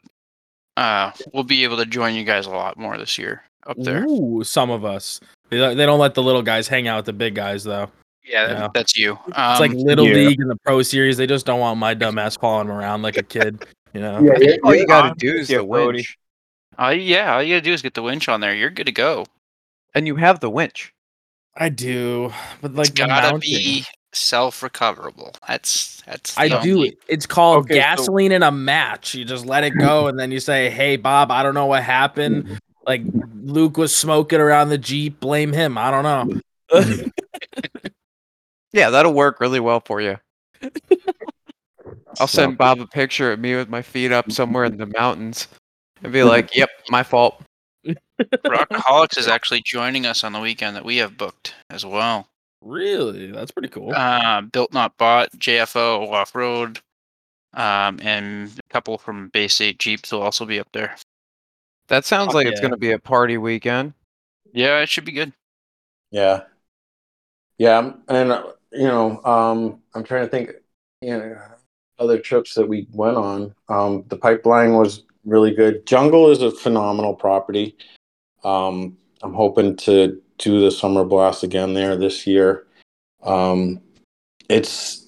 uh, 0.76 1.12
we'll 1.34 1.44
be 1.44 1.64
able 1.64 1.78
to 1.78 1.86
join 1.86 2.14
you 2.14 2.26
guys 2.26 2.46
a 2.46 2.52
lot 2.52 2.78
more 2.78 2.98
this 2.98 3.18
year 3.18 3.44
up 3.66 3.78
there. 3.80 4.04
Ooh, 4.04 4.44
some 4.44 4.70
of 4.70 4.84
us. 4.84 5.22
They 5.50 5.58
don't, 5.58 5.78
they 5.78 5.86
don't 5.86 6.00
let 6.00 6.14
the 6.16 6.24
little 6.24 6.42
guys 6.42 6.68
hang 6.68 6.88
out 6.88 6.98
with 6.98 7.06
the 7.06 7.14
big 7.14 7.36
guys 7.36 7.64
though. 7.64 7.90
Yeah, 8.24 8.50
Yeah. 8.52 8.68
that's 8.74 8.98
you. 8.98 9.20
It's 9.28 9.38
Um, 9.38 9.60
like 9.60 9.72
little 9.74 10.08
yeah. 10.08 10.14
league 10.16 10.40
and 10.42 10.50
the 10.50 10.56
pro 10.58 10.82
series. 10.82 11.18
They 11.18 11.28
just 11.28 11.46
don't 11.46 11.60
want 11.60 11.78
my 11.80 11.94
dumb 11.94 12.18
ass 12.18 12.36
following 12.38 12.68
them 12.68 12.76
around 12.78 13.02
like 13.04 13.18
a 13.18 13.24
kid. 13.24 13.66
You 13.94 14.02
know. 14.02 14.18
I 14.34 14.38
think 14.40 14.66
all 14.66 14.76
you 14.76 14.88
gotta 14.88 15.14
do 15.18 15.32
is 15.34 15.50
you, 15.50 15.60
the 15.60 15.64
Cody. 15.64 15.98
winch, 16.00 16.18
all 16.80 16.92
you- 16.92 17.02
yeah, 17.02 17.36
all 17.36 17.44
you 17.44 17.56
gotta 17.56 17.62
do 17.62 17.72
is 17.74 17.82
get 17.82 17.94
the 17.94 18.02
winch 18.02 18.28
on 18.28 18.42
there. 18.42 18.54
You're 18.56 18.70
good 18.72 18.88
to 18.88 18.92
go. 18.92 19.26
and 19.94 20.06
you 20.08 20.18
have 20.18 20.42
the 20.42 20.50
winch. 20.50 20.92
I 21.56 21.70
do, 21.70 22.34
but 22.62 22.74
like 22.74 22.90
it's 22.90 23.00
the 23.00 23.06
gotta 23.08 23.32
mounting. 23.32 23.40
be 23.40 23.86
self-recoverable. 24.12 25.34
That's 25.48 26.02
that's. 26.06 26.38
I 26.38 26.50
do 26.62 26.76
only- 26.78 26.90
it. 26.90 26.98
It's 27.08 27.26
called 27.26 27.66
Okay, 27.66 27.76
so- 27.76 27.80
gasoline 27.80 28.32
in 28.32 28.44
a 28.44 28.52
match. 28.52 29.16
You 29.16 29.24
just 29.26 29.46
let 29.46 29.64
it 29.64 29.72
go, 29.72 30.08
and 30.08 30.20
then 30.20 30.32
you 30.32 30.40
say, 30.40 30.70
"Hey, 30.70 30.98
Bob, 30.98 31.32
I 31.32 31.44
don't 31.44 31.54
know 31.54 31.66
what 31.68 31.84
happened. 31.84 32.60
Like 32.86 33.02
Luke 33.44 33.78
was 33.78 33.96
smoking 33.96 34.40
around 34.40 34.70
the 34.70 34.78
jeep. 34.78 35.20
Blame 35.20 35.54
him. 35.54 35.78
I 35.78 35.92
don't 35.92 36.04
know." 36.72 37.06
Yeah, 38.74 38.90
that'll 38.90 39.14
work 39.14 39.40
really 39.40 39.62
well 39.62 39.80
for 39.80 40.02
you. 40.02 40.18
I'll 42.20 42.28
send 42.28 42.58
Bob 42.58 42.82
a 42.82 42.88
picture 42.88 43.32
of 43.32 43.40
me 43.40 43.56
with 43.56 43.70
my 43.70 43.82
feet 43.82 44.12
up 44.12 44.30
somewhere 44.34 44.66
in 44.66 44.76
the 44.76 44.86
mountains 44.86 45.48
and 46.04 46.12
be 46.12 46.24
like, 46.34 46.54
"Yep, 46.54 46.70
my 46.90 47.02
fault." 47.02 47.42
Rockaholics 48.20 49.18
is 49.18 49.30
actually 49.30 49.62
joining 49.64 50.06
us 50.06 50.26
on 50.26 50.34
the 50.34 50.42
weekend 50.42 50.76
that 50.76 50.84
we 50.84 50.98
have 50.98 51.18
booked 51.18 51.56
as 51.70 51.86
well. 51.86 52.28
really, 52.62 53.32
that's 53.32 53.52
pretty 53.52 53.70
cool. 53.70 53.94
Uh, 53.96 54.42
Built 54.42 54.74
Not 54.74 54.98
Bought, 54.98 55.32
JFO 55.38 56.12
Off 56.12 56.36
Road, 56.36 56.80
um, 57.54 58.00
and 58.02 58.50
a 58.60 58.74
couple 58.74 58.98
from 58.98 59.30
Bay 59.30 59.48
State 59.48 59.80
Jeeps 59.80 60.12
will 60.12 60.22
also 60.22 60.46
be 60.46 60.60
up 60.60 60.68
there. 60.74 60.98
That 61.88 62.06
sounds 62.06 62.28
Fuck 62.28 62.36
like 62.36 62.48
it's 62.48 62.60
yeah. 62.60 62.68
gonna 62.68 62.78
be 62.78 62.92
a 62.92 63.00
party 63.00 63.38
weekend. 63.38 63.94
Yeah, 64.54 64.80
it 64.80 64.90
should 64.90 65.06
be 65.06 65.12
good. 65.12 65.34
Yeah. 66.12 66.42
Yeah, 67.58 67.94
and 68.08 68.32
uh, 68.32 68.52
you 68.72 68.88
know, 68.88 69.24
um, 69.24 69.82
I'm 69.94 70.04
trying 70.04 70.26
to 70.26 70.30
think, 70.30 70.52
you 71.02 71.18
know, 71.18 71.38
other 72.00 72.20
trips 72.20 72.54
that 72.56 72.68
we 72.68 72.88
went 72.92 73.18
on. 73.18 73.56
Um, 73.70 74.04
the 74.10 74.18
pipeline 74.18 74.74
was 74.74 75.04
really 75.24 75.54
good. 75.54 75.86
Jungle 75.86 76.30
is 76.30 76.42
a 76.42 76.52
phenomenal 76.52 77.14
property. 77.14 77.78
Um, 78.44 78.98
I'm 79.22 79.34
hoping 79.34 79.76
to 79.78 80.22
do 80.38 80.60
the 80.60 80.72
summer 80.72 81.06
blast 81.06 81.44
again 81.44 81.74
there 81.74 81.96
this 81.96 82.28
year. 82.28 82.68
Um, 83.24 83.82
it's 84.50 85.05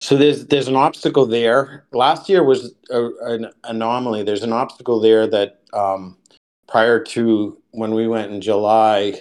so 0.00 0.16
there's 0.16 0.46
there's 0.46 0.68
an 0.68 0.76
obstacle 0.76 1.26
there. 1.26 1.84
Last 1.92 2.28
year 2.28 2.42
was 2.42 2.74
a, 2.90 3.08
an 3.22 3.52
anomaly. 3.64 4.22
There's 4.22 4.42
an 4.42 4.52
obstacle 4.52 4.98
there 5.00 5.26
that 5.26 5.60
um, 5.72 6.16
prior 6.66 7.02
to 7.04 7.60
when 7.72 7.92
we 7.92 8.08
went 8.08 8.32
in 8.32 8.40
July, 8.40 9.20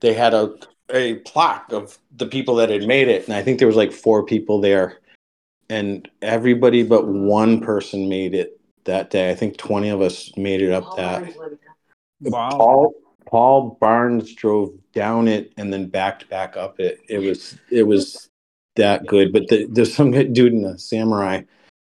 they 0.00 0.14
had 0.14 0.34
a 0.34 0.54
a 0.92 1.16
plaque 1.20 1.72
of 1.72 1.98
the 2.16 2.26
people 2.26 2.54
that 2.56 2.70
had 2.70 2.86
made 2.86 3.08
it, 3.08 3.26
and 3.26 3.34
I 3.34 3.42
think 3.42 3.58
there 3.58 3.68
was 3.68 3.76
like 3.76 3.92
four 3.92 4.24
people 4.24 4.60
there, 4.60 5.00
and 5.68 6.08
everybody 6.20 6.84
but 6.84 7.08
one 7.08 7.60
person 7.60 8.08
made 8.08 8.34
it 8.34 8.60
that 8.84 9.10
day. 9.10 9.30
I 9.30 9.34
think 9.34 9.56
twenty 9.56 9.88
of 9.88 10.00
us 10.00 10.30
made 10.36 10.62
it 10.62 10.72
up 10.72 10.96
that. 10.96 11.34
Wow. 12.20 12.50
Paul 12.50 12.94
Paul 13.26 13.78
Barnes 13.80 14.32
drove 14.34 14.72
down 14.92 15.26
it 15.26 15.52
and 15.56 15.72
then 15.72 15.88
backed 15.88 16.28
back 16.28 16.56
up 16.56 16.78
it. 16.78 17.00
It 17.08 17.18
was 17.18 17.58
it 17.70 17.82
was 17.82 18.28
that 18.76 19.06
good. 19.06 19.32
But 19.32 19.48
the, 19.48 19.66
there's 19.66 19.94
some 19.94 20.10
dude 20.10 20.52
in 20.52 20.62
the 20.62 20.78
samurai 20.78 21.42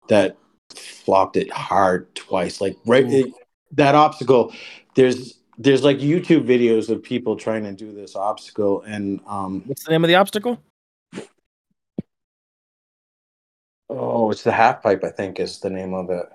that 0.07 0.38
flopped 0.76 1.38
it 1.38 1.51
hard 1.51 2.14
twice. 2.15 2.61
Like 2.61 2.76
right 2.85 3.06
it, 3.06 3.34
that 3.72 3.95
obstacle. 3.95 4.53
There's 4.95 5.39
there's 5.57 5.84
like 5.84 5.97
YouTube 5.97 6.45
videos 6.45 6.89
of 6.89 7.03
people 7.03 7.35
trying 7.35 7.64
to 7.64 7.73
do 7.73 7.91
this 7.93 8.15
obstacle 8.15 8.81
and 8.84 9.19
um 9.27 9.64
What's 9.65 9.84
the 9.84 9.91
name 9.91 10.03
of 10.03 10.07
the 10.07 10.15
obstacle? 10.15 10.61
oh 13.89 14.30
it's 14.30 14.43
the 14.43 14.51
half 14.51 14.84
pipe 14.84 15.03
I 15.03 15.10
think 15.10 15.39
is 15.39 15.60
the 15.60 15.69
name 15.69 15.93
of 15.93 16.10
it. 16.10 16.26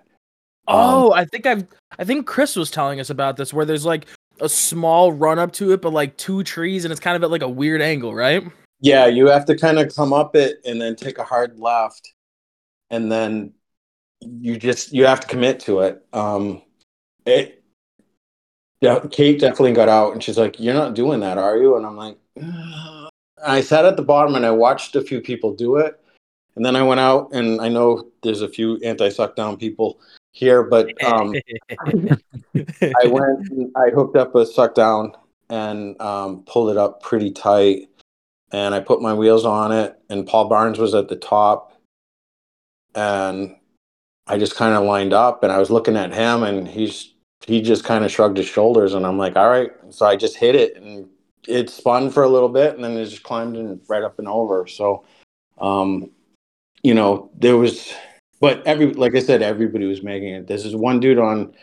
Oh, 0.67 1.13
I 1.13 1.25
think 1.27 1.47
I've 1.47 1.67
I 1.99 2.05
think 2.05 2.27
Chris 2.27 2.57
was 2.57 2.71
telling 2.71 3.01
us 3.01 3.11
about 3.11 3.37
this 3.37 3.53
where 3.53 3.65
there's 3.65 3.85
like 3.85 4.07
a 4.41 4.49
small 4.49 5.13
run 5.13 5.39
up 5.39 5.53
to 5.53 5.73
it, 5.73 5.81
but 5.81 5.93
like 5.93 6.17
two 6.17 6.43
trees 6.43 6.85
and 6.85 6.93
it's 6.93 7.01
kind 7.01 7.17
of 7.17 7.23
at 7.23 7.31
like 7.31 7.43
a 7.43 7.49
weird 7.49 7.83
angle, 7.83 8.15
right? 8.15 8.45
Yeah, 8.85 9.07
you 9.07 9.29
have 9.29 9.47
to 9.47 9.57
kind 9.57 9.79
of 9.79 9.97
come 9.97 10.13
up 10.13 10.37
it 10.37 10.61
and 10.67 10.79
then 10.79 10.95
take 10.95 11.17
a 11.17 11.25
hard 11.25 11.59
left, 11.59 12.13
and 12.91 13.11
then 13.11 13.55
you 14.21 14.59
just 14.59 14.93
you 14.93 15.07
have 15.07 15.21
to 15.21 15.27
commit 15.27 15.59
to 15.61 15.81
it. 15.81 16.05
Um, 16.13 16.61
it. 17.25 17.65
Yeah, 18.83 19.01
Kate 19.11 19.41
definitely 19.41 19.73
got 19.73 19.89
out, 19.89 20.13
and 20.13 20.23
she's 20.23 20.37
like, 20.37 20.61
"You're 20.61 20.75
not 20.75 20.95
doing 20.95 21.21
that, 21.21 21.39
are 21.39 21.57
you?" 21.57 21.79
And 21.79 21.87
I'm 21.87 21.97
like, 21.97 22.19
"Ugh." 22.39 23.09
I 23.43 23.63
sat 23.63 23.87
at 23.87 23.97
the 23.97 24.03
bottom 24.03 24.35
and 24.35 24.45
I 24.45 24.51
watched 24.51 24.97
a 24.97 25.01
few 25.01 25.23
people 25.23 25.55
do 25.55 25.77
it, 25.77 25.99
and 26.55 26.63
then 26.63 26.77
I 26.77 26.83
went 26.83 27.01
out, 27.01 27.33
and 27.33 27.63
I 27.63 27.71
know 27.71 28.11
there's 28.23 28.43
a 28.43 28.49
few 28.49 28.77
anti-suck 28.85 29.35
down 29.35 29.57
people 29.57 29.99
here, 30.33 30.63
but 30.63 30.91
um, 31.03 31.35
I 31.71 33.07
went, 33.07 33.49
and 33.49 33.73
I 33.77 33.89
hooked 33.95 34.17
up 34.17 34.35
a 34.35 34.45
suck 34.45 34.75
down 34.75 35.15
and 35.49 35.99
um, 36.03 36.43
pulled 36.45 36.69
it 36.69 36.77
up 36.77 37.03
pretty 37.03 37.31
tight, 37.31 37.89
and 38.55 38.73
I 38.73 38.79
put 38.79 39.03
my 39.03 39.13
wheels 39.13 39.45
on 39.45 39.73
it, 39.73 39.99
and 40.09 40.29
Paul 40.29 40.49
Barnes 40.49 40.79
was 40.79 40.95
at 40.95 41.09
the 41.09 41.17
top, 41.17 41.77
and 42.95 43.57
I 44.29 44.39
just 44.39 44.55
kind 44.55 44.77
of 44.77 44.85
lined 44.85 45.13
up, 45.13 45.43
and 45.43 45.51
I 45.51 45.59
was 45.59 45.71
looking 45.71 45.97
at 45.97 46.15
him, 46.15 46.45
and 46.45 46.69
he's 46.69 47.15
he 47.45 47.61
just 47.61 47.83
kind 47.83 48.05
of 48.05 48.13
shrugged 48.13 48.37
his 48.37 48.47
shoulders, 48.47 48.95
and 48.95 49.05
I'm 49.05 49.19
like, 49.19 49.35
all 49.35 49.49
right, 49.49 49.73
so 49.91 50.07
I 50.07 50.15
just 50.15 50.37
hit 50.37 50.55
it, 50.55 50.77
and 50.77 51.09
it 51.49 51.69
spun 51.69 52.11
for 52.11 52.23
a 52.23 52.29
little 52.29 52.49
bit, 52.49 52.77
and 52.77 52.85
then 52.85 52.97
it 52.97 53.07
just 53.07 53.25
climbed 53.25 53.57
in 53.57 53.81
right 53.89 54.05
up 54.05 54.21
and 54.21 54.29
over. 54.29 54.69
So, 54.69 55.05
um, 55.59 56.13
you 56.85 56.95
know, 56.95 57.31
there 57.37 57.57
was, 57.57 57.93
but 58.41 58.65
every 58.69 58.93
like 58.93 59.17
I 59.17 59.21
said, 59.21 59.43
everybody 59.43 59.87
was 59.87 60.05
making 60.05 60.33
it. 60.33 60.47
This 60.47 60.65
is 60.65 60.77
one 60.77 61.01
dude 61.01 61.19
on 61.19 61.55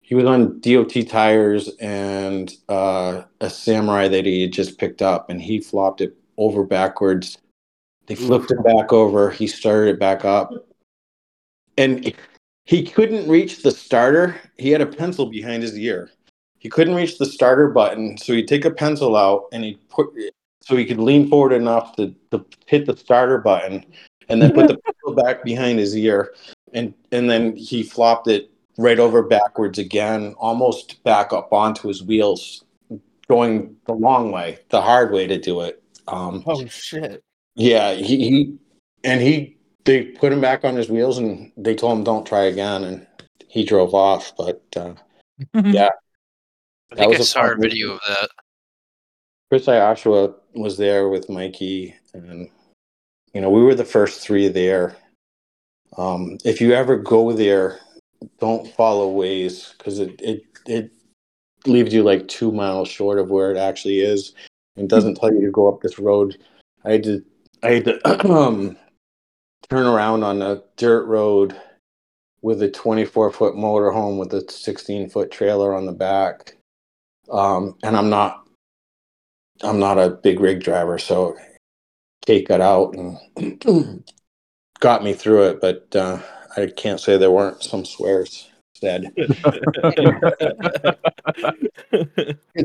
he 0.00 0.14
was 0.14 0.24
on 0.24 0.60
DOT 0.60 1.08
tires 1.08 1.68
and 1.78 2.54
uh, 2.70 3.22
a 3.42 3.50
samurai 3.50 4.08
that 4.08 4.24
he 4.24 4.40
had 4.40 4.52
just 4.52 4.78
picked 4.78 5.02
up, 5.02 5.28
and 5.28 5.42
he 5.42 5.60
flopped 5.60 6.00
it 6.00 6.16
over 6.38 6.64
backwards. 6.64 7.38
They 8.06 8.14
flipped 8.14 8.50
it 8.50 8.64
back 8.64 8.92
over. 8.92 9.30
He 9.30 9.46
started 9.46 9.94
it 9.94 10.00
back 10.00 10.24
up, 10.24 10.52
and 11.78 12.12
he 12.64 12.84
couldn't 12.84 13.28
reach 13.28 13.62
the 13.62 13.70
starter. 13.70 14.40
He 14.58 14.70
had 14.70 14.80
a 14.80 14.86
pencil 14.86 15.26
behind 15.26 15.62
his 15.62 15.78
ear. 15.78 16.10
He 16.58 16.68
couldn't 16.68 16.94
reach 16.94 17.18
the 17.18 17.26
starter 17.26 17.68
button, 17.68 18.16
so 18.16 18.32
he'd 18.32 18.48
take 18.48 18.64
a 18.64 18.70
pencil 18.70 19.16
out 19.16 19.46
and 19.52 19.64
he 19.64 19.78
put 19.88 20.14
so 20.62 20.76
he 20.76 20.84
could 20.84 21.00
lean 21.00 21.28
forward 21.28 21.52
enough 21.52 21.96
to, 21.96 22.14
to 22.30 22.44
hit 22.66 22.86
the 22.86 22.96
starter 22.96 23.38
button, 23.38 23.84
and 24.28 24.40
then 24.40 24.52
put 24.52 24.68
the 24.68 24.78
pencil 24.84 25.14
back 25.14 25.42
behind 25.42 25.78
his 25.78 25.96
ear, 25.96 26.34
and 26.72 26.94
and 27.10 27.28
then 27.28 27.56
he 27.56 27.82
flopped 27.82 28.28
it 28.28 28.50
right 28.78 28.98
over 28.98 29.22
backwards 29.22 29.78
again, 29.78 30.34
almost 30.38 31.02
back 31.02 31.32
up 31.32 31.52
onto 31.52 31.88
his 31.88 32.02
wheels, 32.02 32.64
going 33.28 33.76
the 33.86 33.92
long 33.92 34.30
way, 34.30 34.58
the 34.70 34.80
hard 34.80 35.12
way 35.12 35.26
to 35.26 35.38
do 35.38 35.62
it. 35.62 35.81
Um, 36.08 36.42
oh 36.46 36.66
shit. 36.66 37.22
yeah, 37.54 37.92
he, 37.94 38.16
he 38.28 38.58
and 39.04 39.20
he 39.20 39.56
they 39.84 40.04
put 40.04 40.32
him 40.32 40.40
back 40.40 40.64
on 40.64 40.76
his 40.76 40.88
wheels 40.88 41.18
and 41.18 41.52
they 41.56 41.74
told 41.74 41.98
him 41.98 42.04
don't 42.04 42.26
try 42.26 42.42
again, 42.44 42.84
and 42.84 43.06
he 43.48 43.64
drove 43.64 43.94
off. 43.94 44.32
But 44.36 44.62
uh, 44.76 44.94
yeah, 45.64 45.90
I 46.90 46.94
That 46.96 46.98
think 46.98 47.10
was 47.10 47.18
I 47.18 47.22
a 47.22 47.24
saw 47.24 47.44
a 47.44 47.48
fun 47.48 47.60
video 47.60 47.92
of 47.92 48.00
that. 48.08 48.30
Chris 49.50 49.66
Iashua 49.66 50.34
was 50.54 50.76
there 50.76 51.08
with 51.08 51.28
Mikey, 51.28 51.94
and 52.14 52.48
you 53.34 53.40
know 53.40 53.50
we 53.50 53.62
were 53.62 53.74
the 53.74 53.84
first 53.84 54.20
three 54.20 54.48
there. 54.48 54.96
Um, 55.98 56.38
if 56.44 56.60
you 56.60 56.72
ever 56.72 56.96
go 56.96 57.32
there, 57.32 57.80
don't 58.40 58.66
follow 58.74 59.14
Waze 59.14 59.76
because 59.76 59.98
it, 59.98 60.20
it 60.22 60.42
it 60.66 60.90
leaves 61.66 61.92
you 61.92 62.02
like 62.02 62.26
two 62.28 62.50
miles 62.50 62.88
short 62.88 63.18
of 63.18 63.30
where 63.30 63.50
it 63.50 63.58
actually 63.58 64.00
is. 64.00 64.34
It 64.76 64.88
doesn't 64.88 65.16
tell 65.16 65.32
you 65.32 65.42
to 65.42 65.50
go 65.50 65.68
up 65.68 65.80
this 65.80 65.98
road. 65.98 66.38
I 66.84 66.92
had 66.92 67.04
to 67.04 67.24
I 67.62 67.70
had 67.72 67.84
to 67.84 68.30
um, 68.30 68.76
turn 69.70 69.86
around 69.86 70.24
on 70.24 70.42
a 70.42 70.62
dirt 70.76 71.06
road 71.06 71.56
with 72.42 72.62
a 72.62 72.70
24 72.70 73.30
foot 73.32 73.54
motorhome 73.54 74.18
with 74.18 74.32
a 74.34 74.48
16 74.50 75.10
foot 75.10 75.30
trailer 75.30 75.74
on 75.74 75.86
the 75.86 75.92
back. 75.92 76.56
Um, 77.30 77.76
and 77.82 77.96
I'm 77.96 78.10
not 78.10 78.46
I'm 79.62 79.78
not 79.78 79.98
a 79.98 80.10
big 80.10 80.40
rig 80.40 80.60
driver, 80.60 80.98
so 80.98 81.36
Kate 82.26 82.48
got 82.48 82.60
out 82.60 82.94
and 82.94 84.04
got 84.80 85.04
me 85.04 85.12
through 85.12 85.44
it, 85.44 85.60
but 85.60 85.94
uh, 85.94 86.20
I 86.56 86.66
can't 86.66 87.00
say 87.00 87.16
there 87.16 87.30
weren't 87.30 87.62
some 87.62 87.84
swears 87.84 88.48
said. 88.82 89.14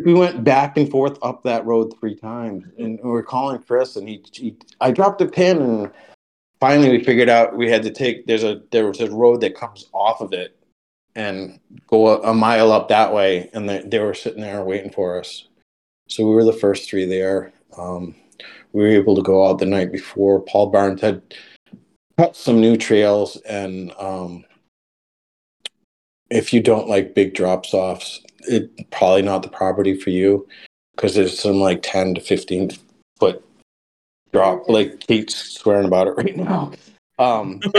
we 0.03 0.13
went 0.15 0.43
back 0.43 0.77
and 0.77 0.89
forth 0.89 1.19
up 1.21 1.43
that 1.43 1.63
road 1.65 1.93
three 1.99 2.15
times, 2.15 2.65
and 2.79 2.99
we 3.03 3.09
were 3.09 3.21
calling 3.21 3.61
Chris, 3.61 3.95
and 3.95 4.09
he, 4.09 4.23
he 4.31 4.57
I 4.81 4.89
dropped 4.91 5.21
a 5.21 5.27
pin, 5.27 5.61
and 5.61 5.91
finally 6.59 6.89
we 6.89 7.03
figured 7.03 7.29
out 7.29 7.55
we 7.55 7.69
had 7.69 7.83
to 7.83 7.91
take 7.91 8.25
there's 8.25 8.43
a 8.43 8.63
there 8.71 8.87
was 8.87 8.99
a 8.99 9.11
road 9.11 9.41
that 9.41 9.55
comes 9.55 9.85
off 9.93 10.21
of 10.21 10.33
it 10.33 10.57
and 11.15 11.59
go 11.85 12.07
a, 12.07 12.31
a 12.31 12.33
mile 12.33 12.71
up 12.71 12.89
that 12.89 13.13
way, 13.13 13.51
and 13.53 13.69
they, 13.69 13.83
they 13.83 13.99
were 13.99 14.15
sitting 14.15 14.41
there 14.41 14.63
waiting 14.63 14.91
for 14.91 15.19
us. 15.19 15.47
So 16.07 16.27
we 16.27 16.33
were 16.33 16.45
the 16.45 16.53
first 16.53 16.89
three 16.89 17.05
there. 17.05 17.53
Um, 17.77 18.15
we 18.73 18.81
were 18.81 18.89
able 18.89 19.15
to 19.15 19.21
go 19.21 19.47
out 19.47 19.59
the 19.59 19.65
night 19.65 19.91
before. 19.91 20.41
Paul 20.41 20.67
Barnes 20.67 21.01
had 21.01 21.21
cut 22.17 22.35
some 22.35 22.59
new 22.59 22.75
trails, 22.75 23.37
and 23.47 23.93
um, 23.99 24.45
if 26.29 26.53
you 26.53 26.61
don't 26.61 26.87
like 26.87 27.13
big 27.15 27.33
drops 27.33 27.73
offs, 27.73 28.21
it 28.41 28.89
probably 28.91 29.21
not 29.21 29.43
the 29.43 29.49
property 29.49 29.95
for 29.99 30.09
you 30.09 30.47
because 30.95 31.15
there's 31.15 31.37
some 31.39 31.59
like 31.59 31.79
10 31.83 32.15
to 32.15 32.21
15 32.21 32.71
foot 33.19 33.43
drop. 34.33 34.67
Like 34.69 34.99
Kate's 35.01 35.35
swearing 35.35 35.85
about 35.85 36.07
it 36.07 36.11
right 36.17 36.35
now. 36.35 36.71
Um, 37.19 37.61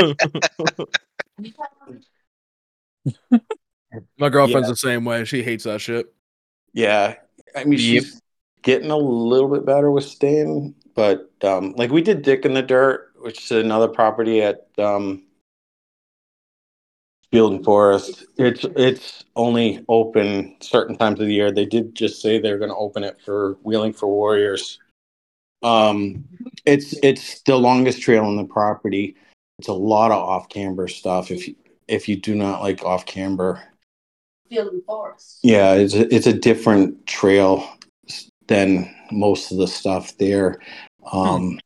My 4.18 4.28
girlfriend's 4.28 4.68
the 4.68 4.76
same 4.76 5.04
way. 5.04 5.24
She 5.24 5.42
hates 5.42 5.64
that 5.64 5.80
shit. 5.80 6.12
yeah, 6.72 7.14
I 7.56 7.64
mean, 7.64 7.78
Yep. 7.78 8.02
she's 8.04 8.20
getting 8.62 8.90
a 8.90 8.96
little 8.96 9.48
bit 9.48 9.64
better 9.64 9.90
with 9.90 10.04
staying, 10.04 10.74
but 10.94 11.30
um, 11.42 11.72
like 11.76 11.90
we 11.90 12.02
did 12.02 12.22
Dick 12.22 12.44
in 12.44 12.52
the 12.54 12.62
Dirt, 12.62 13.12
which 13.20 13.44
is 13.44 13.50
another 13.52 13.88
property 13.88 14.42
at 14.42 14.66
um, 14.78 15.22
Field 17.30 17.52
and 17.52 17.64
Forest. 17.64 18.24
It's 18.36 18.64
it's 18.76 19.24
only 19.36 19.84
open 19.88 20.56
certain 20.60 20.96
times 20.96 21.20
of 21.20 21.26
the 21.26 21.34
year. 21.34 21.52
They 21.52 21.66
did 21.66 21.94
just 21.94 22.22
say 22.22 22.38
they're 22.38 22.58
going 22.58 22.70
to 22.70 22.76
open 22.76 23.04
it 23.04 23.20
for 23.24 23.58
Wheeling 23.62 23.92
for 23.92 24.06
Warriors. 24.06 24.78
Um, 25.62 26.24
it's 26.64 26.94
it's 27.02 27.42
the 27.42 27.56
longest 27.56 28.00
trail 28.00 28.24
on 28.24 28.36
the 28.36 28.44
property. 28.44 29.16
It's 29.58 29.68
a 29.68 29.72
lot 29.72 30.10
of 30.10 30.18
off 30.18 30.48
camber 30.48 30.88
stuff. 30.88 31.30
If 31.30 31.48
you 31.48 31.56
if 31.86 32.08
you 32.08 32.16
do 32.16 32.34
not 32.34 32.62
like 32.62 32.82
off 32.82 33.04
camber, 33.06 33.62
field 34.48 34.72
and 34.72 34.84
forest. 34.84 35.40
Yeah, 35.42 35.74
it's 35.74 35.94
a, 35.94 36.14
it's 36.14 36.26
a 36.26 36.32
different 36.32 37.06
trail 37.06 37.68
than 38.46 38.94
most 39.10 39.52
of 39.52 39.58
the 39.58 39.68
stuff 39.68 40.16
there. 40.18 40.60
Um, 41.12 41.58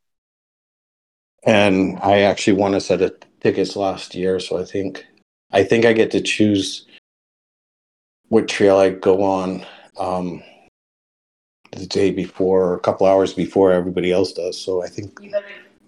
and 1.45 1.97
I 2.01 2.21
actually 2.21 2.53
won 2.53 2.73
a 2.73 2.81
set 2.81 3.01
of 3.01 3.15
tickets 3.41 3.75
last 3.75 4.15
year, 4.15 4.39
so 4.39 4.57
I 4.59 4.65
think 4.65 5.05
I 5.53 5.63
think 5.63 5.85
I 5.85 5.93
get 5.93 6.11
to 6.11 6.21
choose 6.21 6.85
what 8.29 8.47
trail 8.47 8.77
I 8.77 8.89
go 8.89 9.23
on 9.23 9.65
um, 9.97 10.43
the 11.71 11.85
day 11.85 12.11
before, 12.11 12.63
or 12.71 12.75
a 12.75 12.79
couple 12.79 13.07
hours 13.07 13.33
before 13.33 13.71
everybody 13.71 14.11
else 14.11 14.33
does. 14.33 14.59
So 14.59 14.83
I 14.83 14.87
think 14.87 15.15
better 15.31 15.45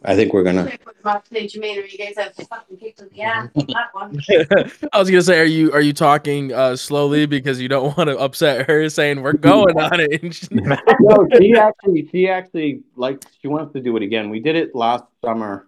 I 0.08 0.16
think 0.16 0.34
we're 0.34 0.44
gonna. 0.44 0.70
check 0.70 0.86
with 0.86 1.04
Mark 1.04 1.26
St. 1.26 1.50
Germain 1.50 1.80
or 1.80 1.86
you 1.86 1.98
guys 1.98 2.14
have 2.18 2.36
fucking 2.36 2.78
kicked 2.78 3.02
in 3.02 3.10
the 3.12 3.22
ass 3.24 3.50
on 3.56 3.66
that 3.68 3.94
one. 3.94 4.22
I 4.94 5.00
was 5.00 5.10
gonna 5.10 5.24
say, 5.24 5.40
are 5.40 5.46
you 5.46 5.72
are 5.74 5.82
you 5.82 5.94
talking 5.94 6.54
uh, 6.54 6.76
slowly 6.76 7.26
because 7.26 7.60
you 7.60 7.68
don't 7.68 7.98
want 7.98 8.10
to 8.10 8.18
upset 8.18 8.70
her, 8.70 8.88
saying 8.90 9.24
we're 9.24 9.34
going 9.34 9.78
on 9.80 10.00
it? 10.00 10.52
No, 10.52 11.28
she 11.40 11.56
actually 11.56 12.08
she 12.12 12.30
actually 12.30 12.84
like 12.96 13.24
she 13.42 13.48
wants 13.48 13.74
to 13.74 13.82
do 13.82 13.98
it 13.98 14.04
again. 14.04 14.30
We 14.30 14.40
did 14.40 14.56
it 14.56 14.76
last 14.76 15.06
summer, 15.24 15.68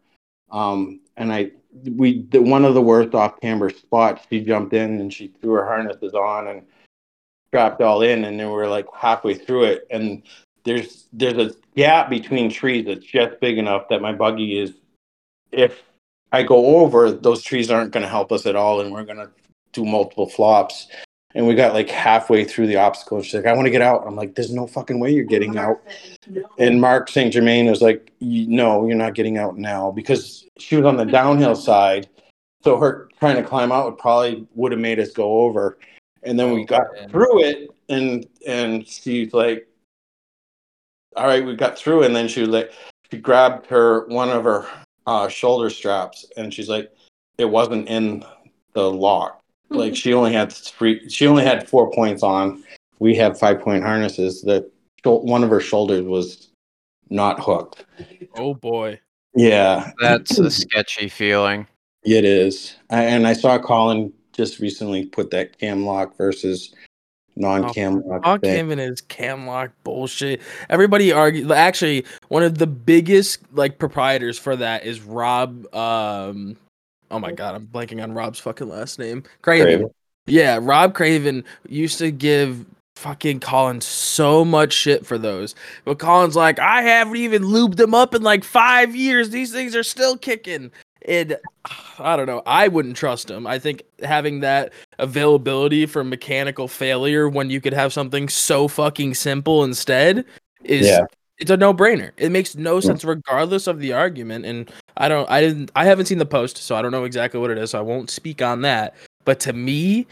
um, 0.51 0.99
and 1.17 1.33
I 1.33 1.51
we 1.95 2.23
the, 2.23 2.41
one 2.41 2.65
of 2.65 2.73
the 2.73 2.81
worst 2.81 3.13
off 3.15 3.39
camber 3.41 3.69
spots. 3.69 4.25
She 4.29 4.41
jumped 4.41 4.73
in 4.73 4.99
and 4.99 5.13
she 5.13 5.27
threw 5.41 5.53
her 5.53 5.65
harnesses 5.65 6.13
on 6.13 6.47
and 6.47 6.63
strapped 7.47 7.81
all 7.81 8.01
in, 8.01 8.25
and 8.25 8.39
then 8.39 8.49
we're 8.49 8.67
like 8.67 8.85
halfway 8.93 9.33
through 9.33 9.65
it, 9.65 9.87
and 9.89 10.23
there's 10.63 11.07
there's 11.13 11.37
a 11.37 11.55
gap 11.75 12.09
between 12.09 12.49
trees 12.49 12.85
that's 12.85 13.05
just 13.05 13.39
big 13.39 13.57
enough 13.57 13.87
that 13.89 14.01
my 14.01 14.13
buggy 14.13 14.59
is. 14.59 14.73
If 15.51 15.83
I 16.31 16.43
go 16.43 16.77
over, 16.77 17.11
those 17.11 17.41
trees 17.41 17.71
aren't 17.71 17.91
going 17.91 18.03
to 18.03 18.09
help 18.09 18.31
us 18.31 18.45
at 18.45 18.55
all, 18.55 18.81
and 18.81 18.91
we're 18.91 19.05
going 19.05 19.17
to 19.17 19.29
do 19.71 19.85
multiple 19.85 20.27
flops. 20.27 20.87
And 21.38 21.45
we 21.45 21.53
got 21.53 21.76
like 21.76 21.88
halfway 21.88 22.43
through 22.43 22.65
the 22.65 22.77
obstacle. 22.77 23.18
And 23.18 23.26
She's 23.26 23.35
like, 23.35 23.45
I 23.45 23.53
want 23.53 23.68
to 23.68 23.72
get 23.72 23.84
out. 23.84 24.03
I'm 24.07 24.15
like, 24.15 24.34
there's 24.34 24.51
no 24.51 24.65
fucking 24.65 24.99
way 24.99 25.14
you're 25.14 25.23
getting 25.23 25.55
out. 25.55 25.80
And 26.57 26.81
Mark 26.81 27.11
St. 27.11 27.31
Germain 27.31 27.69
was 27.69 27.80
like, 27.80 28.11
No, 28.19 28.88
you're 28.88 28.97
not 28.97 29.14
getting 29.14 29.38
out 29.38 29.55
now 29.55 29.91
because 29.91 30.47
she 30.57 30.76
was 30.76 30.85
on 30.85 30.97
the 30.97 31.05
downhill 31.05 31.55
side. 31.55 32.09
So 32.64 32.76
her 32.77 33.07
trying 33.19 33.35
to 33.35 33.43
climb 33.43 33.72
out 33.72 33.85
would 33.85 33.99
probably 33.99 34.47
would 34.55 34.72
have 34.72 34.81
made 34.81 34.99
us 34.99 35.11
go 35.11 35.41
over. 35.41 35.77
And 36.23 36.39
then 36.39 36.53
we 36.53 36.65
got 36.65 36.88
through 37.11 37.43
it, 37.43 37.69
and 37.88 38.26
and 38.47 38.85
she's 38.88 39.31
like, 39.31 39.68
"All 41.15 41.27
right, 41.27 41.45
we 41.45 41.55
got 41.55 41.77
through." 41.77 42.03
And 42.03 42.15
then 42.15 42.27
she 42.27 42.41
was 42.41 42.49
like, 42.49 42.72
she 43.11 43.19
grabbed 43.19 43.68
her 43.68 44.07
one 44.07 44.30
of 44.30 44.43
her 44.43 44.65
uh, 45.05 45.27
shoulder 45.30 45.69
straps, 45.69 46.26
and 46.35 46.51
she's 46.51 46.68
like, 46.68 46.91
"It 47.38 47.45
wasn't 47.45 47.88
in 47.88 48.26
the 48.73 48.91
lock. 48.91 49.41
Like 49.69 49.95
she 49.95 50.14
only 50.14 50.34
had 50.34 50.52
three. 50.52 51.07
She 51.10 51.27
only 51.27 51.44
had 51.44 51.68
four 51.68 51.91
points 51.91 52.23
on. 52.23 52.64
We 52.99 53.15
have 53.15 53.38
five 53.39 53.60
point 53.61 53.84
harnesses. 53.84 54.41
That 54.44 54.72
one 55.03 55.44
of 55.44 55.49
her 55.49 55.60
shoulders 55.60 56.03
was 56.03 56.49
not 57.10 57.39
hooked. 57.39 57.85
oh 58.35 58.53
boy, 58.53 58.99
Yeah, 59.35 59.91
That's 60.02 60.38
a 60.39 60.49
sketchy 60.52 61.10
feeling. 61.10 61.68
it 62.03 62.26
is. 62.26 62.76
I, 62.89 63.03
and 63.03 63.27
I 63.27 63.34
saw 63.34 63.57
Colin 63.60 64.11
just 64.34 64.60
recently 64.60 65.06
put 65.06 65.31
that 65.31 65.57
cam 65.57 65.85
lock 65.85 66.18
versus 66.18 66.73
non-cam 67.35 68.02
lock 68.06 68.23
fuck 68.23 68.41
thing. 68.41 68.56
him 68.57 68.72
and 68.72 68.81
his 68.81 69.02
camlock 69.02 69.72
bullshit. 69.84 70.41
Everybody 70.69 71.11
argue. 71.11 71.52
Actually, 71.53 72.06
one 72.30 72.44
of 72.44 72.57
the 72.57 72.68
biggest 72.68 73.39
like 73.53 73.80
proprietors 73.80 74.38
for 74.38 74.56
that 74.56 74.85
is 74.85 75.02
Rob. 75.02 75.73
Um, 75.73 76.57
oh 77.11 77.19
my 77.19 77.31
god, 77.31 77.55
I'm 77.55 77.67
blanking 77.67 78.01
on 78.01 78.13
Rob's 78.13 78.39
fucking 78.39 78.69
last 78.69 78.99
name. 78.99 79.23
Craven. 79.41 79.67
Craven. 79.67 79.89
Yeah, 80.27 80.59
Rob 80.61 80.93
Craven 80.93 81.45
used 81.69 81.97
to 81.99 82.11
give 82.11 82.65
fucking 82.97 83.39
Colin 83.39 83.79
so 83.79 84.43
much 84.43 84.73
shit 84.73 85.05
for 85.05 85.17
those. 85.17 85.55
But 85.85 85.99
Colin's 85.99 86.35
like, 86.35 86.59
I 86.59 86.81
haven't 86.81 87.15
even 87.15 87.43
lubed 87.43 87.77
them 87.77 87.93
up 87.93 88.13
in 88.13 88.23
like 88.23 88.43
five 88.43 88.95
years. 88.95 89.29
These 89.29 89.53
things 89.53 89.75
are 89.75 89.84
still 89.84 90.17
kicking. 90.17 90.71
And 91.07 91.38
I 91.99 92.17
don't 92.17 92.25
know. 92.25 92.41
I 92.45 92.67
wouldn't 92.67 92.97
trust 92.97 93.29
him. 93.29 93.47
I 93.47 93.59
think 93.59 93.84
having 94.03 94.41
that 94.41 94.73
availability 94.99 95.85
for 95.85 96.03
mechanical 96.03 96.67
failure 96.67 97.29
when 97.29 97.49
you 97.49 97.61
could 97.61 97.73
have 97.73 97.93
something 97.93 98.27
so 98.27 98.67
fucking 98.67 99.13
simple 99.13 99.63
instead 99.63 100.25
is 100.65 100.88
Yeah. 100.88 101.05
it's 101.38 101.51
a 101.51 101.55
no-brainer. 101.55 102.11
It 102.17 102.31
makes 102.31 102.55
no 102.55 102.77
mm. 102.77 102.84
sense 102.84 103.05
regardless 103.05 103.67
of 103.67 103.79
the 103.79 103.93
argument. 103.93 104.45
And 104.45 104.69
I 104.97 105.07
don't 105.07 105.29
I 105.29 105.41
didn't 105.41 105.71
I 105.75 105.85
haven't 105.85 106.07
seen 106.07 106.17
the 106.17 106.25
post, 106.25 106.57
so 106.57 106.75
I 106.75 106.81
don't 106.81 106.91
know 106.91 107.03
exactly 107.03 107.39
what 107.39 107.51
it 107.51 107.57
is, 107.57 107.71
so 107.71 107.79
I 107.79 107.81
won't 107.81 108.09
speak 108.09 108.41
on 108.41 108.61
that. 108.61 108.95
But 109.25 109.39
to 109.41 109.53
me, 109.53 110.07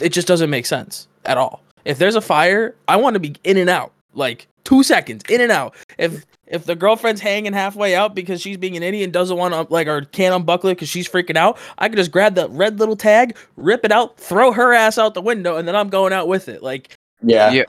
it 0.00 0.10
just 0.10 0.28
doesn't 0.28 0.50
make 0.50 0.66
sense 0.66 1.08
at 1.24 1.38
all. 1.38 1.62
If 1.84 1.98
there's 1.98 2.16
a 2.16 2.20
fire, 2.20 2.74
I 2.88 2.96
want 2.96 3.14
to 3.14 3.20
be 3.20 3.34
in 3.44 3.56
and 3.56 3.70
out, 3.70 3.92
like 4.14 4.46
two 4.64 4.82
seconds, 4.82 5.22
in 5.28 5.40
and 5.40 5.52
out. 5.52 5.74
If 5.98 6.24
if 6.46 6.66
the 6.66 6.74
girlfriend's 6.74 7.20
hanging 7.20 7.52
halfway 7.52 7.94
out 7.94 8.14
because 8.14 8.40
she's 8.40 8.56
being 8.56 8.76
an 8.76 8.82
idiot 8.82 9.04
and 9.04 9.12
doesn't 9.12 9.36
want 9.36 9.54
to 9.54 9.72
like 9.72 9.86
or 9.86 10.02
can't 10.02 10.34
unbuckle 10.34 10.70
it 10.70 10.74
because 10.74 10.88
she's 10.88 11.08
freaking 11.08 11.36
out, 11.36 11.58
I 11.78 11.88
could 11.88 11.96
just 11.96 12.10
grab 12.10 12.34
the 12.34 12.48
red 12.48 12.78
little 12.78 12.96
tag, 12.96 13.36
rip 13.56 13.84
it 13.84 13.92
out, 13.92 14.18
throw 14.18 14.52
her 14.52 14.72
ass 14.72 14.98
out 14.98 15.14
the 15.14 15.22
window, 15.22 15.56
and 15.56 15.66
then 15.66 15.76
I'm 15.76 15.88
going 15.88 16.12
out 16.12 16.28
with 16.28 16.48
it. 16.48 16.62
Like, 16.62 16.96
Yeah, 17.22 17.50
Yeah. 17.52 17.64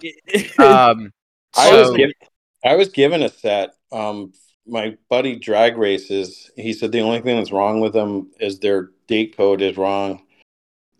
Um, 0.59 1.11
I 1.57 1.71
was 1.73 1.91
given, 1.91 2.13
I 2.65 2.75
was 2.75 2.89
given 2.89 3.21
a 3.21 3.29
set. 3.29 3.75
Um, 3.91 4.33
my 4.67 4.97
buddy 5.09 5.35
drag 5.35 5.77
races. 5.77 6.51
He 6.55 6.73
said 6.73 6.91
the 6.91 7.01
only 7.01 7.21
thing 7.21 7.37
that's 7.37 7.51
wrong 7.51 7.79
with 7.79 7.93
them 7.93 8.31
is 8.39 8.59
their 8.59 8.91
date 9.07 9.37
code 9.37 9.61
is 9.61 9.77
wrong, 9.77 10.21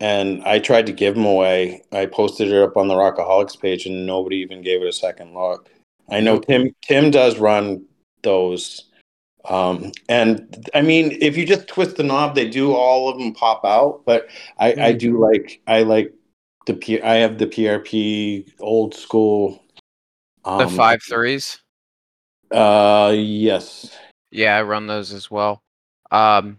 and 0.00 0.42
I 0.44 0.58
tried 0.58 0.86
to 0.86 0.92
give 0.92 1.14
them 1.14 1.24
away. 1.24 1.82
I 1.92 2.06
posted 2.06 2.48
it 2.48 2.62
up 2.62 2.76
on 2.76 2.88
the 2.88 2.94
Rockaholics 2.94 3.60
page, 3.60 3.86
and 3.86 4.06
nobody 4.06 4.36
even 4.36 4.62
gave 4.62 4.82
it 4.82 4.88
a 4.88 4.92
second 4.92 5.34
look. 5.34 5.68
I 6.08 6.20
know 6.20 6.38
Tim. 6.38 6.74
Tim 6.82 7.10
does 7.10 7.38
run 7.38 7.84
those, 8.22 8.84
um, 9.48 9.92
and 10.08 10.68
I 10.74 10.82
mean, 10.82 11.18
if 11.20 11.36
you 11.36 11.44
just 11.44 11.66
twist 11.66 11.96
the 11.96 12.04
knob, 12.04 12.34
they 12.34 12.48
do 12.48 12.74
all 12.74 13.08
of 13.08 13.18
them 13.18 13.34
pop 13.34 13.64
out. 13.64 14.02
But 14.06 14.28
I, 14.58 14.74
I 14.74 14.92
do 14.92 15.18
like 15.18 15.60
I 15.66 15.82
like 15.82 16.14
the 16.66 16.74
P. 16.74 17.02
I 17.02 17.14
have 17.16 17.38
the 17.38 17.46
PRP 17.46 18.48
old 18.60 18.94
school. 18.94 19.64
the 20.44 20.50
um, 20.50 20.76
five 20.76 21.02
threes. 21.02 21.58
Uh, 22.50 23.12
yes. 23.14 23.96
Yeah, 24.30 24.56
I 24.56 24.62
run 24.62 24.86
those 24.86 25.12
as 25.12 25.30
well. 25.30 25.62
Um, 26.10 26.58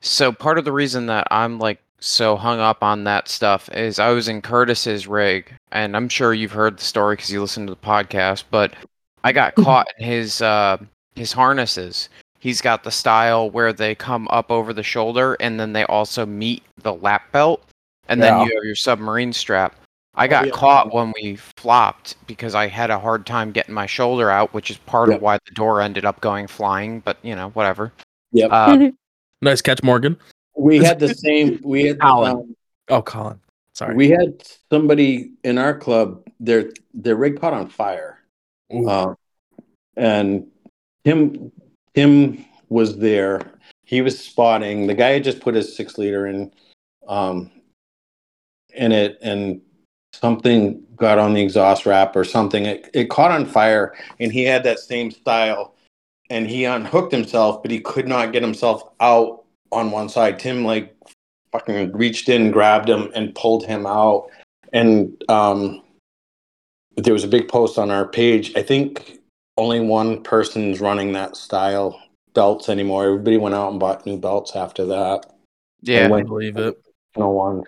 so 0.00 0.32
part 0.32 0.58
of 0.58 0.64
the 0.64 0.72
reason 0.72 1.06
that 1.06 1.26
I'm 1.30 1.58
like 1.58 1.80
so 2.00 2.36
hung 2.36 2.60
up 2.60 2.82
on 2.82 3.04
that 3.04 3.28
stuff 3.28 3.70
is 3.72 3.98
I 3.98 4.10
was 4.10 4.28
in 4.28 4.42
Curtis's 4.42 5.06
rig, 5.06 5.52
and 5.72 5.96
I'm 5.96 6.08
sure 6.08 6.34
you've 6.34 6.52
heard 6.52 6.78
the 6.78 6.84
story 6.84 7.16
because 7.16 7.30
you 7.30 7.40
listened 7.40 7.68
to 7.68 7.74
the 7.74 7.80
podcast. 7.80 8.44
But 8.50 8.74
I 9.22 9.32
got 9.32 9.54
caught 9.54 9.88
in 9.98 10.04
his 10.06 10.42
uh, 10.42 10.78
his 11.14 11.32
harnesses. 11.32 12.08
He's 12.38 12.60
got 12.60 12.84
the 12.84 12.90
style 12.90 13.48
where 13.48 13.72
they 13.72 13.94
come 13.94 14.28
up 14.28 14.50
over 14.50 14.74
the 14.74 14.82
shoulder, 14.82 15.34
and 15.40 15.58
then 15.58 15.72
they 15.72 15.84
also 15.84 16.26
meet 16.26 16.62
the 16.82 16.92
lap 16.92 17.32
belt, 17.32 17.64
and 18.08 18.22
then 18.22 18.34
you 18.40 18.54
have 18.54 18.64
your 18.64 18.74
submarine 18.74 19.32
strap. 19.32 19.74
I 20.16 20.28
got 20.28 20.46
yeah. 20.46 20.52
caught 20.52 20.92
when 20.94 21.12
we 21.20 21.36
flopped 21.56 22.16
because 22.26 22.54
I 22.54 22.68
had 22.68 22.90
a 22.90 22.98
hard 22.98 23.26
time 23.26 23.50
getting 23.50 23.74
my 23.74 23.86
shoulder 23.86 24.30
out, 24.30 24.54
which 24.54 24.70
is 24.70 24.76
part 24.78 25.08
Yep. 25.08 25.16
of 25.16 25.22
why 25.22 25.38
the 25.44 25.54
door 25.54 25.80
ended 25.80 26.04
up 26.04 26.20
going 26.20 26.46
flying. 26.46 27.00
But 27.00 27.18
you 27.22 27.34
know, 27.34 27.50
whatever. 27.50 27.92
Yep. 28.32 28.50
Uh, 28.52 28.90
nice 29.42 29.60
catch, 29.60 29.82
Morgan. 29.82 30.16
We 30.56 30.78
had 30.78 31.00
the 31.00 31.14
same. 31.14 31.60
We 31.64 31.84
had 31.88 32.00
Colin. 32.00 32.32
um, 32.32 32.56
Oh, 32.88 33.02
Colin. 33.02 33.40
Sorry. 33.74 33.96
we 33.96 34.08
had 34.10 34.40
somebody 34.70 35.32
in 35.42 35.58
our 35.58 35.76
club. 35.76 36.22
Their 36.38 36.70
their 36.92 37.16
rig 37.16 37.40
caught 37.40 37.54
on 37.54 37.68
fire. 37.68 38.20
Ooh. 38.72 38.88
Uh, 38.88 39.14
and 39.96 40.46
Tim 41.04 41.50
Tim 41.94 42.44
was 42.68 42.98
there. 42.98 43.40
He 43.84 44.00
was 44.00 44.18
spotting. 44.18 44.86
The 44.86 44.94
guy 44.94 45.10
had 45.10 45.24
just 45.24 45.40
put 45.40 45.54
his 45.56 45.74
six 45.76 45.98
liter 45.98 46.26
in 46.28 46.52
um 47.08 47.50
in 48.74 48.92
it 48.92 49.18
and 49.22 49.60
something 50.20 50.82
got 50.96 51.18
on 51.18 51.34
the 51.34 51.42
exhaust 51.42 51.86
wrap 51.86 52.16
or 52.16 52.24
something. 52.24 52.66
It, 52.66 52.88
it 52.94 53.10
caught 53.10 53.30
on 53.30 53.46
fire 53.46 53.94
and 54.20 54.32
he 54.32 54.44
had 54.44 54.64
that 54.64 54.78
same 54.78 55.10
style 55.10 55.74
and 56.30 56.46
he 56.46 56.64
unhooked 56.64 57.12
himself, 57.12 57.62
but 57.62 57.70
he 57.70 57.80
could 57.80 58.08
not 58.08 58.32
get 58.32 58.42
himself 58.42 58.82
out 59.00 59.44
on 59.72 59.90
one 59.90 60.08
side. 60.08 60.38
Tim 60.38 60.64
like 60.64 60.96
fucking 61.52 61.92
reached 61.92 62.28
in, 62.28 62.50
grabbed 62.50 62.88
him 62.88 63.10
and 63.14 63.34
pulled 63.34 63.66
him 63.66 63.86
out. 63.86 64.28
And 64.72 65.22
um 65.28 65.82
there 66.96 67.12
was 67.12 67.24
a 67.24 67.28
big 67.28 67.48
post 67.48 67.78
on 67.78 67.90
our 67.90 68.06
page. 68.06 68.52
I 68.56 68.62
think 68.62 69.18
only 69.56 69.80
one 69.80 70.22
person's 70.22 70.80
running 70.80 71.12
that 71.12 71.36
style 71.36 72.00
belts 72.34 72.68
anymore. 72.68 73.06
Everybody 73.06 73.36
went 73.36 73.54
out 73.54 73.70
and 73.70 73.80
bought 73.80 74.06
new 74.06 74.16
belts 74.16 74.54
after 74.54 74.86
that. 74.86 75.26
yeah, 75.82 76.12
I 76.12 76.22
believe 76.22 76.56
it. 76.56 76.76
no 77.16 77.30
one. 77.30 77.64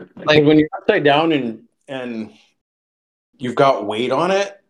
Like- 0.00 0.08
Like 0.26 0.44
when 0.44 0.58
you're 0.58 0.68
upside 0.76 1.04
down 1.04 1.32
and 1.32 1.62
and 1.88 2.32
you've 3.38 3.54
got 3.54 3.86
weight 3.86 4.10
on 4.10 4.30
it, 4.30 4.60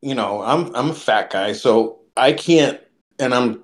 you 0.00 0.14
know, 0.14 0.42
I'm 0.42 0.74
I'm 0.74 0.90
a 0.90 0.94
fat 0.94 1.30
guy, 1.30 1.52
so 1.52 2.00
I 2.16 2.32
can't, 2.32 2.80
and 3.18 3.34
I'm 3.34 3.62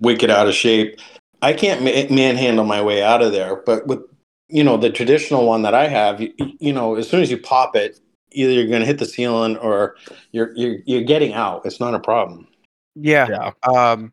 wicked 0.00 0.30
out 0.30 0.46
of 0.46 0.54
shape. 0.54 1.00
I 1.42 1.52
can't 1.52 1.82
ma- 1.82 2.14
manhandle 2.14 2.64
my 2.64 2.82
way 2.82 3.02
out 3.02 3.22
of 3.22 3.32
there. 3.32 3.56
But 3.56 3.86
with 3.86 4.00
you 4.48 4.64
know, 4.64 4.76
the 4.76 4.90
traditional 4.90 5.46
one 5.46 5.62
that 5.62 5.74
I 5.74 5.88
have, 5.88 6.20
you, 6.20 6.32
you 6.38 6.72
know, 6.72 6.94
as 6.96 7.08
soon 7.08 7.20
as 7.20 7.30
you 7.30 7.36
pop 7.38 7.76
it, 7.76 8.00
either 8.32 8.52
you're 8.52 8.66
going 8.66 8.80
to 8.80 8.86
hit 8.86 8.98
the 8.98 9.04
ceiling 9.06 9.56
or 9.58 9.96
you're 10.32 10.52
you're 10.56 10.78
you're 10.86 11.02
getting 11.02 11.32
out. 11.32 11.66
It's 11.66 11.80
not 11.80 11.94
a 11.94 12.00
problem. 12.00 12.46
Yeah. 12.94 13.28
Yeah. 13.28 13.50
Um, 13.72 14.12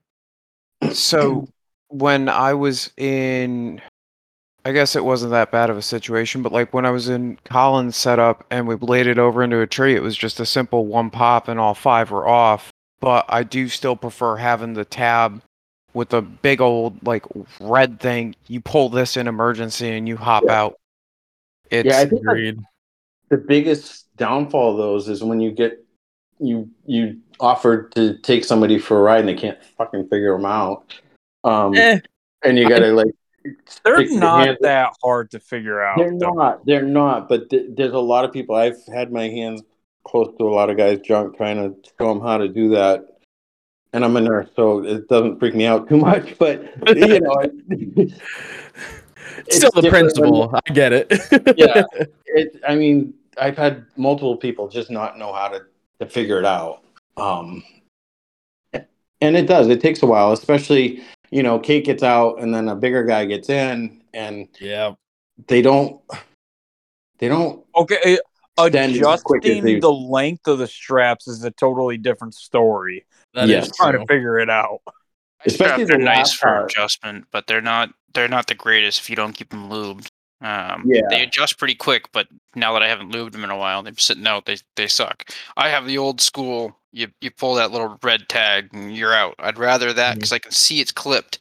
so 0.92 1.48
when 1.88 2.28
I 2.30 2.54
was 2.54 2.92
in, 2.98 3.82
I 4.66 4.72
guess 4.72 4.96
it 4.96 5.06
wasn't 5.06 5.32
that 5.32 5.52
bad 5.52 5.70
of 5.70 5.78
a 5.78 5.82
situation, 5.84 6.42
but 6.42 6.52
like 6.52 6.74
when 6.74 6.88
I 6.88 6.90
was 6.92 7.08
in 7.08 7.38
Colin's 7.46 7.96
setup 7.96 8.44
and 8.50 8.68
we 8.68 8.76
bladed 8.76 9.20
over 9.20 9.44
into 9.44 9.62
a 9.62 9.68
tree, 9.68 9.96
it 9.96 10.02
was 10.02 10.18
just 10.18 10.40
a 10.40 10.46
simple 10.46 10.88
one 10.88 11.12
pop 11.12 11.48
and 11.48 11.60
all 11.60 11.76
five 11.76 12.10
were 12.10 12.28
off. 12.28 12.72
But 13.00 13.26
I 13.30 13.44
do 13.44 13.70
still 13.70 13.96
prefer 13.96 14.38
having 14.38 14.74
the 14.74 14.84
tab 14.84 15.44
with 15.94 16.10
the 16.10 16.24
big 16.24 16.62
old 16.62 17.06
like 17.06 17.24
red 17.60 18.00
thing. 18.00 18.36
You 18.48 18.60
pull 18.60 18.90
this 18.90 19.18
in 19.18 19.28
emergency 19.28 19.90
and 19.90 20.08
you 20.08 20.18
hop 20.18 20.46
Yeah. 20.48 20.60
out. 20.64 20.80
It's 21.70 21.86
Yeah, 21.86 22.00
I 22.00 22.06
think 22.08 22.22
Agreed. 22.22 22.60
the 23.30 23.38
biggest 23.38 24.08
downfall 24.18 24.72
of 24.72 24.78
those 24.78 25.08
is 25.10 25.24
when 25.24 25.40
you 25.42 25.52
get 25.52 25.80
you 26.40 26.68
you 26.88 27.20
offer 27.40 27.84
to 27.90 28.18
take 28.18 28.44
somebody 28.44 28.80
for 28.80 28.98
a 28.98 29.02
ride 29.02 29.20
and 29.20 29.30
they 29.30 29.36
can't 29.36 29.64
fucking 29.78 30.08
figure 30.10 30.36
them 30.36 30.46
out. 30.46 30.92
Um, 31.44 31.76
Eh, 31.76 32.00
and 32.44 32.58
you 32.58 32.68
gotta 32.68 32.92
like 32.92 33.14
They're 33.84 34.10
not 34.18 34.58
that 34.62 34.94
hard 35.04 35.32
to 35.32 35.40
figure 35.40 35.84
out. 35.84 35.98
They're 35.98 36.18
though. 36.18 36.32
not. 36.32 36.66
They're 36.66 36.82
not. 36.82 37.30
But 37.30 37.50
th- 37.50 37.68
there's 37.70 37.94
a 37.94 38.00
lot 38.00 38.26
of 38.26 38.32
people. 38.34 38.56
I've 38.56 38.78
had 38.94 39.12
my 39.12 39.28
hands 39.28 39.62
close 40.04 40.34
to 40.38 40.48
a 40.48 40.54
lot 40.54 40.70
of 40.70 40.78
guys' 40.78 41.00
junk, 41.02 41.36
trying 41.38 41.58
to 41.58 41.76
show 42.00 42.14
them 42.14 42.22
how 42.22 42.38
to 42.38 42.48
do 42.48 42.70
that. 42.70 43.20
And 43.94 44.04
I'm 44.04 44.16
a 44.18 44.22
nurse, 44.22 44.50
so 44.56 44.84
it 44.84 45.08
doesn't 45.08 45.40
freak 45.40 45.56
me 45.56 45.66
out 45.66 45.88
too 45.88 45.98
much. 45.98 46.38
But 46.40 46.64
you 46.96 47.20
know, 47.20 47.40
it, 47.40 47.52
it's 49.48 49.58
Still 49.58 49.72
the 49.72 49.90
principle. 49.90 50.54
I 50.68 50.74
get 50.74 50.94
it. 50.94 51.08
Yeah. 51.58 51.84
it. 52.26 52.62
I 52.68 52.76
mean, 52.76 53.14
I've 53.40 53.58
had 53.58 53.86
multiple 53.96 54.38
people 54.38 54.68
just 54.68 54.90
not 54.90 55.18
know 55.18 55.34
how 55.34 55.48
to 55.50 55.62
to 56.00 56.06
figure 56.06 56.40
it 56.40 56.46
out. 56.46 56.84
Um, 57.18 57.64
and 59.22 59.38
it 59.38 59.48
does. 59.48 59.68
It 59.70 59.80
takes 59.82 60.04
a 60.04 60.06
while, 60.06 60.34
especially 60.34 61.04
you 61.36 61.44
know, 61.44 61.60
Kate 61.60 61.84
gets 61.84 62.02
out, 62.02 62.40
and 62.42 62.56
then 62.56 62.70
a 62.70 62.76
bigger 62.78 63.04
guy 63.04 63.26
gets 63.26 63.50
in, 63.50 64.02
and 64.14 64.48
yeah. 64.62 64.94
they 65.48 65.62
don't. 65.62 66.00
They 67.18 67.28
don't 67.28 67.66
Okay, 67.76 68.18
uh, 68.58 68.64
Extend 68.64 68.96
as 68.96 69.02
as 69.02 69.02
adjusting 69.02 69.80
the 69.82 69.92
length 69.92 70.48
of 70.48 70.60
the 70.60 70.68
straps 70.68 71.28
is 71.28 71.44
a 71.44 71.52
totally 71.52 71.98
different 71.98 72.36
story. 72.36 73.06
That 73.34 73.50
Yes. 73.50 73.68
is 73.68 73.76
Trying 73.76 73.92
true. 73.92 74.00
to 74.00 74.06
figure 74.08 74.40
it 74.40 74.50
out. 74.50 74.80
Especially 75.46 75.84
Straps 75.84 76.00
are 76.00 76.04
nice 76.06 76.18
last 76.20 76.38
for 76.38 76.48
part. 76.48 76.72
adjustment, 76.72 77.26
but 77.32 77.48
they're 77.48 77.62
not 77.62 77.90
they're 78.14 78.30
not 78.30 78.48
the 78.48 78.56
greatest 78.56 79.02
if 79.02 79.10
you 79.10 79.18
don't 79.18 79.34
keep 79.34 79.50
them 79.50 79.70
lubed. 79.70 80.08
Um, 80.46 80.84
Yeah. 80.86 81.02
they 81.10 81.24
adjust 81.24 81.58
pretty 81.58 81.76
quick, 81.76 82.12
but 82.12 82.28
now 82.56 82.74
that 82.74 82.84
I 82.84 82.88
haven't 82.88 83.12
lubed 83.12 83.32
them 83.32 83.44
in 83.44 83.50
a 83.50 83.58
while, 83.58 83.82
they're 83.82 83.94
sitting 83.98 84.28
out. 84.28 84.46
They 84.46 84.58
they 84.76 84.88
suck. 84.88 85.30
I 85.58 85.70
have 85.70 85.88
the 85.88 85.98
old 85.98 86.22
school. 86.22 86.78
You 86.92 87.08
you 87.22 87.32
pull 87.32 87.56
that 87.56 87.72
little 87.72 87.98
red 88.04 88.30
tag 88.30 88.70
and 88.74 88.96
you're 88.96 89.14
out. 89.14 89.36
I'd 89.40 89.58
rather 89.58 89.92
that 89.94 90.12
Mm-hmm. 90.12 90.18
because 90.20 90.32
I 90.34 90.40
can 90.40 90.52
see 90.52 90.80
it's 90.82 90.92
clipped. 90.92 91.40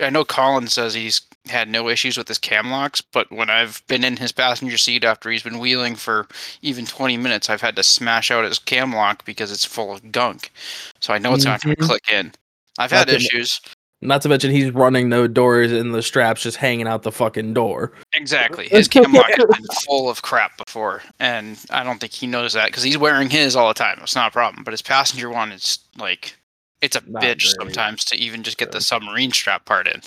I 0.00 0.08
know 0.10 0.24
Colin 0.24 0.66
says 0.66 0.94
he's 0.94 1.20
had 1.46 1.68
no 1.68 1.88
issues 1.90 2.16
with 2.16 2.26
his 2.26 2.38
cam 2.38 2.70
locks, 2.70 3.00
but 3.02 3.30
when 3.30 3.50
I've 3.50 3.82
been 3.86 4.02
in 4.02 4.16
his 4.16 4.32
passenger 4.32 4.78
seat 4.78 5.04
after 5.04 5.30
he's 5.30 5.42
been 5.42 5.58
wheeling 5.58 5.94
for 5.94 6.26
even 6.62 6.86
20 6.86 7.18
minutes, 7.18 7.50
I've 7.50 7.60
had 7.60 7.76
to 7.76 7.82
smash 7.82 8.30
out 8.30 8.44
his 8.44 8.58
cam 8.58 8.92
lock 8.94 9.24
because 9.26 9.52
it's 9.52 9.64
full 9.64 9.92
of 9.92 10.10
gunk. 10.10 10.52
So 11.00 11.12
I 11.12 11.18
know 11.18 11.34
it's 11.34 11.44
not 11.44 11.60
going 11.62 11.76
to 11.76 11.82
click 11.82 12.10
in. 12.10 12.32
I've 12.78 12.90
had 12.90 13.08
to- 13.08 13.16
issues. 13.16 13.60
Not 14.02 14.22
to 14.22 14.30
mention 14.30 14.50
he's 14.50 14.70
running 14.70 15.10
no 15.10 15.26
doors 15.26 15.70
and 15.72 15.94
the 15.94 16.02
straps 16.02 16.42
just 16.42 16.56
hanging 16.56 16.86
out 16.86 17.02
the 17.02 17.12
fucking 17.12 17.52
door. 17.52 17.92
Exactly. 18.14 18.66
His 18.68 18.88
cam 18.88 19.12
lock 19.12 19.26
has 19.28 19.44
been 19.44 19.66
full 19.86 20.08
of 20.08 20.22
crap 20.22 20.56
before, 20.56 21.02
and 21.18 21.58
I 21.68 21.84
don't 21.84 21.98
think 22.00 22.12
he 22.12 22.26
knows 22.26 22.54
that 22.54 22.66
because 22.68 22.82
he's 22.82 22.96
wearing 22.96 23.28
his 23.28 23.54
all 23.56 23.68
the 23.68 23.74
time. 23.74 23.98
It's 24.02 24.14
not 24.14 24.28
a 24.28 24.32
problem. 24.32 24.64
But 24.64 24.72
his 24.72 24.80
passenger 24.80 25.28
one 25.28 25.52
is 25.52 25.78
like, 25.98 26.34
it's 26.80 26.96
a 26.96 27.02
Not 27.06 27.22
bitch 27.22 27.42
great. 27.42 27.56
sometimes 27.60 28.04
to 28.06 28.16
even 28.16 28.42
just 28.42 28.56
get 28.56 28.72
the 28.72 28.80
submarine 28.80 29.32
strap 29.32 29.66
part 29.66 29.86
in. 29.86 30.00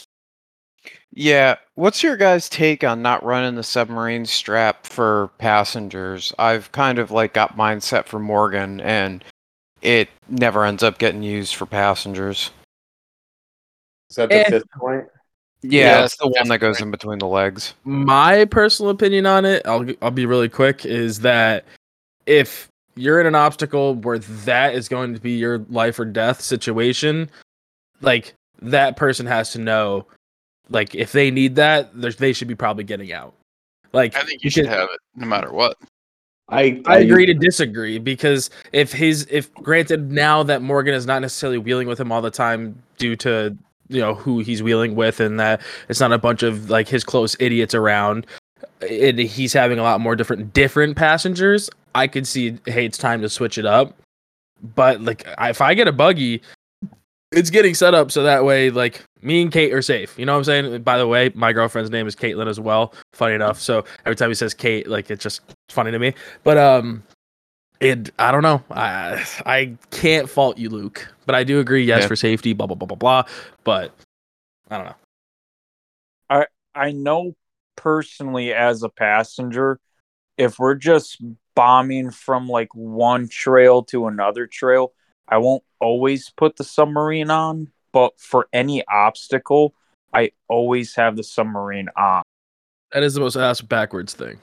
Yeah. 1.11 1.57
What's 1.75 2.01
your 2.01 2.17
guys' 2.17 2.49
take 2.49 2.83
on 2.83 3.03
not 3.03 3.23
running 3.23 3.53
the 3.53 3.63
submarine 3.63 4.25
strap 4.25 4.87
for 4.87 5.29
passengers? 5.37 6.33
I've 6.39 6.71
kind 6.71 6.97
of 6.97 7.11
like 7.11 7.33
got 7.33 7.55
mine 7.55 7.79
set 7.81 8.07
for 8.07 8.17
Morgan 8.17 8.81
and 8.81 9.23
it 9.83 10.09
never 10.27 10.65
ends 10.65 10.81
up 10.81 10.97
getting 10.97 11.21
used 11.21 11.53
for 11.53 11.67
passengers. 11.67 12.49
Is 14.13 14.17
that 14.17 14.29
the 14.29 14.45
Eh. 14.45 14.49
fifth 14.51 14.69
point? 14.77 15.05
Yeah, 15.63 15.97
Yeah, 15.97 16.03
it's 16.03 16.17
the 16.17 16.27
one 16.27 16.47
that 16.49 16.59
goes 16.59 16.79
in 16.79 16.91
between 16.91 17.17
the 17.17 17.25
legs. 17.25 17.73
My 17.83 18.45
personal 18.45 18.91
opinion 18.91 19.25
on 19.25 19.43
it, 19.43 19.63
I'll 19.65 19.87
I'll 20.03 20.11
be 20.11 20.27
really 20.27 20.49
quick, 20.49 20.85
is 20.85 21.21
that 21.21 21.65
if 22.27 22.67
you're 22.93 23.19
in 23.19 23.25
an 23.25 23.33
obstacle 23.33 23.95
where 23.95 24.19
that 24.19 24.75
is 24.75 24.87
going 24.87 25.15
to 25.15 25.19
be 25.19 25.31
your 25.31 25.59
life 25.69 25.97
or 25.97 26.05
death 26.05 26.41
situation, 26.41 27.27
like 28.01 28.35
that 28.61 28.97
person 28.97 29.25
has 29.25 29.51
to 29.53 29.59
know, 29.59 30.05
like 30.69 30.93
if 30.93 31.11
they 31.11 31.31
need 31.31 31.55
that, 31.55 31.89
they 31.99 32.33
should 32.33 32.47
be 32.47 32.53
probably 32.55 32.83
getting 32.83 33.11
out. 33.11 33.33
Like 33.93 34.15
I 34.15 34.21
think 34.21 34.43
you 34.43 34.51
should 34.51 34.67
have 34.67 34.89
it 34.93 34.99
no 35.15 35.25
matter 35.25 35.51
what. 35.51 35.75
I 36.49 36.83
I 36.85 36.99
agree 36.99 37.25
to 37.25 37.33
disagree 37.33 37.97
because 37.97 38.51
if 38.73 38.91
his 38.91 39.25
if 39.31 39.51
granted 39.55 40.11
now 40.11 40.43
that 40.43 40.61
Morgan 40.61 40.93
is 40.93 41.07
not 41.07 41.21
necessarily 41.23 41.57
wheeling 41.57 41.87
with 41.87 41.99
him 41.99 42.11
all 42.11 42.21
the 42.21 42.29
time 42.29 42.83
due 42.99 43.15
to 43.15 43.57
you 43.93 44.01
know 44.01 44.15
who 44.15 44.39
he's 44.39 44.63
wheeling 44.63 44.95
with 44.95 45.19
and 45.19 45.39
that 45.39 45.61
it's 45.89 45.99
not 45.99 46.11
a 46.11 46.17
bunch 46.17 46.43
of 46.43 46.69
like 46.69 46.87
his 46.87 47.03
close 47.03 47.35
idiots 47.39 47.73
around. 47.73 48.25
And 48.89 49.19
he's 49.19 49.53
having 49.53 49.79
a 49.79 49.83
lot 49.83 50.01
more 50.01 50.15
different 50.15 50.53
different 50.53 50.97
passengers. 50.97 51.69
I 51.95 52.07
could 52.07 52.27
see 52.27 52.57
hey 52.65 52.85
it's 52.85 52.97
time 52.97 53.21
to 53.21 53.29
switch 53.29 53.57
it 53.57 53.65
up. 53.65 53.95
But 54.75 55.01
like 55.01 55.25
if 55.39 55.61
I 55.61 55.73
get 55.73 55.87
a 55.87 55.91
buggy 55.91 56.41
it's 57.31 57.49
getting 57.49 57.73
set 57.73 57.93
up 57.93 58.11
so 58.11 58.23
that 58.23 58.45
way 58.45 58.69
like 58.69 59.03
me 59.21 59.41
and 59.41 59.51
Kate 59.51 59.73
are 59.73 59.81
safe. 59.81 60.17
You 60.17 60.25
know 60.25 60.33
what 60.33 60.39
I'm 60.39 60.43
saying? 60.43 60.83
By 60.83 60.97
the 60.97 61.07
way 61.07 61.31
my 61.33 61.53
girlfriend's 61.53 61.89
name 61.89 62.07
is 62.07 62.15
Caitlin 62.15 62.47
as 62.47 62.59
well 62.59 62.93
funny 63.13 63.35
enough. 63.35 63.59
So 63.59 63.85
every 64.05 64.15
time 64.15 64.29
he 64.29 64.35
says 64.35 64.53
Kate 64.53 64.87
like 64.87 65.09
it's 65.09 65.23
just 65.23 65.41
funny 65.69 65.91
to 65.91 65.99
me. 65.99 66.13
But 66.43 66.57
um, 66.57 67.03
it 67.83 68.11
I 68.19 68.31
don't 68.31 68.43
know. 68.43 68.63
I 68.71 69.25
I 69.45 69.75
can't 69.91 70.29
fault 70.29 70.57
you, 70.57 70.69
Luke, 70.69 71.13
but 71.25 71.35
I 71.35 71.43
do 71.43 71.59
agree. 71.59 71.83
Yes, 71.83 72.01
Yeah. 72.03 72.07
for 72.07 72.15
safety. 72.15 72.53
Blah 72.53 72.67
blah 72.67 72.75
blah 72.75 72.87
blah 72.87 72.95
blah. 72.95 73.23
But 73.63 73.93
I 74.69 74.77
don't 74.77 74.85
know. 74.87 74.95
I 76.29 76.45
I 76.75 76.91
know 76.91 77.35
personally 77.75 78.53
as 78.53 78.83
a 78.83 78.89
passenger, 78.89 79.79
if 80.37 80.59
we're 80.59 80.75
just 80.75 81.21
bombing 81.55 82.11
from 82.11 82.47
like 82.47 82.73
one 82.73 83.27
trail 83.27 83.83
to 83.83 84.07
another 84.07 84.47
trail, 84.47 84.93
I 85.27 85.37
won't 85.37 85.63
always 85.79 86.29
put 86.29 86.55
the 86.55 86.63
submarine 86.63 87.29
on, 87.29 87.71
but 87.91 88.19
for 88.19 88.47
any 88.53 88.83
obstacle, 88.87 89.75
I 90.13 90.31
always 90.47 90.95
have 90.95 91.15
the 91.15 91.23
submarine 91.23 91.89
on. 91.97 92.23
That 92.91 93.03
is 93.03 93.13
the 93.15 93.21
most 93.21 93.35
ass 93.35 93.61
backwards 93.61 94.13
thing. 94.13 94.39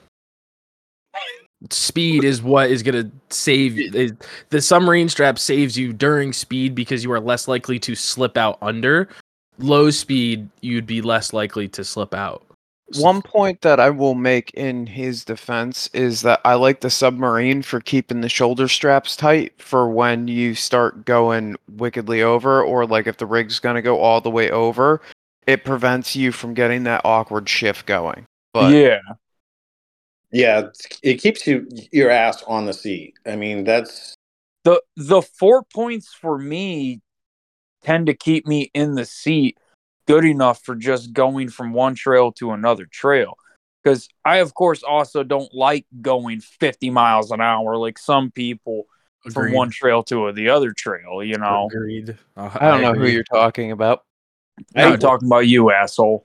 Speed 1.69 2.23
is 2.23 2.41
what 2.41 2.71
is 2.71 2.81
gonna 2.81 3.11
save 3.29 3.77
you. 3.77 4.17
The 4.49 4.61
submarine 4.61 5.09
strap 5.09 5.37
saves 5.37 5.77
you 5.77 5.93
during 5.93 6.33
speed 6.33 6.73
because 6.73 7.03
you 7.03 7.11
are 7.11 7.19
less 7.19 7.47
likely 7.47 7.77
to 7.79 7.93
slip 7.93 8.35
out 8.35 8.57
under. 8.61 9.09
Low 9.59 9.91
speed, 9.91 10.49
you'd 10.61 10.87
be 10.87 11.01
less 11.01 11.33
likely 11.33 11.67
to 11.67 11.83
slip 11.83 12.15
out. 12.15 12.43
One 12.95 13.21
point 13.21 13.61
that 13.61 13.79
I 13.79 13.89
will 13.89 14.15
make 14.15 14.51
in 14.55 14.85
his 14.85 15.23
defense 15.23 15.89
is 15.93 16.23
that 16.23 16.41
I 16.43 16.55
like 16.55 16.81
the 16.81 16.89
submarine 16.89 17.61
for 17.61 17.79
keeping 17.79 18.19
the 18.19 18.27
shoulder 18.27 18.67
straps 18.67 19.15
tight 19.15 19.53
for 19.61 19.87
when 19.87 20.27
you 20.27 20.55
start 20.55 21.05
going 21.05 21.55
wickedly 21.77 22.21
over, 22.21 22.61
or 22.61 22.85
like 22.85 23.07
if 23.07 23.15
the 23.15 23.25
rig's 23.25 23.59
going 23.59 23.75
to 23.75 23.81
go 23.81 23.99
all 23.99 24.19
the 24.19 24.29
way 24.29 24.49
over, 24.49 24.99
it 25.47 25.63
prevents 25.63 26.17
you 26.17 26.33
from 26.33 26.53
getting 26.53 26.83
that 26.83 27.01
awkward 27.05 27.47
shift 27.47 27.85
going. 27.85 28.25
But 28.51 28.73
yeah, 28.73 28.99
Yeah, 30.31 30.67
it 31.03 31.15
keeps 31.15 31.45
you 31.45 31.67
your 31.91 32.09
ass 32.09 32.43
on 32.43 32.65
the 32.65 32.73
seat. 32.73 33.15
I 33.25 33.35
mean, 33.35 33.63
that's 33.63 34.15
the 34.63 34.81
the 34.95 35.21
four 35.21 35.63
points 35.63 36.13
for 36.13 36.37
me 36.37 37.01
tend 37.83 38.07
to 38.07 38.13
keep 38.13 38.47
me 38.47 38.71
in 38.73 38.95
the 38.95 39.05
seat 39.05 39.57
good 40.07 40.25
enough 40.25 40.63
for 40.63 40.75
just 40.75 41.13
going 41.13 41.49
from 41.49 41.73
one 41.73 41.95
trail 41.95 42.31
to 42.31 42.51
another 42.51 42.85
trail 42.85 43.33
because 43.83 44.07
i 44.23 44.37
of 44.37 44.53
course 44.53 44.83
also 44.83 45.23
don't 45.23 45.53
like 45.53 45.85
going 46.01 46.39
50 46.39 46.89
miles 46.91 47.31
an 47.31 47.41
hour 47.41 47.75
like 47.77 47.97
some 47.97 48.29
people 48.29 48.85
from 49.31 49.51
one 49.53 49.69
trail 49.69 50.03
to 50.03 50.31
the 50.31 50.49
other 50.49 50.73
trail 50.73 51.23
you 51.23 51.37
know 51.37 51.69
Agreed. 51.71 52.17
Uh, 52.35 52.49
I 52.53 52.69
don't 52.69 52.81
know 52.81 52.93
who 52.93 53.07
you're 53.07 53.23
talking 53.23 53.71
about. 53.71 54.03
i'm 54.75 54.99
talking 54.99 55.27
about 55.27 55.47
you 55.47 55.71
asshole 55.71 56.23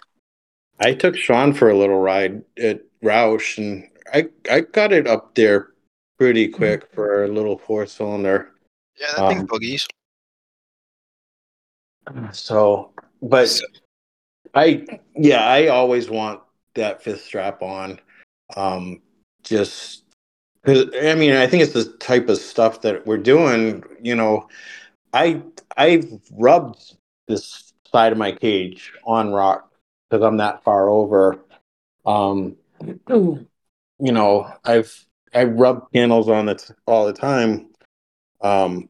I 0.79 0.93
took 0.93 1.17
Shawn 1.17 1.55
for 1.55 1.71
a 1.71 1.77
little 1.77 1.99
ride 1.99 2.43
at 2.59 2.83
Rausch, 3.03 3.59
and 3.59 3.89
I 4.13 4.29
I 4.51 4.61
got 4.61 4.93
it 4.93 5.07
up 5.07 5.35
there 5.35 5.71
pretty 6.19 6.49
quick 6.49 6.89
for 6.93 7.25
a 7.25 7.29
little 7.29 7.59
four 7.59 7.87
cylinder. 7.87 8.53
Yeah, 8.99 9.07
that 9.17 9.29
thing 9.29 9.47
boogies. 9.47 9.87
So, 12.33 12.93
but 13.23 13.61
I 14.55 14.87
yeah, 15.17 15.47
I 15.47 15.69
always 15.69 16.09
want 16.09 16.41
that 16.75 17.03
fifth 17.03 17.25
strap 17.25 17.63
on. 17.63 18.01
Um, 18.57 19.03
just 19.43 20.05
because 20.63 20.89
I 21.03 21.15
mean, 21.15 21.33
I 21.33 21.47
think 21.47 21.63
it's 21.63 21.73
the 21.73 21.97
type 21.99 22.29
of 22.29 22.39
stuff 22.39 22.83
that 22.83 23.07
we're 23.07 23.19
doing. 23.19 23.83
You 24.01 24.15
know, 24.15 24.49
I 25.13 25.43
I've 25.77 26.21
rubbed 26.33 26.97
this 27.27 27.73
side 27.91 28.13
of 28.13 28.19
my 28.19 28.33
cage 28.33 28.93
on 29.05 29.33
rock 29.33 29.71
because 30.09 30.25
I'm 30.25 30.37
that 30.39 30.63
far 30.63 30.89
over. 30.89 31.39
Um, 32.05 32.57
you 33.99 34.13
know, 34.13 34.51
I've 34.65 35.05
I 35.35 35.45
rub 35.45 35.91
panels 35.93 36.29
on 36.29 36.49
it 36.49 36.71
all 36.87 37.07
the 37.07 37.13
time. 37.13 37.69
Um, 38.41 38.89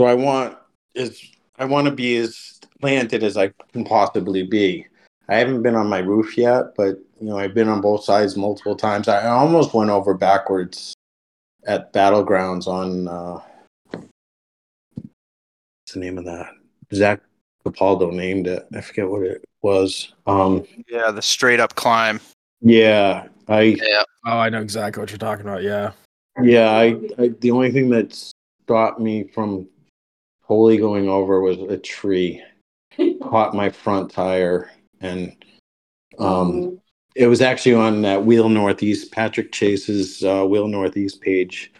so 0.00 0.06
I 0.06 0.14
want 0.14 0.56
is 0.94 1.22
I 1.58 1.64
want 1.64 1.86
to 1.86 1.92
be 1.92 2.16
as 2.16 2.60
planted 2.80 3.22
as 3.22 3.36
I 3.36 3.48
can 3.72 3.84
possibly 3.84 4.44
be. 4.44 4.86
I 5.28 5.36
haven't 5.36 5.62
been 5.62 5.74
on 5.74 5.88
my 5.88 5.98
roof 5.98 6.38
yet, 6.38 6.74
but 6.76 6.98
you 7.20 7.28
know 7.28 7.38
I've 7.38 7.54
been 7.54 7.68
on 7.68 7.80
both 7.80 8.04
sides 8.04 8.36
multiple 8.36 8.76
times. 8.76 9.08
I 9.08 9.26
almost 9.28 9.74
went 9.74 9.90
over 9.90 10.14
backwards 10.14 10.94
at 11.66 11.92
battlegrounds 11.92 12.66
on 12.66 13.08
uh, 13.08 13.40
what's 13.92 14.06
the 15.92 16.00
name 16.00 16.18
of 16.18 16.24
that? 16.24 16.50
Zach 16.94 17.20
Capaldo 17.64 18.12
named 18.12 18.46
it. 18.46 18.66
I 18.74 18.80
forget 18.80 19.08
what 19.08 19.22
it 19.22 19.44
was. 19.62 20.14
Um, 20.26 20.64
Yeah, 20.88 21.10
the 21.10 21.22
straight 21.22 21.60
up 21.60 21.74
climb. 21.74 22.20
yeah, 22.60 23.28
I 23.48 23.60
Yeah. 23.62 24.02
Oh, 24.28 24.38
I 24.38 24.50
know 24.50 24.60
exactly 24.60 25.00
what 25.00 25.10
you're 25.10 25.16
talking 25.16 25.46
about. 25.46 25.62
Yeah. 25.62 25.92
yeah 26.42 26.70
I, 26.70 27.00
I 27.18 27.28
the 27.40 27.50
only 27.50 27.72
thing 27.72 27.88
that 27.90 28.12
stopped 28.62 29.00
me 29.00 29.24
from 29.24 29.66
totally 30.46 30.76
going 30.76 31.08
over 31.08 31.40
was 31.40 31.56
a 31.58 31.78
tree 31.78 32.42
caught 33.22 33.54
my 33.54 33.70
front 33.70 34.10
tire 34.10 34.70
and 35.00 35.34
um 36.18 36.78
it 37.14 37.26
was 37.26 37.40
actually 37.40 37.74
on 37.74 38.02
that 38.02 38.24
wheel 38.24 38.48
northeast 38.48 39.12
patrick 39.12 39.52
chase's 39.52 40.22
uh, 40.24 40.44
wheel 40.44 40.66
northeast 40.66 41.20
page 41.20 41.72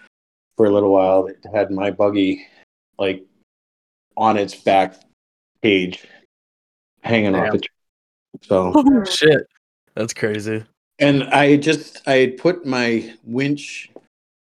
for 0.57 0.67
a 0.67 0.71
little 0.71 0.93
while 0.93 1.27
it 1.27 1.39
had 1.53 1.71
my 1.71 1.91
buggy 1.91 2.47
like 2.99 3.25
on 4.17 4.37
its 4.37 4.55
back 4.55 4.95
page 5.61 6.07
hanging 7.03 7.35
off 7.35 7.53
the 7.53 7.59
tree 7.59 7.69
so 8.43 8.73
Oh, 8.75 9.05
shit. 9.11 9.47
That's 9.95 10.15
crazy. 10.15 10.65
And 10.99 11.25
I 11.25 11.57
just 11.57 12.07
I 12.07 12.15
had 12.15 12.37
put 12.37 12.67
my 12.67 13.13
winch 13.25 13.91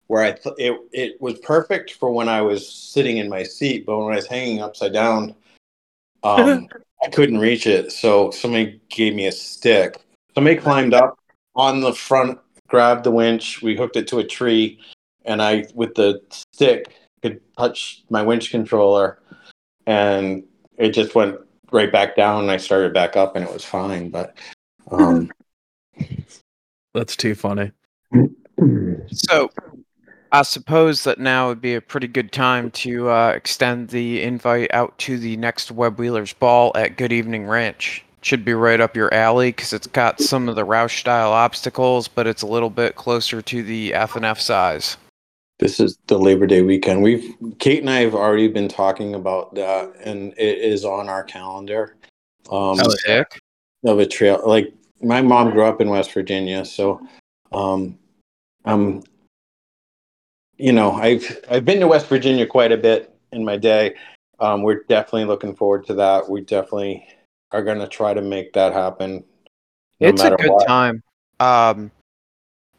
where 0.08 0.22
I 0.22 0.32
th- 0.32 0.56
it 0.58 0.78
it 0.92 1.20
was 1.20 1.38
perfect 1.38 1.94
for 1.94 2.10
when 2.10 2.28
I 2.28 2.42
was 2.42 2.68
sitting 2.68 3.18
in 3.18 3.28
my 3.28 3.42
seat, 3.42 3.86
but 3.86 3.98
when 3.98 4.12
I 4.12 4.16
was 4.16 4.26
hanging 4.26 4.60
upside 4.60 4.92
down, 4.92 5.34
um, 6.22 6.68
I 7.02 7.08
couldn't 7.08 7.38
reach 7.38 7.66
it. 7.66 7.92
So 7.92 8.30
somebody 8.30 8.80
gave 8.88 9.14
me 9.14 9.26
a 9.26 9.32
stick. 9.32 10.00
Somebody 10.34 10.56
climbed 10.56 10.94
up 10.94 11.18
on 11.54 11.80
the 11.80 11.92
front, 11.92 12.38
grabbed 12.66 13.04
the 13.04 13.10
winch. 13.10 13.62
We 13.62 13.76
hooked 13.76 13.96
it 13.96 14.08
to 14.08 14.18
a 14.18 14.24
tree, 14.24 14.80
and 15.24 15.40
I 15.40 15.66
with 15.74 15.94
the 15.94 16.20
stick 16.30 16.94
could 17.22 17.40
touch 17.56 18.04
my 18.10 18.22
winch 18.22 18.50
controller, 18.50 19.20
and 19.86 20.44
it 20.76 20.90
just 20.90 21.14
went 21.14 21.36
right 21.70 21.92
back 21.92 22.16
down. 22.16 22.42
And 22.42 22.50
I 22.50 22.56
started 22.56 22.94
back 22.94 23.16
up, 23.16 23.36
and 23.36 23.44
it 23.44 23.52
was 23.52 23.64
fine. 23.64 24.08
But 24.10 24.36
um, 24.90 25.30
That's 26.94 27.16
too 27.16 27.34
funny. 27.34 27.72
So, 29.08 29.50
I 30.30 30.42
suppose 30.42 31.04
that 31.04 31.18
now 31.18 31.48
would 31.48 31.60
be 31.60 31.74
a 31.74 31.80
pretty 31.80 32.08
good 32.08 32.32
time 32.32 32.70
to 32.72 33.08
uh, 33.08 33.30
extend 33.30 33.88
the 33.88 34.22
invite 34.22 34.72
out 34.74 34.96
to 34.98 35.18
the 35.18 35.36
next 35.36 35.70
Web 35.70 35.98
Wheelers 35.98 36.32
Ball 36.34 36.72
at 36.74 36.96
Good 36.96 37.12
Evening 37.12 37.46
Ranch. 37.46 38.04
Should 38.20 38.44
be 38.44 38.52
right 38.52 38.80
up 38.80 38.96
your 38.96 39.12
alley 39.14 39.50
because 39.50 39.72
it's 39.72 39.86
got 39.86 40.20
some 40.20 40.48
of 40.48 40.56
the 40.56 40.64
Rausch 40.64 41.00
style 41.00 41.32
obstacles, 41.32 42.08
but 42.08 42.26
it's 42.26 42.42
a 42.42 42.46
little 42.46 42.68
bit 42.68 42.96
closer 42.96 43.40
to 43.40 43.62
the 43.62 43.94
F 43.94 44.16
and 44.16 44.24
F 44.24 44.40
size. 44.40 44.96
This 45.60 45.80
is 45.80 45.98
the 46.08 46.18
Labor 46.18 46.46
Day 46.46 46.62
weekend. 46.62 47.02
We've 47.02 47.34
Kate 47.58 47.80
and 47.80 47.88
I 47.88 48.00
have 48.00 48.14
already 48.14 48.48
been 48.48 48.68
talking 48.68 49.14
about 49.14 49.54
that, 49.54 49.92
and 50.04 50.32
it 50.36 50.58
is 50.58 50.84
on 50.84 51.08
our 51.08 51.24
calendar. 51.24 51.96
Um, 52.50 52.78
Hell 52.78 52.90
Sick. 52.90 53.40
of 53.84 53.98
a 53.98 54.06
trail. 54.06 54.42
Like 54.44 54.72
my 55.02 55.22
mom 55.22 55.50
grew 55.50 55.64
up 55.64 55.80
in 55.80 55.88
West 55.88 56.12
Virginia, 56.12 56.64
so 56.64 57.00
um, 57.52 57.98
um, 58.64 59.02
you 60.56 60.72
know, 60.72 60.92
I've 60.92 61.44
I've 61.50 61.64
been 61.64 61.80
to 61.80 61.88
West 61.88 62.06
Virginia 62.08 62.46
quite 62.46 62.72
a 62.72 62.76
bit 62.76 63.14
in 63.32 63.44
my 63.44 63.56
day. 63.56 63.94
Um, 64.40 64.62
we're 64.62 64.82
definitely 64.88 65.24
looking 65.24 65.54
forward 65.54 65.86
to 65.86 65.94
that. 65.94 66.28
We 66.28 66.42
definitely 66.42 67.06
are 67.52 67.62
going 67.62 67.78
to 67.78 67.88
try 67.88 68.14
to 68.14 68.22
make 68.22 68.52
that 68.52 68.72
happen. 68.72 69.24
no 70.00 70.08
it's 70.08 70.22
a 70.22 70.30
good 70.30 70.50
what. 70.50 70.66
time. 70.66 71.02
Um, 71.40 71.90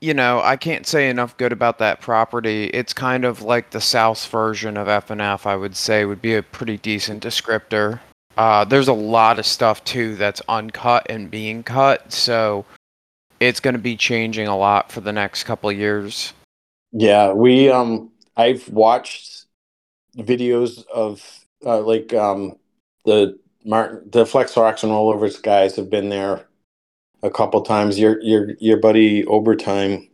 you 0.02 0.14
know, 0.14 0.41
I 0.41 0.56
can't 0.56 0.88
say 0.88 1.10
enough 1.10 1.36
good 1.38 1.52
about 1.52 1.80
that 1.80 2.00
property. 2.00 2.66
It's 2.66 2.94
kind 2.94 3.26
of 3.26 3.41
like 3.41 3.72
the 3.72 3.82
South 3.82 4.26
version 4.28 4.78
of 4.78 4.88
F 4.88 5.10
and 5.10 5.22
F. 5.22 5.46
I 5.46 5.56
would 5.56 5.76
say 5.76 6.06
would 6.06 6.22
be 6.22 6.36
a 6.36 6.44
pretty 6.44 6.78
decent 6.78 7.24
descriptor. 7.24 8.00
Uh, 8.38 8.64
there's 8.65 8.88
a 8.88 8.93
lot 8.93 9.39
of 9.39 9.45
stuff 9.45 9.84
too 9.84 10.15
that's 10.15 10.41
uncut 10.47 11.06
and 11.10 11.30
being 11.30 11.64
cut, 11.64 12.11
so 12.11 12.65
it's 13.39 13.60
going 13.60 13.73
to 13.73 13.80
be 13.80 13.95
changing 13.95 14.47
a 14.47 14.57
lot 14.57 14.91
for 14.91 15.01
the 15.01 15.11
next 15.11 15.43
couple 15.43 15.69
of 15.69 15.77
years. 15.77 16.34
Yeah, 16.91 17.34
we 17.34 17.69
um 17.69 18.11
I've 18.35 18.68
watched 18.69 19.45
videos 20.18 20.85
of 20.88 21.22
uh, 21.65 21.81
like 21.81 22.14
um 22.14 22.57
the 23.06 23.38
Martin 23.65 24.10
the 24.10 24.26
Flex 24.26 24.56
Rocks 24.57 24.84
and 24.84 24.91
Rollovers 24.91 25.41
guys 25.41 25.76
have 25.76 25.89
been 25.89 26.10
there 26.10 26.45
a 27.22 27.30
couple 27.30 27.61
times. 27.61 27.99
Your 27.99 28.22
your 28.22 28.51
your 28.60 28.77
buddy 28.77 29.23
Obertime 29.23 30.10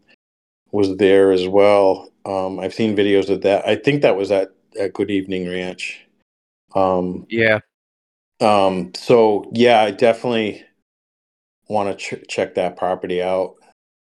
was 0.71 0.97
there 0.97 1.31
as 1.31 1.47
well. 1.47 2.09
Um 2.25 2.59
I've 2.59 2.73
seen 2.73 2.95
videos 2.95 3.29
of 3.29 3.41
that. 3.43 3.67
I 3.67 3.75
think 3.75 4.01
that 4.01 4.17
was 4.17 4.31
at, 4.31 4.49
at 4.79 4.93
Good 4.93 5.11
Evening 5.11 5.47
Ranch. 5.47 6.05
Um 6.75 7.25
Yeah, 7.29 7.59
um 8.41 8.91
so 8.95 9.49
yeah, 9.53 9.81
I 9.81 9.91
definitely 9.91 10.63
want 11.67 11.97
to 11.97 12.17
ch- 12.17 12.27
check 12.27 12.55
that 12.55 12.77
property 12.77 13.21
out. 13.21 13.55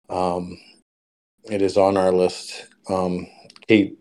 Um 0.09 0.57
it 1.49 1.61
is 1.61 1.77
on 1.77 1.97
our 1.97 2.11
list. 2.11 2.67
Um, 2.89 3.27
Kate 3.67 3.97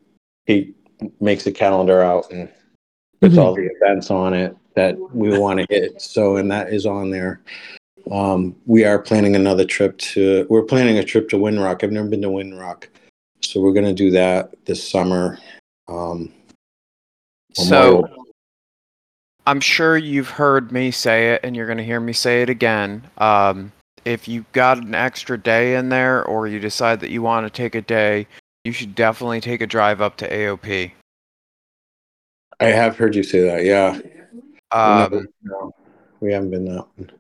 Kate 0.47 0.75
makes 1.21 1.47
a 1.47 1.53
calendar 1.53 2.03
out 2.03 2.31
and 2.33 2.49
puts 3.21 3.37
all 3.39 3.55
the 3.55 3.67
events 3.81 4.11
on 4.11 4.35
it 4.35 4.57
that 4.75 4.97
we 5.15 5.39
want 5.39 5.61
to 5.61 5.67
hit. 5.71 6.01
So, 6.01 6.37
and 6.37 6.51
that 6.51 6.73
is 6.73 6.87
on 6.87 7.11
there. 7.11 7.41
Um, 8.11 8.55
we 8.67 8.85
are 8.85 8.99
planning 8.99 9.35
another 9.37 9.65
trip 9.65 9.99
to. 9.99 10.47
We're 10.49 10.63
planning 10.63 10.99
a 10.99 11.05
trip 11.05 11.29
to 11.31 11.37
Windrock. 11.37 11.83
I've 11.83 11.93
never 11.93 12.09
been 12.09 12.23
to 12.23 12.29
Windrock, 12.29 12.85
so 13.43 13.61
we're 13.61 13.73
going 13.73 13.87
to 13.87 13.95
do 13.95 14.11
that 14.13 14.55
this 14.65 14.89
summer. 14.89 15.39
Um, 15.89 16.33
So 17.55 17.65
Memorial- 18.03 18.26
I'm 19.47 19.61
sure 19.61 19.97
you've 19.97 20.29
heard 20.31 20.73
me 20.73 20.91
say 20.91 21.33
it, 21.35 21.41
and 21.45 21.55
you're 21.55 21.67
going 21.67 21.79
to 21.79 21.85
hear 21.85 22.01
me 22.01 22.13
say 22.13 22.43
it 22.43 22.51
again. 22.51 23.05
Um, 23.19 23.73
if 24.05 24.27
you've 24.29 24.51
got 24.53 24.79
an 24.79 24.95
extra 24.95 25.39
day 25.39 25.77
in 25.77 25.89
there, 25.89 26.25
or 26.25 26.47
you 26.49 26.59
decide 26.59 27.01
that 27.01 27.11
you 27.11 27.23
want 27.23 27.47
to 27.47 27.51
take 27.51 27.75
a 27.75 27.81
day, 27.83 28.27
you 28.65 28.73
should 28.73 28.95
definitely 28.95 29.41
take 29.41 29.61
a 29.61 29.67
drive 29.67 30.01
up 30.01 30.17
to 30.19 30.29
AOP. 30.29 30.91
I 32.59 32.67
have 32.67 32.97
heard 32.97 33.15
you 33.15 33.23
say 33.23 33.41
that. 33.43 33.65
Yeah, 33.65 34.01
Um, 34.73 35.29
no, 35.43 35.73
we 36.21 36.33
haven't 36.33 36.51
been 36.51 36.65
that. 36.65 36.87
one. 36.97 37.11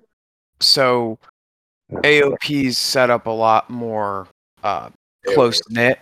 so 0.61 1.19
AOP's 1.93 2.78
set 2.78 3.11
up 3.11 3.27
a 3.27 3.31
lot 3.31 3.70
more 3.70 4.27
uh, 4.65 4.90
close 5.35 5.61
knit 5.69 6.01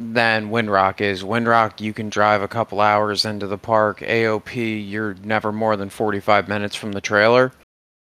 than 0.00 0.48
Windrock 0.50 1.02
is. 1.02 1.22
Windrock, 1.22 1.78
you 1.78 1.92
can 1.92 2.08
drive 2.08 2.40
a 2.40 2.48
couple 2.48 2.80
hours 2.80 3.26
into 3.26 3.46
the 3.46 3.58
park. 3.58 4.00
AOP, 4.00 4.90
you're 4.90 5.14
never 5.22 5.52
more 5.52 5.76
than 5.76 5.90
45 5.90 6.48
minutes 6.48 6.74
from 6.74 6.92
the 6.92 7.02
trailer. 7.02 7.52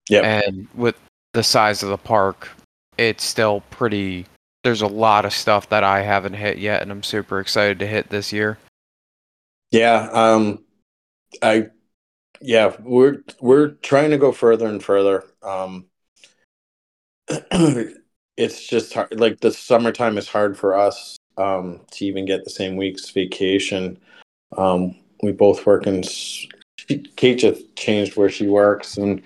Yep. 0.10 0.24
And 0.24 0.68
with 0.76 0.96
the 1.34 1.44
size 1.44 1.82
of 1.82 1.90
the 1.90 1.98
park, 1.98 2.50
it's 3.00 3.24
still 3.24 3.62
pretty. 3.72 4.28
There's 4.64 4.84
a 4.84 4.88
lot 4.88 5.26
of 5.26 5.34
stuff 5.34 5.70
that 5.70 5.84
I 5.84 6.04
haven't 6.04 6.36
hit 6.36 6.60
yet, 6.60 6.84
and 6.84 6.92
I'm 6.92 7.04
super 7.04 7.40
excited 7.40 7.80
to 7.80 7.88
hit 7.88 8.10
this 8.10 8.32
year. 8.32 8.60
Yeah, 9.72 10.10
um 10.14 10.64
I 11.42 11.68
yeah, 12.42 12.76
we're 12.80 13.24
we're 13.42 13.70
trying 13.70 14.12
to 14.12 14.18
go 14.18 14.32
further 14.32 14.68
and 14.68 14.84
further. 14.84 15.26
Um 15.42 15.88
it's 18.38 18.66
just 18.66 18.94
hard 18.94 19.20
like 19.20 19.40
the 19.42 19.52
summertime 19.52 20.18
is 20.18 20.30
hard 20.30 20.58
for 20.58 20.78
us 20.78 21.18
um 21.38 21.80
to 21.92 22.06
even 22.06 22.26
get 22.26 22.44
the 22.44 22.50
same 22.50 22.76
week's 22.78 23.10
vacation. 23.12 23.98
Um 24.58 24.96
we 25.24 25.32
both 25.32 25.66
work 25.66 25.88
in 25.88 26.04
Kate 27.16 27.40
just 27.40 27.76
changed 27.76 28.16
where 28.16 28.30
she 28.30 28.48
works 28.48 28.98
and 28.98 29.22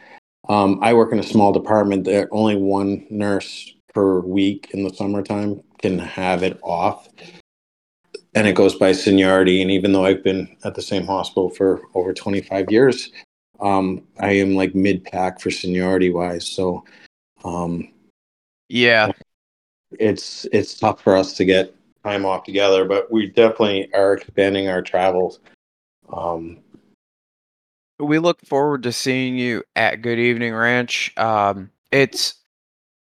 um 0.50 0.80
I 0.82 0.94
work 0.94 1.12
in 1.12 1.20
a 1.20 1.24
small 1.24 1.52
department 1.52 2.06
that 2.06 2.28
only 2.32 2.56
one 2.56 3.06
nurse 3.10 3.74
per 3.94 4.20
week 4.22 4.70
in 4.74 4.84
the 4.84 4.94
summertime 4.94 5.62
can 5.82 6.00
have 6.00 6.44
it 6.44 6.60
off 6.64 7.08
and 8.34 8.48
it 8.48 8.56
goes 8.56 8.76
by 8.76 8.92
seniority. 8.92 9.62
And 9.62 9.72
even 9.72 9.92
though 9.92 10.06
I've 10.06 10.24
been 10.24 10.56
at 10.64 10.76
the 10.76 10.82
same 10.82 11.06
hospital 11.06 11.50
for 11.50 11.82
over 11.94 12.14
25 12.14 12.72
years, 12.72 13.12
um, 13.60 14.04
I 14.20 14.32
am 14.32 14.56
like 14.56 14.74
mid 14.74 15.04
pack 15.04 15.42
for 15.42 15.52
seniority 15.52 16.10
wise. 16.10 16.48
So, 16.48 16.84
um, 17.44 17.92
Yeah. 18.70 19.12
it's 20.00 20.46
it's 20.54 20.80
tough 20.80 21.02
for 21.02 21.16
us 21.16 21.34
to 21.34 21.46
get 21.46 21.76
time 22.04 22.26
off 22.26 22.44
together, 22.44 22.86
but 22.86 23.12
we 23.12 23.28
definitely 23.28 23.94
are 23.94 24.14
expanding 24.14 24.68
our 24.68 24.82
travels. 24.82 25.40
Um, 26.12 26.60
We 28.00 28.20
look 28.20 28.42
forward 28.42 28.84
to 28.84 28.92
seeing 28.92 29.38
you 29.38 29.64
at 29.76 30.02
Good 30.02 30.20
Evening 30.20 30.54
Ranch. 30.54 31.16
Um, 31.18 31.70
it's 31.92 32.36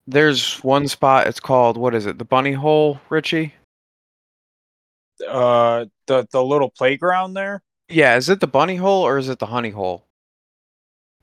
there's 0.07 0.63
one 0.63 0.87
spot. 0.87 1.27
It's 1.27 1.39
called 1.39 1.77
what 1.77 1.95
is 1.95 2.05
it? 2.05 2.19
The 2.19 2.25
Bunny 2.25 2.53
Hole, 2.53 2.99
Richie. 3.09 3.53
Uh, 5.27 5.85
the 6.07 6.27
the 6.31 6.43
little 6.43 6.69
playground 6.69 7.33
there. 7.33 7.63
Yeah, 7.89 8.15
is 8.15 8.29
it 8.29 8.39
the 8.39 8.47
Bunny 8.47 8.75
Hole 8.75 9.03
or 9.03 9.17
is 9.17 9.29
it 9.29 9.39
the 9.39 9.45
Honey 9.45 9.69
Hole? 9.69 10.05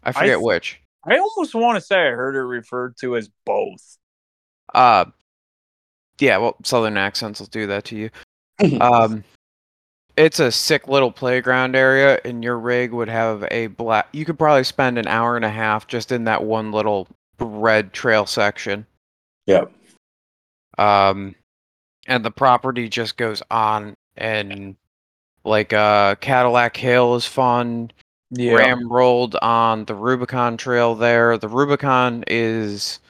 I 0.03 0.13
forget 0.13 0.39
th- 0.39 0.45
which. 0.45 0.81
I 1.05 1.19
almost 1.19 1.55
want 1.55 1.77
to 1.77 1.81
say 1.81 1.97
I 1.97 2.11
heard 2.11 2.37
it 2.37 2.43
referred 2.43 2.97
to 2.99 3.17
as 3.17 3.29
both. 3.45 3.99
Uh, 4.75 5.07
yeah. 6.23 6.37
Well, 6.37 6.57
Southern 6.63 6.97
accents 6.97 7.41
will 7.41 7.49
do 7.49 7.67
that 7.67 7.85
to 7.87 7.97
you. 7.97 8.11
Um, 8.81 9.25
it's 10.17 10.39
a 10.39 10.53
sick 10.53 10.87
little 10.87 11.11
playground 11.11 11.75
area, 11.75 12.21
and 12.25 12.45
your 12.45 12.59
rig 12.59 12.93
would 12.93 13.09
have 13.09 13.45
a 13.51 13.69
black. 13.69 14.09
You 14.13 14.25
could 14.25 14.39
probably 14.39 14.63
spend 14.63 14.99
an 14.99 15.09
hour 15.09 15.35
and 15.35 15.45
a 15.45 15.51
half 15.51 15.89
just 15.89 16.13
in 16.13 16.25
that 16.25 16.45
one 16.45 16.71
little 16.71 17.09
red 17.41 17.93
trail 17.93 18.27
section. 18.27 18.87
Yep. 19.47 19.73
Um, 20.79 21.35
and 22.07 22.25
the 22.25 22.31
property 22.31 22.89
just 22.89 23.17
goes 23.17 23.43
on, 23.51 23.95
and 24.17 24.77
like 25.45 25.73
uh, 25.73 26.15
Cadillac 26.17 26.77
Hill 26.77 27.17
is 27.17 27.27
fun. 27.27 27.91
Yeah. 28.31 28.53
Ram 28.53 28.93
rolled 28.93 29.35
on 29.43 29.87
the 29.87 29.95
Rubicon 29.95 30.57
Trail 30.57 30.95
there. 30.95 31.37
The 31.37 31.49
Rubicon 31.49 32.23
is 32.29 33.01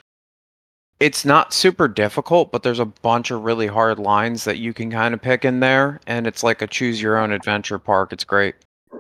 it's 1.03 1.25
not 1.25 1.53
super 1.53 1.89
difficult, 1.89 2.53
but 2.53 2.63
there's 2.63 2.79
a 2.79 2.85
bunch 2.85 3.33
of 3.33 3.43
really 3.43 3.67
hard 3.67 3.99
lines 3.99 4.45
that 4.45 4.59
you 4.59 4.73
can 4.73 4.89
kind 4.89 5.13
of 5.13 5.21
pick 5.21 5.45
in 5.45 5.59
there, 5.59 6.01
and 6.07 6.29
it's 6.29 6.45
like 6.45 6.63
a 6.63 6.67
choose 6.69 7.03
your 7.03 7.19
own 7.19 7.33
adventure 7.33 7.81
park. 7.81 8.13
It's 8.13 8.23
great. 8.23 8.55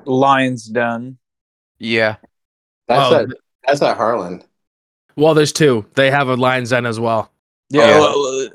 Lions 0.04 0.64
Den. 0.64 1.16
Yeah. 1.78 2.16
that's 2.88 3.12
Oh, 3.12 3.20
at 3.20 3.28
that's 3.64 3.82
at 3.82 3.96
Harlan. 3.96 4.42
Well, 5.14 5.34
there's 5.34 5.52
two. 5.52 5.86
They 5.94 6.10
have 6.10 6.28
a 6.28 6.34
Lions 6.34 6.70
Den 6.70 6.86
as 6.86 6.98
well. 6.98 7.30
Yeah. 7.70 7.86
Yeah. 7.86 8.00
well, 8.00 8.26
uh, 8.26 8.48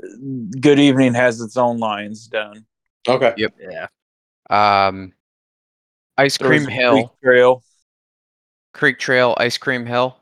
Good 0.60 0.80
Evening 0.80 1.14
has 1.14 1.40
its 1.40 1.56
own 1.56 1.78
Lions 1.78 2.28
Den. 2.28 2.66
Okay. 3.08 3.34
Yep. 3.38 3.54
Yeah. 3.72 3.88
Um 4.50 5.14
Ice 6.18 6.38
There 6.38 6.50
Cream 6.50 6.66
was 6.66 6.74
Hill, 6.74 6.94
Creek 6.94 7.22
Trail. 7.24 7.64
Creek 8.74 9.00
Trail, 9.00 9.36
Ice 9.38 9.58
Cream 9.58 9.86
Hill. 9.86 10.18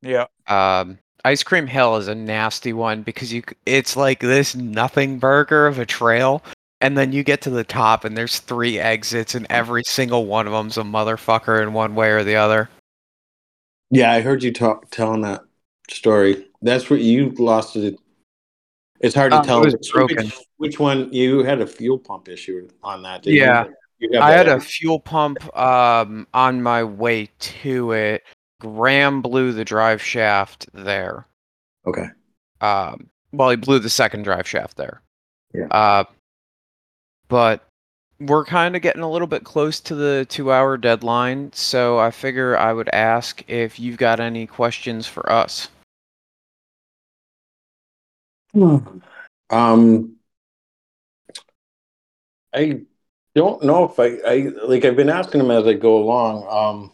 Yeah. 0.00 0.26
Um 0.46 1.00
Ice 1.26 1.42
Cream 1.42 1.66
Hill 1.66 1.96
is 1.96 2.06
a 2.06 2.14
nasty 2.14 2.72
one 2.72 3.02
because 3.02 3.32
you 3.32 3.42
it's 3.66 3.96
like 3.96 4.20
this 4.20 4.54
nothing 4.54 5.18
burger 5.18 5.66
of 5.66 5.80
a 5.80 5.84
trail 5.84 6.40
and 6.80 6.96
then 6.96 7.10
you 7.10 7.24
get 7.24 7.40
to 7.42 7.50
the 7.50 7.64
top 7.64 8.04
and 8.04 8.16
there's 8.16 8.38
three 8.38 8.78
exits 8.78 9.34
and 9.34 9.44
every 9.50 9.82
single 9.82 10.26
one 10.26 10.46
of 10.46 10.52
them's 10.52 10.78
a 10.78 10.82
motherfucker 10.82 11.60
in 11.60 11.72
one 11.72 11.96
way 11.96 12.10
or 12.10 12.22
the 12.22 12.36
other. 12.36 12.68
Yeah, 13.90 14.12
I 14.12 14.20
heard 14.20 14.44
you 14.44 14.52
talk 14.52 14.88
telling 14.92 15.22
that 15.22 15.42
story. 15.90 16.46
That's 16.62 16.90
what 16.90 17.00
you 17.00 17.30
lost 17.38 17.74
it. 17.74 17.98
It's 19.00 19.16
hard 19.16 19.32
to 19.32 19.38
Um, 19.38 19.44
tell 19.44 19.60
which, 19.62 19.74
which, 20.58 20.78
one 20.78 21.12
you 21.12 21.42
had 21.42 21.60
a 21.60 21.66
fuel 21.66 21.98
pump 21.98 22.28
issue 22.28 22.68
on 22.84 23.02
that. 23.02 23.24
didn't 23.24 23.36
Yeah. 23.36 23.64
you? 23.98 24.10
You 24.12 24.20
I 24.20 24.30
had 24.30 24.46
a 24.46 24.60
fuel 24.60 25.00
pump 25.00 25.38
um 25.58 26.28
on 26.32 26.62
my 26.62 26.84
way 26.84 27.30
to 27.40 27.90
it. 27.90 28.22
Graham 28.60 29.22
blew 29.22 29.52
the 29.52 29.64
drive 29.64 30.02
shaft 30.02 30.66
there. 30.72 31.26
okay. 31.86 32.06
Um, 32.60 33.10
well, 33.32 33.50
he 33.50 33.56
blew 33.56 33.78
the 33.78 33.90
second 33.90 34.22
drive 34.22 34.48
shaft 34.48 34.76
there. 34.76 35.02
Yeah. 35.52 35.66
Uh, 35.70 36.04
but 37.28 37.68
we're 38.18 38.44
kind 38.44 38.74
of 38.76 38.82
getting 38.82 39.02
a 39.02 39.10
little 39.10 39.26
bit 39.26 39.44
close 39.44 39.80
to 39.80 39.94
the 39.94 40.26
two-hour 40.28 40.78
deadline, 40.78 41.52
so 41.52 41.98
I 41.98 42.10
figure 42.10 42.56
I 42.56 42.72
would 42.72 42.88
ask 42.88 43.44
if 43.48 43.78
you've 43.78 43.98
got 43.98 44.20
any 44.20 44.46
questions 44.46 45.06
for 45.06 45.30
us. 45.30 45.68
Um, 49.50 50.16
I 52.54 52.80
don't 53.34 53.62
know 53.62 53.84
if 53.84 54.00
I, 54.00 54.16
I 54.26 54.36
like. 54.64 54.84
I've 54.86 54.96
been 54.96 55.10
asking 55.10 55.42
them 55.42 55.50
as 55.50 55.66
I 55.66 55.74
go 55.74 55.98
along. 55.98 56.46
Um, 56.48 56.92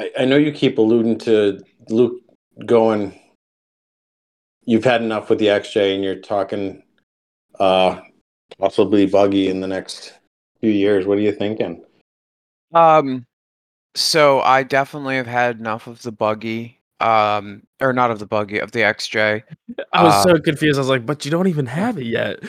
I, 0.00 0.10
I 0.20 0.24
know 0.24 0.36
you 0.36 0.50
keep 0.50 0.78
alluding 0.78 1.18
to 1.18 1.62
Luke 1.88 2.20
going. 2.64 3.18
You've 4.64 4.84
had 4.84 5.02
enough 5.02 5.30
with 5.30 5.38
the 5.38 5.46
XJ, 5.46 5.94
and 5.94 6.02
you're 6.04 6.16
talking, 6.16 6.82
uh, 7.58 8.00
possibly 8.58 9.06
buggy 9.06 9.48
in 9.48 9.60
the 9.60 9.66
next 9.66 10.14
few 10.60 10.70
years. 10.70 11.06
What 11.06 11.18
are 11.18 11.22
you 11.22 11.32
thinking? 11.32 11.84
Um, 12.72 13.26
so 13.94 14.40
I 14.40 14.62
definitely 14.62 15.16
have 15.16 15.26
had 15.26 15.58
enough 15.58 15.86
of 15.86 16.02
the 16.02 16.12
buggy. 16.12 16.78
Um, 17.00 17.62
or 17.80 17.94
not 17.94 18.10
of 18.10 18.18
the 18.18 18.26
buggy 18.26 18.58
of 18.58 18.72
the 18.72 18.80
XJ. 18.80 19.42
I 19.94 20.04
was 20.04 20.12
Uh, 20.12 20.22
so 20.34 20.38
confused. 20.38 20.78
I 20.78 20.82
was 20.82 20.90
like, 20.90 21.06
but 21.06 21.24
you 21.24 21.30
don't 21.30 21.46
even 21.46 21.64
have 21.64 21.96
it 21.96 22.04
yet. 22.04 22.40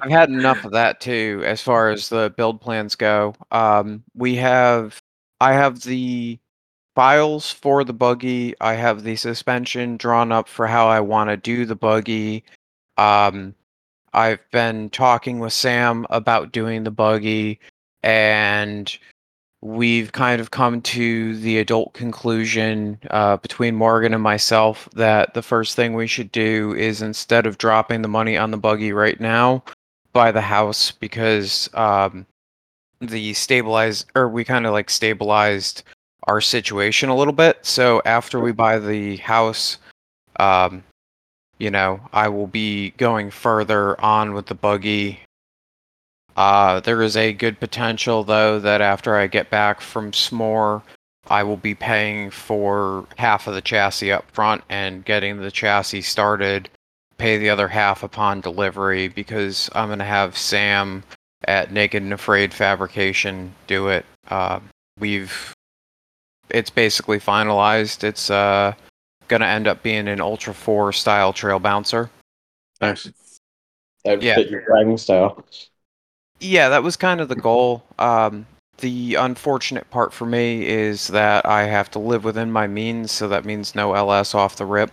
I've 0.00 0.08
had 0.08 0.28
enough 0.28 0.64
of 0.64 0.70
that 0.70 1.00
too, 1.00 1.42
as 1.44 1.60
far 1.60 1.90
as 1.90 2.08
the 2.08 2.32
build 2.36 2.60
plans 2.60 2.94
go. 2.94 3.34
Um, 3.50 4.04
we 4.14 4.36
have, 4.36 5.02
I 5.42 5.54
have 5.54 5.80
the 5.80 6.38
files 6.94 7.50
for 7.50 7.82
the 7.82 7.92
buggy. 7.92 8.54
I 8.60 8.74
have 8.74 9.02
the 9.02 9.16
suspension 9.16 9.96
drawn 9.96 10.30
up 10.30 10.46
for 10.46 10.68
how 10.68 10.86
I 10.86 11.00
want 11.00 11.30
to 11.30 11.36
do 11.36 11.66
the 11.66 11.74
buggy. 11.74 12.44
Um, 12.96 13.56
I've 14.12 14.48
been 14.52 14.88
talking 14.90 15.40
with 15.40 15.52
Sam 15.52 16.06
about 16.10 16.52
doing 16.52 16.84
the 16.84 16.92
buggy, 16.92 17.58
and 18.04 18.96
we've 19.62 20.12
kind 20.12 20.40
of 20.40 20.52
come 20.52 20.80
to 20.82 21.36
the 21.38 21.58
adult 21.58 21.92
conclusion 21.92 23.00
uh, 23.10 23.38
between 23.38 23.74
Morgan 23.74 24.14
and 24.14 24.22
myself 24.22 24.88
that 24.94 25.34
the 25.34 25.42
first 25.42 25.74
thing 25.74 25.94
we 25.94 26.06
should 26.06 26.30
do 26.30 26.72
is 26.74 27.02
instead 27.02 27.46
of 27.46 27.58
dropping 27.58 28.02
the 28.02 28.08
money 28.08 28.36
on 28.36 28.52
the 28.52 28.58
buggy 28.58 28.92
right 28.92 29.18
now, 29.18 29.64
buy 30.12 30.30
the 30.30 30.40
house 30.40 30.92
because 30.92 31.68
um, 31.74 32.26
the 33.08 33.34
stabilize 33.34 34.06
or 34.14 34.28
we 34.28 34.44
kind 34.44 34.66
of 34.66 34.72
like 34.72 34.90
stabilized 34.90 35.82
our 36.24 36.40
situation 36.40 37.08
a 37.08 37.16
little 37.16 37.32
bit. 37.32 37.58
So 37.62 38.02
after 38.04 38.40
we 38.40 38.52
buy 38.52 38.78
the 38.78 39.16
house, 39.16 39.78
um, 40.38 40.84
you 41.58 41.70
know, 41.70 42.00
I 42.12 42.28
will 42.28 42.46
be 42.46 42.90
going 42.90 43.30
further 43.30 44.00
on 44.00 44.34
with 44.34 44.46
the 44.46 44.54
buggy 44.54 45.20
uh, 46.36 46.80
there 46.80 47.02
is 47.02 47.16
a 47.16 47.32
good 47.32 47.60
potential, 47.60 48.24
though, 48.24 48.58
that 48.58 48.80
after 48.80 49.16
I 49.16 49.26
get 49.26 49.50
back 49.50 49.80
from 49.80 50.12
S'more, 50.12 50.82
I 51.28 51.42
will 51.42 51.56
be 51.56 51.74
paying 51.74 52.30
for 52.30 53.06
half 53.18 53.46
of 53.46 53.54
the 53.54 53.60
chassis 53.60 54.12
up 54.12 54.30
front 54.32 54.64
and 54.68 55.04
getting 55.04 55.40
the 55.40 55.50
chassis 55.50 56.02
started, 56.02 56.68
pay 57.18 57.38
the 57.38 57.50
other 57.50 57.68
half 57.68 58.02
upon 58.02 58.40
delivery 58.40 59.08
because 59.08 59.70
I'm 59.74 59.88
going 59.88 59.98
to 59.98 60.04
have 60.04 60.36
Sam 60.36 61.04
at 61.44 61.72
Naked 61.72 62.02
and 62.02 62.12
Afraid 62.12 62.52
Fabrication 62.54 63.54
do 63.66 63.88
it. 63.88 64.04
Uh, 64.28 64.60
we've. 64.98 65.54
It's 66.50 66.70
basically 66.70 67.18
finalized. 67.18 68.04
It's 68.04 68.28
uh, 68.30 68.74
going 69.28 69.40
to 69.40 69.46
end 69.46 69.66
up 69.66 69.82
being 69.82 70.06
an 70.08 70.20
Ultra 70.20 70.52
4 70.52 70.92
style 70.92 71.32
trail 71.32 71.58
bouncer. 71.58 72.10
Nice. 72.80 73.10
That 74.04 74.20
Yeah. 74.20 74.34
fit 74.34 74.50
your 74.50 74.64
driving 74.64 74.98
style. 74.98 75.42
Yeah, 76.40 76.68
that 76.70 76.82
was 76.82 76.96
kind 76.96 77.20
of 77.20 77.28
the 77.28 77.36
goal. 77.36 77.84
Um, 77.98 78.46
the 78.78 79.14
unfortunate 79.14 79.88
part 79.90 80.12
for 80.12 80.26
me 80.26 80.66
is 80.66 81.06
that 81.08 81.46
I 81.46 81.64
have 81.64 81.90
to 81.92 81.98
live 82.00 82.24
within 82.24 82.50
my 82.50 82.66
means, 82.66 83.12
so 83.12 83.28
that 83.28 83.44
means 83.44 83.74
no 83.74 83.94
LS 83.94 84.34
off 84.34 84.56
the 84.56 84.66
rip. 84.66 84.90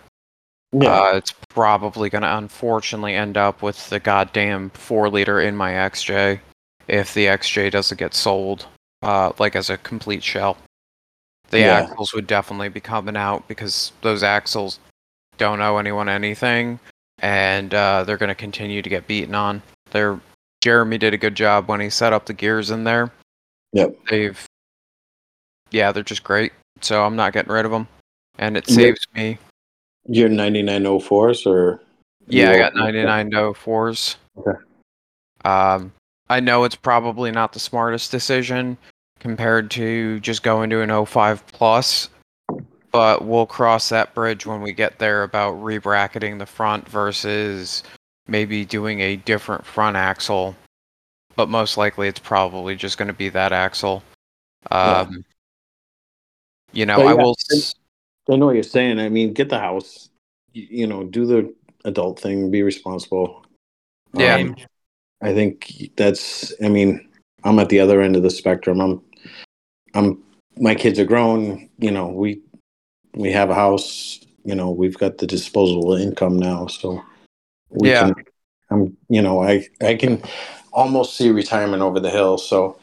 Yeah. 0.72 0.90
Uh, 1.02 1.16
it's 1.16 1.34
probably 1.50 2.10
going 2.10 2.22
to 2.22 2.38
unfortunately 2.38 3.16
end 3.16 3.38
up 3.38 3.62
with 3.62 3.90
the 3.90 4.00
goddamn 4.00 4.70
4 4.72 5.10
liter 5.10 5.42
in 5.42 5.56
my 5.56 5.72
XJ 5.72 6.40
if 6.88 7.14
the 7.14 7.26
XJ 7.28 7.72
doesn't 7.72 7.98
get 7.98 8.14
sold, 8.14 8.68
uh, 9.02 9.32
like 9.40 9.56
as 9.56 9.70
a 9.70 9.78
complete 9.78 10.24
shell. 10.24 10.58
The 11.50 11.60
Yeah. 11.60 11.78
axles 11.78 12.14
would 12.14 12.28
definitely 12.28 12.70
be 12.70 12.80
coming 12.80 13.18
out 13.18 13.48
because 13.48 13.92
those 14.02 14.22
axles 14.22 14.80
don't 15.38 15.62
owe 15.62 15.78
anyone 15.78 16.08
anything, 16.10 16.80
and 17.20 17.74
uh, 17.74 18.04
they're 18.04 18.18
going 18.18 18.30
to 18.30 18.36
continue 18.36 18.82
to 18.82 18.90
get 18.90 19.08
beaten 19.08 19.34
on. 19.34 19.62
They're 19.92 20.20
Jeremy 20.62 20.98
did 20.98 21.14
a 21.14 21.18
good 21.18 21.36
job 21.36 21.70
when 21.70 21.80
he 21.80 21.90
set 21.90 22.12
up 22.12 22.26
the 22.26 22.34
gears 22.34 22.70
in 22.70 22.84
there. 22.84 23.12
Yep. 23.72 23.96
They've, 24.10 24.46
yeah, 25.72 25.92
they're 25.94 26.04
just 26.04 26.24
great. 26.24 26.52
So 26.82 27.06
I'm 27.06 27.16
not 27.16 27.32
getting 27.34 27.52
rid 27.52 27.66
of 27.66 27.72
them, 27.72 27.88
and 28.38 28.58
it 28.58 28.68
Yep. 28.68 28.76
saves 28.76 29.08
me. 29.16 29.38
Your 30.08 30.30
9904s 30.30 31.46
or? 31.46 31.82
Yeah, 32.28 32.52
I 32.52 32.58
got 32.58 32.74
9904s. 32.74 34.16
Okay. 34.38 34.60
Um, 35.46 35.92
I 36.30 36.40
know 36.40 36.64
it's 36.64 36.76
probably 36.76 37.32
not 37.32 37.54
the 37.54 37.60
smartest 37.60 38.12
decision 38.12 38.78
compared 39.20 39.72
to 39.72 40.20
just 40.20 40.44
going 40.44 40.70
to 40.70 40.82
an 40.82 41.06
05 41.06 41.46
plus, 41.48 42.10
but 42.92 43.26
we'll 43.26 43.46
cross 43.48 43.90
that 43.90 44.14
bridge 44.14 44.46
when 44.46 44.62
we 44.62 44.72
get 44.74 45.00
there 45.00 45.24
about 45.24 45.56
rebracketing 45.56 46.38
the 46.40 46.46
front 46.46 46.88
versus 46.88 47.84
maybe 48.28 48.64
doing 48.64 49.02
a 49.02 49.16
different 49.18 49.66
front 49.66 49.98
axle. 49.98 50.56
But 51.36 51.50
most 51.50 51.78
likely, 51.78 52.08
it's 52.08 52.20
probably 52.20 52.76
just 52.76 52.98
going 52.98 53.08
to 53.08 53.14
be 53.14 53.30
that 53.30 53.52
axle. 53.52 54.04
Yeah. 54.72 55.00
Um, 55.02 55.26
You 56.74 56.86
know, 56.86 56.98
But 56.98 57.08
I 57.08 57.14
will. 57.16 57.36
and- 57.50 57.74
I 58.30 58.36
know 58.36 58.46
what 58.48 58.56
you're 58.56 58.64
saying. 58.64 59.00
I 59.00 59.10
mean, 59.10 59.34
get 59.34 59.50
the 59.50 59.60
house. 59.60 60.10
You, 60.54 60.68
you 60.70 60.88
know, 60.88 61.04
do 61.04 61.26
the 61.26 61.54
adult 61.86 62.20
thing. 62.20 62.52
Be 62.52 62.62
responsible. 62.64 63.46
Yeah. 64.14 64.36
Um, 64.36 64.56
I 65.22 65.34
think 65.34 65.92
that's. 65.96 66.54
I 66.64 66.70
mean, 66.70 67.08
I'm 67.44 67.60
at 67.60 67.70
the 67.70 67.80
other 67.80 68.02
end 68.02 68.16
of 68.16 68.24
the 68.24 68.30
spectrum. 68.30 68.80
I'm. 68.82 69.02
I'm. 69.94 70.24
My 70.58 70.76
kids 70.76 71.00
are 71.00 71.06
grown. 71.06 71.70
You 71.80 71.92
know, 71.92 72.08
we 72.08 72.42
we 73.16 73.32
have 73.32 73.50
a 73.50 73.56
house. 73.56 74.20
You 74.46 74.56
know, 74.56 74.72
we've 74.72 74.98
got 74.98 75.18
the 75.18 75.28
disposable 75.28 75.94
income 75.96 76.38
now, 76.38 76.68
so 76.68 77.04
we 77.70 77.90
Yeah. 77.90 78.00
can. 78.00 78.16
I'm. 78.70 78.98
You 79.10 79.22
know, 79.22 79.42
I 79.42 79.68
I 79.82 79.96
can 79.96 80.22
almost 80.72 81.16
see 81.18 81.32
retirement 81.32 81.82
over 81.82 82.00
the 82.00 82.12
hill. 82.12 82.38
So, 82.38 82.78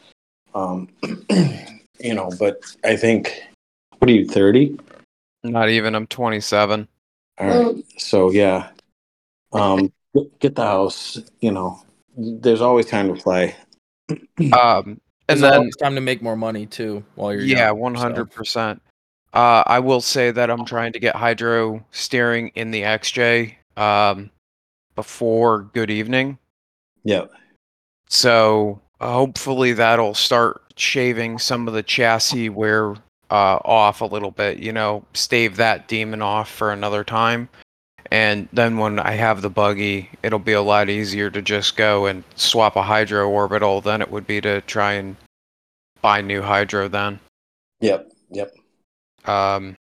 um, 0.53 0.89
you 1.99 2.13
know, 2.13 2.31
but 2.37 2.61
I 2.83 2.95
think. 2.97 3.43
What 3.99 4.11
are 4.11 4.13
you? 4.13 4.27
Thirty. 4.27 4.77
Not 5.51 5.69
even. 5.69 5.95
I'm 5.95 6.07
27. 6.07 6.87
All 7.39 7.47
right. 7.47 7.83
So 7.97 8.31
yeah, 8.31 8.69
um, 9.53 9.91
get, 10.13 10.39
get 10.39 10.55
the 10.55 10.63
house. 10.63 11.19
You 11.39 11.51
know, 11.51 11.81
there's 12.17 12.61
always 12.61 12.85
time 12.85 13.13
to 13.13 13.21
play. 13.21 13.55
Um, 14.53 15.01
and 15.29 15.43
then 15.43 15.53
always 15.53 15.75
time 15.75 15.95
to 15.95 16.01
make 16.01 16.21
more 16.21 16.37
money 16.37 16.65
too 16.65 17.03
while 17.15 17.33
you're 17.33 17.41
yeah, 17.41 17.67
young, 17.67 17.79
one 17.79 17.95
so. 17.95 18.01
hundred 18.01 18.31
percent. 18.31 18.81
Uh, 19.33 19.63
I 19.67 19.79
will 19.79 20.01
say 20.01 20.31
that 20.31 20.49
I'm 20.49 20.65
trying 20.65 20.93
to 20.93 20.99
get 20.99 21.15
hydro 21.15 21.85
steering 21.91 22.49
in 22.55 22.71
the 22.71 22.81
XJ 22.83 23.55
um, 23.75 24.31
before 24.95 25.63
good 25.73 25.91
evening. 25.91 26.39
Yeah. 27.03 27.25
So 28.09 28.81
uh, 28.99 29.11
hopefully 29.11 29.73
that'll 29.73 30.13
start 30.13 30.61
shaving 30.77 31.39
some 31.39 31.67
of 31.67 31.73
the 31.73 31.83
chassis 31.83 32.49
wear 32.49 32.95
uh, 33.29 33.59
off 33.65 34.01
a 34.01 34.05
little 34.05 34.31
bit. 34.31 34.59
You 34.59 34.73
know, 34.73 35.03
stave 35.13 35.57
that 35.57 35.87
demon 35.87 36.21
off 36.21 36.49
for 36.49 36.71
another 36.71 37.03
time. 37.03 37.49
And 38.09 38.47
then 38.53 38.77
when 38.77 38.99
I 38.99 39.11
have 39.11 39.41
the 39.41 39.49
buggy, 39.49 40.09
it'll 40.23 40.39
be 40.39 40.53
a 40.53 40.61
lot 40.61 40.89
easier 40.89 41.29
to 41.29 41.41
just 41.41 41.75
go 41.75 42.05
and 42.05 42.23
swap 42.35 42.75
a 42.75 42.81
hydro 42.81 43.29
orbital 43.29 43.81
than 43.81 44.01
it 44.01 44.09
would 44.09 44.25
be 44.25 44.39
to 44.41 44.61
try 44.61 44.93
and 44.93 45.17
buy 46.01 46.21
new 46.21 46.41
hydro 46.41 46.87
then. 46.87 47.19
Yep. 47.81 48.09
Yep. 48.29 48.53
Um, 49.25 49.75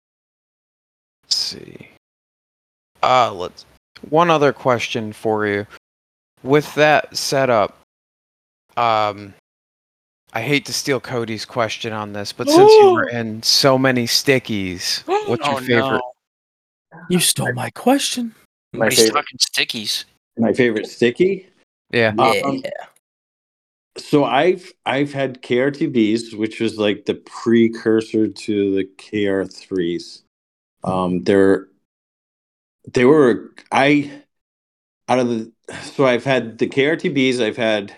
let's 1.25 1.37
see. 1.37 1.89
Uh, 3.03 3.33
let's. 3.33 3.65
One 4.11 4.29
other 4.29 4.53
question 4.53 5.13
for 5.13 5.47
you. 5.47 5.67
With 6.43 6.73
that 6.75 7.17
setup, 7.17 7.79
um, 8.77 9.35
I 10.37 10.43
hate 10.43 10.67
to 10.67 10.73
steal 10.75 11.01
Cody's 11.01 11.47
question 11.47 11.95
on 11.95 12.13
this, 12.13 12.31
but 12.31 12.47
since 12.47 12.71
you 12.71 12.93
were 12.93 13.09
in 13.09 13.43
so 13.43 13.79
many 13.79 14.05
stickies, 14.05 15.03
what's 15.07 15.47
your 15.47 15.57
oh 15.57 15.61
favorite? 15.61 16.03
no, 16.93 17.01
You 17.09 17.21
stole 17.21 17.55
my 17.55 17.71
question. 17.71 18.35
My 18.75 18.91
he's 18.91 18.99
favorite. 18.99 19.23
talking 19.23 19.39
stickies. 19.39 20.05
My 20.37 20.53
favorite 20.53 20.89
sticky. 20.89 21.49
Yeah. 21.91 22.13
Um, 22.19 22.63
So 23.97 24.25
I've 24.27 24.71
I've 24.85 25.11
had 25.11 25.41
KRTBs, 25.41 26.35
which 26.37 26.61
was 26.61 26.77
like 26.77 27.07
the 27.07 27.15
precursor 27.15 28.29
to 28.29 28.75
the 28.75 28.85
KR3s. 28.99 30.21
Um, 30.85 31.25
they're 31.25 31.69
they 32.93 33.07
were 33.07 33.55
I 33.73 34.21
out 35.09 35.19
of 35.19 35.29
the 35.31 35.51
so 35.95 36.05
I've 36.05 36.25
had 36.25 36.59
the 36.59 36.69
KRTBs. 36.69 37.41
I've 37.41 37.57
had 37.57 37.95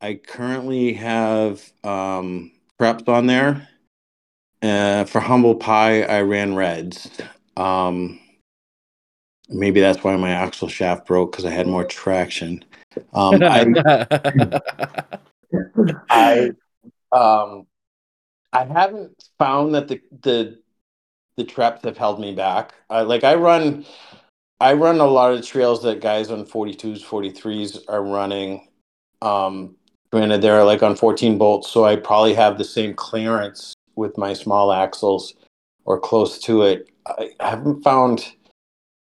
I 0.00 0.14
currently 0.14 0.94
have 0.94 1.62
um, 1.84 2.52
preps 2.80 3.08
on 3.08 3.26
there. 3.26 3.68
Uh, 4.62 5.04
for 5.04 5.20
humble 5.20 5.54
pie, 5.54 6.02
I 6.02 6.20
ran 6.22 6.54
reds. 6.54 7.10
Um, 7.56 8.20
maybe 9.48 9.80
that's 9.80 10.02
why 10.04 10.16
my 10.16 10.30
axle 10.30 10.68
shaft 10.68 11.06
broke 11.06 11.32
because 11.32 11.44
I 11.44 11.50
had 11.50 11.66
more 11.66 11.84
traction. 11.84 12.64
Um, 13.12 13.42
I, 13.42 13.66
I 16.10 16.50
um 17.12 17.66
I 18.52 18.64
haven't 18.64 19.22
found 19.38 19.74
that 19.74 19.88
the 19.88 20.00
the 20.22 20.58
the 21.36 21.44
traps 21.44 21.84
have 21.84 21.96
held 21.96 22.20
me 22.20 22.34
back. 22.34 22.74
I 22.88 23.02
like 23.02 23.24
I 23.24 23.34
run 23.34 23.84
I 24.60 24.74
run 24.74 25.00
a 25.00 25.06
lot 25.06 25.32
of 25.32 25.46
trails 25.46 25.82
that 25.84 26.00
guys 26.00 26.30
on 26.30 26.44
42s, 26.44 27.02
43s 27.02 27.84
are 27.88 28.02
running. 28.02 28.68
Um 29.22 29.76
granted 30.12 30.42
they're 30.42 30.64
like 30.64 30.82
on 30.82 30.96
14 30.96 31.38
bolts, 31.38 31.70
so 31.70 31.84
I 31.84 31.96
probably 31.96 32.34
have 32.34 32.58
the 32.58 32.64
same 32.64 32.94
clearance 32.94 33.74
with 33.96 34.16
my 34.18 34.32
small 34.32 34.72
axles 34.72 35.34
or 35.84 35.98
close 35.98 36.38
to 36.40 36.62
it. 36.62 36.88
I 37.06 37.30
haven't 37.40 37.82
found 37.82 38.32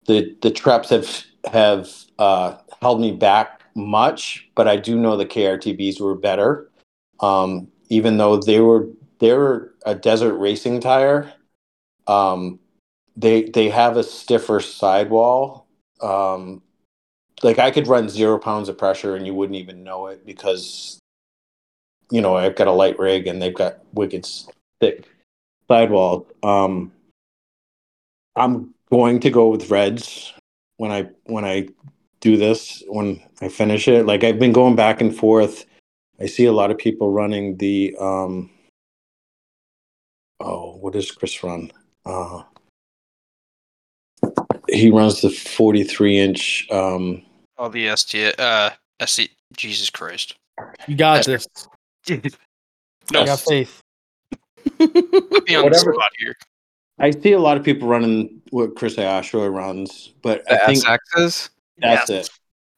the 0.06 0.36
the 0.42 0.50
traps 0.50 0.90
have 0.90 1.24
have 1.50 1.90
uh 2.18 2.56
held 2.80 3.00
me 3.00 3.12
back 3.12 3.62
much, 3.74 4.48
but 4.54 4.68
I 4.68 4.76
do 4.76 4.98
know 4.98 5.16
the 5.16 5.26
KRTBs 5.26 6.00
were 6.00 6.14
better. 6.14 6.70
Um, 7.20 7.68
even 7.88 8.16
though 8.16 8.36
they 8.36 8.60
were 8.60 8.88
they 9.18 9.32
were 9.32 9.74
a 9.86 9.94
desert 9.94 10.34
racing 10.34 10.80
tire, 10.80 11.32
um, 12.06 12.58
they 13.16 13.44
they 13.44 13.68
have 13.68 13.96
a 13.96 14.02
stiffer 14.02 14.60
sidewall. 14.60 15.66
Um, 16.00 16.62
like 17.42 17.58
I 17.58 17.70
could 17.70 17.86
run 17.86 18.08
zero 18.08 18.38
pounds 18.38 18.68
of 18.68 18.78
pressure 18.78 19.16
and 19.16 19.26
you 19.26 19.34
wouldn't 19.34 19.58
even 19.58 19.82
know 19.82 20.06
it 20.06 20.24
because 20.24 20.98
you 22.10 22.20
know 22.20 22.36
I've 22.36 22.56
got 22.56 22.68
a 22.68 22.72
light 22.72 22.98
rig 22.98 23.26
and 23.26 23.40
they've 23.40 23.54
got 23.54 23.78
wicked 23.92 24.26
thick 24.80 25.08
sidewall. 25.68 26.26
Um, 26.42 26.92
I'm 28.36 28.74
going 28.90 29.20
to 29.20 29.30
go 29.30 29.48
with 29.48 29.70
reds 29.70 30.32
when 30.76 30.90
I 30.90 31.08
when 31.24 31.44
I 31.44 31.68
do 32.20 32.36
this 32.36 32.82
when 32.88 33.20
I 33.40 33.48
finish 33.48 33.88
it. 33.88 34.06
Like 34.06 34.24
I've 34.24 34.38
been 34.38 34.52
going 34.52 34.76
back 34.76 35.00
and 35.00 35.14
forth. 35.14 35.66
I 36.20 36.26
see 36.26 36.44
a 36.44 36.52
lot 36.52 36.70
of 36.70 36.78
people 36.78 37.10
running 37.10 37.56
the 37.56 37.94
um 38.00 38.50
oh, 40.40 40.76
what 40.76 40.92
does 40.92 41.10
Chris 41.10 41.42
run? 41.42 41.70
Uh 42.06 42.42
he 44.68 44.90
runs 44.90 45.20
the 45.20 45.30
43 45.30 46.18
inch 46.18 46.68
um 46.70 47.22
Oh, 47.58 47.68
the 47.68 47.94
ST, 47.96 48.38
uh, 48.40 48.70
SC, 49.04 49.22
Jesus 49.56 49.90
Christ. 49.90 50.34
you 50.86 50.96
got 50.96 51.24
this. 51.24 51.46
No, 53.12 53.22
I 53.22 53.26
got 53.26 53.40
faith. 53.40 53.80
be 54.78 54.84
on 54.86 54.90
the 54.90 55.62
Whatever. 55.62 55.92
spot 55.94 56.10
here. 56.18 56.36
I 56.98 57.10
see 57.10 57.32
a 57.32 57.38
lot 57.38 57.56
of 57.56 57.64
people 57.64 57.88
running 57.88 58.40
what 58.50 58.76
Chris 58.76 58.96
Ayashua 58.96 59.52
runs, 59.52 60.12
but 60.22 60.44
The 60.46 60.62
I 60.62 60.66
think 60.66 60.84
SXs? 60.84 61.50
that's 61.78 62.10
Yes. 62.10 62.28
it. 62.28 62.30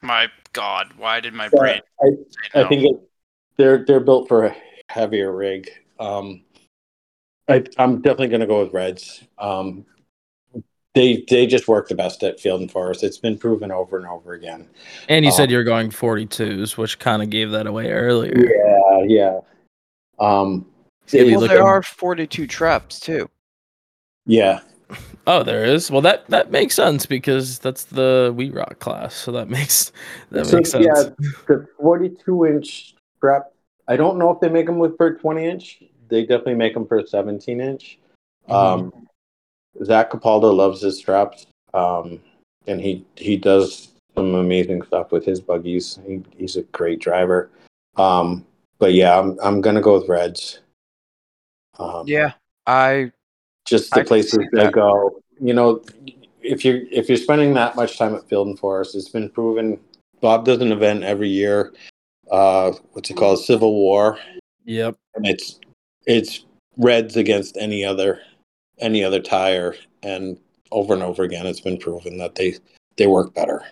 My 0.03 0.29
God, 0.53 0.93
why 0.97 1.21
did 1.21 1.35
my 1.35 1.49
Yeah, 1.53 1.61
brain 1.61 1.81
I, 2.01 2.07
say 2.07 2.61
I 2.61 2.63
no? 2.63 2.69
think 2.69 2.85
it, 2.85 2.97
they're 3.57 3.85
they're 3.85 4.01
built 4.01 4.29
for 4.29 4.47
a 4.47 4.57
heavier 4.89 5.35
rig. 5.35 5.71
Um, 5.99 6.43
I, 7.49 7.65
I'm 7.79 7.97
definitely 8.01 8.29
going 8.29 8.41
to 8.41 8.47
go 8.47 8.63
with 8.65 8.73
Reds. 8.73 9.23
Um, 9.39 9.85
they 10.95 11.25
they 11.29 11.47
just 11.47 11.67
work 11.69 11.89
the 11.89 11.95
best 11.95 12.23
at 12.23 12.39
Field 12.41 12.61
and 12.61 12.71
Forest. 12.71 13.03
It's 13.03 13.19
been 13.19 13.37
proven 13.39 13.71
over 13.73 13.97
and 13.99 14.07
over 14.07 14.33
again. 14.35 14.69
And 15.09 15.25
you 15.25 15.33
said 15.33 15.45
Um, 15.49 15.51
you're 15.51 15.65
going 15.65 15.91
42s, 15.91 16.77
which 16.77 16.99
kind 16.99 17.23
of 17.23 17.31
gave 17.31 17.51
that 17.51 17.67
away 17.67 17.91
earlier. 17.91 18.35
Yeah, 18.37 19.03
yeah. 19.07 19.41
Um, 20.19 20.67
See 21.07 21.23
Well, 21.33 21.41
look 21.41 21.51
there 21.51 21.59
at- 21.61 21.65
are 21.67 21.83
42 21.83 22.47
traps 22.47 22.99
too. 23.01 23.29
yeah, 24.27 24.61
Oh, 25.27 25.43
there 25.43 25.65
is. 25.65 25.91
Well, 25.91 26.01
that 26.03 26.27
that 26.29 26.51
makes 26.51 26.75
sense 26.75 27.05
because 27.07 27.59
that's 27.59 27.85
the 27.85 28.33
We 28.37 28.51
Rock 28.51 28.79
class, 28.79 29.15
so 29.15 29.33
that 29.33 29.49
makes 29.59 29.93
that 30.31 30.47
So, 30.47 30.57
makes 30.57 30.71
sense. 30.71 30.87
yeah, 30.87 31.11
the 31.47 31.67
42 31.81 32.47
inch 32.47 32.95
strap. 33.17 33.51
I 33.89 33.97
don't 33.97 34.19
know 34.19 34.31
if 34.31 34.41
they 34.41 34.49
make 34.49 34.67
them 34.67 34.79
with 34.79 34.97
for 34.97 35.15
20 35.15 35.45
inch. 35.45 35.83
They 36.09 36.23
definitely 36.23 36.55
make 36.55 36.73
them 36.75 36.87
for 36.87 37.05
17 37.05 37.61
inch. 37.61 37.99
Um, 38.49 38.93
Zach 39.83 40.11
Capaldo 40.11 40.55
loves 40.55 40.81
his 40.83 40.99
straps, 40.99 41.47
um, 41.73 42.21
and 42.67 42.81
he 42.81 43.05
he 43.17 43.37
does 43.37 43.89
some 44.15 44.35
amazing 44.35 44.83
stuff 44.83 45.11
with 45.11 45.25
his 45.25 45.41
buggies. 45.41 45.99
He, 46.07 46.23
he's 46.37 46.57
a 46.57 46.63
great 46.63 47.01
driver. 47.01 47.51
Um, 47.97 48.47
but 48.79 48.93
yeah, 48.95 49.19
I'm 49.19 49.39
I'm 49.43 49.61
gonna 49.61 49.81
go 49.81 49.99
with 49.99 50.09
Reds. 50.09 50.61
Um, 51.79 52.05
Yeah. 52.07 52.33
I 52.67 53.13
just 53.67 53.91
the 53.91 53.97
can 54.01 54.07
places 54.07 54.33
see 54.33 54.47
they 54.53 54.65
that. 54.65 54.73
go. 54.73 55.21
You 55.41 55.53
know, 55.55 55.83
if 56.43 56.65
you're 56.65 56.83
if 56.91 57.09
you're 57.09 57.19
spending 57.19 57.55
that 57.55 57.77
much 57.77 57.99
time 57.99 58.15
at 58.15 58.29
Field 58.29 58.47
and 58.49 58.59
Forest, 58.59 58.95
it's 58.95 59.09
been 59.09 59.29
proven. 59.31 59.81
Bob 60.21 60.45
does 60.45 60.61
an 60.61 60.73
event 60.73 61.03
every 61.03 61.29
year. 61.29 61.75
Uh, 62.31 62.73
what's 62.93 63.11
it 63.11 63.17
called? 63.17 63.41
Civil 63.45 63.75
War, 63.75 64.19
Yep. 64.65 64.97
and 65.17 65.27
it's 65.27 65.61
it's 66.07 66.47
Reds 66.77 67.17
against 67.17 67.57
any 67.59 67.85
other 67.85 68.21
any 68.79 69.03
other 69.05 69.21
tire, 69.21 69.75
and 70.03 70.39
over 70.73 70.95
and 70.95 71.03
over 71.03 71.23
again, 71.23 71.47
it's 71.47 71.61
been 71.61 71.79
proven 71.79 72.19
that 72.19 72.35
they 72.35 72.55
they 72.97 73.07
work 73.07 73.35
better. 73.35 73.63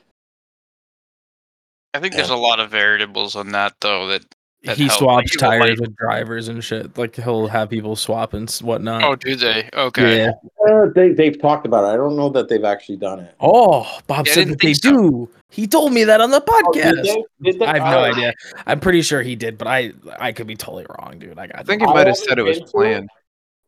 I 1.94 2.00
think 2.00 2.14
there's 2.14 2.30
Yeah. 2.30 2.36
a 2.36 2.36
lot 2.36 2.60
of 2.60 2.70
variables 2.70 3.36
on 3.36 3.52
that 3.52 3.74
though. 3.80 4.06
That 4.08 4.22
that 4.64 4.76
he 4.76 4.86
help. 4.86 4.98
swaps 4.98 5.32
Like, 5.34 5.38
tires 5.40 5.70
like- 5.70 5.80
with 5.80 5.96
drivers 5.96 6.48
and 6.48 6.62
shit. 6.62 6.96
Like 6.96 7.16
he'll 7.16 7.48
have 7.48 7.68
people 7.68 7.96
swap 7.96 8.32
and 8.32 8.48
whatnot. 8.62 9.02
Oh, 9.02 9.16
do 9.16 9.34
they? 9.34 9.68
Okay. 9.74 10.18
Yeah. 10.18 10.30
Uh, 10.70 10.86
they 10.94 11.10
they've 11.12 11.38
talked 11.40 11.66
about 11.66 11.84
it. 11.84 11.88
I 11.88 11.96
don't 11.96 12.16
know 12.16 12.28
that 12.30 12.48
they've 12.48 12.64
actually 12.64 12.96
done 12.96 13.20
it. 13.20 13.34
Oh, 13.40 13.86
Bob 14.06 14.26
Yeah, 14.28 14.32
said 14.34 14.48
that 14.48 14.60
they 14.60 14.74
so. 14.74 14.90
do. 14.90 15.28
He 15.50 15.66
told 15.66 15.92
me 15.92 16.04
that 16.04 16.20
on 16.20 16.30
the 16.30 16.42
Oh, 16.48 16.72
did 16.72 16.84
podcast. 16.84 17.02
they? 17.02 17.24
Did 17.50 17.58
they? 17.60 17.66
I 17.66 17.78
have 17.78 17.92
no 17.92 17.98
Oh. 17.98 18.04
idea. 18.04 18.32
I'm 18.66 18.80
pretty 18.80 19.02
sure 19.02 19.20
he 19.20 19.34
did, 19.36 19.58
but 19.58 19.66
I 19.66 19.92
I 20.18 20.32
could 20.32 20.46
be 20.46 20.54
totally 20.56 20.86
wrong, 20.98 21.18
dude. 21.18 21.38
I 21.38 21.48
got. 21.48 21.58
I 21.58 21.62
think 21.64 21.82
he 21.82 21.86
might 21.88 22.06
have 22.06 22.16
said 22.16 22.38
it 22.38 22.42
was 22.42 22.58
been 22.60 22.68
to 22.68 22.70
it. 22.70 22.72
planned. 22.72 23.10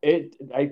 It 0.01 0.35
I 0.55 0.71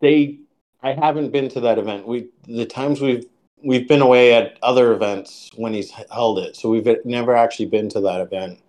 they 0.00 0.38
I 0.82 0.92
haven't 0.92 1.30
been 1.30 1.48
to 1.50 1.60
that 1.60 1.78
event. 1.78 2.06
We 2.06 2.28
the 2.46 2.66
times 2.66 3.00
we've 3.00 3.26
we've 3.62 3.88
been 3.88 4.02
away 4.02 4.34
at 4.34 4.58
other 4.62 4.92
events 4.92 5.50
when 5.56 5.72
he's 5.72 5.90
held 6.12 6.38
it, 6.38 6.56
so 6.56 6.68
we've 6.68 6.86
never 7.04 7.34
actually 7.34 7.66
been 7.66 7.88
to 7.90 8.00
that 8.00 8.20
event. 8.20 8.60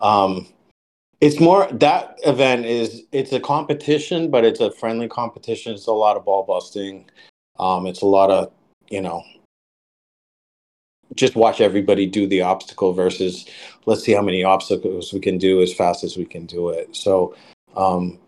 Um, 0.00 0.48
it's 1.20 1.38
more 1.38 1.68
that 1.72 2.18
event 2.24 2.66
is 2.66 3.04
it's 3.12 3.32
a 3.32 3.40
competition, 3.40 4.30
but 4.30 4.44
it's 4.44 4.60
a 4.60 4.72
friendly 4.72 5.08
competition. 5.08 5.74
It's 5.74 5.86
a 5.86 5.92
lot 5.92 6.16
of 6.16 6.24
ball 6.24 6.42
busting. 6.42 7.08
Um, 7.58 7.86
it's 7.86 8.02
a 8.02 8.06
lot 8.06 8.30
of 8.30 8.50
you 8.90 9.00
know 9.00 9.22
just 11.14 11.36
watch 11.36 11.60
everybody 11.60 12.06
do 12.06 12.26
the 12.26 12.42
obstacle 12.42 12.92
versus 12.92 13.46
let's 13.86 14.02
see 14.02 14.12
how 14.12 14.22
many 14.22 14.42
obstacles 14.42 15.12
we 15.12 15.20
can 15.20 15.38
do 15.38 15.62
as 15.62 15.72
fast 15.72 16.04
as 16.04 16.16
we 16.16 16.24
can 16.24 16.46
do 16.46 16.70
it. 16.70 16.94
So 16.96 17.36
um, 17.76 18.18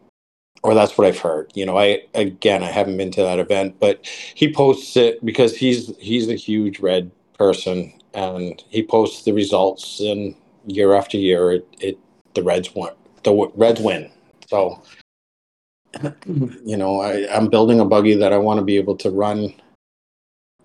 or 0.64 0.74
that's 0.74 0.96
what 0.96 1.06
I've 1.06 1.18
heard. 1.18 1.52
You 1.54 1.66
know, 1.66 1.78
I 1.78 2.02
again 2.14 2.64
I 2.64 2.70
haven't 2.70 2.96
been 2.96 3.12
to 3.12 3.22
that 3.22 3.38
event, 3.38 3.76
but 3.78 4.04
he 4.34 4.52
posts 4.52 4.96
it 4.96 5.24
because 5.24 5.56
he's 5.56 5.96
he's 5.98 6.28
a 6.28 6.34
huge 6.34 6.80
red 6.80 7.12
person 7.38 7.92
and 8.14 8.64
he 8.70 8.82
posts 8.82 9.24
the 9.24 9.32
results 9.32 10.00
and 10.00 10.34
year 10.66 10.94
after 10.94 11.18
year 11.18 11.52
it, 11.52 11.68
it 11.80 11.98
the 12.32 12.42
Reds 12.42 12.74
win 12.74 12.90
the 13.22 13.50
Reds 13.54 13.80
win. 13.80 14.10
So 14.48 14.82
you 16.64 16.76
know, 16.76 17.00
I, 17.00 17.28
I'm 17.32 17.48
building 17.48 17.78
a 17.78 17.84
buggy 17.84 18.14
that 18.14 18.32
I 18.32 18.38
want 18.38 18.58
to 18.58 18.64
be 18.64 18.78
able 18.78 18.96
to 18.96 19.10
run 19.10 19.52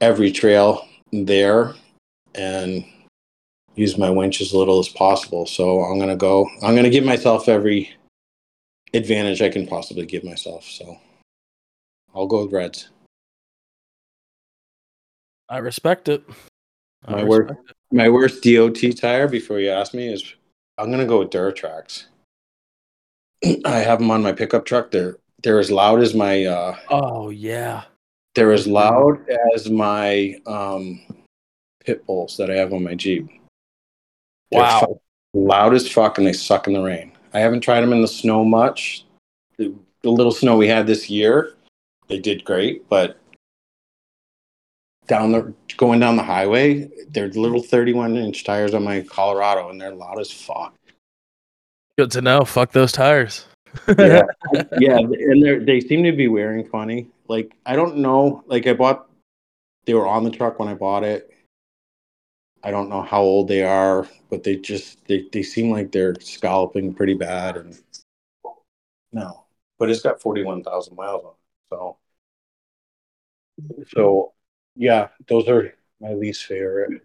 every 0.01 0.31
trail 0.31 0.87
there 1.11 1.75
and 2.35 2.85
use 3.75 3.97
my 3.97 4.09
winch 4.09 4.39
as 4.39 4.53
little 4.53 4.79
as 4.79 4.87
possible. 4.87 5.45
So 5.45 5.81
I'm 5.81 5.99
gonna 5.99 6.15
go 6.15 6.49
I'm 6.63 6.73
gonna 6.73 6.89
give 6.89 7.03
myself 7.03 7.49
every 7.49 7.93
advantage 8.93 9.41
I 9.41 9.49
can 9.49 9.67
possibly 9.67 10.05
give 10.05 10.23
myself. 10.23 10.65
So 10.65 10.97
I'll 12.13 12.27
go 12.27 12.43
with 12.43 12.53
Reds. 12.53 12.89
I 15.47 15.57
respect 15.57 16.09
it. 16.09 16.23
I 17.05 17.23
My 17.23 17.37
it. 17.37 17.57
My 17.91 18.09
worst 18.09 18.43
DOT 18.43 18.77
tire, 18.95 19.27
before 19.27 19.59
you 19.59 19.69
ask 19.71 19.93
me, 19.93 20.13
is 20.13 20.35
I'm 20.77 20.91
gonna 20.91 21.05
go 21.05 21.19
with 21.19 21.29
Duratrax. 21.31 22.05
I 23.65 23.79
have 23.79 23.99
them 23.99 24.11
on 24.11 24.21
my 24.21 24.31
pickup 24.31 24.65
truck. 24.65 24.91
They're 24.91 25.17
they're 25.41 25.59
as 25.59 25.71
loud 25.71 26.01
as 26.01 26.13
my 26.13 26.45
uh, 26.45 26.77
Oh 26.89 27.29
yeah. 27.29 27.83
they're 28.35 28.51
as 28.51 28.67
loud 28.67 29.25
as 29.55 29.69
my 29.69 30.35
um, 30.45 31.01
pit 31.83 32.05
bulls 32.05 32.37
that 32.37 32.51
I 32.51 32.55
have 32.55 32.73
on 32.73 32.83
my 32.83 32.95
Jeep. 32.95 33.27
They're 34.51 34.61
Wow. 34.61 34.99
loud 35.33 35.73
as 35.73 35.87
fuck, 35.89 36.17
and 36.17 36.27
they 36.27 36.33
suck 36.33 36.67
in 36.67 36.73
the 36.73 36.81
rain. 36.81 37.11
I 37.33 37.39
haven't 37.39 37.61
tried 37.61 37.81
them 37.81 37.93
in 37.93 38.01
the 38.01 38.07
snow 38.07 38.43
much. 38.43 39.05
The, 39.57 39.73
the 40.01 40.09
little 40.09 40.31
snow 40.31 40.57
we 40.57 40.67
had 40.67 40.87
this 40.87 41.09
year, 41.09 41.53
they 42.07 42.19
did 42.19 42.43
great, 42.45 42.87
but 42.89 43.19
down 45.07 45.31
the 45.31 45.53
going 45.77 45.99
down 45.99 46.15
the 46.15 46.23
highway, 46.23 46.89
they're 47.09 47.27
little 47.29 47.61
31 47.61 48.15
inch 48.15 48.43
tires 48.43 48.73
on 48.73 48.83
my 48.83 49.01
Colorado, 49.01 49.69
and 49.69 49.81
they're 49.81 49.93
loud 49.93 50.19
as 50.19 50.31
fuck. 50.31 50.73
Good 51.97 52.11
to 52.11 52.21
know. 52.21 52.45
Fuck 52.45 52.71
those 52.71 52.91
tires. 52.91 53.45
Yeah, 53.97 54.21
yeah, 54.79 54.97
and 54.97 55.43
they 55.43 55.57
they 55.57 55.79
seem 55.81 56.03
to 56.03 56.11
be 56.11 56.27
wearing 56.27 56.67
funny. 56.69 57.07
Like 57.27 57.55
I 57.65 57.75
don't 57.75 57.97
know. 57.97 58.43
Like 58.47 58.67
I 58.67 58.73
bought, 58.73 59.09
they 59.85 59.93
were 59.93 60.07
on 60.07 60.23
the 60.23 60.31
truck 60.31 60.59
when 60.59 60.69
I 60.69 60.73
bought 60.73 61.03
it. 61.03 61.33
I 62.63 62.71
don't 62.71 62.89
know 62.89 63.01
how 63.01 63.21
old 63.21 63.47
they 63.47 63.63
are, 63.63 64.07
but 64.29 64.43
they 64.43 64.55
just 64.57 65.05
they, 65.05 65.25
they 65.31 65.43
seem 65.43 65.71
like 65.71 65.91
they're 65.91 66.15
scalloping 66.19 66.93
pretty 66.93 67.13
bad. 67.13 67.57
And 67.57 67.79
no, 69.11 69.45
but 69.77 69.89
it's 69.89 70.01
got 70.01 70.21
forty 70.21 70.43
one 70.43 70.63
thousand 70.63 70.95
miles 70.95 71.23
on 71.23 71.31
it. 71.31 71.35
So, 71.69 71.97
so 73.95 74.33
hmm. 74.75 74.81
yeah, 74.83 75.07
those 75.27 75.47
are 75.47 75.73
my 76.01 76.13
least 76.13 76.45
favorite 76.45 77.01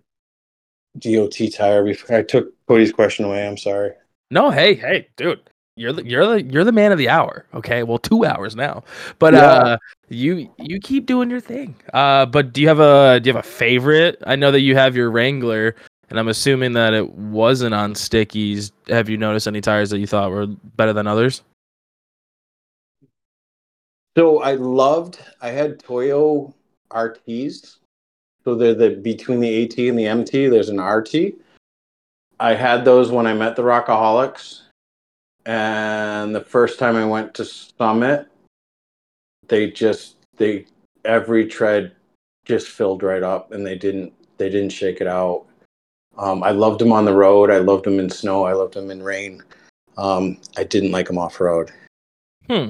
DOT 0.99 1.37
tire. 1.53 1.85
Before 1.85 2.17
I 2.17 2.23
took 2.23 2.53
Cody's 2.67 2.93
question 2.93 3.25
away, 3.25 3.47
I'm 3.47 3.57
sorry. 3.57 3.93
No, 4.31 4.51
hey, 4.51 4.75
hey, 4.75 5.09
dude. 5.17 5.51
You're 5.77 5.93
the 5.93 6.07
you're 6.07 6.27
the 6.27 6.43
you're 6.43 6.63
the 6.65 6.73
man 6.73 6.93
of 6.93 6.99
the 6.99 7.09
hour. 7.09 7.47
Okay, 7.53 7.83
well, 7.83 7.99
two 7.99 8.25
hours 8.25 8.55
now, 8.55 8.85
but 9.19 9.35
Yeah. 9.35 9.41
uh, 9.41 9.79
you 10.09 10.49
you 10.59 10.79
keep 10.79 11.07
doing 11.07 11.31
your 11.31 11.41
thing. 11.41 11.75
Uh, 11.93 12.27
but 12.27 12.53
do 12.53 12.61
you 12.61 12.69
have 12.69 12.79
a 12.79 13.19
do 13.21 13.29
you 13.29 13.35
have 13.35 13.45
a 13.45 13.49
favorite? 13.49 14.23
I 14.25 14.37
know 14.37 14.53
that 14.53 14.61
you 14.61 14.77
have 14.77 14.95
your 14.95 15.11
Wrangler, 15.11 15.75
and 16.11 16.19
I'm 16.21 16.29
assuming 16.29 16.75
that 16.75 16.95
it 16.95 17.11
wasn't 17.15 17.75
on 17.75 17.95
stickies. 17.95 18.71
Have 18.89 19.09
you 19.09 19.17
noticed 19.17 19.49
any 19.49 19.61
tires 19.61 19.91
that 19.91 19.99
you 19.99 20.07
thought 20.07 20.31
were 20.31 20.47
better 20.47 20.93
than 20.93 21.09
others? 21.09 21.43
So 24.17 24.43
I 24.43 24.53
loved. 24.55 25.19
I 25.41 25.49
had 25.51 25.81
Toyo 25.81 26.55
RTs. 26.93 27.79
So 28.45 28.55
they're 28.55 28.75
the 28.75 28.91
between 28.91 29.41
the 29.41 29.65
AT 29.65 29.77
and 29.89 29.99
the 29.99 30.07
MT. 30.07 30.47
There's 30.47 30.69
an 30.69 30.81
RT. 30.81 31.35
I 32.39 32.55
had 32.55 32.85
those 32.85 33.11
when 33.11 33.27
I 33.27 33.33
met 33.35 33.57
the 33.57 33.63
Rockaholics, 33.63 34.61
and 35.47 36.35
the 36.35 36.41
first 36.41 36.79
time 36.79 36.97
I 36.97 37.05
went 37.05 37.35
to 37.35 37.45
Summit, 37.45 38.29
they 39.49 39.71
just 39.71 40.17
they 40.37 40.67
every 41.05 41.47
tread 41.47 41.93
just 42.45 42.69
filled 42.69 43.03
right 43.03 43.23
up, 43.23 43.53
and 43.53 43.67
they 43.67 43.77
didn't 43.77 44.13
they 44.39 44.49
didn't 44.49 44.73
shake 44.73 45.01
it 45.01 45.07
out. 45.07 45.47
Um, 46.17 46.43
I 46.43 46.51
loved 46.51 46.81
them 46.81 46.93
on 46.93 47.05
the 47.05 47.15
road. 47.15 47.51
I 47.51 47.59
loved 47.59 47.85
them 47.85 47.99
in 47.99 48.09
snow. 48.09 48.45
I 48.45 48.53
loved 48.53 48.75
them 48.75 48.91
in 48.91 49.03
rain. 49.03 49.43
Um, 49.97 50.39
I 50.57 50.65
didn't 50.65 50.93
like 50.93 51.07
them 51.07 51.19
off 51.19 51.41
road. 51.41 51.71
Hmm. 52.49 52.69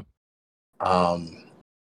Um, 0.81 1.45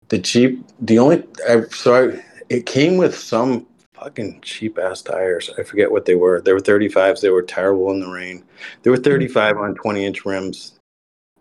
the 0.09 0.17
Jeep, 0.17 0.65
the 0.79 0.99
only 0.99 1.23
I, 1.49 1.63
so 1.71 2.11
I, 2.11 2.23
it 2.49 2.65
came 2.65 2.97
with 2.97 3.17
some 3.17 3.65
fucking 3.93 4.39
cheap 4.41 4.77
ass 4.77 5.01
tires. 5.01 5.49
I 5.57 5.63
forget 5.63 5.91
what 5.91 6.05
they 6.05 6.15
were. 6.15 6.41
They 6.41 6.53
were 6.53 6.59
35s. 6.59 7.21
They 7.21 7.29
were 7.29 7.41
terrible 7.41 7.91
in 7.91 7.99
the 7.99 8.09
rain. 8.09 8.43
They 8.83 8.91
were 8.91 8.97
35 8.97 9.57
on 9.57 9.75
20 9.75 10.05
inch 10.05 10.25
rims. 10.25 10.74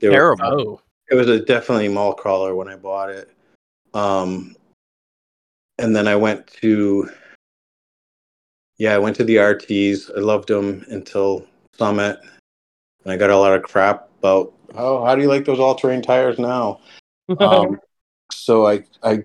They 0.04 0.10
were- 0.10 0.36
Terrible. 0.36 0.44
Oh, 0.44 0.80
it 1.10 1.14
was 1.14 1.28
a 1.30 1.40
definitely 1.40 1.88
mall 1.88 2.12
crawler 2.12 2.54
when 2.54 2.68
I 2.68 2.76
bought 2.76 3.08
it. 3.08 3.30
Um, 3.94 4.54
and 5.78 5.96
then 5.96 6.06
I 6.06 6.14
went 6.14 6.46
to, 6.60 7.08
yeah, 8.76 8.94
I 8.94 8.98
went 8.98 9.16
to 9.16 9.24
the 9.24 9.36
RTs. 9.36 10.10
I 10.14 10.20
loved 10.20 10.48
them 10.48 10.84
until 10.88 11.46
Summit, 11.74 12.18
and 13.04 13.12
I 13.12 13.16
got 13.16 13.30
a 13.30 13.38
lot 13.38 13.54
of 13.54 13.62
crap 13.62 14.10
about, 14.18 14.52
oh, 14.74 15.02
how 15.04 15.14
do 15.14 15.22
you 15.22 15.28
like 15.28 15.46
those 15.46 15.58
all-terrain 15.60 16.02
tires 16.02 16.38
now? 16.38 16.80
um, 17.38 17.80
so 18.32 18.66
I 18.66 18.84
I 19.02 19.24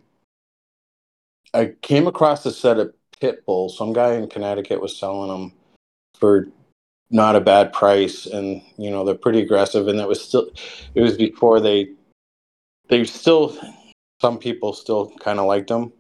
I 1.53 1.73
came 1.81 2.07
across 2.07 2.45
a 2.45 2.51
set 2.51 2.80
of 2.80 2.93
pit 3.19 3.45
bulls. 3.45 3.77
Some 3.77 3.91
guy 3.91 4.14
in 4.14 4.30
Connecticut 4.30 4.80
was 4.80 4.97
selling 4.97 5.30
them 5.30 5.53
for 6.18 6.47
not 7.11 7.36
a 7.36 7.41
bad 7.41 7.73
price, 7.73 8.26
and 8.26 8.61
you 8.77 8.90
know 8.90 9.03
they're 9.03 9.15
pretty 9.15 9.41
aggressive. 9.41 9.88
And 9.88 9.99
that 9.99 10.07
was 10.07 10.22
still 10.22 10.49
it 10.95 11.02
was 11.02 11.18
before 11.18 11.60
they 11.60 11.90
they 12.90 13.03
still 13.06 13.57
some 14.22 14.38
people 14.38 14.73
still 14.73 15.11
kind 15.19 15.40
of 15.40 15.45
liked 15.45 15.68
them. 15.69 15.94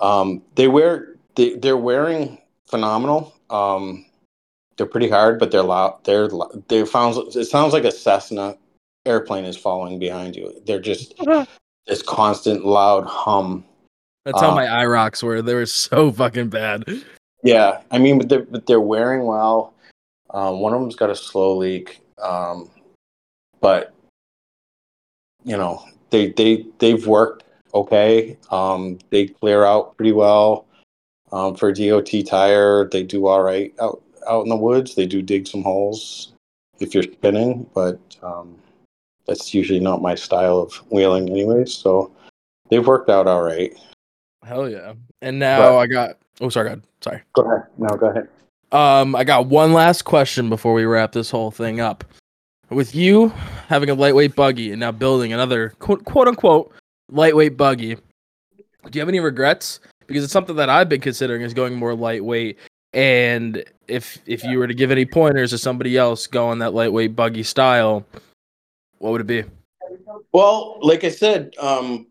Um, 0.00 0.42
they 0.54 0.68
wear 0.68 1.16
they 1.36 1.54
they're 1.56 1.76
wearing 1.76 2.38
phenomenal. 2.66 3.34
Um, 3.50 4.06
they're 4.76 4.86
pretty 4.86 5.10
hard, 5.10 5.38
but 5.38 5.50
they're 5.50 5.62
loud. 5.62 6.02
They're 6.04 6.28
lo- 6.28 6.50
they 6.68 6.84
found 6.86 7.16
it 7.36 7.44
sounds 7.44 7.72
like 7.72 7.84
a 7.84 7.92
Cessna 7.92 8.56
airplane 9.06 9.44
is 9.44 9.56
following 9.56 9.98
behind 9.98 10.36
you. 10.36 10.52
They're 10.66 10.80
just 10.80 11.14
this 11.86 12.02
constant 12.02 12.64
loud 12.64 13.04
hum. 13.04 13.64
that's 14.24 14.40
how 14.40 14.50
Um, 14.50 14.54
my 14.54 14.66
IROKs 14.66 15.22
were. 15.22 15.42
They 15.42 15.54
were 15.54 15.66
so 15.66 16.12
fucking 16.12 16.48
bad. 16.48 16.84
Yeah, 17.42 17.80
I 17.90 17.98
mean, 17.98 18.18
but 18.18 18.28
they're, 18.28 18.42
but 18.42 18.66
they're 18.66 18.80
wearing 18.80 19.24
well. 19.24 19.74
Um, 20.32 20.60
one 20.60 20.72
of 20.72 20.80
them's 20.80 20.96
got 20.96 21.10
a 21.10 21.16
slow 21.16 21.56
leak, 21.56 22.00
um, 22.22 22.70
but 23.60 23.94
you 25.44 25.56
know 25.56 25.84
they 26.10 26.30
they 26.30 26.66
they've 26.78 27.06
worked 27.06 27.44
okay. 27.74 28.36
Um, 28.50 28.98
they 29.10 29.26
clear 29.26 29.64
out 29.64 29.96
pretty 29.96 30.12
well 30.12 30.66
um, 31.32 31.54
for 31.56 31.68
a 31.68 31.74
DOT 31.74 32.10
tire. 32.26 32.88
They 32.88 33.02
do 33.02 33.26
all 33.26 33.42
right 33.42 33.74
out 33.80 34.02
out 34.28 34.42
in 34.42 34.48
the 34.48 34.56
woods. 34.56 34.94
They 34.94 35.06
do 35.06 35.22
dig 35.22 35.46
some 35.46 35.62
holes 35.62 36.32
if 36.78 36.94
you're 36.94 37.02
spinning, 37.02 37.68
but 37.74 37.98
um, 38.22 38.56
that's 39.26 39.52
usually 39.54 39.80
not 39.80 40.02
my 40.02 40.14
style 40.14 40.58
of 40.58 40.72
wheeling, 40.90 41.28
anyways. 41.28 41.72
So 41.72 42.12
they've 42.68 42.86
worked 42.86 43.10
out 43.10 43.26
all 43.26 43.42
right. 43.42 43.72
Hell 44.44 44.68
yeah. 44.68 44.94
And 45.22 45.38
now 45.38 45.58
But- 45.70 45.78
I 45.78 45.86
got. 45.86 46.18
Oh, 46.40 46.48
sorry. 46.48 46.70
God. 46.70 46.82
Sorry. 47.02 47.20
Go 47.34 47.42
ahead. 47.42 47.66
No, 47.76 47.88
go 47.96 48.06
ahead. 48.06 48.28
Um, 48.72 49.16
I 49.16 49.24
got 49.24 49.46
one 49.46 49.72
last 49.72 50.02
question 50.02 50.48
before 50.48 50.72
we 50.74 50.84
wrap 50.84 51.12
this 51.12 51.30
whole 51.30 51.50
thing 51.50 51.80
up. 51.80 52.04
With 52.68 52.94
you 52.94 53.28
having 53.66 53.90
a 53.90 53.94
lightweight 53.94 54.36
buggy 54.36 54.70
and 54.70 54.78
now 54.78 54.92
building 54.92 55.32
another 55.32 55.70
quote, 55.80 56.04
quote 56.04 56.28
unquote 56.28 56.72
lightweight 57.10 57.56
buggy, 57.56 57.96
do 57.96 58.90
you 58.92 59.00
have 59.00 59.08
any 59.08 59.18
regrets? 59.18 59.80
Because 60.06 60.22
it's 60.22 60.32
something 60.32 60.56
that 60.56 60.70
I've 60.70 60.88
been 60.88 61.00
considering 61.00 61.42
is 61.42 61.52
going 61.52 61.74
more 61.74 61.94
lightweight. 61.94 62.58
And 62.92 63.64
if 63.88 64.18
if 64.26 64.44
you 64.44 64.58
were 64.58 64.68
to 64.68 64.74
give 64.74 64.92
any 64.92 65.04
pointers 65.04 65.50
to 65.50 65.58
somebody 65.58 65.96
else 65.96 66.28
going 66.28 66.60
that 66.60 66.74
lightweight 66.74 67.16
buggy 67.16 67.42
style, 67.42 68.06
what 68.98 69.10
would 69.10 69.20
it 69.20 69.26
be? 69.26 69.44
Well, 70.32 70.78
like 70.80 71.02
I 71.02 71.10
said, 71.10 71.54
um, 71.58 72.06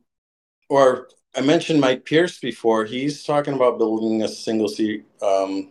or 0.70 1.08
I 1.36 1.42
mentioned 1.42 1.80
Mike 1.80 2.04
Pierce 2.04 2.40
before. 2.40 2.84
He's 2.86 3.24
talking 3.24 3.54
about 3.54 3.78
building 3.78 4.24
a 4.24 4.28
single 4.28 4.68
seat 4.68 5.06
um, 5.22 5.70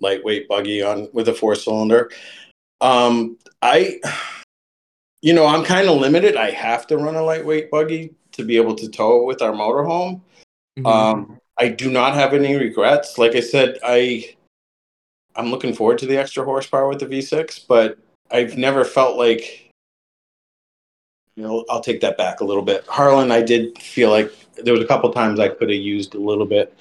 lightweight 0.00 0.48
buggy 0.48 0.82
on 0.82 1.08
with 1.12 1.28
a 1.28 1.34
four 1.34 1.54
cylinder. 1.54 2.10
Um, 2.80 3.38
I, 3.62 4.00
you 5.22 5.32
know, 5.32 5.46
I'm 5.46 5.64
kind 5.64 5.88
of 5.88 5.98
limited. 5.98 6.36
I 6.36 6.50
have 6.50 6.86
to 6.88 6.96
run 6.96 7.16
a 7.16 7.22
lightweight 7.22 7.70
buggy 7.70 8.14
to 8.32 8.44
be 8.44 8.56
able 8.56 8.74
to 8.76 8.88
tow 8.88 9.20
it 9.20 9.26
with 9.26 9.42
our 9.42 9.52
motorhome. 9.52 10.20
Mm-hmm. 10.78 10.86
Um, 10.86 11.38
I 11.58 11.68
do 11.68 11.90
not 11.90 12.14
have 12.14 12.34
any 12.34 12.54
regrets. 12.54 13.18
Like 13.18 13.34
I 13.34 13.40
said, 13.40 13.78
I 13.82 14.36
I'm 15.34 15.50
looking 15.50 15.74
forward 15.74 15.98
to 15.98 16.06
the 16.06 16.16
extra 16.16 16.44
horsepower 16.44 16.88
with 16.88 17.00
the 17.00 17.06
V6, 17.06 17.66
but 17.66 17.98
I've 18.30 18.56
never 18.56 18.84
felt 18.84 19.16
like 19.16 19.66
you 21.36 21.42
know, 21.42 21.64
I'll 21.68 21.82
take 21.82 22.00
that 22.00 22.16
back 22.16 22.40
a 22.40 22.44
little 22.44 22.62
bit. 22.62 22.86
Harlan, 22.86 23.30
I 23.30 23.42
did 23.42 23.78
feel 23.78 24.10
like 24.10 24.32
there 24.56 24.72
was 24.72 24.82
a 24.82 24.86
couple 24.86 25.12
times 25.12 25.38
I 25.38 25.48
could 25.50 25.68
have 25.68 25.78
used 25.78 26.14
a 26.14 26.18
little 26.18 26.46
bit 26.46 26.74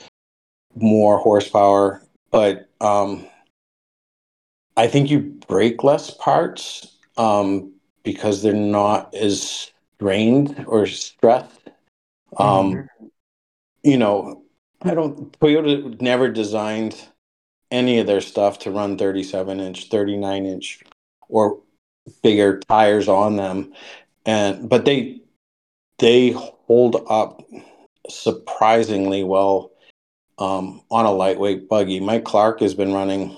more 0.76 1.18
horsepower, 1.18 2.02
but 2.32 2.70
um 2.82 3.26
I 4.78 4.88
think 4.88 5.10
you 5.10 5.20
break 5.20 5.84
less 5.84 6.12
parts 6.12 6.98
um 7.18 7.72
because 8.04 8.42
they're 8.42 8.54
not 8.54 9.14
as 9.16 9.72
strained 9.98 10.66
or 10.68 10.86
stressed. 10.86 11.70
Um 12.38 12.90
you 13.86 13.98
know, 13.98 14.44
I 14.82 14.96
don't. 14.96 15.40
Toyota 15.40 16.02
never 16.02 16.28
designed 16.30 17.08
any 17.72 18.00
of 18.00 18.08
their 18.08 18.22
stuff 18.22 18.60
to 18.60 18.72
run 18.72 18.98
37 18.98 19.60
inch, 19.60 19.90
39 19.90 20.46
inch, 20.46 20.80
or 21.30 21.60
bigger 22.24 22.60
tires 22.62 23.08
on 23.08 23.36
them, 23.36 23.74
and 24.26 24.68
but 24.68 24.86
they 24.86 25.22
they 26.00 26.32
hold 26.32 27.06
up 27.10 27.44
surprisingly 28.10 29.24
well 29.24 29.72
um, 30.38 30.82
on 30.92 31.06
a 31.06 31.12
lightweight 31.12 31.70
buggy. 31.70 32.00
Mike 32.00 32.26
Clark 32.26 32.60
has 32.60 32.74
been 32.74 32.94
running. 32.94 33.36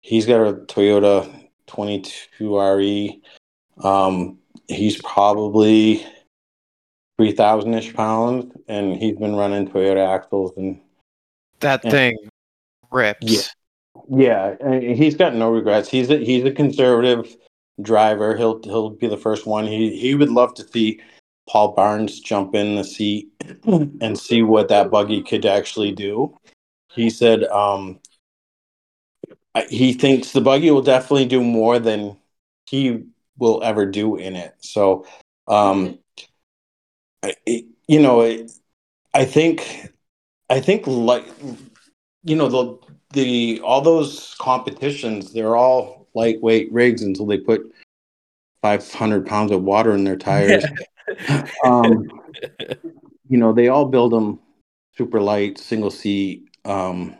He's 0.00 0.26
got 0.26 0.46
a 0.46 0.54
Toyota 0.54 1.48
22 1.66 2.58
RE. 2.60 3.22
Um, 3.82 4.38
he's 4.68 5.00
probably 5.02 6.06
three 7.18 7.32
thousand 7.32 7.74
ish 7.74 7.94
pounds, 7.94 8.54
and 8.68 8.96
he's 8.96 9.16
been 9.16 9.36
running 9.36 9.68
Toyota 9.68 10.06
axles 10.14 10.52
and 10.56 10.80
That 11.60 11.84
Yeah. 11.84 11.90
thing 11.90 12.16
rips. 12.90 13.52
Yeah. 14.08 14.54
yeah, 14.60 14.68
and 14.68 14.82
he's 14.96 15.16
got 15.16 15.34
no 15.34 15.50
regrets. 15.50 15.88
He's 15.88 16.10
a, 16.10 16.18
he's 16.18 16.44
a 16.44 16.50
conservative 16.52 17.34
driver. 17.82 18.36
He'll 18.36 18.60
he'll 18.62 18.90
be 18.90 19.06
the 19.08 19.16
first 19.16 19.46
one. 19.46 19.66
He 19.66 19.96
he 19.96 20.14
would 20.14 20.30
love 20.30 20.54
to 20.54 20.68
see 20.68 21.00
Paul 21.48 21.72
Barnes 21.72 22.20
jump 22.20 22.54
in 22.54 22.74
the 22.76 22.84
seat 22.84 23.28
and 24.00 24.18
see 24.18 24.42
what 24.42 24.68
that 24.68 24.90
buggy 24.90 25.22
could 25.22 25.46
actually 25.46 25.92
do. 25.92 26.36
He 26.92 27.10
said 27.10 27.44
um, 27.44 28.00
he 29.68 29.92
thinks 29.92 30.32
the 30.32 30.40
buggy 30.40 30.70
will 30.70 30.82
definitely 30.82 31.26
do 31.26 31.42
more 31.42 31.78
than 31.78 32.16
he 32.68 33.04
will 33.38 33.62
ever 33.62 33.86
do 33.86 34.16
in 34.16 34.34
it. 34.36 34.54
So, 34.60 35.06
um, 35.48 35.98
it- 37.46 37.66
you 37.88 38.00
know, 38.00 38.22
it, 38.22 38.50
I 39.14 39.24
think 39.24 39.92
I 40.50 40.60
think 40.60 40.86
like 40.86 41.24
you 42.24 42.34
know 42.34 42.48
the 42.48 42.78
the 43.12 43.60
all 43.60 43.80
those 43.80 44.34
competitions 44.40 45.32
they're 45.32 45.56
all 45.56 46.08
lightweight 46.14 46.72
rigs 46.72 47.02
until 47.02 47.26
they 47.26 47.38
put 47.38 47.72
500 48.62 49.26
pounds 49.26 49.52
of 49.52 49.62
water 49.62 49.92
in 49.92 50.02
their 50.04 50.16
tires 50.16 50.64
um 51.64 52.08
you 53.28 53.38
know 53.38 53.52
they 53.52 53.68
all 53.68 53.86
build 53.86 54.12
them 54.12 54.38
super 54.96 55.20
light 55.20 55.58
single 55.58 55.90
seat 55.90 56.48
um 56.64 57.14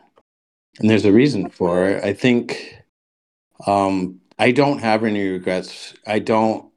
and 0.79 0.91
there's 0.91 1.05
a 1.07 1.13
reason 1.13 1.49
for 1.49 1.89
it. 1.89 2.05
I 2.05 2.13
think 2.13 2.77
um 3.67 4.21
i 4.39 4.51
don't 4.53 4.79
have 4.81 5.05
any 5.05 5.27
regrets. 5.29 5.95
I 6.07 6.19
don't 6.19 6.71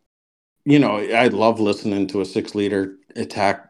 you 0.65 0.79
know 0.79 0.97
i 0.97 1.27
love 1.27 1.59
listening 1.59 2.07
to 2.07 2.21
a 2.21 2.25
six 2.25 2.55
liter 2.55 2.95
attack 3.15 3.69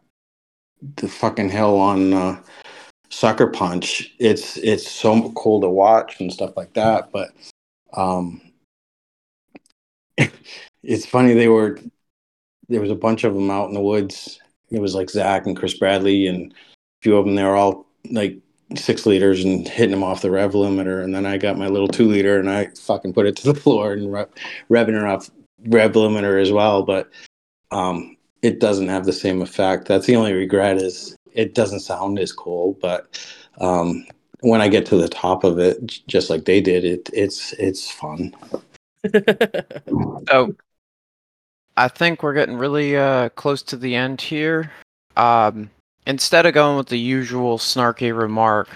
the 0.98 1.08
fucking 1.08 1.50
hill 1.50 1.78
on 1.80 2.14
uh 2.14 2.42
sucker 3.10 3.48
punch. 3.48 4.14
It's 4.20 4.58
it's 4.58 4.90
so 4.90 5.32
cool 5.32 5.62
to 5.62 5.70
watch 5.70 6.20
and 6.20 6.32
stuff 6.32 6.56
like 6.56 6.74
that 6.74 7.12
but 7.12 7.30
um 7.94 8.42
it's 10.84 11.06
funny 11.06 11.34
they 11.34 11.48
were 11.48 11.80
there 12.70 12.82
was 12.82 12.92
a 12.92 12.96
bunch 12.96 13.24
of 13.24 13.34
them 13.34 13.52
out 13.52 13.68
in 13.68 13.74
the 13.74 13.82
woods. 13.82 14.40
It 14.72 14.80
was 14.80 14.96
like 14.96 15.10
zach 15.10 15.46
and 15.46 15.58
chris 15.58 15.74
bradley 15.74 16.28
and 16.28 16.52
a 16.54 16.56
few 17.02 17.18
of 17.18 17.26
them 17.26 17.36
they 17.36 17.44
were 17.44 17.56
all 17.56 17.88
like 18.12 18.38
six 18.76 19.06
liters 19.08 19.44
and 19.44 19.68
hitting 19.68 19.92
them 19.92 20.04
off 20.04 20.22
the 20.22 20.30
rev 20.30 20.54
limiter. 20.54 21.04
And 21.04 21.14
then 21.14 21.26
i 21.26 21.38
got 21.38 21.58
my 21.58 21.68
little 21.68 21.88
two 21.88 22.08
liter 22.08 22.40
and 22.40 22.50
i 22.50 22.68
fucking 22.80 23.14
put 23.14 23.26
it 23.26 23.36
to 23.38 23.52
the 23.52 23.60
floor 23.60 23.94
and 23.94 24.14
re- 24.14 24.26
revving 24.70 25.00
her 25.00 25.08
off 25.08 25.30
rev 25.66 25.94
limiter 25.94 26.42
as 26.42 26.52
well. 26.52 26.84
But 26.84 27.10
um 27.72 28.16
it 28.42 28.60
doesn't 28.60 28.88
have 28.88 29.06
the 29.06 29.14
same 29.14 29.42
effect. 29.42 29.88
That's 29.88 30.06
the 30.06 30.16
only 30.16 30.34
regret 30.34 30.78
is 30.78 31.16
it 31.34 31.56
doesn't 31.56 31.82
sound 31.82 32.20
as 32.20 32.32
cool. 32.32 32.78
But 32.80 33.20
um 33.60 34.06
when 34.42 34.62
i 34.62 34.70
get 34.70 34.86
to 34.86 34.96
the 34.96 35.10
top 35.10 35.44
of 35.44 35.60
it 35.60 35.86
just 36.08 36.30
like 36.30 36.46
they 36.46 36.62
did 36.62 36.86
it 36.86 37.10
it's 37.12 37.54
it's 37.54 37.90
fun. 37.90 38.34
So 40.30 40.54
I 41.78 41.88
think 41.88 42.24
we're 42.24 42.34
getting 42.34 42.56
really 42.58 42.98
uh, 42.98 43.30
close 43.30 43.62
to 43.64 43.78
the 43.78 43.96
end 43.96 44.22
here. 44.22 44.72
Um, 45.16 45.70
instead 46.08 46.46
of 46.46 46.54
going 46.54 46.78
with 46.78 46.88
the 46.88 47.00
usual 47.00 47.58
snarky 47.58 48.18
remark, 48.18 48.70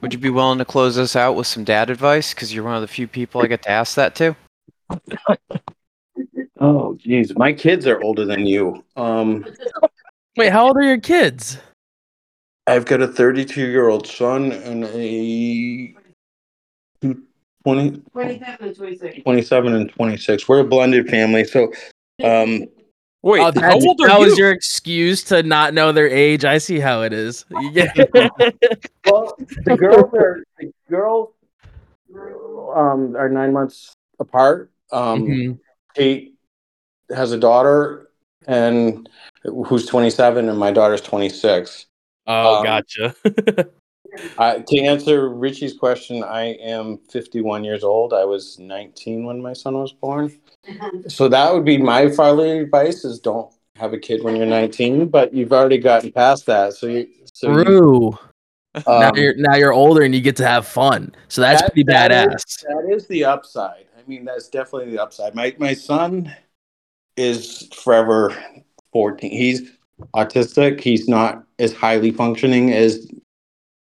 would 0.00 0.12
you 0.12 0.18
be 0.18 0.30
willing 0.30 0.58
to 0.58 0.64
close 0.64 0.98
us 0.98 1.16
out 1.16 1.34
with 1.34 1.46
some 1.46 1.64
dad 1.64 1.90
advice? 1.90 2.34
Because 2.34 2.54
you're 2.54 2.64
one 2.64 2.74
of 2.74 2.80
the 2.82 2.88
few 2.88 3.06
people 3.08 3.42
I 3.42 3.46
get 3.46 3.62
to 3.62 3.70
ask 3.70 3.94
that 3.96 4.14
to. 4.16 4.36
oh 6.60 6.94
geez 6.98 7.36
my 7.36 7.52
kids 7.52 7.86
are 7.86 8.00
older 8.02 8.24
than 8.24 8.44
you 8.46 8.82
um 8.96 9.44
Wait, 10.36 10.50
how 10.50 10.66
old 10.66 10.76
are 10.76 10.82
your 10.82 10.98
kids? 10.98 11.58
i've 12.66 12.84
got 12.86 13.00
a 13.02 13.06
32 13.06 13.66
year 13.68 13.88
old 13.88 14.06
son 14.06 14.50
and 14.52 14.84
a 14.84 15.94
20 17.02 18.02
Twenty-seven 18.12 18.66
and 18.66 18.74
twenty-six. 18.76 19.22
27 19.22 19.74
and 19.74 19.90
26 19.90 20.48
we're 20.48 20.60
a 20.60 20.64
blended 20.64 21.08
family 21.08 21.44
so 21.44 21.70
um 22.22 22.66
Wait, 23.22 23.40
oh, 23.40 23.44
how 23.46 23.50
that's- 23.50 23.84
old 23.84 23.98
that 23.98 24.10
are 24.12 24.20
was 24.20 24.38
your 24.38 24.52
excuse 24.52 25.24
to 25.24 25.42
not 25.42 25.74
know 25.74 25.90
their 25.90 26.08
age. 26.08 26.44
I 26.44 26.58
see 26.58 26.78
how 26.78 27.02
it 27.02 27.12
is. 27.12 27.44
Yeah. 27.72 27.92
Well, 29.06 29.34
the 29.64 29.76
girls 29.76 30.14
are 30.14 30.44
the 30.58 30.72
girls 30.88 31.30
um 32.74 33.16
are 33.16 33.28
nine 33.28 33.52
months 33.52 33.92
apart. 34.20 34.70
Um 34.92 35.26
Mhm. 35.26 35.58
Kate 35.94 36.34
has 37.14 37.32
a 37.32 37.38
daughter 37.38 38.08
and 38.46 39.08
who's 39.66 39.86
27 39.86 40.48
and 40.48 40.58
my 40.58 40.70
daughter's 40.70 41.00
26. 41.00 41.86
Oh, 42.26 42.58
Um, 42.58 42.64
gotcha. 42.64 43.14
I, 44.38 44.58
to 44.66 44.78
answer 44.80 45.28
Richie's 45.28 45.74
question, 45.74 46.22
I 46.24 46.54
am 46.60 46.98
51 47.10 47.64
years 47.64 47.84
old. 47.84 48.12
I 48.12 48.24
was 48.24 48.58
19 48.58 49.24
when 49.24 49.40
my 49.42 49.52
son 49.52 49.74
was 49.74 49.92
born. 49.92 50.32
So 51.08 51.28
that 51.28 51.54
would 51.54 51.64
be 51.64 51.78
my 51.78 52.10
fatherly 52.10 52.58
advice: 52.58 53.02
is 53.04 53.20
don't 53.20 53.50
have 53.76 53.94
a 53.94 53.98
kid 53.98 54.22
when 54.22 54.36
you're 54.36 54.44
19. 54.44 55.08
But 55.08 55.32
you've 55.32 55.52
already 55.52 55.78
gotten 55.78 56.12
past 56.12 56.44
that, 56.46 56.74
so 56.74 56.86
you. 56.88 57.08
So 57.32 57.56
you, 57.56 57.64
True. 57.64 58.18
now 58.86 59.08
um, 59.08 59.16
you're 59.16 59.34
now 59.36 59.54
you're 59.54 59.72
older 59.72 60.02
and 60.02 60.14
you 60.14 60.20
get 60.20 60.36
to 60.36 60.46
have 60.46 60.66
fun. 60.66 61.14
So 61.28 61.40
that's 61.40 61.62
That- 61.62 61.72
pretty 61.72 61.84
that 61.84 62.10
badass. 62.10 62.34
is- 62.34 62.64
that 62.68 62.92
is 62.94 63.06
the 63.06 63.24
upside. 63.24 63.86
I 63.96 64.02
mean, 64.06 64.24
that's 64.26 64.48
definitely 64.48 64.90
the 64.90 65.02
upside. 65.02 65.34
My 65.34 65.54
my 65.58 65.72
son 65.72 66.34
is 67.16 67.68
forever 67.74 68.36
14. 68.92 69.30
He's 69.30 69.70
autistic. 70.14 70.80
He's 70.80 71.08
not 71.08 71.44
as 71.58 71.72
highly 71.72 72.10
functioning 72.10 72.72
as 72.72 73.06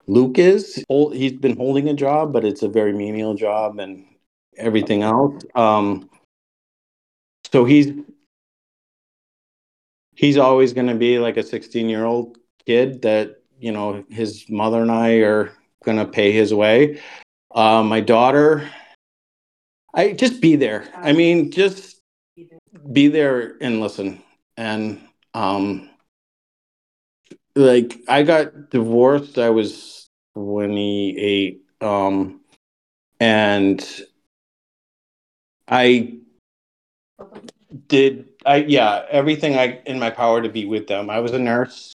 Luke 0.08 0.40
is. 0.40 0.84
He's 0.90 1.34
been 1.34 1.58
holding 1.58 1.90
a 1.90 1.94
job, 1.94 2.32
but 2.34 2.46
it's 2.46 2.64
a 2.64 2.70
very 2.70 2.94
menial 2.94 3.36
job 3.36 3.80
and 3.80 4.06
everything 4.58 5.04
else. 5.04 5.44
Um, 5.54 6.10
so 7.52 7.66
he's 7.66 7.92
he's 10.16 10.38
always 10.38 10.74
going 10.74 10.88
to 10.88 10.96
be 10.96 11.20
like 11.20 11.38
a 11.38 11.44
16 11.44 11.90
year 11.90 12.06
old 12.06 12.38
kid 12.66 13.02
that 13.04 13.42
you 13.60 13.72
know 13.72 14.04
his 14.10 14.50
mother 14.50 14.82
and 14.82 14.92
I 14.92 15.16
are 15.18 15.52
going 15.84 15.98
to 15.98 16.06
pay 16.06 16.32
his 16.32 16.54
way. 16.54 17.02
Uh, 17.54 17.84
my 17.84 18.02
daughter, 18.02 18.70
I 19.94 20.14
just 20.14 20.42
be 20.42 20.56
there. 20.56 20.88
I 20.96 21.14
mean, 21.14 21.52
just 21.52 22.02
be 22.92 23.08
there 23.08 23.58
and 23.62 23.80
listen. 23.82 24.22
And 24.58 25.02
um, 25.34 25.90
like 27.58 28.00
I 28.08 28.24
got 28.24 28.70
divorced. 28.70 29.38
I 29.38 29.50
was 29.50 30.08
28. 30.36 31.62
Um, 31.82 32.42
and 33.20 33.86
I 35.68 36.18
did 37.88 38.30
I 38.46 38.58
yeah, 38.58 39.06
everything 39.10 39.58
I 39.58 39.82
in 39.86 40.00
my 40.00 40.10
power 40.10 40.42
to 40.42 40.50
be 40.50 40.66
with 40.66 40.88
them. 40.88 41.10
I 41.10 41.20
was 41.20 41.34
a 41.34 41.40
nurse. 41.40 41.94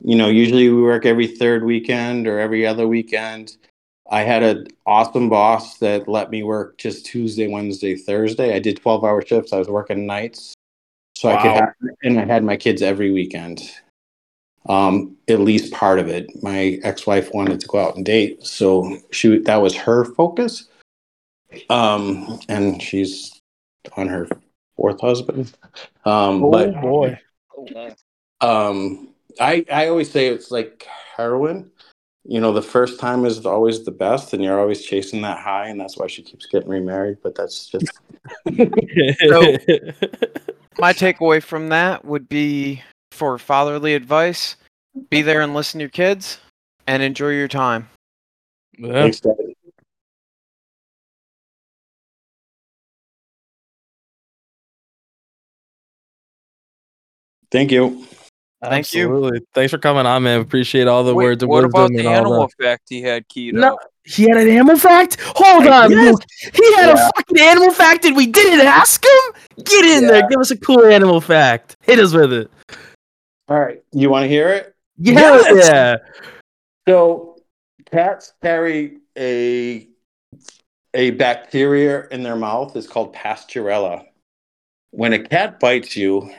You 0.00 0.16
know, 0.16 0.28
usually 0.28 0.68
we 0.68 0.82
work 0.82 1.06
every 1.06 1.26
third 1.26 1.64
weekend 1.64 2.26
or 2.26 2.38
every 2.38 2.66
other 2.66 2.86
weekend. 2.86 3.56
I 4.10 4.22
had 4.22 4.42
an 4.42 4.68
awesome 4.86 5.30
boss 5.30 5.78
that 5.78 6.08
let 6.08 6.30
me 6.30 6.42
work 6.42 6.76
just 6.76 7.06
Tuesday, 7.06 7.48
Wednesday, 7.48 7.96
Thursday. 7.96 8.54
I 8.54 8.58
did 8.58 8.76
12 8.76 9.02
hour 9.02 9.24
shifts. 9.24 9.52
I 9.52 9.58
was 9.58 9.68
working 9.68 10.06
nights. 10.06 10.54
So 11.16 11.30
I 11.30 11.40
could 11.40 11.52
have, 11.52 11.74
and 12.02 12.20
I 12.20 12.24
had 12.24 12.44
my 12.44 12.56
kids 12.56 12.82
every 12.82 13.10
weekend. 13.12 13.62
Um, 14.66 15.16
at 15.28 15.40
least 15.40 15.72
part 15.72 15.98
of 15.98 16.08
it. 16.08 16.30
My 16.42 16.80
ex-wife 16.82 17.32
wanted 17.34 17.60
to 17.60 17.66
go 17.66 17.78
out 17.78 17.96
and 17.96 18.04
date, 18.04 18.44
so 18.44 18.98
she 19.10 19.38
that 19.40 19.60
was 19.60 19.74
her 19.74 20.04
focus. 20.04 20.68
Um, 21.68 22.40
and 22.48 22.82
she's 22.82 23.40
on 23.96 24.08
her 24.08 24.28
fourth 24.76 25.00
husband. 25.00 25.52
Um, 26.04 26.44
Oh 26.44 26.50
but 26.50 26.80
boy. 26.80 27.18
um, 28.40 29.08
I 29.40 29.64
I 29.72 29.88
always 29.88 30.10
say 30.10 30.28
it's 30.28 30.50
like 30.50 30.86
heroin. 31.16 31.70
You 32.26 32.40
know, 32.40 32.52
the 32.54 32.62
first 32.62 32.98
time 32.98 33.26
is 33.26 33.44
always 33.44 33.84
the 33.84 33.90
best, 33.90 34.32
and 34.32 34.42
you're 34.42 34.58
always 34.58 34.82
chasing 34.82 35.20
that 35.22 35.38
high, 35.40 35.68
and 35.68 35.78
that's 35.78 35.98
why 35.98 36.06
she 36.06 36.22
keeps 36.22 36.46
getting 36.46 36.70
remarried. 36.70 37.18
But 37.22 37.34
that's 37.34 37.66
just 37.66 37.84
My 40.78 40.92
takeaway 40.92 41.42
from 41.42 41.68
that 41.68 42.04
would 42.04 42.28
be 42.28 42.82
for 43.14 43.38
fatherly 43.38 43.94
advice: 43.94 44.56
be 45.10 45.22
there 45.22 45.40
and 45.40 45.54
listen 45.54 45.78
to 45.78 45.84
your 45.84 45.90
kids, 45.90 46.38
and 46.86 47.02
enjoy 47.02 47.30
your 47.30 47.48
time. 47.48 47.88
Yeah. 48.78 48.92
Thanks, 48.92 49.20
Daddy. 49.20 49.56
Thank 57.50 57.70
you. 57.70 58.04
Thank 58.60 58.92
you. 58.94 59.40
Thanks 59.52 59.70
for 59.70 59.78
coming 59.78 60.06
on, 60.06 60.22
man. 60.24 60.40
Appreciate 60.40 60.88
all 60.88 61.04
the 61.04 61.14
Wait, 61.14 61.24
words 61.24 61.42
of 61.42 61.48
what 61.50 61.62
wisdom 61.64 61.80
about 61.82 61.90
the 61.92 62.08
animal 62.08 62.40
that. 62.40 62.54
effect 62.58 62.82
he 62.88 63.02
had 63.02 63.28
keyed 63.28 63.54
No, 63.54 63.74
up? 63.74 63.78
he 64.04 64.24
had 64.24 64.38
an 64.38 64.48
animal 64.48 64.76
fact. 64.76 65.18
Hold 65.20 65.66
on, 65.66 65.90
Yes. 65.90 66.12
Luke. 66.12 66.22
He 66.54 66.74
had 66.74 66.86
Yeah. 66.88 66.94
a 66.94 67.12
fucking 67.16 67.38
animal 67.38 67.70
fact, 67.70 68.04
and 68.06 68.16
we 68.16 68.26
didn't 68.26 68.66
ask 68.66 69.04
him. 69.04 69.64
Get 69.64 69.84
in 69.84 70.06
there. 70.08 70.26
Give 70.28 70.40
us 70.40 70.50
a 70.50 70.56
cool 70.56 70.84
animal 70.84 71.20
fact. 71.20 71.76
Hit 71.82 71.98
us 72.00 72.12
with 72.12 72.32
it. 72.32 72.50
All 73.48 73.60
right, 73.60 73.82
you 73.92 74.08
want 74.10 74.24
to 74.24 74.28
hear 74.28 74.48
it? 74.48 74.74
Yeah, 74.96 75.42
Yes. 75.42 75.68
yeah. 75.68 75.96
So, 76.88 77.36
cats 77.90 78.32
carry 78.42 78.98
a 79.18 79.88
a 80.94 81.10
bacteria 81.12 82.06
in 82.10 82.22
their 82.22 82.36
mouth. 82.36 82.76
It's 82.76 82.86
called 82.86 83.14
Pasteurella. 83.14 84.04
When 84.90 85.12
a 85.12 85.18
cat 85.18 85.58
bites 85.58 85.96
you, 85.96 86.32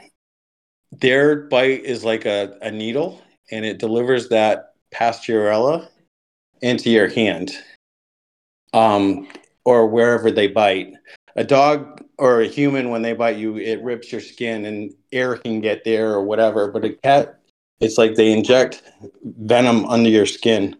their 0.92 1.36
bite 1.48 1.84
is 1.84 2.06
like 2.06 2.26
a, 2.26 2.58
a 2.62 2.72
needle, 2.72 3.22
and 3.52 3.66
it 3.66 3.80
delivers 3.80 4.30
that 4.30 4.74
Pasteurella 4.94 5.90
into 6.62 6.90
your 6.90 7.10
hand, 7.10 7.52
um, 8.74 9.28
or 9.66 9.88
wherever 9.88 10.32
they 10.32 10.48
bite. 10.48 10.94
A 11.38 11.44
dog 11.44 12.04
or 12.18 12.42
a 12.42 12.48
human, 12.48 12.90
when 12.90 13.02
they 13.02 13.14
bite 13.14 13.38
you, 13.38 13.58
it 13.58 13.82
rips 13.84 14.12
your 14.12 14.22
skin, 14.22 14.66
and 14.66 14.94
air 15.12 15.36
can 15.38 15.60
get 15.60 15.84
there 15.84 16.14
or 16.14 16.24
whatever. 16.24 16.72
But 16.72 16.86
a 16.86 16.92
cat, 16.94 17.40
it's 17.82 17.98
like 17.98 18.16
they 18.16 18.32
inject 18.32 18.84
venom 19.24 19.86
under 19.86 20.10
your 20.10 20.26
skin, 20.26 20.78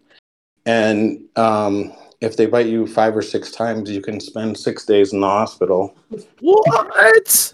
and 0.64 1.22
um, 1.36 1.92
if 2.22 2.36
they 2.38 2.46
bite 2.46 2.66
you 2.66 2.86
five 2.86 3.14
or 3.14 3.20
six 3.22 3.50
times, 3.50 3.90
you 3.90 4.00
can 4.00 4.18
spend 4.18 4.56
six 4.56 4.86
days 4.86 5.12
in 5.12 5.20
the 5.20 5.26
hospital 5.26 5.94
What? 6.40 7.52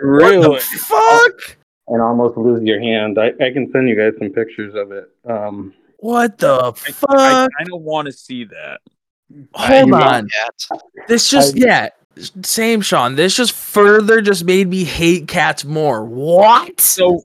Really? 0.00 0.48
What 0.48 0.60
the 0.60 0.78
fuck? 0.78 1.56
and 1.88 2.00
almost 2.00 2.36
lose 2.36 2.62
your 2.62 2.80
hand. 2.80 3.18
I, 3.18 3.28
I 3.40 3.52
can 3.52 3.70
send 3.72 3.88
you 3.88 3.96
guys 3.96 4.14
some 4.18 4.30
pictures 4.30 4.74
of 4.74 4.90
it. 4.92 5.10
Um, 5.28 5.74
What 5.98 6.38
the 6.38 6.72
fuck? 6.72 7.08
I 7.18 7.64
don't 7.66 7.82
want 7.82 8.06
to 8.06 8.12
see 8.12 8.44
that. 8.44 8.80
Hold 9.54 9.88
you 9.88 9.94
on. 9.94 10.28
This 11.06 11.28
just 11.28 11.56
I- 11.56 11.60
yeah. 11.60 11.88
Same, 12.42 12.80
Shawn. 12.80 13.16
This 13.16 13.34
just 13.36 13.52
further 13.52 14.20
just 14.20 14.44
made 14.44 14.68
me 14.68 14.84
hate 14.84 15.28
cats 15.28 15.64
more. 15.64 16.04
What? 16.04 16.80
So 16.80 17.24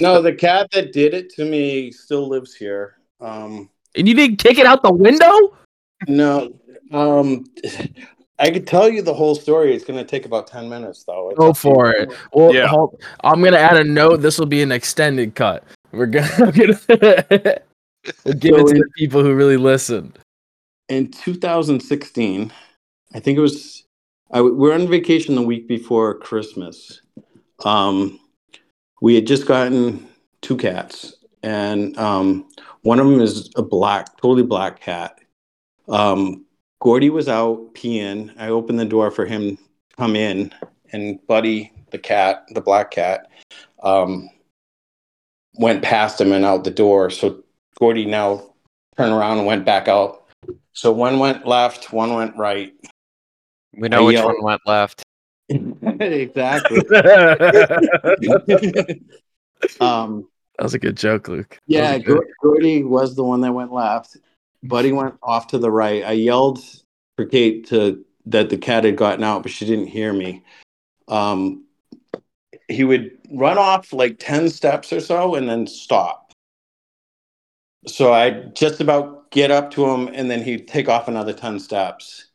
no, 0.00 0.20
the 0.20 0.32
cat 0.32 0.70
that 0.72 0.92
did 0.92 1.14
it 1.14 1.30
to 1.34 1.44
me 1.44 1.90
still 1.92 2.28
lives 2.28 2.54
here. 2.54 2.96
Um, 3.20 3.70
And 3.96 4.08
you 4.08 4.14
didn't 4.14 4.38
kick 4.38 4.58
it 4.58 4.66
out 4.66 4.82
the 4.82 4.92
window? 4.92 5.56
no, 6.08 6.52
um, 6.92 7.44
I 8.40 8.50
could 8.50 8.66
tell 8.66 8.88
you 8.88 9.00
the 9.02 9.14
whole 9.14 9.36
story. 9.36 9.72
It's 9.74 9.84
going 9.84 9.98
to 9.98 10.04
take 10.04 10.26
about 10.26 10.48
10 10.48 10.68
minutes, 10.68 11.04
though. 11.04 11.30
It's 11.30 11.38
Go 11.38 11.52
for 11.54 11.94
you. 11.96 12.02
it. 12.02 12.08
Well, 12.32 12.52
Yeah. 12.52 12.66
hold, 12.66 13.00
I'm 13.22 13.40
gonna 13.42 13.56
add 13.58 13.76
a 13.76 13.84
note. 13.84 14.16
This 14.20 14.38
will 14.38 14.46
be 14.46 14.60
an 14.62 14.72
extended 14.72 15.36
cut. 15.36 15.62
We're 15.92 16.06
gonna, 16.14 16.28
we're 16.40 16.50
gonna 16.88 17.58
we'll 18.24 18.34
give 18.34 18.54
it 18.56 18.62
to 18.64 18.68
So 18.68 18.74
the 18.74 18.90
people 18.98 19.22
who 19.22 19.32
really 19.34 19.56
listened. 19.56 20.18
in 20.88 21.12
2016, 21.12 22.52
I 23.14 23.20
think 23.20 23.38
it 23.38 23.40
was, 23.40 23.83
We 24.34 24.50
were 24.50 24.74
on 24.74 24.88
vacation 24.88 25.36
the 25.36 25.42
week 25.42 25.68
before 25.68 26.18
Christmas. 26.18 27.00
Um, 27.64 28.18
we 29.00 29.14
had 29.14 29.28
just 29.28 29.46
gotten 29.46 30.08
two 30.42 30.56
cats, 30.56 31.14
and 31.44 31.96
um, 31.96 32.48
one 32.82 32.98
of 32.98 33.06
them 33.06 33.20
is 33.20 33.48
a 33.54 33.62
black, 33.62 34.16
totally 34.16 34.42
black 34.42 34.80
cat. 34.80 35.20
Um, 35.88 36.44
Gordy 36.80 37.10
was 37.10 37.28
out 37.28 37.74
peeing. 37.74 38.34
I 38.36 38.48
opened 38.48 38.80
the 38.80 38.84
door 38.84 39.12
for 39.12 39.24
him 39.24 39.56
to 39.56 39.96
come 39.96 40.16
in, 40.16 40.52
and 40.92 41.24
Buddy, 41.28 41.72
the 41.92 41.98
cat, 41.98 42.44
the 42.50 42.60
black 42.60 42.90
cat, 42.90 43.30
um, 43.84 44.28
went 45.54 45.82
past 45.82 46.20
him 46.20 46.32
and 46.32 46.44
out 46.44 46.64
the 46.64 46.72
door. 46.72 47.08
So 47.08 47.44
Gordy 47.78 48.04
now 48.04 48.54
turned 48.96 49.12
around 49.12 49.38
and 49.38 49.46
went 49.46 49.64
back 49.64 49.86
out. 49.86 50.24
So 50.72 50.90
one 50.90 51.20
went 51.20 51.46
left, 51.46 51.92
one 51.92 52.14
went 52.14 52.36
right. 52.36 52.72
We 53.76 53.88
know 53.88 53.98
I 53.98 54.02
which 54.02 54.14
yelled- 54.14 54.34
one 54.34 54.42
went 54.42 54.62
left. 54.66 55.02
exactly. 55.48 56.78
that 56.88 58.20
um, 59.80 60.28
was 60.58 60.74
a 60.74 60.78
good 60.78 60.96
joke, 60.96 61.28
Luke. 61.28 61.58
Yeah, 61.66 61.96
was 61.96 62.02
good. 62.02 62.24
Gordy 62.42 62.82
was 62.82 63.14
the 63.14 63.24
one 63.24 63.40
that 63.42 63.52
went 63.52 63.72
left. 63.72 64.16
Buddy 64.62 64.92
went 64.92 65.16
off 65.22 65.48
to 65.48 65.58
the 65.58 65.70
right. 65.70 66.04
I 66.04 66.12
yelled 66.12 66.60
for 67.16 67.26
Kate 67.26 67.66
to 67.68 68.04
that 68.26 68.48
the 68.48 68.56
cat 68.56 68.84
had 68.84 68.96
gotten 68.96 69.22
out, 69.22 69.42
but 69.42 69.52
she 69.52 69.66
didn't 69.66 69.88
hear 69.88 70.12
me. 70.12 70.42
Um, 71.08 71.64
he 72.68 72.84
would 72.84 73.10
run 73.30 73.58
off 73.58 73.92
like 73.92 74.16
10 74.18 74.48
steps 74.48 74.92
or 74.92 75.00
so 75.00 75.34
and 75.34 75.48
then 75.48 75.66
stop. 75.66 76.32
So 77.86 78.14
I 78.14 78.30
just 78.30 78.80
about 78.80 79.30
get 79.30 79.50
up 79.50 79.70
to 79.72 79.86
him 79.86 80.08
and 80.14 80.30
then 80.30 80.42
he'd 80.42 80.66
take 80.66 80.88
off 80.88 81.08
another 81.08 81.34
10 81.34 81.60
steps. 81.60 82.28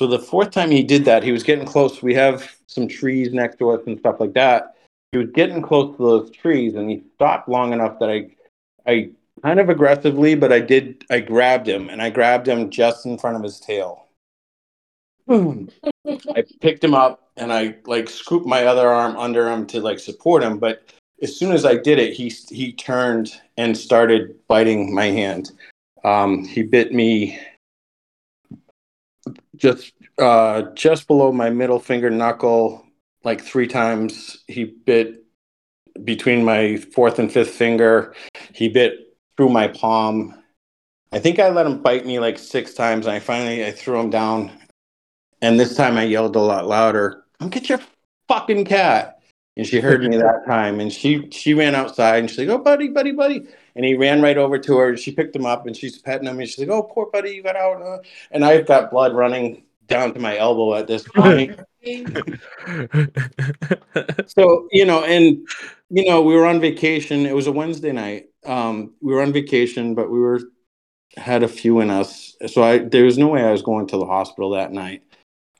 So 0.00 0.06
the 0.06 0.18
fourth 0.18 0.50
time 0.50 0.70
he 0.70 0.82
did 0.82 1.04
that, 1.04 1.22
he 1.22 1.30
was 1.30 1.42
getting 1.42 1.66
close. 1.66 2.02
We 2.02 2.14
have 2.14 2.50
some 2.66 2.88
trees 2.88 3.34
next 3.34 3.58
to 3.58 3.68
us 3.68 3.82
and 3.86 3.98
stuff 3.98 4.18
like 4.18 4.32
that. 4.32 4.74
He 5.12 5.18
was 5.18 5.28
getting 5.34 5.60
close 5.60 5.94
to 5.98 6.02
those 6.02 6.30
trees 6.30 6.74
and 6.74 6.88
he 6.88 7.02
stopped 7.16 7.50
long 7.50 7.74
enough 7.74 7.98
that 7.98 8.08
I 8.08 8.30
I 8.86 9.10
kind 9.42 9.60
of 9.60 9.68
aggressively, 9.68 10.34
but 10.36 10.54
I 10.54 10.60
did 10.60 11.04
I 11.10 11.20
grabbed 11.20 11.68
him 11.68 11.90
and 11.90 12.00
I 12.00 12.08
grabbed 12.08 12.48
him 12.48 12.70
just 12.70 13.04
in 13.04 13.18
front 13.18 13.36
of 13.36 13.42
his 13.42 13.60
tail. 13.60 14.06
I 15.28 16.44
picked 16.62 16.82
him 16.82 16.94
up 16.94 17.28
and 17.36 17.52
I 17.52 17.76
like 17.84 18.08
scooped 18.08 18.46
my 18.46 18.64
other 18.64 18.88
arm 18.88 19.18
under 19.18 19.50
him 19.50 19.66
to 19.66 19.82
like 19.82 19.98
support 19.98 20.42
him, 20.42 20.56
but 20.56 20.94
as 21.22 21.36
soon 21.36 21.52
as 21.52 21.66
I 21.66 21.76
did 21.76 21.98
it, 21.98 22.14
he 22.14 22.30
he 22.48 22.72
turned 22.72 23.38
and 23.58 23.76
started 23.76 24.34
biting 24.48 24.94
my 24.94 25.08
hand. 25.08 25.52
Um, 26.04 26.42
he 26.42 26.62
bit 26.62 26.94
me 26.94 27.38
just 29.60 29.92
uh, 30.18 30.62
just 30.74 31.06
below 31.06 31.32
my 31.32 31.50
middle 31.50 31.78
finger 31.78 32.10
knuckle, 32.10 32.84
like 33.22 33.40
three 33.40 33.66
times. 33.66 34.42
He 34.48 34.64
bit 34.64 35.24
between 36.04 36.44
my 36.44 36.76
fourth 36.76 37.18
and 37.18 37.30
fifth 37.30 37.50
finger. 37.50 38.14
He 38.54 38.68
bit 38.68 39.16
through 39.36 39.50
my 39.50 39.68
palm. 39.68 40.34
I 41.12 41.18
think 41.18 41.38
I 41.38 41.50
let 41.50 41.66
him 41.66 41.82
bite 41.82 42.06
me 42.06 42.18
like 42.18 42.38
six 42.38 42.74
times. 42.74 43.06
And 43.06 43.14
I 43.14 43.20
finally 43.20 43.64
I 43.64 43.70
threw 43.70 44.00
him 44.00 44.10
down, 44.10 44.50
and 45.42 45.60
this 45.60 45.76
time 45.76 45.96
I 45.96 46.04
yelled 46.04 46.36
a 46.36 46.40
lot 46.40 46.66
louder. 46.66 47.24
Come 47.38 47.50
get 47.50 47.68
your 47.68 47.80
fucking 48.28 48.64
cat! 48.64 49.20
and 49.56 49.66
she 49.66 49.80
heard 49.80 50.02
me 50.02 50.16
that 50.16 50.46
time, 50.46 50.80
and 50.80 50.92
she 50.92 51.28
she 51.30 51.54
ran 51.54 51.74
outside, 51.74 52.20
and 52.20 52.30
she's 52.30 52.38
like, 52.38 52.48
"Oh, 52.48 52.58
buddy, 52.58 52.88
buddy, 52.88 53.12
buddy," 53.12 53.46
and 53.76 53.84
he 53.84 53.94
ran 53.94 54.22
right 54.22 54.36
over 54.36 54.58
to 54.58 54.76
her. 54.78 54.96
She 54.96 55.12
picked 55.12 55.34
him 55.34 55.46
up, 55.46 55.66
and 55.66 55.76
she's 55.76 55.98
petting 55.98 56.28
him, 56.28 56.38
and 56.38 56.48
she's 56.48 56.58
like, 56.58 56.68
"Oh, 56.68 56.82
poor 56.82 57.06
buddy, 57.06 57.30
you 57.30 57.42
got 57.42 57.56
out," 57.56 57.82
uh," 57.82 57.98
and 58.30 58.44
I've 58.44 58.66
got 58.66 58.90
blood 58.90 59.14
running 59.14 59.62
down 59.86 60.14
to 60.14 60.20
my 60.20 60.38
elbow 60.38 60.74
at 60.74 60.86
this 60.86 61.04
point. 61.14 61.58
so 64.26 64.68
you 64.70 64.84
know, 64.84 65.04
and 65.04 65.46
you 65.90 66.04
know, 66.04 66.22
we 66.22 66.34
were 66.34 66.46
on 66.46 66.60
vacation. 66.60 67.26
It 67.26 67.34
was 67.34 67.46
a 67.46 67.52
Wednesday 67.52 67.92
night. 67.92 68.26
Um, 68.46 68.94
we 69.00 69.12
were 69.12 69.22
on 69.22 69.32
vacation, 69.32 69.94
but 69.94 70.10
we 70.10 70.18
were 70.18 70.40
had 71.16 71.42
a 71.42 71.48
few 71.48 71.80
in 71.80 71.90
us. 71.90 72.36
So 72.46 72.62
I 72.62 72.78
there 72.78 73.04
was 73.04 73.18
no 73.18 73.28
way 73.28 73.42
I 73.42 73.52
was 73.52 73.62
going 73.62 73.86
to 73.88 73.98
the 73.98 74.06
hospital 74.06 74.50
that 74.50 74.72
night. 74.72 75.02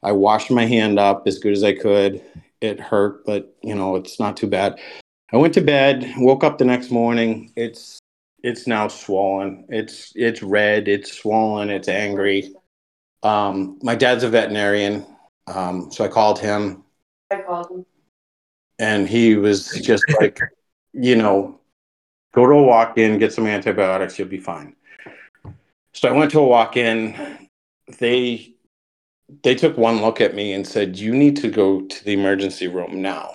I 0.02 0.12
washed 0.12 0.50
my 0.50 0.64
hand 0.64 0.98
up 0.98 1.26
as 1.26 1.38
good 1.38 1.52
as 1.52 1.62
I 1.62 1.74
could. 1.74 2.22
It 2.60 2.80
hurt, 2.80 3.24
but 3.26 3.54
you 3.62 3.74
know, 3.74 3.96
it's 3.96 4.20
not 4.20 4.36
too 4.36 4.46
bad. 4.46 4.78
I 5.32 5.36
went 5.36 5.54
to 5.54 5.60
bed, 5.60 6.12
woke 6.18 6.44
up 6.44 6.58
the 6.58 6.64
next 6.64 6.90
morning. 6.90 7.52
It's 7.56 7.99
it's 8.42 8.66
now 8.66 8.88
swollen. 8.88 9.66
It's 9.68 10.12
it's 10.14 10.42
red, 10.42 10.88
it's 10.88 11.12
swollen, 11.12 11.70
it's 11.70 11.88
angry. 11.88 12.52
Um, 13.22 13.78
my 13.82 13.94
dad's 13.94 14.24
a 14.24 14.28
veterinarian. 14.28 15.06
Um, 15.46 15.90
so 15.90 16.04
I 16.04 16.08
called 16.08 16.38
him 16.38 16.84
I 17.30 17.42
called 17.42 17.70
him. 17.70 17.86
and 18.78 19.08
he 19.08 19.36
was 19.36 19.72
just 19.72 20.04
like, 20.20 20.40
you 20.92 21.16
know, 21.16 21.60
go 22.34 22.46
to 22.46 22.52
a 22.52 22.62
walk 22.62 22.98
in, 22.98 23.18
get 23.18 23.32
some 23.32 23.46
antibiotics, 23.46 24.18
you'll 24.18 24.28
be 24.28 24.38
fine. 24.38 24.74
So 25.92 26.08
I 26.08 26.12
went 26.12 26.30
to 26.32 26.40
a 26.40 26.46
walk 26.46 26.76
in. 26.76 27.48
They 27.98 28.54
they 29.42 29.54
took 29.54 29.76
one 29.76 30.00
look 30.00 30.20
at 30.20 30.34
me 30.34 30.52
and 30.52 30.66
said, 30.66 30.98
"You 30.98 31.14
need 31.14 31.36
to 31.38 31.50
go 31.50 31.82
to 31.82 32.04
the 32.04 32.12
emergency 32.12 32.68
room 32.68 33.02
now." 33.02 33.34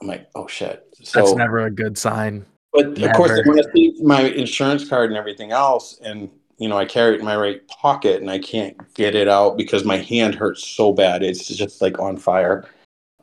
I'm 0.00 0.06
like, 0.06 0.28
"Oh 0.34 0.46
shit!" 0.46 0.86
So, 1.02 1.20
That's 1.20 1.34
never 1.34 1.60
a 1.60 1.70
good 1.70 1.96
sign. 1.96 2.44
But 2.76 3.02
of 3.02 3.12
course, 3.12 3.30
they 3.30 3.42
want 3.48 3.62
to 3.62 3.70
see 3.74 3.94
my 4.02 4.22
insurance 4.22 4.88
card 4.88 5.10
and 5.10 5.16
everything 5.16 5.52
else, 5.52 5.98
and 6.02 6.30
you 6.58 6.68
know, 6.68 6.78
I 6.78 6.84
carry 6.84 7.14
it 7.14 7.20
in 7.20 7.24
my 7.24 7.36
right 7.36 7.66
pocket, 7.68 8.20
and 8.20 8.30
I 8.30 8.38
can't 8.38 8.76
get 8.94 9.14
it 9.14 9.28
out 9.28 9.56
because 9.56 9.84
my 9.84 9.98
hand 9.98 10.34
hurts 10.34 10.66
so 10.66 10.92
bad; 10.92 11.22
it's 11.22 11.46
just 11.48 11.80
like 11.82 11.98
on 11.98 12.16
fire. 12.16 12.68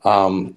Um, 0.04 0.56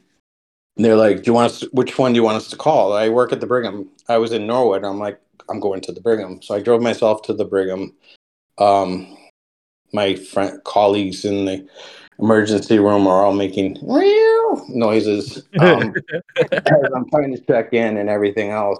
they're 0.75 0.95
like, 0.95 1.17
"Do 1.17 1.23
you 1.27 1.33
want 1.33 1.51
us? 1.51 1.61
which 1.71 1.97
one 1.97 2.13
do 2.13 2.17
you 2.17 2.23
want 2.23 2.37
us 2.37 2.49
to 2.49 2.55
call?" 2.55 2.93
I 2.93 3.09
work 3.09 3.31
at 3.31 3.39
the 3.39 3.47
Brigham. 3.47 3.89
I 4.09 4.17
was 4.17 4.31
in 4.31 4.47
Norwood. 4.47 4.83
I'm 4.83 4.99
like, 4.99 5.19
"I'm 5.49 5.59
going 5.59 5.81
to 5.81 5.91
the 5.91 6.01
Brigham," 6.01 6.41
so 6.41 6.55
I 6.55 6.61
drove 6.61 6.81
myself 6.81 7.21
to 7.23 7.33
the 7.33 7.45
Brigham. 7.45 7.93
Um, 8.57 9.17
my 9.93 10.15
friend 10.15 10.59
colleagues 10.63 11.25
in 11.25 11.45
the 11.45 11.67
emergency 12.19 12.79
room 12.79 13.07
are 13.07 13.23
all 13.23 13.33
making 13.33 13.77
real 13.83 14.65
noises 14.69 15.43
um, 15.59 15.93
as 16.37 16.91
I'm 16.95 17.09
trying 17.09 17.35
to 17.35 17.41
check 17.45 17.73
in 17.73 17.97
and 17.97 18.09
everything 18.09 18.49
else. 18.49 18.79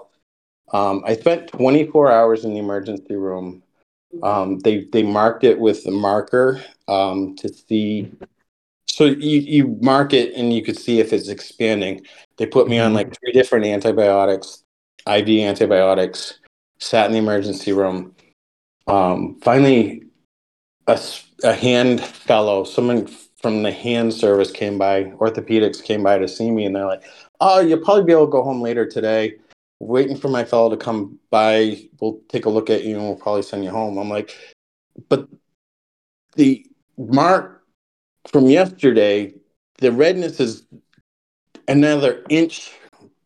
Um, 0.72 1.02
I 1.06 1.14
spent 1.14 1.48
24 1.48 2.10
hours 2.12 2.44
in 2.44 2.52
the 2.52 2.58
emergency 2.58 3.16
room. 3.16 3.62
Um, 4.22 4.58
they 4.60 4.84
they 4.92 5.02
marked 5.02 5.44
it 5.44 5.58
with 5.58 5.84
the 5.84 5.90
marker 5.90 6.62
um, 6.88 7.36
to 7.36 7.52
see. 7.52 8.12
So 8.88 9.04
you 9.04 9.40
you 9.40 9.78
mark 9.80 10.12
it 10.12 10.34
and 10.34 10.52
you 10.52 10.62
could 10.62 10.78
see 10.78 11.00
if 11.00 11.12
it's 11.12 11.28
expanding. 11.28 12.06
They 12.36 12.46
put 12.46 12.68
me 12.68 12.78
on 12.78 12.94
like 12.94 13.14
three 13.18 13.32
different 13.32 13.66
antibiotics, 13.66 14.64
IV 15.06 15.28
antibiotics. 15.28 16.38
Sat 16.80 17.06
in 17.06 17.12
the 17.12 17.18
emergency 17.18 17.72
room. 17.72 18.14
Um, 18.86 19.38
finally, 19.42 20.04
a 20.86 21.54
hand 21.54 22.00
fellow, 22.00 22.64
someone 22.64 23.08
from 23.40 23.62
the 23.62 23.72
hand 23.72 24.12
service 24.12 24.50
came 24.50 24.78
by, 24.78 25.04
orthopedics 25.04 25.82
came 25.82 26.02
by 26.02 26.18
to 26.18 26.28
see 26.28 26.50
me, 26.50 26.64
and 26.64 26.74
they're 26.74 26.86
like, 26.86 27.04
"Oh, 27.40 27.60
you'll 27.60 27.78
probably 27.78 28.04
be 28.04 28.12
able 28.12 28.26
to 28.26 28.32
go 28.32 28.42
home 28.42 28.60
later 28.60 28.86
today." 28.86 29.36
Waiting 29.80 30.16
for 30.16 30.28
my 30.28 30.44
fellow 30.44 30.70
to 30.70 30.76
come 30.76 31.18
by, 31.30 31.88
we'll 32.00 32.20
take 32.28 32.46
a 32.46 32.50
look 32.50 32.68
at 32.68 32.84
you 32.84 32.96
and 32.96 33.04
we'll 33.04 33.14
probably 33.16 33.42
send 33.42 33.62
you 33.62 33.70
home. 33.70 33.96
I'm 33.96 34.08
like, 34.08 34.36
but 35.08 35.28
the 36.34 36.66
mark 36.96 37.62
from 38.26 38.46
yesterday, 38.46 39.34
the 39.78 39.92
redness 39.92 40.40
is 40.40 40.64
another 41.68 42.24
inch 42.28 42.72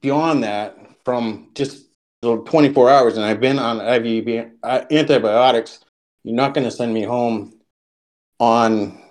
beyond 0.02 0.44
that 0.44 0.76
from 1.04 1.48
just 1.54 1.86
the 2.20 2.36
24 2.36 2.90
hours, 2.90 3.16
and 3.16 3.24
I've 3.24 3.40
been 3.40 3.58
on 3.58 3.80
IV 3.80 4.52
uh, 4.62 4.84
antibiotics. 4.90 5.80
You're 6.22 6.36
not 6.36 6.54
going 6.54 6.64
to 6.64 6.70
send 6.70 6.94
me 6.94 7.02
home 7.02 7.54
on 8.38 9.01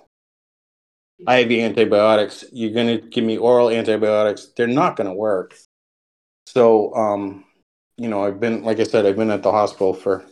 IV 1.28 1.50
antibiotics. 1.52 2.44
You're 2.52 2.72
going 2.72 3.00
to 3.00 3.06
give 3.08 3.24
me 3.24 3.38
oral 3.38 3.70
antibiotics. 3.70 4.48
They're 4.56 4.66
not 4.66 4.96
going 4.96 5.08
to 5.08 5.14
work. 5.14 5.54
So, 6.46 6.94
um, 6.94 7.44
you 7.96 8.08
know, 8.08 8.24
I've 8.24 8.40
been, 8.40 8.62
like 8.62 8.80
I 8.80 8.84
said, 8.84 9.06
I've 9.06 9.16
been 9.16 9.30
at 9.30 9.42
the 9.42 9.52
hospital 9.52 9.94
for, 9.94 10.24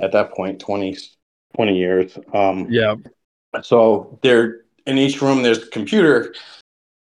at 0.00 0.12
that 0.12 0.32
point, 0.34 0.60
20, 0.60 0.96
20 1.54 1.76
years. 1.78 2.18
Um, 2.32 2.66
Yeah. 2.70 2.96
so 3.62 4.18
there, 4.22 4.62
in 4.86 4.98
each 4.98 5.22
room, 5.22 5.42
there's 5.42 5.62
a 5.62 5.70
computer. 5.70 6.34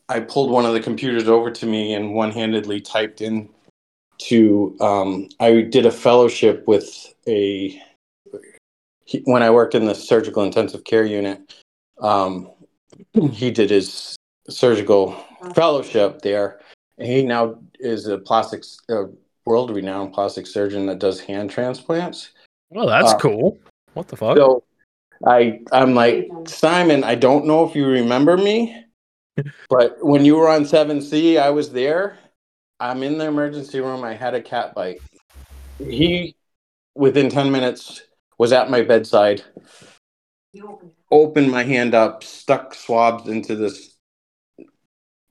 I 0.07 0.21
pulled 0.21 0.51
one 0.51 0.65
of 0.65 0.73
the 0.73 0.79
computers 0.79 1.27
over 1.27 1.51
to 1.51 1.65
me 1.65 1.93
and 1.93 2.13
one-handedly 2.13 2.81
typed 2.81 3.21
in 3.21 3.49
to. 4.19 4.77
Um, 4.79 5.29
I 5.39 5.61
did 5.61 5.85
a 5.85 5.91
fellowship 5.91 6.67
with 6.67 7.13
a 7.27 7.81
when 9.25 9.43
I 9.43 9.49
worked 9.49 9.75
in 9.75 9.85
the 9.85 9.93
surgical 9.95 10.43
intensive 10.43 10.83
care 10.83 11.05
unit. 11.05 11.53
Um, 11.99 12.51
he 13.31 13.51
did 13.51 13.69
his 13.69 14.15
surgical 14.49 15.15
fellowship 15.53 16.21
there. 16.21 16.59
And 16.97 17.07
he 17.07 17.23
now 17.23 17.59
is 17.79 18.07
a 18.07 18.17
plastics, 18.17 18.77
uh, 18.89 19.05
world-renowned 19.45 20.13
plastic 20.13 20.47
surgeon 20.47 20.85
that 20.87 20.99
does 20.99 21.19
hand 21.19 21.49
transplants. 21.51 22.31
Well, 22.69 22.87
that's 22.87 23.13
Uh, 23.13 23.17
cool. 23.17 23.57
What 23.93 24.07
the 24.07 24.17
fuck? 24.17 24.37
So 24.37 24.63
I 25.25 25.61
I'm 25.71 25.93
like 25.93 26.29
Simon, 26.47 27.03
I 27.03 27.15
don't 27.15 27.45
know 27.45 27.67
if 27.67 27.75
you 27.75 27.87
remember 27.87 28.37
me, 28.37 28.85
but 29.69 29.97
when 30.03 30.25
you 30.25 30.35
were 30.35 30.49
on 30.49 30.65
7C, 30.65 31.39
I 31.39 31.49
was 31.49 31.71
there. 31.71 32.17
I'm 32.79 33.03
in 33.03 33.17
the 33.17 33.25
emergency 33.25 33.79
room. 33.79 34.03
I 34.03 34.13
had 34.13 34.33
a 34.33 34.41
cat 34.41 34.75
bite. 34.75 35.01
He 35.79 36.35
within 36.95 37.29
10 37.29 37.51
minutes 37.51 38.03
was 38.37 38.51
at 38.51 38.69
my 38.69 38.81
bedside, 38.81 39.43
You 40.51 40.94
opened 41.11 41.51
my 41.51 41.63
hand 41.63 41.93
up, 41.93 42.23
stuck 42.23 42.73
swabs 42.73 43.27
into 43.29 43.55
this 43.55 43.95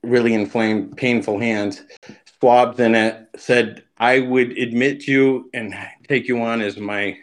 really 0.03 0.35
inflamed, 0.35 0.97
painful 0.97 1.39
hand, 1.39 1.81
swabs 2.41 2.79
in 2.79 2.95
it, 2.95 3.29
said 3.37 3.85
I 3.99 4.21
would 4.21 4.57
admit 4.59 5.07
you 5.07 5.51
and 5.55 5.75
take 6.09 6.29
you 6.29 6.43
on 6.43 6.61
as 6.61 6.77
my 6.77 7.17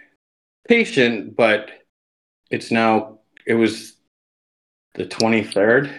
patient, 0.67 1.35
but 1.35 1.69
it's 2.49 2.71
now 2.71 3.19
it 3.45 3.53
was 3.53 3.97
the 4.95 5.05
23rd. 5.05 5.91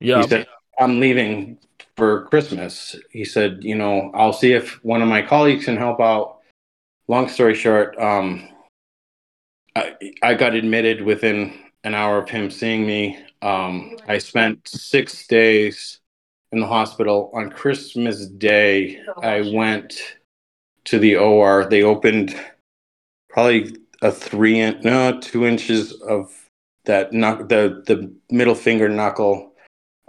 yeah. 0.00 0.22
He 0.22 0.28
said, 0.28 0.46
I'm 0.78 1.00
leaving 1.00 1.58
for 1.96 2.26
Christmas. 2.26 2.94
He 3.10 3.24
said, 3.24 3.64
you 3.64 3.74
know, 3.74 4.10
I'll 4.14 4.32
see 4.32 4.52
if 4.52 4.82
one 4.84 5.02
of 5.02 5.08
my 5.08 5.22
colleagues 5.22 5.64
can 5.64 5.76
help 5.76 6.00
out. 6.00 6.38
Long 7.08 7.28
story 7.28 7.54
short, 7.54 7.98
um, 7.98 8.48
I, 9.74 9.94
I 10.22 10.34
got 10.34 10.54
admitted 10.54 11.02
within 11.02 11.58
an 11.84 11.94
hour 11.94 12.18
of 12.18 12.28
him 12.28 12.50
seeing 12.50 12.86
me. 12.86 13.18
Um, 13.42 13.96
I 14.08 14.18
spent 14.18 14.66
six 14.66 15.26
days 15.26 16.00
in 16.52 16.60
the 16.60 16.66
hospital. 16.66 17.30
On 17.34 17.50
Christmas 17.50 18.26
Day, 18.26 19.00
I 19.22 19.50
went 19.52 20.00
to 20.84 20.98
the 20.98 21.16
OR. 21.16 21.66
They 21.68 21.82
opened 21.82 22.38
probably 23.28 23.76
a 24.02 24.10
three 24.10 24.60
inch, 24.60 24.82
no, 24.84 25.18
two 25.20 25.46
inches 25.46 25.92
of 26.02 26.32
that 26.84 27.12
knuck, 27.12 27.48
the 27.48 27.82
the 27.86 28.12
middle 28.30 28.54
finger 28.54 28.88
knuckle, 28.88 29.52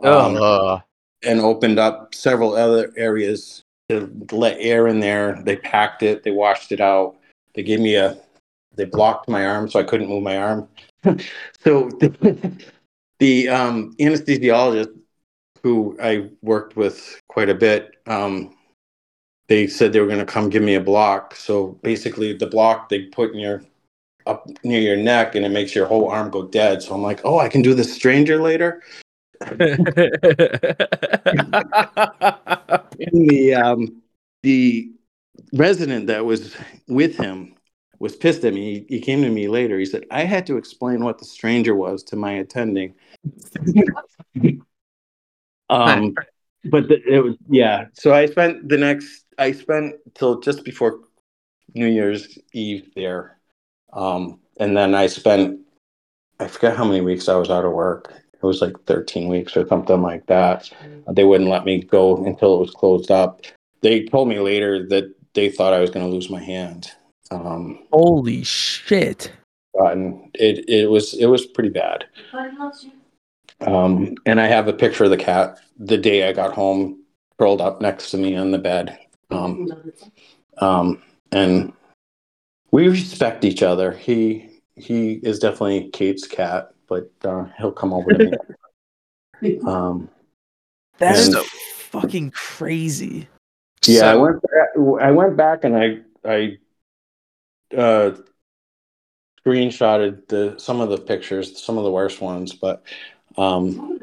um, 0.03 0.37
Ugh. 0.37 0.81
and 1.23 1.41
opened 1.41 1.79
up 1.79 2.15
several 2.15 2.55
other 2.55 2.91
areas 2.95 3.63
to 3.89 4.09
let 4.31 4.57
air 4.59 4.87
in 4.87 4.99
there. 4.99 5.41
They 5.43 5.57
packed 5.57 6.03
it, 6.03 6.23
they 6.23 6.31
washed 6.31 6.71
it 6.71 6.79
out. 6.79 7.17
They 7.55 7.63
gave 7.63 7.79
me 7.79 7.95
a, 7.95 8.17
they 8.79 8.85
blocked 8.85 9.29
my 9.29 9.45
arm 9.45 9.69
so 9.69 9.79
I 9.79 9.83
couldn't 9.83 10.09
move 10.09 10.23
my 10.23 10.37
arm. 10.37 10.67
so 11.03 11.89
the, 11.99 12.57
the 13.19 13.49
um, 13.49 13.93
anesthesiologist 13.99 14.95
who 15.61 15.97
I 16.01 16.29
worked 16.41 16.77
with 16.77 17.21
quite 17.27 17.49
a 17.49 17.55
bit, 17.55 17.95
um, 18.07 18.55
they 19.49 19.67
said 19.67 19.91
they 19.91 19.99
were 19.99 20.07
going 20.07 20.19
to 20.19 20.25
come 20.25 20.49
give 20.49 20.63
me 20.63 20.75
a 20.75 20.81
block. 20.81 21.35
So 21.35 21.79
basically, 21.83 22.33
the 22.33 22.47
block 22.47 22.87
they 22.89 23.03
put 23.07 23.33
in 23.33 23.39
your 23.39 23.61
up 24.25 24.47
near 24.63 24.79
your 24.79 24.97
neck 24.97 25.35
and 25.35 25.45
it 25.45 25.49
makes 25.49 25.73
your 25.75 25.85
whole 25.87 26.09
arm 26.09 26.29
go 26.29 26.47
dead. 26.47 26.81
So 26.81 26.93
I'm 26.93 27.01
like, 27.01 27.21
oh, 27.23 27.39
I 27.39 27.49
can 27.49 27.61
do 27.61 27.73
the 27.73 27.83
stranger 27.83 28.41
later. 28.41 28.81
And 33.01 33.29
the 33.29 33.55
um, 33.55 34.01
the 34.43 34.91
resident 35.53 36.07
that 36.07 36.25
was 36.25 36.55
with 36.87 37.15
him 37.17 37.55
was 37.99 38.15
pissed 38.15 38.43
at 38.45 38.53
me. 38.53 38.85
He, 38.89 38.95
he 38.95 39.01
came 39.01 39.21
to 39.21 39.29
me 39.29 39.47
later. 39.47 39.77
He 39.77 39.85
said, 39.85 40.05
I 40.09 40.23
had 40.23 40.47
to 40.47 40.57
explain 40.57 41.03
what 41.03 41.19
the 41.19 41.25
stranger 41.25 41.75
was 41.75 42.03
to 42.03 42.15
my 42.15 42.31
attending. 42.33 42.95
um, 45.69 46.15
but 46.65 46.87
the, 46.87 47.01
it 47.07 47.23
was 47.23 47.35
yeah. 47.49 47.85
So 47.93 48.13
I 48.13 48.25
spent 48.25 48.67
the 48.67 48.77
next. 48.77 49.25
I 49.37 49.51
spent 49.51 49.95
till 50.15 50.39
just 50.39 50.63
before 50.65 50.99
New 51.73 51.87
Year's 51.87 52.37
Eve 52.53 52.91
there, 52.95 53.37
um, 53.93 54.39
and 54.59 54.75
then 54.75 54.95
I 54.95 55.07
spent. 55.07 55.59
I 56.39 56.47
forget 56.47 56.77
how 56.77 56.85
many 56.85 57.01
weeks 57.01 57.27
I 57.27 57.35
was 57.35 57.49
out 57.49 57.65
of 57.65 57.73
work. 57.73 58.13
It 58.33 58.45
was 58.45 58.61
like 58.61 58.73
13 58.85 59.27
weeks 59.27 59.57
or 59.57 59.67
something 59.67 60.01
like 60.01 60.25
that. 60.27 60.71
They 61.11 61.25
wouldn't 61.25 61.49
let 61.49 61.65
me 61.65 61.83
go 61.83 62.23
until 62.25 62.55
it 62.55 62.59
was 62.59 62.71
closed 62.71 63.11
up. 63.11 63.41
They 63.81 64.05
told 64.05 64.29
me 64.29 64.39
later 64.39 64.87
that 64.87 65.13
they 65.33 65.49
thought 65.49 65.73
I 65.73 65.81
was 65.81 65.89
going 65.89 66.05
to 66.05 66.11
lose 66.11 66.29
my 66.29 66.41
hand. 66.41 66.91
Um, 67.31 67.79
Holy 67.91 68.43
shit. 68.43 69.31
and 69.75 70.29
it 70.33 70.67
it 70.69 70.89
was 70.89 71.13
it 71.13 71.27
was 71.27 71.45
pretty 71.45 71.69
bad. 71.69 72.05
What 72.31 72.53
else 72.59 72.83
you- 72.85 72.91
Um, 73.67 74.15
and 74.25 74.39
I 74.39 74.47
have 74.47 74.67
a 74.67 74.73
picture 74.73 75.03
of 75.03 75.09
the 75.09 75.17
cat 75.17 75.59
the 75.77 75.97
day 75.97 76.27
I 76.27 76.33
got 76.33 76.53
home, 76.53 77.03
curled 77.37 77.61
up 77.61 77.81
next 77.81 78.11
to 78.11 78.17
me 78.17 78.35
on 78.35 78.51
the 78.51 78.57
bed. 78.57 78.97
Um, 79.31 79.69
um, 80.59 81.01
and 81.31 81.71
we 82.71 82.87
respect 82.87 83.43
each 83.45 83.61
other. 83.63 83.91
He 83.91 84.61
he 84.75 85.13
is 85.23 85.39
definitely 85.39 85.89
Kate's 85.89 86.25
cat, 86.27 86.71
but 86.87 87.11
uh, 87.23 87.45
he'll 87.57 87.71
come 87.71 87.93
over 87.93 88.11
to 88.13 88.25
me. 89.41 89.57
Um, 89.65 90.09
That 90.97 91.15
is 91.15 91.33
And- 91.33 91.45
fucking 91.45 92.31
crazy. 92.31 93.27
yeah, 93.85 94.11
I 94.11 94.15
went 94.15 94.41
back, 94.41 94.69
I 95.01 95.11
went 95.11 95.37
back 95.37 95.63
and 95.63 95.77
I 95.77 95.99
I 96.25 96.57
uh, 97.77 98.11
screenshotted 99.45 100.27
the 100.27 100.55
some 100.57 100.81
of 100.81 100.89
the 100.89 100.97
pictures, 100.97 101.61
some 101.63 101.77
of 101.77 101.83
the 101.83 101.91
worst 101.91 102.21
ones, 102.21 102.53
but 102.53 102.83
um, 103.37 103.99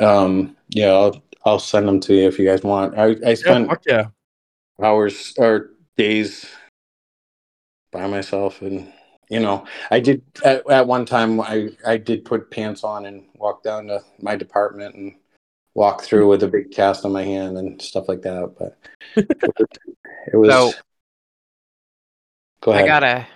um, 0.00 0.56
yeah, 0.68 0.92
I'll 0.92 1.22
I'll 1.44 1.58
send 1.58 1.86
them 1.86 2.00
to 2.00 2.14
you 2.14 2.26
if 2.26 2.38
you 2.38 2.46
guys 2.46 2.62
want. 2.62 2.98
I 2.98 3.16
I 3.26 3.34
spent 3.34 3.68
fuck 3.68 3.82
yeah. 3.86 4.06
hours 4.82 5.34
or 5.38 5.70
days 5.96 6.46
by 7.94 8.06
myself 8.08 8.60
and 8.60 8.92
you 9.30 9.38
know 9.38 9.64
i 9.92 10.00
did 10.00 10.20
at, 10.44 10.68
at 10.68 10.86
one 10.86 11.06
time 11.06 11.40
i 11.40 11.68
i 11.86 11.96
did 11.96 12.24
put 12.24 12.50
pants 12.50 12.82
on 12.82 13.06
and 13.06 13.24
walk 13.36 13.62
down 13.62 13.86
to 13.86 14.02
my 14.20 14.34
department 14.34 14.96
and 14.96 15.14
walk 15.74 16.02
through 16.02 16.28
with 16.28 16.42
a 16.42 16.48
big 16.48 16.72
cast 16.72 17.04
on 17.04 17.12
my 17.12 17.22
hand 17.22 17.56
and 17.56 17.80
stuff 17.80 18.08
like 18.08 18.20
that 18.22 18.52
but 18.58 18.76
it 19.16 20.36
was 20.36 20.50
So- 20.50 20.72
go 22.64 22.72
ahead 22.72 22.84
I 22.84 22.86
got 22.88 23.04
a 23.04 23.26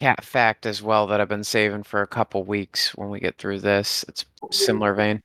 cat 0.00 0.24
fact 0.24 0.66
as 0.66 0.82
well 0.82 1.06
that 1.06 1.20
I've 1.20 1.28
been 1.28 1.44
saving 1.44 1.84
for 1.84 2.02
a 2.02 2.06
couple 2.06 2.42
weeks 2.44 2.94
when 2.94 3.08
we 3.08 3.20
get 3.20 3.38
through 3.38 3.60
this. 3.60 4.04
It's 4.08 4.26
similar 4.50 4.92
vein. 4.94 5.22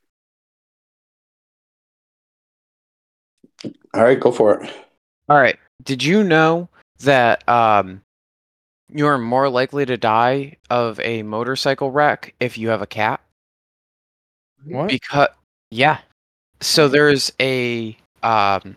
all 3.93 4.03
right 4.03 4.19
go 4.19 4.31
for 4.31 4.63
it 4.63 4.71
All 5.27 5.37
right. 5.37 5.57
Did 5.83 6.03
you 6.03 6.23
know 6.23 6.69
that 6.99 7.47
um 7.49 8.01
you 8.91 9.05
are 9.05 9.17
more 9.17 9.49
likely 9.49 9.85
to 9.85 9.97
die 9.97 10.57
of 10.69 10.99
a 11.01 11.23
motorcycle 11.23 11.91
wreck 11.91 12.33
if 12.39 12.57
you 12.57 12.69
have 12.69 12.81
a 12.81 12.87
cat? 12.87 13.21
What? 14.65 14.87
Because 14.89 15.29
yeah. 15.71 15.99
So 16.61 16.87
there's 16.87 17.31
a 17.39 17.97
um 18.23 18.75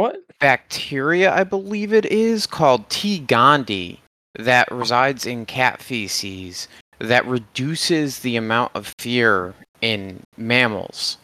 What? 0.00 0.30
bacteria, 0.40 1.32
I 1.32 1.44
believe 1.44 1.92
it 1.92 2.06
is, 2.06 2.46
called 2.46 2.88
T. 2.88 3.20
gondii 3.20 3.98
that 4.38 4.70
resides 4.72 5.26
in 5.26 5.44
cat 5.44 5.82
feces 5.82 6.66
that 6.98 7.26
reduces 7.26 8.20
the 8.20 8.36
amount 8.36 8.72
of 8.74 8.94
fear 8.98 9.54
in 9.82 10.20
mammals. 10.36 11.18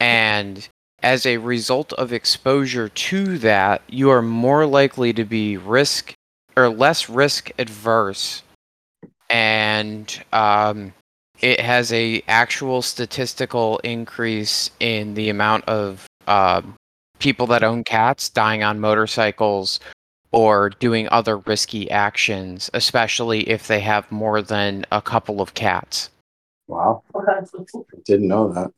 And 0.00 0.66
as 1.02 1.26
a 1.26 1.36
result 1.38 1.92
of 1.94 2.12
exposure 2.12 2.88
to 2.88 3.38
that, 3.38 3.82
you 3.88 4.10
are 4.10 4.22
more 4.22 4.66
likely 4.66 5.12
to 5.12 5.24
be 5.24 5.56
risk 5.56 6.14
or 6.56 6.68
less 6.68 7.08
risk 7.08 7.50
adverse. 7.58 8.42
And 9.28 10.22
um, 10.32 10.94
it 11.40 11.60
has 11.60 11.92
a 11.92 12.22
actual 12.28 12.82
statistical 12.82 13.78
increase 13.84 14.70
in 14.80 15.14
the 15.14 15.28
amount 15.28 15.64
of 15.66 16.06
um, 16.26 16.76
people 17.20 17.46
that 17.46 17.62
own 17.62 17.84
cats 17.84 18.28
dying 18.28 18.62
on 18.64 18.80
motorcycles 18.80 19.78
or 20.32 20.70
doing 20.70 21.08
other 21.10 21.38
risky 21.38 21.90
actions, 21.90 22.70
especially 22.74 23.48
if 23.48 23.66
they 23.68 23.80
have 23.80 24.10
more 24.10 24.42
than 24.42 24.84
a 24.92 25.00
couple 25.00 25.40
of 25.40 25.54
cats. 25.54 26.10
wow 26.66 27.02
didn't 28.04 28.28
know 28.28 28.52
that 28.52 28.70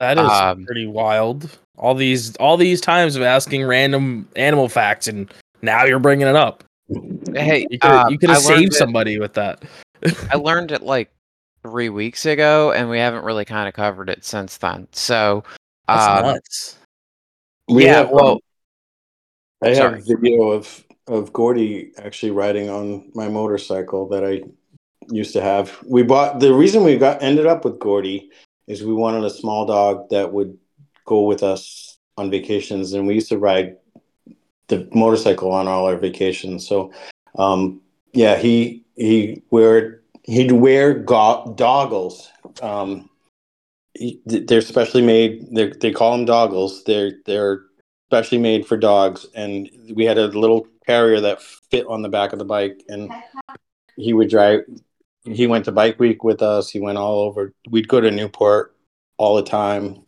That 0.00 0.18
is 0.18 0.30
Um, 0.30 0.64
pretty 0.64 0.86
wild. 0.86 1.58
All 1.76 1.94
these 1.94 2.34
all 2.36 2.56
these 2.56 2.80
times 2.80 3.16
of 3.16 3.22
asking 3.22 3.64
random 3.64 4.28
animal 4.36 4.68
facts, 4.68 5.06
and 5.08 5.32
now 5.62 5.84
you're 5.84 5.98
bringing 6.00 6.26
it 6.26 6.34
up. 6.36 6.64
Hey, 7.34 7.66
You 7.70 7.78
could 7.78 8.10
you 8.10 8.18
could 8.18 8.30
have 8.30 8.44
learned 8.44 8.58
saved 8.60 8.74
it- 8.74 8.78
somebody 8.78 9.18
with 9.18 9.34
that. 9.34 9.62
I 10.30 10.36
learned 10.36 10.72
it 10.72 10.82
like 10.82 11.10
three 11.62 11.88
weeks 11.88 12.26
ago, 12.26 12.72
and 12.72 12.88
we 12.90 12.98
haven't 12.98 13.24
really 13.24 13.44
kind 13.44 13.68
of 13.68 13.74
covered 13.74 14.08
it 14.10 14.24
since 14.24 14.56
then. 14.58 14.86
So, 14.92 15.42
That's 15.88 16.06
um, 16.06 16.22
nuts. 16.34 16.78
We 17.68 17.84
yeah, 17.84 17.94
have, 17.94 18.10
well, 18.10 18.40
I 19.62 19.74
Sorry. 19.74 19.96
have 19.96 20.06
video 20.06 20.50
of 20.50 20.84
of 21.06 21.32
Gordy 21.32 21.92
actually 21.98 22.32
riding 22.32 22.68
on 22.68 23.10
my 23.14 23.28
motorcycle 23.28 24.08
that 24.08 24.24
I 24.24 24.42
used 25.10 25.32
to 25.32 25.40
have. 25.40 25.76
We 25.86 26.02
bought 26.02 26.40
the 26.40 26.52
reason 26.52 26.84
we 26.84 26.96
got 26.98 27.22
ended 27.22 27.46
up 27.46 27.64
with 27.64 27.78
Gordy 27.78 28.30
is 28.66 28.82
we 28.82 28.92
wanted 28.92 29.24
a 29.24 29.30
small 29.30 29.64
dog 29.66 30.10
that 30.10 30.32
would 30.32 30.58
go 31.06 31.22
with 31.22 31.42
us 31.42 31.96
on 32.16 32.30
vacations, 32.30 32.92
and 32.92 33.06
we 33.06 33.14
used 33.14 33.30
to 33.30 33.38
ride 33.38 33.76
the 34.68 34.88
motorcycle 34.92 35.50
on 35.50 35.66
all 35.66 35.86
our 35.86 35.96
vacations. 35.96 36.66
So, 36.66 36.92
um, 37.38 37.80
yeah, 38.12 38.36
he 38.36 38.84
he 38.96 39.42
wear 39.50 40.02
he'd 40.24 40.52
wear 40.52 40.94
go- 40.94 41.54
doggles. 41.56 42.28
Um, 42.62 43.08
they're 44.26 44.60
specially 44.60 45.02
made. 45.02 45.54
They 45.54 45.68
they 45.68 45.92
call 45.92 46.16
them 46.16 46.26
doggles. 46.26 46.84
They're 46.84 47.12
they're 47.26 47.62
specially 48.08 48.38
made 48.38 48.66
for 48.66 48.76
dogs. 48.76 49.26
And 49.34 49.70
we 49.94 50.04
had 50.04 50.18
a 50.18 50.28
little 50.28 50.66
carrier 50.86 51.20
that 51.20 51.42
fit 51.42 51.86
on 51.86 52.02
the 52.02 52.08
back 52.08 52.32
of 52.32 52.38
the 52.38 52.44
bike, 52.44 52.82
and 52.88 53.12
he 53.96 54.12
would 54.12 54.30
drive. 54.30 54.60
He 55.24 55.46
went 55.46 55.64
to 55.66 55.72
Bike 55.72 55.98
Week 55.98 56.24
with 56.24 56.40
us. 56.40 56.70
He 56.70 56.80
went 56.80 56.98
all 56.98 57.20
over. 57.20 57.52
We'd 57.70 57.88
go 57.88 58.00
to 58.00 58.10
Newport 58.10 58.74
all 59.18 59.36
the 59.36 59.42
time, 59.42 60.02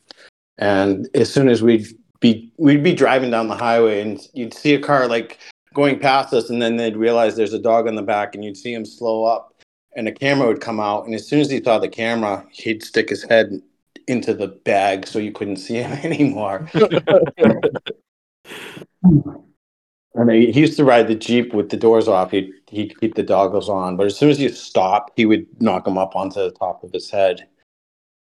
and 0.59 1.09
as 1.15 1.33
soon 1.33 1.49
as 1.49 1.63
we'd 1.63 1.87
be 2.21 2.53
we'd 2.57 2.83
be 2.83 2.95
driving 2.95 3.31
down 3.31 3.49
the 3.49 3.57
highway, 3.57 4.01
and 4.01 4.21
you'd 4.33 4.55
see 4.55 4.75
a 4.75 4.81
car 4.81 5.09
like 5.09 5.39
going 5.75 5.99
past 5.99 6.33
us, 6.33 6.51
and 6.51 6.61
then 6.63 6.77
they'd 6.77 6.97
realize 6.97 7.37
there's 7.37 7.53
a 7.53 7.59
dog 7.59 7.87
in 7.87 7.97
the 7.97 8.03
back, 8.03 8.35
and 8.35 8.45
you'd 8.45 8.57
see 8.57 8.73
him 8.73 8.85
slow 8.85 9.25
up, 9.25 9.63
and 9.95 10.09
a 10.09 10.13
camera 10.13 10.49
would 10.49 10.61
come 10.61 10.81
out, 10.81 11.05
and 11.05 11.15
as 11.15 11.27
soon 11.27 11.41
as 11.41 11.51
he 11.51 11.63
saw 11.63 11.79
the 11.79 11.89
camera, 11.89 12.45
he'd 12.51 12.83
stick 12.83 13.11
his 13.11 13.23
head 13.23 13.61
into 14.09 14.35
the 14.35 14.49
bag 14.49 15.07
so 15.07 15.19
you 15.19 15.33
couldn't 15.33 15.57
see 15.57 15.77
him 15.77 15.93
anymore. 16.05 16.69
And 20.15 20.31
he 20.31 20.51
he 20.53 20.61
used 20.61 20.77
to 20.77 20.85
ride 20.85 21.07
the 21.09 21.15
jeep 21.15 21.55
with 21.55 21.71
the 21.71 21.77
doors 21.77 22.09
off. 22.09 22.33
He'd 22.33 22.53
he'd 22.69 22.99
keep 22.99 23.15
the 23.15 23.23
doggles 23.23 23.69
on, 23.69 23.97
but 23.97 24.07
as 24.07 24.17
soon 24.17 24.29
as 24.31 24.41
you 24.41 24.49
stop, 24.49 25.13
he 25.17 25.25
would 25.25 25.47
knock 25.63 25.85
them 25.85 25.97
up 25.99 26.17
onto 26.17 26.41
the 26.41 26.51
top 26.51 26.83
of 26.83 26.93
his 26.93 27.11
head. 27.11 27.47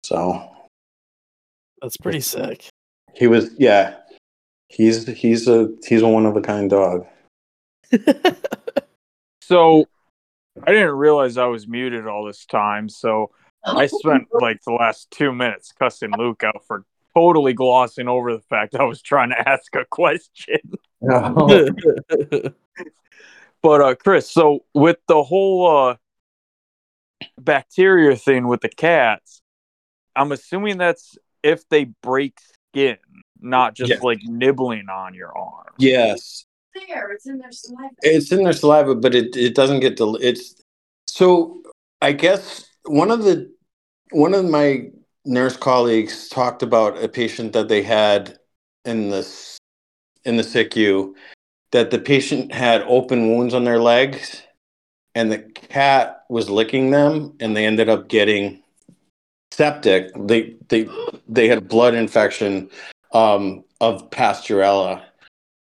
So 0.04 0.50
That's 1.82 1.98
pretty 1.98 2.22
sick. 2.22 2.68
he 3.14 3.28
was, 3.28 3.52
yeah, 3.58 3.98
he's 4.70 5.06
he's 5.08 5.48
a 5.48 5.70
he's 5.86 6.02
a 6.02 6.08
one 6.08 6.26
of 6.26 6.36
a 6.36 6.42
kind 6.42 6.70
dog. 6.70 7.06
So 9.48 9.86
I 10.62 10.72
didn't 10.74 10.96
realize 10.96 11.38
I 11.38 11.46
was 11.46 11.70
muted 11.70 12.06
all 12.06 12.26
this 12.26 12.46
time. 12.46 12.90
So 12.90 13.32
I 13.66 13.86
spent 13.88 14.28
like 14.34 14.62
the 14.64 14.72
last 14.74 15.12
two 15.12 15.34
minutes 15.34 15.72
cussing 15.78 16.12
Luke 16.18 16.44
out 16.44 16.64
for 16.68 16.84
totally 17.14 17.54
glossing 17.54 18.08
over 18.08 18.32
the 18.34 18.42
fact 18.42 18.76
I 18.76 18.84
was 18.84 19.02
trying 19.02 19.30
to 19.30 19.50
ask 19.50 19.76
a 19.76 19.86
question. 19.86 20.60
But 23.64 23.82
uh 23.82 23.96
Chris, 23.96 24.30
so 24.30 24.64
with 24.74 24.98
the 25.08 25.24
whole 25.24 25.68
uh 25.90 25.96
bacteria 27.40 28.16
thing 28.16 28.48
with 28.48 28.62
the 28.62 28.70
cats, 28.70 29.42
I'm 30.16 30.32
assuming 30.32 30.78
that's 30.78 31.18
if 31.44 31.68
they 31.70 31.86
break 32.04 32.38
skin, 32.72 32.98
not 33.42 33.74
just 33.74 33.90
Yeah. 33.92 34.00
like 34.02 34.20
nibbling 34.24 34.90
on 34.90 35.14
your 35.16 35.36
arm. 35.36 35.74
yes, 35.80 36.46
There, 36.88 37.12
it's 37.12 37.26
in 37.26 37.40
their 37.40 37.52
saliva. 37.52 37.96
it's 38.04 38.32
in 38.32 38.44
their 38.44 38.54
saliva, 38.54 38.94
but 38.96 39.16
it 39.16 39.36
it 39.36 39.56
doesn't 39.56 39.80
get 39.80 39.98
del- 39.98 40.18
it's 40.18 40.56
so. 41.08 41.62
I 42.00 42.12
guess 42.12 42.67
one 42.88 43.12
of 43.12 43.24
the 43.24 43.52
one 44.12 44.34
of 44.34 44.46
my 44.46 44.90
nurse 45.26 45.58
colleagues 45.58 46.30
talked 46.30 46.64
about 46.64 47.04
a 47.04 47.10
patient 47.10 47.54
that 47.54 47.68
they 47.68 47.82
had 47.82 48.40
in 48.86 49.10
this 49.10 49.58
in 50.24 50.38
the 50.38 50.44
SICU 50.44 51.14
that 51.72 51.92
the 51.92 52.00
patient 52.00 52.54
had 52.54 52.82
open 52.84 53.30
wounds 53.30 53.54
on 53.54 53.64
their 53.66 53.80
legs 53.80 54.44
and 55.16 55.32
the 55.32 55.40
cat 55.40 56.24
was 56.30 56.50
licking 56.50 56.92
them 56.92 57.36
and 57.40 57.56
they 57.56 57.66
ended 57.66 57.90
up 57.90 58.08
getting 58.08 58.62
septic. 59.52 60.12
They 60.16 60.56
they 60.70 60.88
they 61.28 61.48
had 61.48 61.58
a 61.58 61.62
blood 61.62 61.94
infection 61.94 62.70
um, 63.14 63.64
of 63.82 64.10
Pasteurella. 64.10 65.04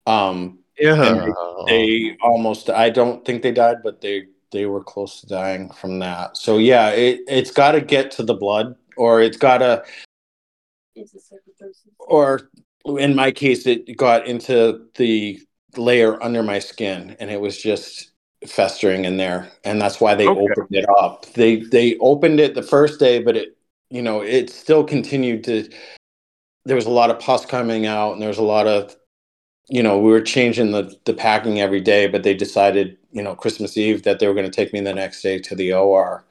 Um, 0.06 0.58
Yeah. 0.78 1.32
they 1.66 2.16
almost 2.20 2.70
I 2.70 2.90
don't 2.90 3.24
think 3.24 3.42
they 3.42 3.52
died, 3.52 3.78
but 3.82 4.00
they 4.00 4.26
they 4.56 4.66
were 4.66 4.82
close 4.82 5.20
to 5.20 5.26
dying 5.26 5.70
from 5.70 5.98
that. 5.98 6.36
So 6.36 6.56
yeah, 6.56 6.88
it 6.90 7.20
it's 7.28 7.50
got 7.50 7.72
to 7.72 7.80
get 7.80 8.10
to 8.12 8.22
the 8.22 8.34
blood, 8.34 8.74
or 8.96 9.20
it's 9.20 9.36
got 9.36 9.58
to, 9.58 9.84
or 11.98 12.50
in 12.86 13.14
my 13.14 13.30
case, 13.30 13.66
it 13.66 13.96
got 13.96 14.26
into 14.26 14.86
the 14.96 15.40
layer 15.76 16.22
under 16.22 16.42
my 16.42 16.58
skin, 16.58 17.16
and 17.20 17.30
it 17.30 17.40
was 17.40 17.60
just 17.60 18.12
festering 18.46 19.04
in 19.04 19.18
there, 19.18 19.50
and 19.64 19.80
that's 19.80 20.00
why 20.00 20.14
they 20.14 20.26
Okay. 20.26 20.40
opened 20.40 20.74
it 20.74 20.86
up. 20.98 21.26
They 21.34 21.56
they 21.56 21.98
opened 21.98 22.40
it 22.40 22.54
the 22.54 22.62
first 22.62 22.98
day, 22.98 23.22
but 23.22 23.36
it 23.36 23.58
you 23.90 24.00
know 24.00 24.22
it 24.22 24.48
still 24.48 24.84
continued 24.84 25.44
to. 25.44 25.68
There 26.64 26.76
was 26.76 26.86
a 26.86 26.90
lot 26.90 27.10
of 27.10 27.20
pus 27.20 27.44
coming 27.44 27.86
out, 27.86 28.12
and 28.12 28.22
there 28.22 28.28
was 28.28 28.38
a 28.38 28.42
lot 28.42 28.66
of 28.66 28.96
you 29.68 29.82
know, 29.82 29.98
we 29.98 30.10
were 30.10 30.20
changing 30.20 30.70
the, 30.70 30.94
the 31.04 31.14
packing 31.14 31.60
every 31.60 31.80
day, 31.80 32.06
but 32.06 32.22
they 32.22 32.34
decided, 32.34 32.98
you 33.16 33.22
know, 33.22 33.34
Christmas 33.34 33.78
Eve 33.78 34.02
that 34.02 34.18
they 34.18 34.28
were 34.28 34.34
going 34.34 34.48
to 34.48 34.54
take 34.54 34.74
me 34.74 34.80
the 34.82 34.92
next 34.92 35.22
day 35.22 35.38
to 35.38 35.54
the 35.54 35.72
OR 35.72 36.22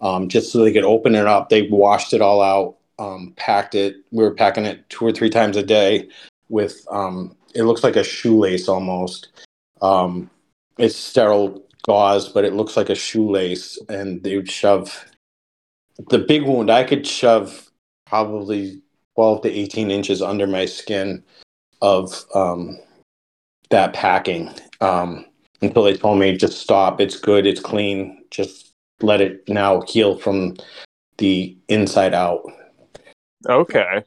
um, 0.00 0.28
just 0.28 0.52
so 0.52 0.62
they 0.62 0.74
could 0.74 0.84
open 0.84 1.14
it 1.14 1.26
up. 1.26 1.48
They 1.48 1.62
washed 1.62 2.12
it 2.12 2.20
all 2.20 2.42
out, 2.42 2.76
um, 2.98 3.32
packed 3.36 3.74
it. 3.74 3.96
We 4.12 4.22
were 4.22 4.34
packing 4.34 4.66
it 4.66 4.86
two 4.90 5.06
or 5.06 5.12
three 5.12 5.30
times 5.30 5.56
a 5.56 5.62
day 5.62 6.06
with, 6.50 6.86
um, 6.90 7.34
it 7.54 7.62
looks 7.62 7.82
like 7.82 7.96
a 7.96 8.04
shoelace 8.04 8.68
almost. 8.68 9.28
Um, 9.80 10.30
it's 10.76 10.94
sterile 10.94 11.64
gauze, 11.86 12.28
but 12.28 12.44
it 12.44 12.52
looks 12.52 12.76
like 12.76 12.90
a 12.90 12.94
shoelace. 12.94 13.78
And 13.88 14.22
they 14.22 14.36
would 14.36 14.50
shove 14.50 15.02
the 16.10 16.18
big 16.18 16.42
wound. 16.42 16.70
I 16.70 16.84
could 16.84 17.06
shove 17.06 17.70
probably 18.06 18.82
12 19.14 19.42
to 19.42 19.50
18 19.50 19.90
inches 19.90 20.20
under 20.20 20.46
my 20.46 20.66
skin 20.66 21.24
of 21.80 22.22
um, 22.34 22.78
that 23.70 23.94
packing 23.94 24.52
um, 24.82 25.24
until 25.64 25.84
they 25.84 25.96
told 25.96 26.18
me 26.18 26.36
just 26.36 26.60
stop. 26.60 27.00
It's 27.00 27.18
good. 27.18 27.46
It's 27.46 27.60
clean. 27.60 28.24
Just 28.30 28.72
let 29.00 29.20
it 29.20 29.48
now 29.48 29.82
heal 29.82 30.18
from 30.18 30.56
the 31.18 31.56
inside 31.68 32.14
out. 32.14 32.42
Okay. 33.48 34.04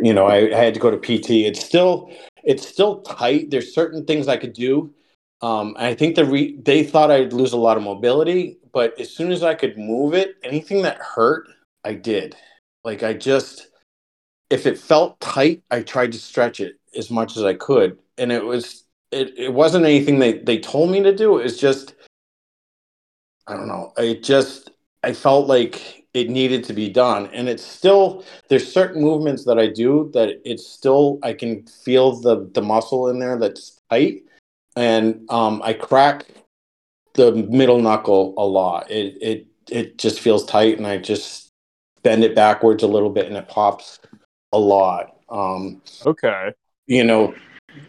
You 0.00 0.12
know, 0.12 0.26
I, 0.26 0.52
I 0.52 0.56
had 0.56 0.74
to 0.74 0.80
go 0.80 0.90
to 0.90 0.98
PT. 0.98 1.30
It's 1.46 1.64
still 1.64 2.10
it's 2.44 2.66
still 2.66 3.00
tight. 3.02 3.50
There's 3.50 3.74
certain 3.74 4.04
things 4.04 4.28
I 4.28 4.36
could 4.36 4.52
do. 4.52 4.94
Um, 5.40 5.76
I 5.78 5.94
think 5.94 6.16
the 6.16 6.24
re- 6.24 6.56
they 6.56 6.82
thought 6.82 7.10
I'd 7.10 7.32
lose 7.32 7.52
a 7.52 7.58
lot 7.58 7.76
of 7.76 7.82
mobility, 7.82 8.58
but 8.72 8.98
as 8.98 9.10
soon 9.10 9.30
as 9.30 9.42
I 9.42 9.54
could 9.54 9.78
move 9.78 10.14
it, 10.14 10.36
anything 10.42 10.82
that 10.82 10.98
hurt, 10.98 11.46
I 11.84 11.94
did. 11.94 12.36
Like 12.84 13.02
I 13.02 13.12
just, 13.12 13.68
if 14.50 14.66
it 14.66 14.78
felt 14.78 15.20
tight, 15.20 15.62
I 15.70 15.82
tried 15.82 16.12
to 16.12 16.18
stretch 16.18 16.60
it 16.60 16.80
as 16.96 17.10
much 17.10 17.36
as 17.36 17.44
I 17.44 17.54
could, 17.54 17.98
and 18.16 18.32
it 18.32 18.44
was 18.44 18.84
it. 19.10 19.38
It 19.38 19.52
wasn't 19.52 19.84
anything 19.84 20.18
they 20.18 20.38
they 20.38 20.58
told 20.58 20.90
me 20.90 21.02
to 21.02 21.14
do. 21.14 21.38
It 21.38 21.44
was 21.44 21.58
just, 21.58 21.94
I 23.46 23.54
don't 23.54 23.68
know. 23.68 23.92
I 23.96 24.18
just 24.22 24.70
I 25.02 25.12
felt 25.12 25.46
like 25.46 26.06
it 26.14 26.30
needed 26.30 26.64
to 26.64 26.72
be 26.72 26.88
done, 26.88 27.26
and 27.32 27.48
it's 27.48 27.64
still 27.64 28.24
there's 28.48 28.70
certain 28.70 29.02
movements 29.02 29.44
that 29.44 29.58
I 29.58 29.66
do 29.68 30.10
that 30.14 30.40
it's 30.44 30.66
still 30.66 31.18
I 31.22 31.32
can 31.32 31.66
feel 31.66 32.12
the 32.20 32.50
the 32.54 32.62
muscle 32.62 33.08
in 33.08 33.18
there 33.18 33.38
that's 33.38 33.78
tight, 33.90 34.22
and 34.76 35.24
um, 35.30 35.60
I 35.64 35.72
crack 35.72 36.26
the 37.14 37.32
middle 37.32 37.80
knuckle 37.80 38.34
a 38.38 38.44
lot. 38.44 38.90
It 38.90 39.16
it 39.20 39.46
it 39.70 39.98
just 39.98 40.20
feels 40.20 40.44
tight, 40.46 40.78
and 40.78 40.86
I 40.86 40.98
just 40.98 41.48
bend 42.02 42.24
it 42.24 42.34
backwards 42.34 42.82
a 42.82 42.88
little 42.88 43.10
bit, 43.10 43.26
and 43.26 43.36
it 43.36 43.48
pops 43.48 43.98
a 44.52 44.58
lot. 44.58 45.16
Um, 45.28 45.82
Okay. 46.06 46.52
you 46.86 47.04
know, 47.04 47.34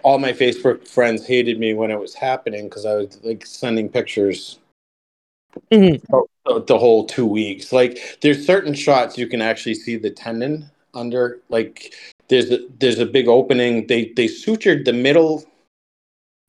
all 0.04 0.18
my 0.18 0.32
Facebook 0.32 0.88
friends 0.88 1.26
hated 1.26 1.60
me 1.60 1.74
when 1.74 1.92
it 1.92 2.00
was 2.00 2.14
happening 2.14 2.66
because 2.66 2.86
I 2.86 2.96
was 2.96 3.20
like 3.24 3.46
sending 3.46 3.90
pictures 3.90 4.60
Mhm. 5.72 6.02
the, 6.46 6.64
the 6.64 6.78
whole 6.78 7.06
two 7.06 7.26
weeks. 7.26 7.72
Like, 7.72 8.18
there's 8.22 8.46
certain 8.46 8.74
shots 8.74 9.18
you 9.18 9.28
can 9.28 9.42
actually 9.42 9.76
see 9.76 9.98
the 9.98 10.10
tendon 10.10 10.70
under. 10.94 11.40
Like, 11.50 11.94
there's 12.28 12.52
a, 12.52 12.60
there's 12.80 13.00
a 13.00 13.06
big 13.06 13.28
opening. 13.28 13.88
They 13.88 14.14
they 14.16 14.28
sutured 14.28 14.86
the 14.86 14.94
middle 14.94 15.46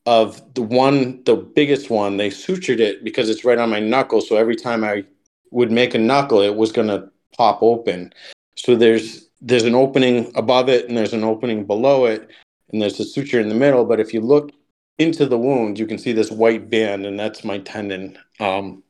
of 0.06 0.42
the 0.54 0.62
one, 0.62 1.22
the 1.24 1.36
biggest 1.36 1.90
one. 1.90 2.16
They 2.16 2.30
sutured 2.30 2.80
it 2.80 3.04
because 3.04 3.28
it's 3.28 3.44
right 3.44 3.58
on 3.58 3.70
my 3.70 3.80
knuckle. 3.80 4.20
So 4.20 4.36
every 4.36 4.56
time 4.56 4.84
I 4.84 5.04
would 5.50 5.70
make 5.70 5.94
a 5.94 5.98
knuckle, 5.98 6.40
it 6.40 6.54
was 6.56 6.72
gonna 6.72 7.10
pop 7.36 7.62
open. 7.62 8.12
So 8.56 8.76
there's 8.76 9.28
there's 9.42 9.64
an 9.64 9.74
opening 9.74 10.30
above 10.34 10.68
it 10.68 10.88
and 10.88 10.96
there's 10.96 11.14
an 11.14 11.24
opening 11.24 11.64
below 11.64 12.04
it 12.04 12.30
and 12.72 12.80
there's 12.80 12.98
a 13.00 13.04
suture 13.04 13.40
in 13.40 13.48
the 13.48 13.54
middle. 13.54 13.84
But 13.84 14.00
if 14.00 14.12
you 14.14 14.20
look 14.20 14.52
into 14.98 15.26
the 15.26 15.38
wound, 15.38 15.78
you 15.78 15.86
can 15.86 15.98
see 15.98 16.12
this 16.12 16.30
white 16.30 16.68
band, 16.70 17.06
and 17.06 17.18
that's 17.18 17.44
my 17.44 17.58
tendon. 17.58 18.18
Um, 18.38 18.82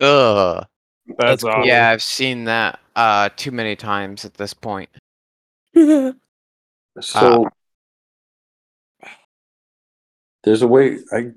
Ugh. 0.00 0.64
That's, 1.06 1.18
That's 1.18 1.42
cool. 1.42 1.52
awesome. 1.52 1.64
Yeah, 1.64 1.90
I've 1.90 2.02
seen 2.02 2.44
that 2.44 2.80
uh 2.94 3.30
too 3.36 3.50
many 3.50 3.74
times 3.76 4.24
at 4.24 4.34
this 4.34 4.52
point. 4.52 4.90
so 7.00 7.48
there's 10.44 10.62
a 10.62 10.66
way 10.66 10.98
I 11.12 11.30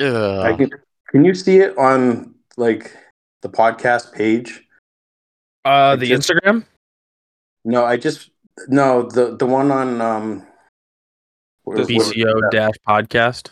I 0.00 0.54
can 0.56 0.70
can 1.08 1.24
you 1.24 1.34
see 1.34 1.58
it 1.58 1.76
on 1.76 2.34
like 2.56 2.96
the 3.42 3.48
podcast 3.48 4.12
page? 4.12 4.62
Uh, 5.64 5.68
I 5.68 5.96
the 5.96 6.06
just- 6.06 6.30
Instagram. 6.30 6.64
No, 7.64 7.84
I 7.84 7.96
just 7.96 8.30
no 8.68 9.02
the 9.02 9.36
the 9.36 9.46
one 9.46 9.70
on 9.70 10.00
um 10.00 10.46
where- 11.64 11.78
where- 11.78 11.86
BCO 11.86 12.50
dash 12.50 12.74
podcast. 12.88 13.48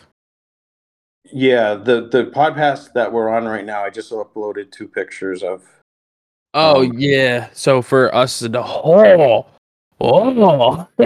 Yeah, 1.31 1.75
the 1.75 2.07
the 2.07 2.25
podcast 2.25 2.93
that 2.93 3.11
we're 3.11 3.29
on 3.29 3.45
right 3.45 3.65
now, 3.65 3.83
I 3.83 3.89
just 3.89 4.11
uploaded 4.11 4.71
two 4.71 4.87
pictures 4.87 5.43
of. 5.43 5.63
Oh 6.55 6.81
Um, 6.83 6.93
yeah. 6.97 7.49
So 7.53 7.81
for 7.83 8.13
us, 8.15 8.39
the 8.39 8.63
whole. 8.63 9.47
oh, 10.01 10.87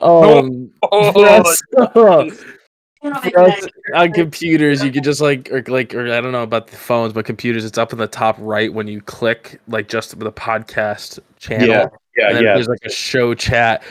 oh, 0.00 0.38
um, 0.38 0.70
for 1.12 1.26
us, 1.26 1.62
for 1.72 3.40
us 3.40 3.66
on 3.94 4.12
computers, 4.12 4.82
you 4.82 4.90
could 4.90 5.04
just 5.04 5.20
like 5.22 5.50
or 5.50 5.62
like 5.68 5.94
or 5.94 6.12
I 6.12 6.20
don't 6.20 6.32
know 6.32 6.42
about 6.42 6.66
the 6.66 6.76
phones, 6.76 7.12
but 7.14 7.24
computers, 7.24 7.64
it's 7.64 7.78
up 7.78 7.92
in 7.92 7.98
the 7.98 8.06
top 8.06 8.36
right 8.38 8.72
when 8.72 8.88
you 8.88 9.00
click 9.00 9.60
like 9.68 9.88
just 9.88 10.18
the 10.18 10.32
podcast 10.32 11.18
channel. 11.38 11.66
Yeah, 11.68 11.86
yeah, 12.16 12.28
and 12.28 12.36
then 12.36 12.44
yeah. 12.44 12.54
there's 12.54 12.68
like 12.68 12.84
a 12.84 12.90
show 12.90 13.34
chat. 13.34 13.82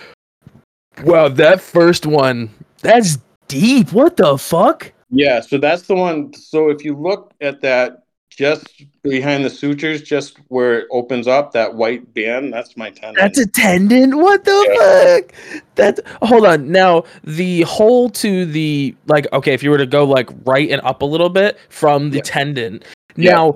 Wow, 1.03 1.29
that 1.29 1.61
first 1.61 2.05
one, 2.05 2.49
that's 2.81 3.17
deep. 3.47 3.91
What 3.91 4.17
the 4.17 4.37
fuck? 4.37 4.91
Yeah, 5.09 5.41
so 5.41 5.57
that's 5.57 5.83
the 5.83 5.95
one. 5.95 6.33
So 6.33 6.69
if 6.69 6.83
you 6.83 6.95
look 6.95 7.33
at 7.41 7.61
that, 7.61 8.03
just 8.29 8.83
behind 9.03 9.45
the 9.45 9.49
sutures, 9.49 10.01
just 10.01 10.37
where 10.47 10.79
it 10.79 10.87
opens 10.91 11.27
up, 11.27 11.51
that 11.53 11.75
white 11.75 12.13
band, 12.13 12.51
that's 12.51 12.75
my 12.75 12.89
tendon. 12.89 13.15
That's 13.21 13.37
a 13.37 13.45
tendon. 13.45 14.17
What 14.17 14.43
the 14.43 15.21
fuck? 15.51 15.61
That 15.75 15.99
hold 16.21 16.45
on. 16.45 16.71
Now 16.71 17.03
the 17.23 17.61
hole 17.61 18.09
to 18.09 18.45
the 18.45 18.95
like. 19.07 19.27
Okay, 19.33 19.53
if 19.53 19.61
you 19.61 19.69
were 19.69 19.77
to 19.77 19.85
go 19.85 20.03
like 20.03 20.29
right 20.45 20.69
and 20.69 20.81
up 20.83 21.01
a 21.01 21.05
little 21.05 21.29
bit 21.29 21.59
from 21.69 22.09
the 22.09 22.17
Yeah. 22.17 22.23
tendon. 22.23 22.83
Yeah. 23.15 23.31
Now, 23.31 23.53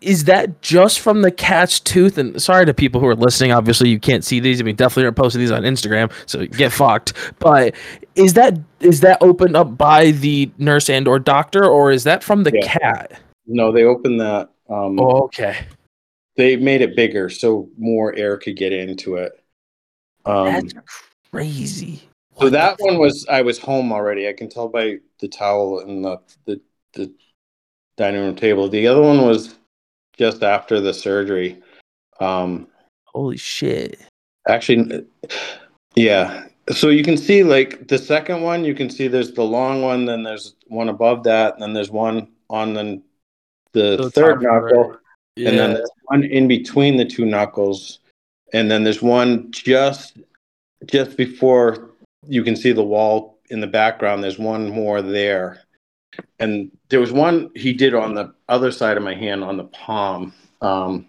is 0.00 0.24
that 0.24 0.62
just 0.62 1.00
from 1.00 1.22
the 1.22 1.30
cat's 1.30 1.80
tooth? 1.80 2.18
And 2.18 2.40
sorry 2.40 2.64
to 2.66 2.74
people 2.74 3.00
who 3.00 3.06
are 3.08 3.16
listening. 3.16 3.52
Obviously, 3.52 3.88
you 3.88 3.98
can't 3.98 4.24
see 4.24 4.38
these. 4.40 4.60
I 4.60 4.64
mean, 4.64 4.76
definitely 4.76 5.04
aren't 5.04 5.16
posting 5.16 5.40
these 5.40 5.50
on 5.50 5.62
Instagram, 5.62 6.12
so 6.26 6.46
get 6.46 6.72
fucked. 6.72 7.12
But 7.38 7.74
is 8.14 8.34
that 8.34 8.58
is 8.80 9.00
that 9.00 9.18
opened 9.20 9.56
up 9.56 9.76
by 9.76 10.12
the 10.12 10.50
nurse 10.58 10.88
and 10.88 11.08
or 11.08 11.18
doctor, 11.18 11.64
or 11.64 11.90
is 11.90 12.04
that 12.04 12.22
from 12.22 12.44
the 12.44 12.52
Yeah. 12.54 12.62
cat? 12.78 13.20
no, 13.46 13.72
they 13.72 13.84
opened 13.84 14.20
that. 14.20 14.50
Um, 14.68 15.00
Oh, 15.00 15.22
okay. 15.24 15.56
They 16.36 16.56
made 16.56 16.82
it 16.82 16.94
bigger 16.94 17.28
so 17.30 17.68
more 17.78 18.14
air 18.14 18.36
could 18.36 18.56
get 18.56 18.72
into 18.72 19.16
it. 19.16 19.32
Um, 20.24 20.46
That's 20.46 20.74
crazy. 21.32 22.02
so 22.38 22.48
that 22.50 22.76
one 22.78 22.98
was 22.98 23.26
I 23.28 23.42
was 23.42 23.58
home 23.58 23.90
already. 23.92 24.28
I 24.28 24.32
can 24.34 24.48
tell 24.48 24.68
by 24.68 24.98
the 25.20 25.28
towel 25.28 25.80
and 25.80 26.04
the 26.04 26.18
the, 26.44 26.60
the 26.92 27.12
dining 27.96 28.20
room 28.20 28.36
table. 28.36 28.68
The 28.68 28.86
other 28.86 29.00
one 29.02 29.22
was 29.22 29.57
just 30.18 30.42
after 30.42 30.80
the 30.80 30.92
surgery. 30.92 31.62
Um, 32.20 32.68
Holy 33.06 33.36
shit. 33.36 33.98
Actually, 34.48 35.06
yeah. 35.94 36.46
So 36.72 36.88
you 36.88 37.02
can 37.02 37.16
see 37.16 37.42
like 37.42 37.88
the 37.88 37.98
second 37.98 38.42
one, 38.42 38.64
you 38.64 38.74
can 38.74 38.90
see 38.90 39.08
there's 39.08 39.32
the 39.32 39.44
long 39.44 39.82
one, 39.82 40.04
then 40.04 40.22
there's 40.22 40.54
one 40.66 40.88
above 40.88 41.22
that, 41.24 41.54
and 41.54 41.62
then 41.62 41.72
there's 41.72 41.90
one 41.90 42.28
on 42.50 42.74
the 42.74 43.02
the 43.72 43.96
The 43.96 44.10
third 44.10 44.42
right. 44.42 44.62
knuckle, 44.62 44.96
Yeah. 45.36 45.48
and 45.50 45.58
then 45.58 45.74
there's 45.74 45.90
one 46.04 46.24
in 46.24 46.48
between 46.48 46.96
the 46.96 47.04
two 47.04 47.24
knuckles, 47.24 48.00
and 48.52 48.70
then 48.70 48.84
there's 48.84 49.02
one 49.02 49.50
just 49.50 50.18
just 50.86 51.16
before 51.16 51.90
you 52.26 52.42
can 52.42 52.56
see 52.56 52.72
the 52.72 52.84
wall 52.84 53.38
in 53.50 53.60
the 53.60 53.66
background. 53.66 54.22
There's 54.22 54.38
one 54.38 54.70
more 54.70 55.00
there, 55.02 55.62
and 56.38 56.70
there 56.90 57.00
was 57.00 57.12
one 57.12 57.50
he 57.54 57.72
did 57.72 57.94
on 57.94 58.14
the 58.14 58.34
other 58.48 58.70
side 58.70 58.96
of 58.96 59.02
my 59.02 59.14
hand 59.14 59.44
on 59.44 59.56
the 59.56 59.64
palm. 59.64 60.32
Um, 60.60 61.06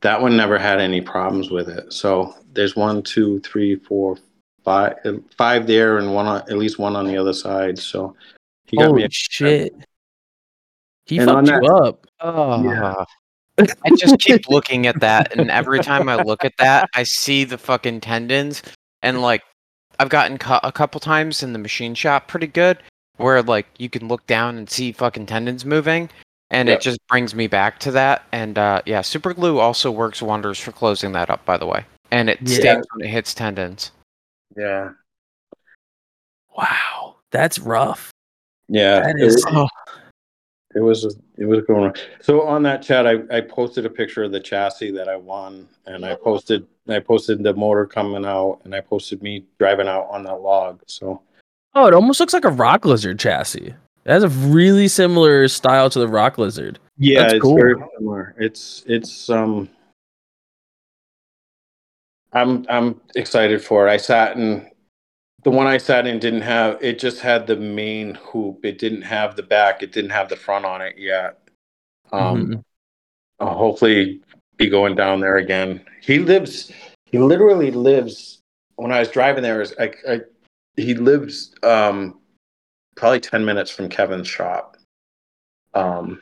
that 0.00 0.20
one 0.20 0.36
never 0.36 0.58
had 0.58 0.80
any 0.80 1.00
problems 1.00 1.50
with 1.50 1.68
it. 1.68 1.92
So 1.92 2.34
there's 2.52 2.76
one, 2.76 3.02
two, 3.02 3.40
three, 3.40 3.76
four, 3.76 4.16
five, 4.64 4.94
five 5.36 5.66
there, 5.66 5.98
and 5.98 6.14
one 6.14 6.26
on, 6.26 6.42
at 6.42 6.56
least 6.58 6.78
one 6.78 6.94
on 6.96 7.06
the 7.06 7.16
other 7.16 7.32
side. 7.32 7.78
So 7.78 8.14
he 8.66 8.76
got 8.76 8.86
Holy 8.86 9.02
me. 9.02 9.08
shit. 9.10 9.74
He 11.06 11.18
And 11.18 11.30
on 11.30 11.46
fucked 11.46 11.64
you 11.64 11.68
that- 11.68 11.74
up. 11.74 12.06
Oh. 12.20 12.62
Yeah. 12.62 13.04
I 13.58 13.90
just 13.96 14.18
keep 14.20 14.48
looking 14.48 14.86
at 14.86 15.00
that, 15.00 15.36
and 15.36 15.50
every 15.50 15.80
time 15.80 16.08
I 16.08 16.22
look 16.22 16.44
at 16.44 16.52
that, 16.58 16.88
I 16.94 17.02
see 17.02 17.42
the 17.42 17.58
fucking 17.58 18.00
tendons, 18.02 18.62
and 19.02 19.20
like 19.20 19.42
I've 19.98 20.10
gotten 20.10 20.38
cut 20.38 20.60
a 20.62 20.70
couple 20.70 21.00
times 21.00 21.42
in 21.42 21.52
the 21.54 21.58
machine 21.58 21.96
shop 21.96 22.28
pretty 22.28 22.46
good, 22.46 22.78
where 23.16 23.42
like 23.42 23.66
you 23.78 23.90
can 23.90 24.06
look 24.06 24.24
down 24.28 24.56
and 24.58 24.70
see 24.70 24.92
fucking 24.92 25.26
tendons 25.26 25.64
moving, 25.64 26.08
and 26.50 26.68
Yeah. 26.68 26.74
it 26.76 26.80
just 26.80 26.98
brings 27.08 27.34
me 27.34 27.46
back 27.46 27.78
to 27.80 27.90
that. 27.92 28.24
And 28.32 28.58
uh, 28.58 28.82
yeah, 28.86 29.02
super 29.02 29.34
glue 29.34 29.58
also 29.58 29.90
works 29.90 30.22
wonders 30.22 30.58
for 30.58 30.72
closing 30.72 31.12
that 31.12 31.30
up, 31.30 31.44
by 31.44 31.56
the 31.56 31.66
way, 31.66 31.84
and 32.10 32.28
it 32.30 32.38
Yeah. 32.42 32.56
stings 32.56 32.86
when 32.94 33.06
it 33.06 33.10
hits 33.10 33.34
tendons. 33.34 33.92
Yeah. 34.56 34.90
Wow. 36.56 37.16
That's 37.30 37.58
rough. 37.58 38.10
Yeah. 38.68 39.00
That 39.00 39.16
it 39.16 39.22
is 39.22 39.44
was- 39.46 39.68
It 40.74 40.80
was 40.80 41.16
it 41.38 41.46
was 41.46 41.64
going 41.66 41.84
on. 41.84 41.94
So 42.20 42.42
on 42.42 42.62
that 42.64 42.82
chat, 42.82 43.06
I, 43.06 43.20
I 43.34 43.40
posted 43.40 43.86
a 43.86 43.90
picture 43.90 44.22
of 44.24 44.32
the 44.32 44.40
chassis 44.40 44.90
that 44.92 45.08
I 45.08 45.16
won, 45.16 45.66
and 45.86 46.04
I 46.04 46.14
posted 46.14 46.66
I 46.88 47.00
posted 47.00 47.42
the 47.42 47.54
motor 47.54 47.86
coming 47.86 48.24
out, 48.26 48.60
and 48.64 48.74
I 48.74 48.80
posted 48.80 49.22
me 49.22 49.44
driving 49.58 49.88
out 49.88 50.08
on 50.10 50.24
that 50.24 50.40
log. 50.40 50.82
So 50.86 51.22
Oh, 51.74 51.86
it 51.86 51.94
almost 51.94 52.20
looks 52.20 52.32
like 52.34 52.44
a 52.44 52.50
rock 52.50 52.84
lizard 52.84 53.18
chassis. 53.18 53.74
It 54.08 54.12
has 54.12 54.22
a 54.22 54.28
really 54.30 54.88
similar 54.88 55.48
style 55.48 55.90
to 55.90 55.98
the 55.98 56.08
rock 56.08 56.38
lizard. 56.38 56.78
yeah, 56.96 57.20
That's 57.24 57.34
it's 57.34 57.42
cool. 57.42 57.56
very 57.56 57.74
similar. 57.98 58.34
It's 58.38 58.82
it's 58.86 59.28
um. 59.28 59.68
I'm 62.32 62.64
I'm 62.70 63.02
excited 63.16 63.62
for 63.62 63.86
it. 63.86 63.90
I 63.90 63.98
sat 63.98 64.38
in 64.38 64.66
the 65.44 65.50
one 65.50 65.66
I 65.66 65.76
sat 65.76 66.06
in 66.06 66.18
didn't 66.18 66.40
have 66.40 66.82
it 66.82 66.98
just 66.98 67.20
had 67.20 67.46
the 67.46 67.56
main 67.56 68.14
hoop. 68.14 68.64
It 68.64 68.78
didn't 68.78 69.02
have 69.02 69.36
the 69.36 69.42
back. 69.42 69.82
It 69.82 69.92
didn't 69.92 70.10
have 70.10 70.30
the 70.30 70.36
front 70.36 70.64
on 70.64 70.80
it 70.80 70.96
yet. 70.96 71.40
Um, 72.10 72.46
Mhm. 72.46 72.64
I'll 73.40 73.58
hopefully 73.58 74.22
be 74.56 74.70
going 74.70 74.94
down 74.94 75.20
there 75.20 75.36
again. 75.36 75.84
He 76.00 76.18
lives. 76.18 76.72
He 77.04 77.18
literally 77.18 77.70
lives. 77.72 78.38
When 78.76 78.90
I 78.90 79.00
was 79.00 79.10
driving 79.10 79.42
there, 79.42 79.60
is 79.60 79.74
I, 79.78 79.92
I 80.08 80.20
he 80.76 80.94
lives 80.94 81.54
um, 81.62 82.17
probably 82.98 83.20
ten 83.20 83.44
minutes 83.44 83.70
from 83.70 83.88
Kevin's 83.88 84.28
shop. 84.28 84.76
Um, 85.74 86.20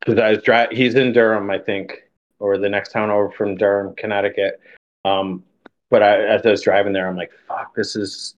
because 0.00 0.18
I 0.18 0.30
was 0.30 0.42
dri 0.42 0.66
He's 0.70 0.94
in 0.94 1.12
Durham, 1.12 1.50
I 1.50 1.58
think, 1.58 2.04
or 2.38 2.58
the 2.58 2.68
next 2.68 2.92
town 2.92 3.10
over 3.10 3.30
from 3.30 3.56
Durham, 3.56 3.94
Connecticut. 3.96 4.60
Um, 5.04 5.42
but 5.90 6.02
I, 6.02 6.22
as 6.24 6.44
I 6.44 6.50
was 6.50 6.62
driving 6.62 6.92
there, 6.92 7.08
I'm 7.08 7.16
like, 7.16 7.32
"Fuck, 7.48 7.74
this 7.74 7.96
is 7.96 8.34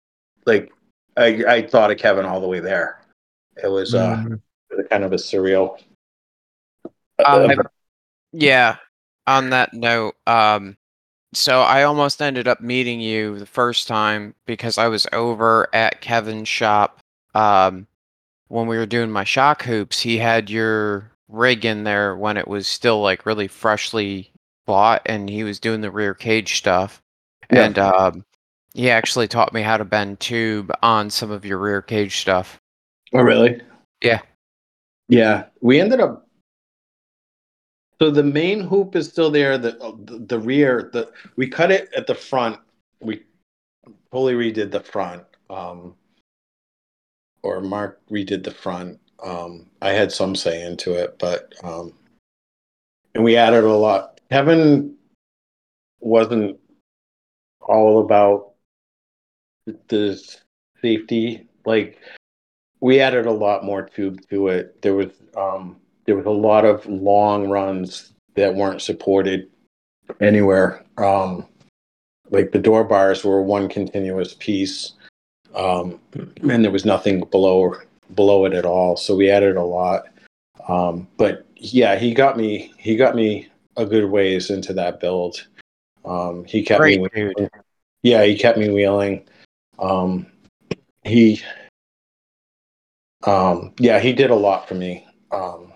like." 0.46 0.72
I 1.16 1.44
I 1.46 1.62
thought 1.66 1.90
of 1.92 1.98
Kevin 1.98 2.24
all 2.24 2.40
the 2.40 2.48
way 2.48 2.58
there. 2.60 3.00
It 3.62 3.68
was 3.68 3.94
uh, 3.94 4.16
Mhm. 4.16 4.40
kind 4.90 5.04
of 5.04 5.12
a 5.12 5.16
surreal. 5.16 5.80
Um, 7.24 7.50
uh, 7.50 7.62
Yeah. 8.32 8.76
On 9.28 9.50
that 9.50 9.72
note, 9.72 10.16
um, 10.26 10.76
so 11.36 11.60
I 11.60 11.82
almost 11.82 12.22
ended 12.22 12.48
up 12.48 12.60
meeting 12.60 13.00
you 13.00 13.38
the 13.38 13.46
first 13.46 13.88
time 13.88 14.34
because 14.46 14.78
I 14.78 14.88
was 14.88 15.06
over 15.12 15.68
at 15.74 16.00
Kevin's 16.00 16.48
shop. 16.48 17.00
Um, 17.34 17.86
when 18.48 18.66
we 18.66 18.76
were 18.76 18.86
doing 18.86 19.10
my 19.10 19.24
shock 19.24 19.62
hoops, 19.62 20.00
he 20.00 20.18
had 20.18 20.50
your 20.50 21.10
rig 21.28 21.64
in 21.64 21.84
there 21.84 22.16
when 22.16 22.36
it 22.36 22.46
was 22.46 22.66
still 22.66 23.00
like 23.00 23.26
really 23.26 23.48
freshly 23.48 24.30
bought, 24.66 25.02
and 25.06 25.28
he 25.28 25.44
was 25.44 25.58
doing 25.58 25.80
the 25.80 25.90
rear 25.90 26.14
cage 26.14 26.56
stuff. 26.56 27.02
Yeah. 27.52 27.64
And 27.64 27.78
um, 27.78 28.24
he 28.74 28.90
actually 28.90 29.28
taught 29.28 29.52
me 29.52 29.62
how 29.62 29.76
to 29.76 29.84
bend 29.84 30.20
tube 30.20 30.72
on 30.82 31.10
some 31.10 31.30
of 31.30 31.44
your 31.44 31.58
rear 31.58 31.82
cage 31.82 32.18
stuff. 32.18 32.60
Oh, 33.12 33.22
really? 33.22 33.60
Yeah. 34.02 34.20
Yeah. 35.08 35.44
We 35.60 35.80
ended 35.80 36.00
up. 36.00 36.23
So 38.04 38.10
the 38.10 38.22
main 38.22 38.60
hoop 38.60 38.96
is 38.96 39.08
still 39.08 39.30
there. 39.30 39.56
The 39.56 39.70
the, 40.04 40.18
the 40.18 40.38
rear, 40.38 40.90
the 40.92 41.10
we 41.36 41.48
cut 41.48 41.70
it 41.70 41.88
at 41.96 42.06
the 42.06 42.14
front. 42.14 42.60
We 43.00 43.22
fully 44.12 44.34
redid 44.34 44.70
the 44.72 44.80
front. 44.80 45.24
Um, 45.48 45.94
or 47.42 47.62
Mark 47.62 48.02
redid 48.10 48.44
the 48.44 48.50
front. 48.50 49.00
Um, 49.24 49.70
I 49.80 49.92
had 49.92 50.12
some 50.12 50.36
say 50.36 50.66
into 50.66 50.92
it, 50.92 51.18
but 51.18 51.54
um, 51.64 51.94
and 53.14 53.24
we 53.24 53.38
added 53.38 53.64
a 53.64 53.72
lot. 53.72 54.20
Kevin 54.30 54.94
wasn't 56.00 56.60
all 57.62 58.00
about 58.00 58.52
the 59.88 60.22
safety. 60.82 61.48
Like 61.64 61.98
we 62.80 63.00
added 63.00 63.24
a 63.24 63.32
lot 63.32 63.64
more 63.64 63.88
tube 63.88 64.20
to 64.28 64.48
it. 64.48 64.82
There 64.82 64.94
was 64.94 65.08
um, 65.38 65.80
there 66.06 66.16
was 66.16 66.26
a 66.26 66.30
lot 66.30 66.64
of 66.64 66.86
long 66.86 67.48
runs 67.48 68.12
that 68.34 68.54
weren't 68.54 68.82
supported 68.82 69.48
anywhere. 70.20 70.84
Um, 70.98 71.46
like 72.30 72.52
the 72.52 72.58
door 72.58 72.84
bars 72.84 73.24
were 73.24 73.42
one 73.42 73.68
continuous 73.68 74.34
piece, 74.34 74.92
um, 75.54 76.00
and 76.48 76.64
there 76.64 76.70
was 76.70 76.84
nothing 76.84 77.20
below 77.24 77.74
below 78.14 78.44
it 78.44 78.52
at 78.52 78.64
all. 78.66 78.96
So 78.96 79.16
we 79.16 79.30
added 79.30 79.56
a 79.56 79.62
lot. 79.62 80.06
Um, 80.68 81.08
but 81.16 81.46
yeah, 81.56 81.96
he 81.96 82.14
got 82.14 82.36
me. 82.36 82.72
He 82.78 82.96
got 82.96 83.14
me 83.14 83.48
a 83.76 83.86
good 83.86 84.10
ways 84.10 84.50
into 84.50 84.72
that 84.74 85.00
build. 85.00 85.46
Um, 86.04 86.44
he 86.44 86.62
kept 86.62 86.80
Great 86.80 87.00
me. 87.00 87.08
dude. 87.14 87.50
Yeah, 88.02 88.24
he 88.24 88.36
kept 88.36 88.58
me 88.58 88.68
wheeling. 88.68 89.26
Um, 89.78 90.26
he, 91.04 91.42
um, 93.26 93.72
yeah, 93.78 93.98
he 93.98 94.12
did 94.12 94.30
a 94.30 94.34
lot 94.34 94.68
for 94.68 94.74
me. 94.74 95.06
Um, 95.30 95.72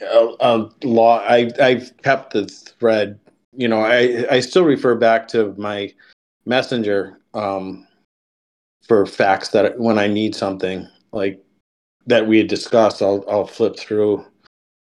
a, 0.00 0.68
lot. 0.82 1.24
I 1.28 1.50
I've 1.60 1.96
kept 2.02 2.32
the 2.32 2.46
thread. 2.46 3.18
You 3.52 3.68
know, 3.68 3.80
I 3.80 4.26
I 4.30 4.40
still 4.40 4.64
refer 4.64 4.94
back 4.94 5.28
to 5.28 5.54
my 5.56 5.92
messenger 6.46 7.18
um, 7.34 7.86
for 8.86 9.06
facts 9.06 9.50
that 9.50 9.78
when 9.78 9.98
I 9.98 10.06
need 10.06 10.34
something 10.34 10.88
like 11.12 11.42
that 12.06 12.26
we 12.26 12.38
had 12.38 12.48
discussed, 12.48 13.02
I'll 13.02 13.24
I'll 13.28 13.46
flip 13.46 13.78
through 13.78 14.24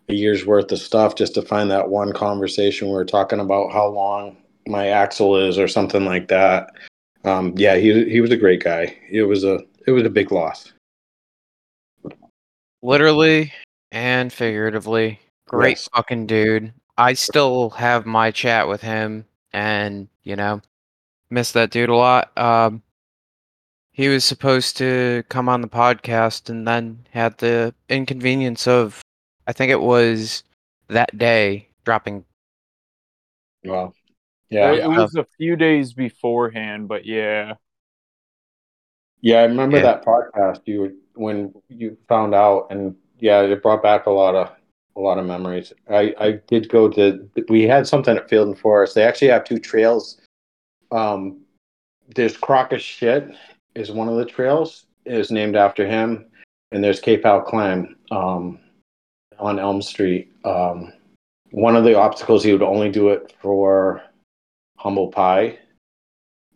a 0.09 0.13
year's 0.13 0.45
worth 0.45 0.71
of 0.71 0.79
stuff 0.79 1.15
just 1.15 1.33
to 1.35 1.41
find 1.41 1.69
that 1.71 1.89
one 1.89 2.13
conversation 2.13 2.87
we 2.87 2.93
were 2.93 3.05
talking 3.05 3.39
about 3.39 3.71
how 3.71 3.87
long 3.87 4.37
my 4.67 4.87
axle 4.87 5.37
is 5.37 5.57
or 5.57 5.67
something 5.67 6.05
like 6.05 6.27
that. 6.27 6.71
Um, 7.23 7.53
yeah, 7.57 7.75
he 7.75 8.09
he 8.09 8.21
was 8.21 8.31
a 8.31 8.37
great 8.37 8.63
guy. 8.63 8.97
It 9.09 9.23
was 9.23 9.43
a 9.43 9.59
it 9.87 9.91
was 9.91 10.05
a 10.05 10.09
big 10.09 10.31
loss. 10.31 10.71
literally 12.81 13.51
and 13.91 14.31
figuratively 14.31 15.19
great 15.47 15.77
Yes. 15.77 15.89
fucking 15.93 16.27
dude 16.27 16.73
i 16.97 17.13
still 17.13 17.71
have 17.71 18.05
my 18.05 18.31
chat 18.31 18.67
with 18.67 18.81
him 18.81 19.25
and 19.53 20.07
you 20.23 20.35
know 20.35 20.61
miss 21.29 21.51
that 21.51 21.71
dude 21.71 21.89
a 21.89 21.95
lot 21.95 22.35
um 22.37 22.81
he 23.91 24.07
was 24.07 24.23
supposed 24.23 24.77
to 24.77 25.23
come 25.29 25.49
on 25.49 25.61
the 25.61 25.67
podcast 25.67 26.49
and 26.49 26.65
then 26.67 27.05
had 27.11 27.37
the 27.39 27.73
inconvenience 27.89 28.65
of 28.67 29.01
i 29.47 29.51
think 29.53 29.71
it 29.71 29.81
was 29.81 30.43
that 30.87 31.17
day 31.17 31.67
dropping 31.83 32.23
Wow. 33.63 33.93
Yeah, 34.49 34.71
it 34.73 34.87
was 34.87 35.15
a 35.15 35.23
few 35.37 35.55
days 35.55 35.93
beforehand, 35.93 36.87
but 36.87 37.05
yeah. 37.05 37.53
yeah. 39.21 39.37
I 39.37 39.43
remember 39.43 39.77
Yeah. 39.77 39.83
that 39.83 40.03
podcast 40.03 40.61
you 40.65 40.97
when 41.13 41.53
you 41.69 41.95
found 42.09 42.33
out, 42.33 42.67
and 42.71 42.95
yeah, 43.21 43.41
it 43.41 43.63
brought 43.63 43.83
back 43.83 44.07
a 44.07 44.11
lot 44.11 44.35
of 44.35 44.51
a 44.97 44.99
lot 44.99 45.17
of 45.17 45.25
memories. 45.25 45.71
I 45.89 46.13
I 46.19 46.31
did 46.47 46.67
go 46.67 46.89
to 46.89 47.29
we 47.47 47.63
had 47.63 47.87
something 47.87 48.17
at 48.17 48.29
Field 48.29 48.49
and 48.49 48.57
Forest. 48.57 48.95
They 48.95 49.03
actually 49.03 49.29
have 49.29 49.45
two 49.45 49.59
trails. 49.59 50.19
Um, 50.91 51.39
there's 52.15 52.35
Crocus 52.35 52.81
Shit 52.81 53.29
is 53.75 53.91
one 53.91 54.09
of 54.09 54.17
the 54.17 54.25
trails 54.25 54.87
is 55.05 55.31
named 55.31 55.55
after 55.55 55.87
him, 55.87 56.25
and 56.71 56.83
there's 56.83 56.99
Cape 56.99 57.25
Al 57.25 57.41
Climb 57.41 57.95
um, 58.11 58.59
on 59.39 59.59
Elm 59.59 59.81
Street. 59.81 60.33
Um, 60.43 60.91
one 61.51 61.75
of 61.75 61.83
the 61.83 61.95
obstacles 61.95 62.43
he 62.43 62.51
would 62.51 62.61
only 62.61 62.89
do 62.89 63.09
it 63.09 63.33
for 63.41 64.01
humble 64.77 65.09
pie, 65.09 65.59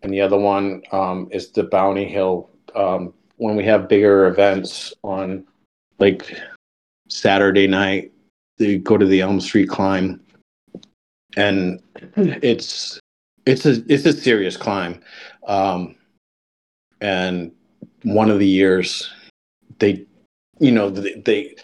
and 0.01 0.11
the 0.11 0.21
other 0.21 0.37
one 0.37 0.81
um, 0.91 1.29
is 1.31 1.51
the 1.51 1.63
Bounty 1.63 2.05
Hill. 2.05 2.49
Um, 2.75 3.13
when 3.37 3.55
we 3.55 3.65
have 3.65 3.87
bigger 3.87 4.27
events 4.27 4.93
on 5.03 5.45
like 5.99 6.37
Saturday 7.07 7.67
night, 7.67 8.11
they 8.57 8.77
go 8.77 8.97
to 8.97 9.05
the 9.05 9.21
Elm 9.21 9.39
Street 9.39 9.69
climb, 9.69 10.21
and 11.35 11.81
it's 12.15 12.99
it's 13.45 13.65
a 13.65 13.83
it's 13.91 14.05
a 14.05 14.13
serious 14.13 14.57
climb. 14.57 15.01
Um, 15.47 15.95
and 17.01 17.51
one 18.03 18.29
of 18.29 18.39
the 18.39 18.47
years, 18.47 19.11
they, 19.79 20.05
you 20.59 20.71
know, 20.71 20.89
they, 20.89 21.13
they 21.13 21.55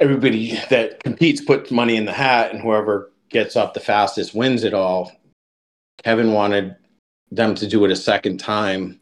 everybody 0.00 0.58
that 0.70 1.02
competes 1.02 1.40
puts 1.40 1.70
money 1.70 1.96
in 1.96 2.04
the 2.04 2.12
hat, 2.12 2.52
and 2.52 2.60
whoever 2.60 3.10
gets 3.28 3.56
up 3.56 3.74
the 3.74 3.80
fastest 3.80 4.34
wins 4.34 4.64
it 4.64 4.74
all. 4.74 5.12
Kevin 6.04 6.32
wanted 6.32 6.74
them 7.30 7.54
to 7.54 7.66
do 7.66 7.84
it 7.84 7.90
a 7.90 7.96
second 7.96 8.38
time, 8.38 8.98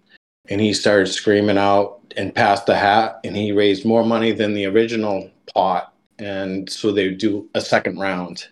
and 0.48 0.60
he 0.60 0.72
started 0.72 1.06
screaming 1.06 1.58
out 1.58 1.99
and 2.16 2.34
passed 2.34 2.66
the 2.66 2.76
hat, 2.76 3.20
and 3.24 3.36
he 3.36 3.52
raised 3.52 3.84
more 3.84 4.04
money 4.04 4.32
than 4.32 4.54
the 4.54 4.66
original 4.66 5.30
pot, 5.54 5.94
and 6.18 6.70
so 6.70 6.92
they 6.92 7.10
do 7.10 7.48
a 7.54 7.60
second 7.60 7.98
round. 7.98 8.46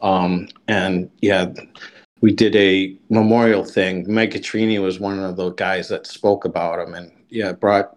Um, 0.00 0.48
and 0.68 1.10
yeah, 1.20 1.52
we 2.20 2.32
did 2.32 2.54
a 2.56 2.96
memorial 3.10 3.64
thing. 3.64 4.12
Mike 4.12 4.32
Catrini 4.32 4.82
was 4.82 5.00
one 5.00 5.18
of 5.18 5.36
the 5.36 5.50
guys 5.50 5.88
that 5.88 6.06
spoke 6.06 6.44
about 6.44 6.78
him, 6.78 6.94
and 6.94 7.12
yeah, 7.28 7.52
brought. 7.52 7.96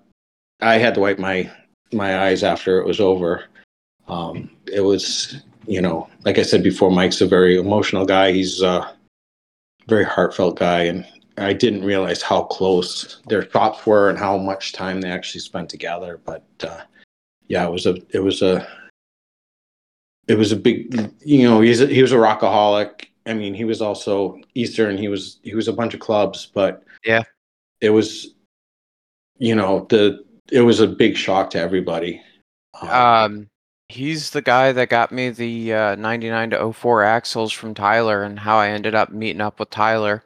I 0.62 0.78
had 0.78 0.94
to 0.96 1.00
wipe 1.00 1.20
my 1.20 1.50
my 1.92 2.28
eyes 2.28 2.44
after 2.44 2.80
it 2.80 2.86
was 2.86 3.00
over. 3.00 3.46
Um, 4.08 4.50
it 4.72 4.82
was, 4.82 5.42
you 5.68 5.82
know, 5.82 6.10
like 6.26 6.38
I 6.38 6.44
said 6.44 6.64
before, 6.64 6.92
Mike's 6.92 7.22
a 7.22 7.28
very 7.28 7.58
emotional 7.58 8.06
guy. 8.06 8.32
He's 8.32 8.62
a 8.62 8.94
very 9.88 10.06
heartfelt 10.06 10.58
guy, 10.58 10.84
and 10.84 11.06
I 11.38 11.54
didn't 11.54 11.84
realize 11.86 12.22
how 12.22 12.44
close 12.44 13.22
their 13.28 13.44
thoughts 13.44 13.86
were 13.86 14.10
and 14.10 14.18
how 14.18 14.38
much 14.38 14.74
time 14.74 15.02
they 15.02 15.10
actually 15.10 15.42
spent 15.42 15.70
together. 15.70 16.20
But 16.24 16.46
uh, 16.64 16.82
yeah, 17.48 17.66
it 17.66 17.72
was 17.72 17.86
a 17.86 17.98
it 18.10 18.20
was 18.20 18.42
a 18.42 18.68
it 20.28 20.36
was 20.38 20.52
a 20.52 20.56
big 20.56 21.12
you 21.24 21.44
know 21.50 21.62
he's 21.62 21.82
a, 21.82 21.88
he 21.88 22.02
was 22.02 22.12
a 22.12 22.18
rockaholic. 22.18 23.08
I 23.26 23.34
mean, 23.34 23.54
he 23.54 23.66
was 23.66 23.82
also 23.82 24.40
Eastern. 24.56 24.98
He 24.98 25.08
was 25.08 25.40
he 25.44 25.56
was 25.56 25.68
a 25.68 25.74
bunch 25.74 25.94
of 25.94 26.00
clubs, 26.00 26.48
but 26.54 26.84
Yeah. 27.06 27.24
it 27.80 27.92
was 27.92 28.34
you 29.38 29.56
know 29.56 29.86
the 29.90 30.24
it 30.52 30.62
was 30.62 30.80
a 30.80 30.88
big 30.88 31.16
shock 31.16 31.50
to 31.52 31.60
everybody. 31.60 32.22
Um, 32.82 32.90
Um, 32.90 33.50
he's 33.90 34.32
the 34.32 34.42
guy 34.42 34.72
that 34.72 34.90
got 34.90 35.12
me 35.12 35.30
the 35.30 35.74
uh, 35.74 35.96
99 35.96 36.52
to 36.52 36.74
04 36.74 37.04
axles 37.04 37.52
from 37.52 37.74
Tyler, 37.74 38.24
and 38.24 38.40
how 38.40 38.58
I 38.58 38.70
ended 38.70 38.96
up 38.96 39.12
meeting 39.12 39.42
up 39.42 39.60
with 39.60 39.70
Tyler. 39.70 40.24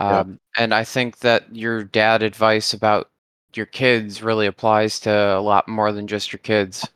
Yeah. 0.00 0.20
Um, 0.20 0.38
and 0.56 0.74
I 0.74 0.84
think 0.84 1.18
that 1.18 1.54
your 1.54 1.84
dad 1.84 2.22
advice 2.22 2.72
about 2.72 3.10
your 3.54 3.66
kids 3.66 4.22
really 4.22 4.46
applies 4.46 4.98
to 5.00 5.10
a 5.10 5.40
lot 5.40 5.68
more 5.68 5.92
than 5.92 6.06
just 6.06 6.32
your 6.32 6.38
kids. 6.38 6.88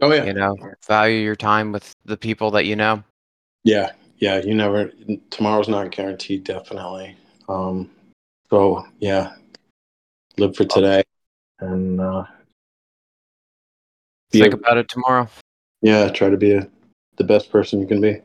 oh 0.00 0.12
yeah, 0.12 0.24
You 0.24 0.32
know, 0.32 0.56
value 0.86 1.20
your 1.22 1.36
time 1.36 1.72
with 1.72 1.94
the 2.04 2.16
people 2.16 2.50
that 2.52 2.64
you 2.64 2.76
know. 2.76 3.02
Yeah, 3.64 3.92
yeah, 4.18 4.38
you 4.42 4.54
never 4.54 4.90
tomorrow's 5.30 5.68
not 5.68 5.90
guaranteed 5.90 6.44
definitely. 6.44 7.16
Um 7.48 7.90
so 8.48 8.86
yeah, 8.98 9.34
live 10.38 10.56
for 10.56 10.64
today 10.64 11.02
and 11.60 12.00
uh 12.00 12.24
Think 14.30 14.54
a- 14.54 14.56
about 14.56 14.78
it 14.78 14.88
tomorrow. 14.88 15.28
yeah, 15.82 16.08
try 16.08 16.30
to 16.30 16.38
be 16.38 16.52
a, 16.52 16.66
the 17.16 17.24
best 17.24 17.52
person 17.52 17.80
you 17.80 17.86
can 17.86 18.00
be. 18.00 18.22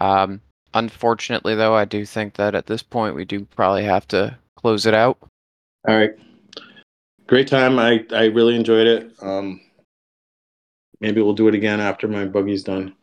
Um, 0.00 0.40
unfortunately, 0.74 1.54
though, 1.54 1.74
I 1.74 1.84
do 1.84 2.04
think 2.04 2.34
that 2.34 2.54
at 2.54 2.66
this 2.66 2.82
point 2.82 3.14
we 3.14 3.24
do 3.24 3.44
probably 3.56 3.84
have 3.84 4.06
to 4.08 4.36
close 4.56 4.86
it 4.86 4.94
out. 4.94 5.18
All 5.88 5.96
right. 5.96 6.12
Great 7.26 7.48
time. 7.48 7.78
I 7.78 8.04
I 8.10 8.26
really 8.26 8.54
enjoyed 8.56 8.86
it. 8.86 9.12
Um 9.22 9.60
maybe 11.00 11.20
we'll 11.20 11.34
do 11.34 11.48
it 11.48 11.54
again 11.54 11.80
after 11.80 12.08
my 12.08 12.24
buggy's 12.24 12.62
done. 12.62 12.94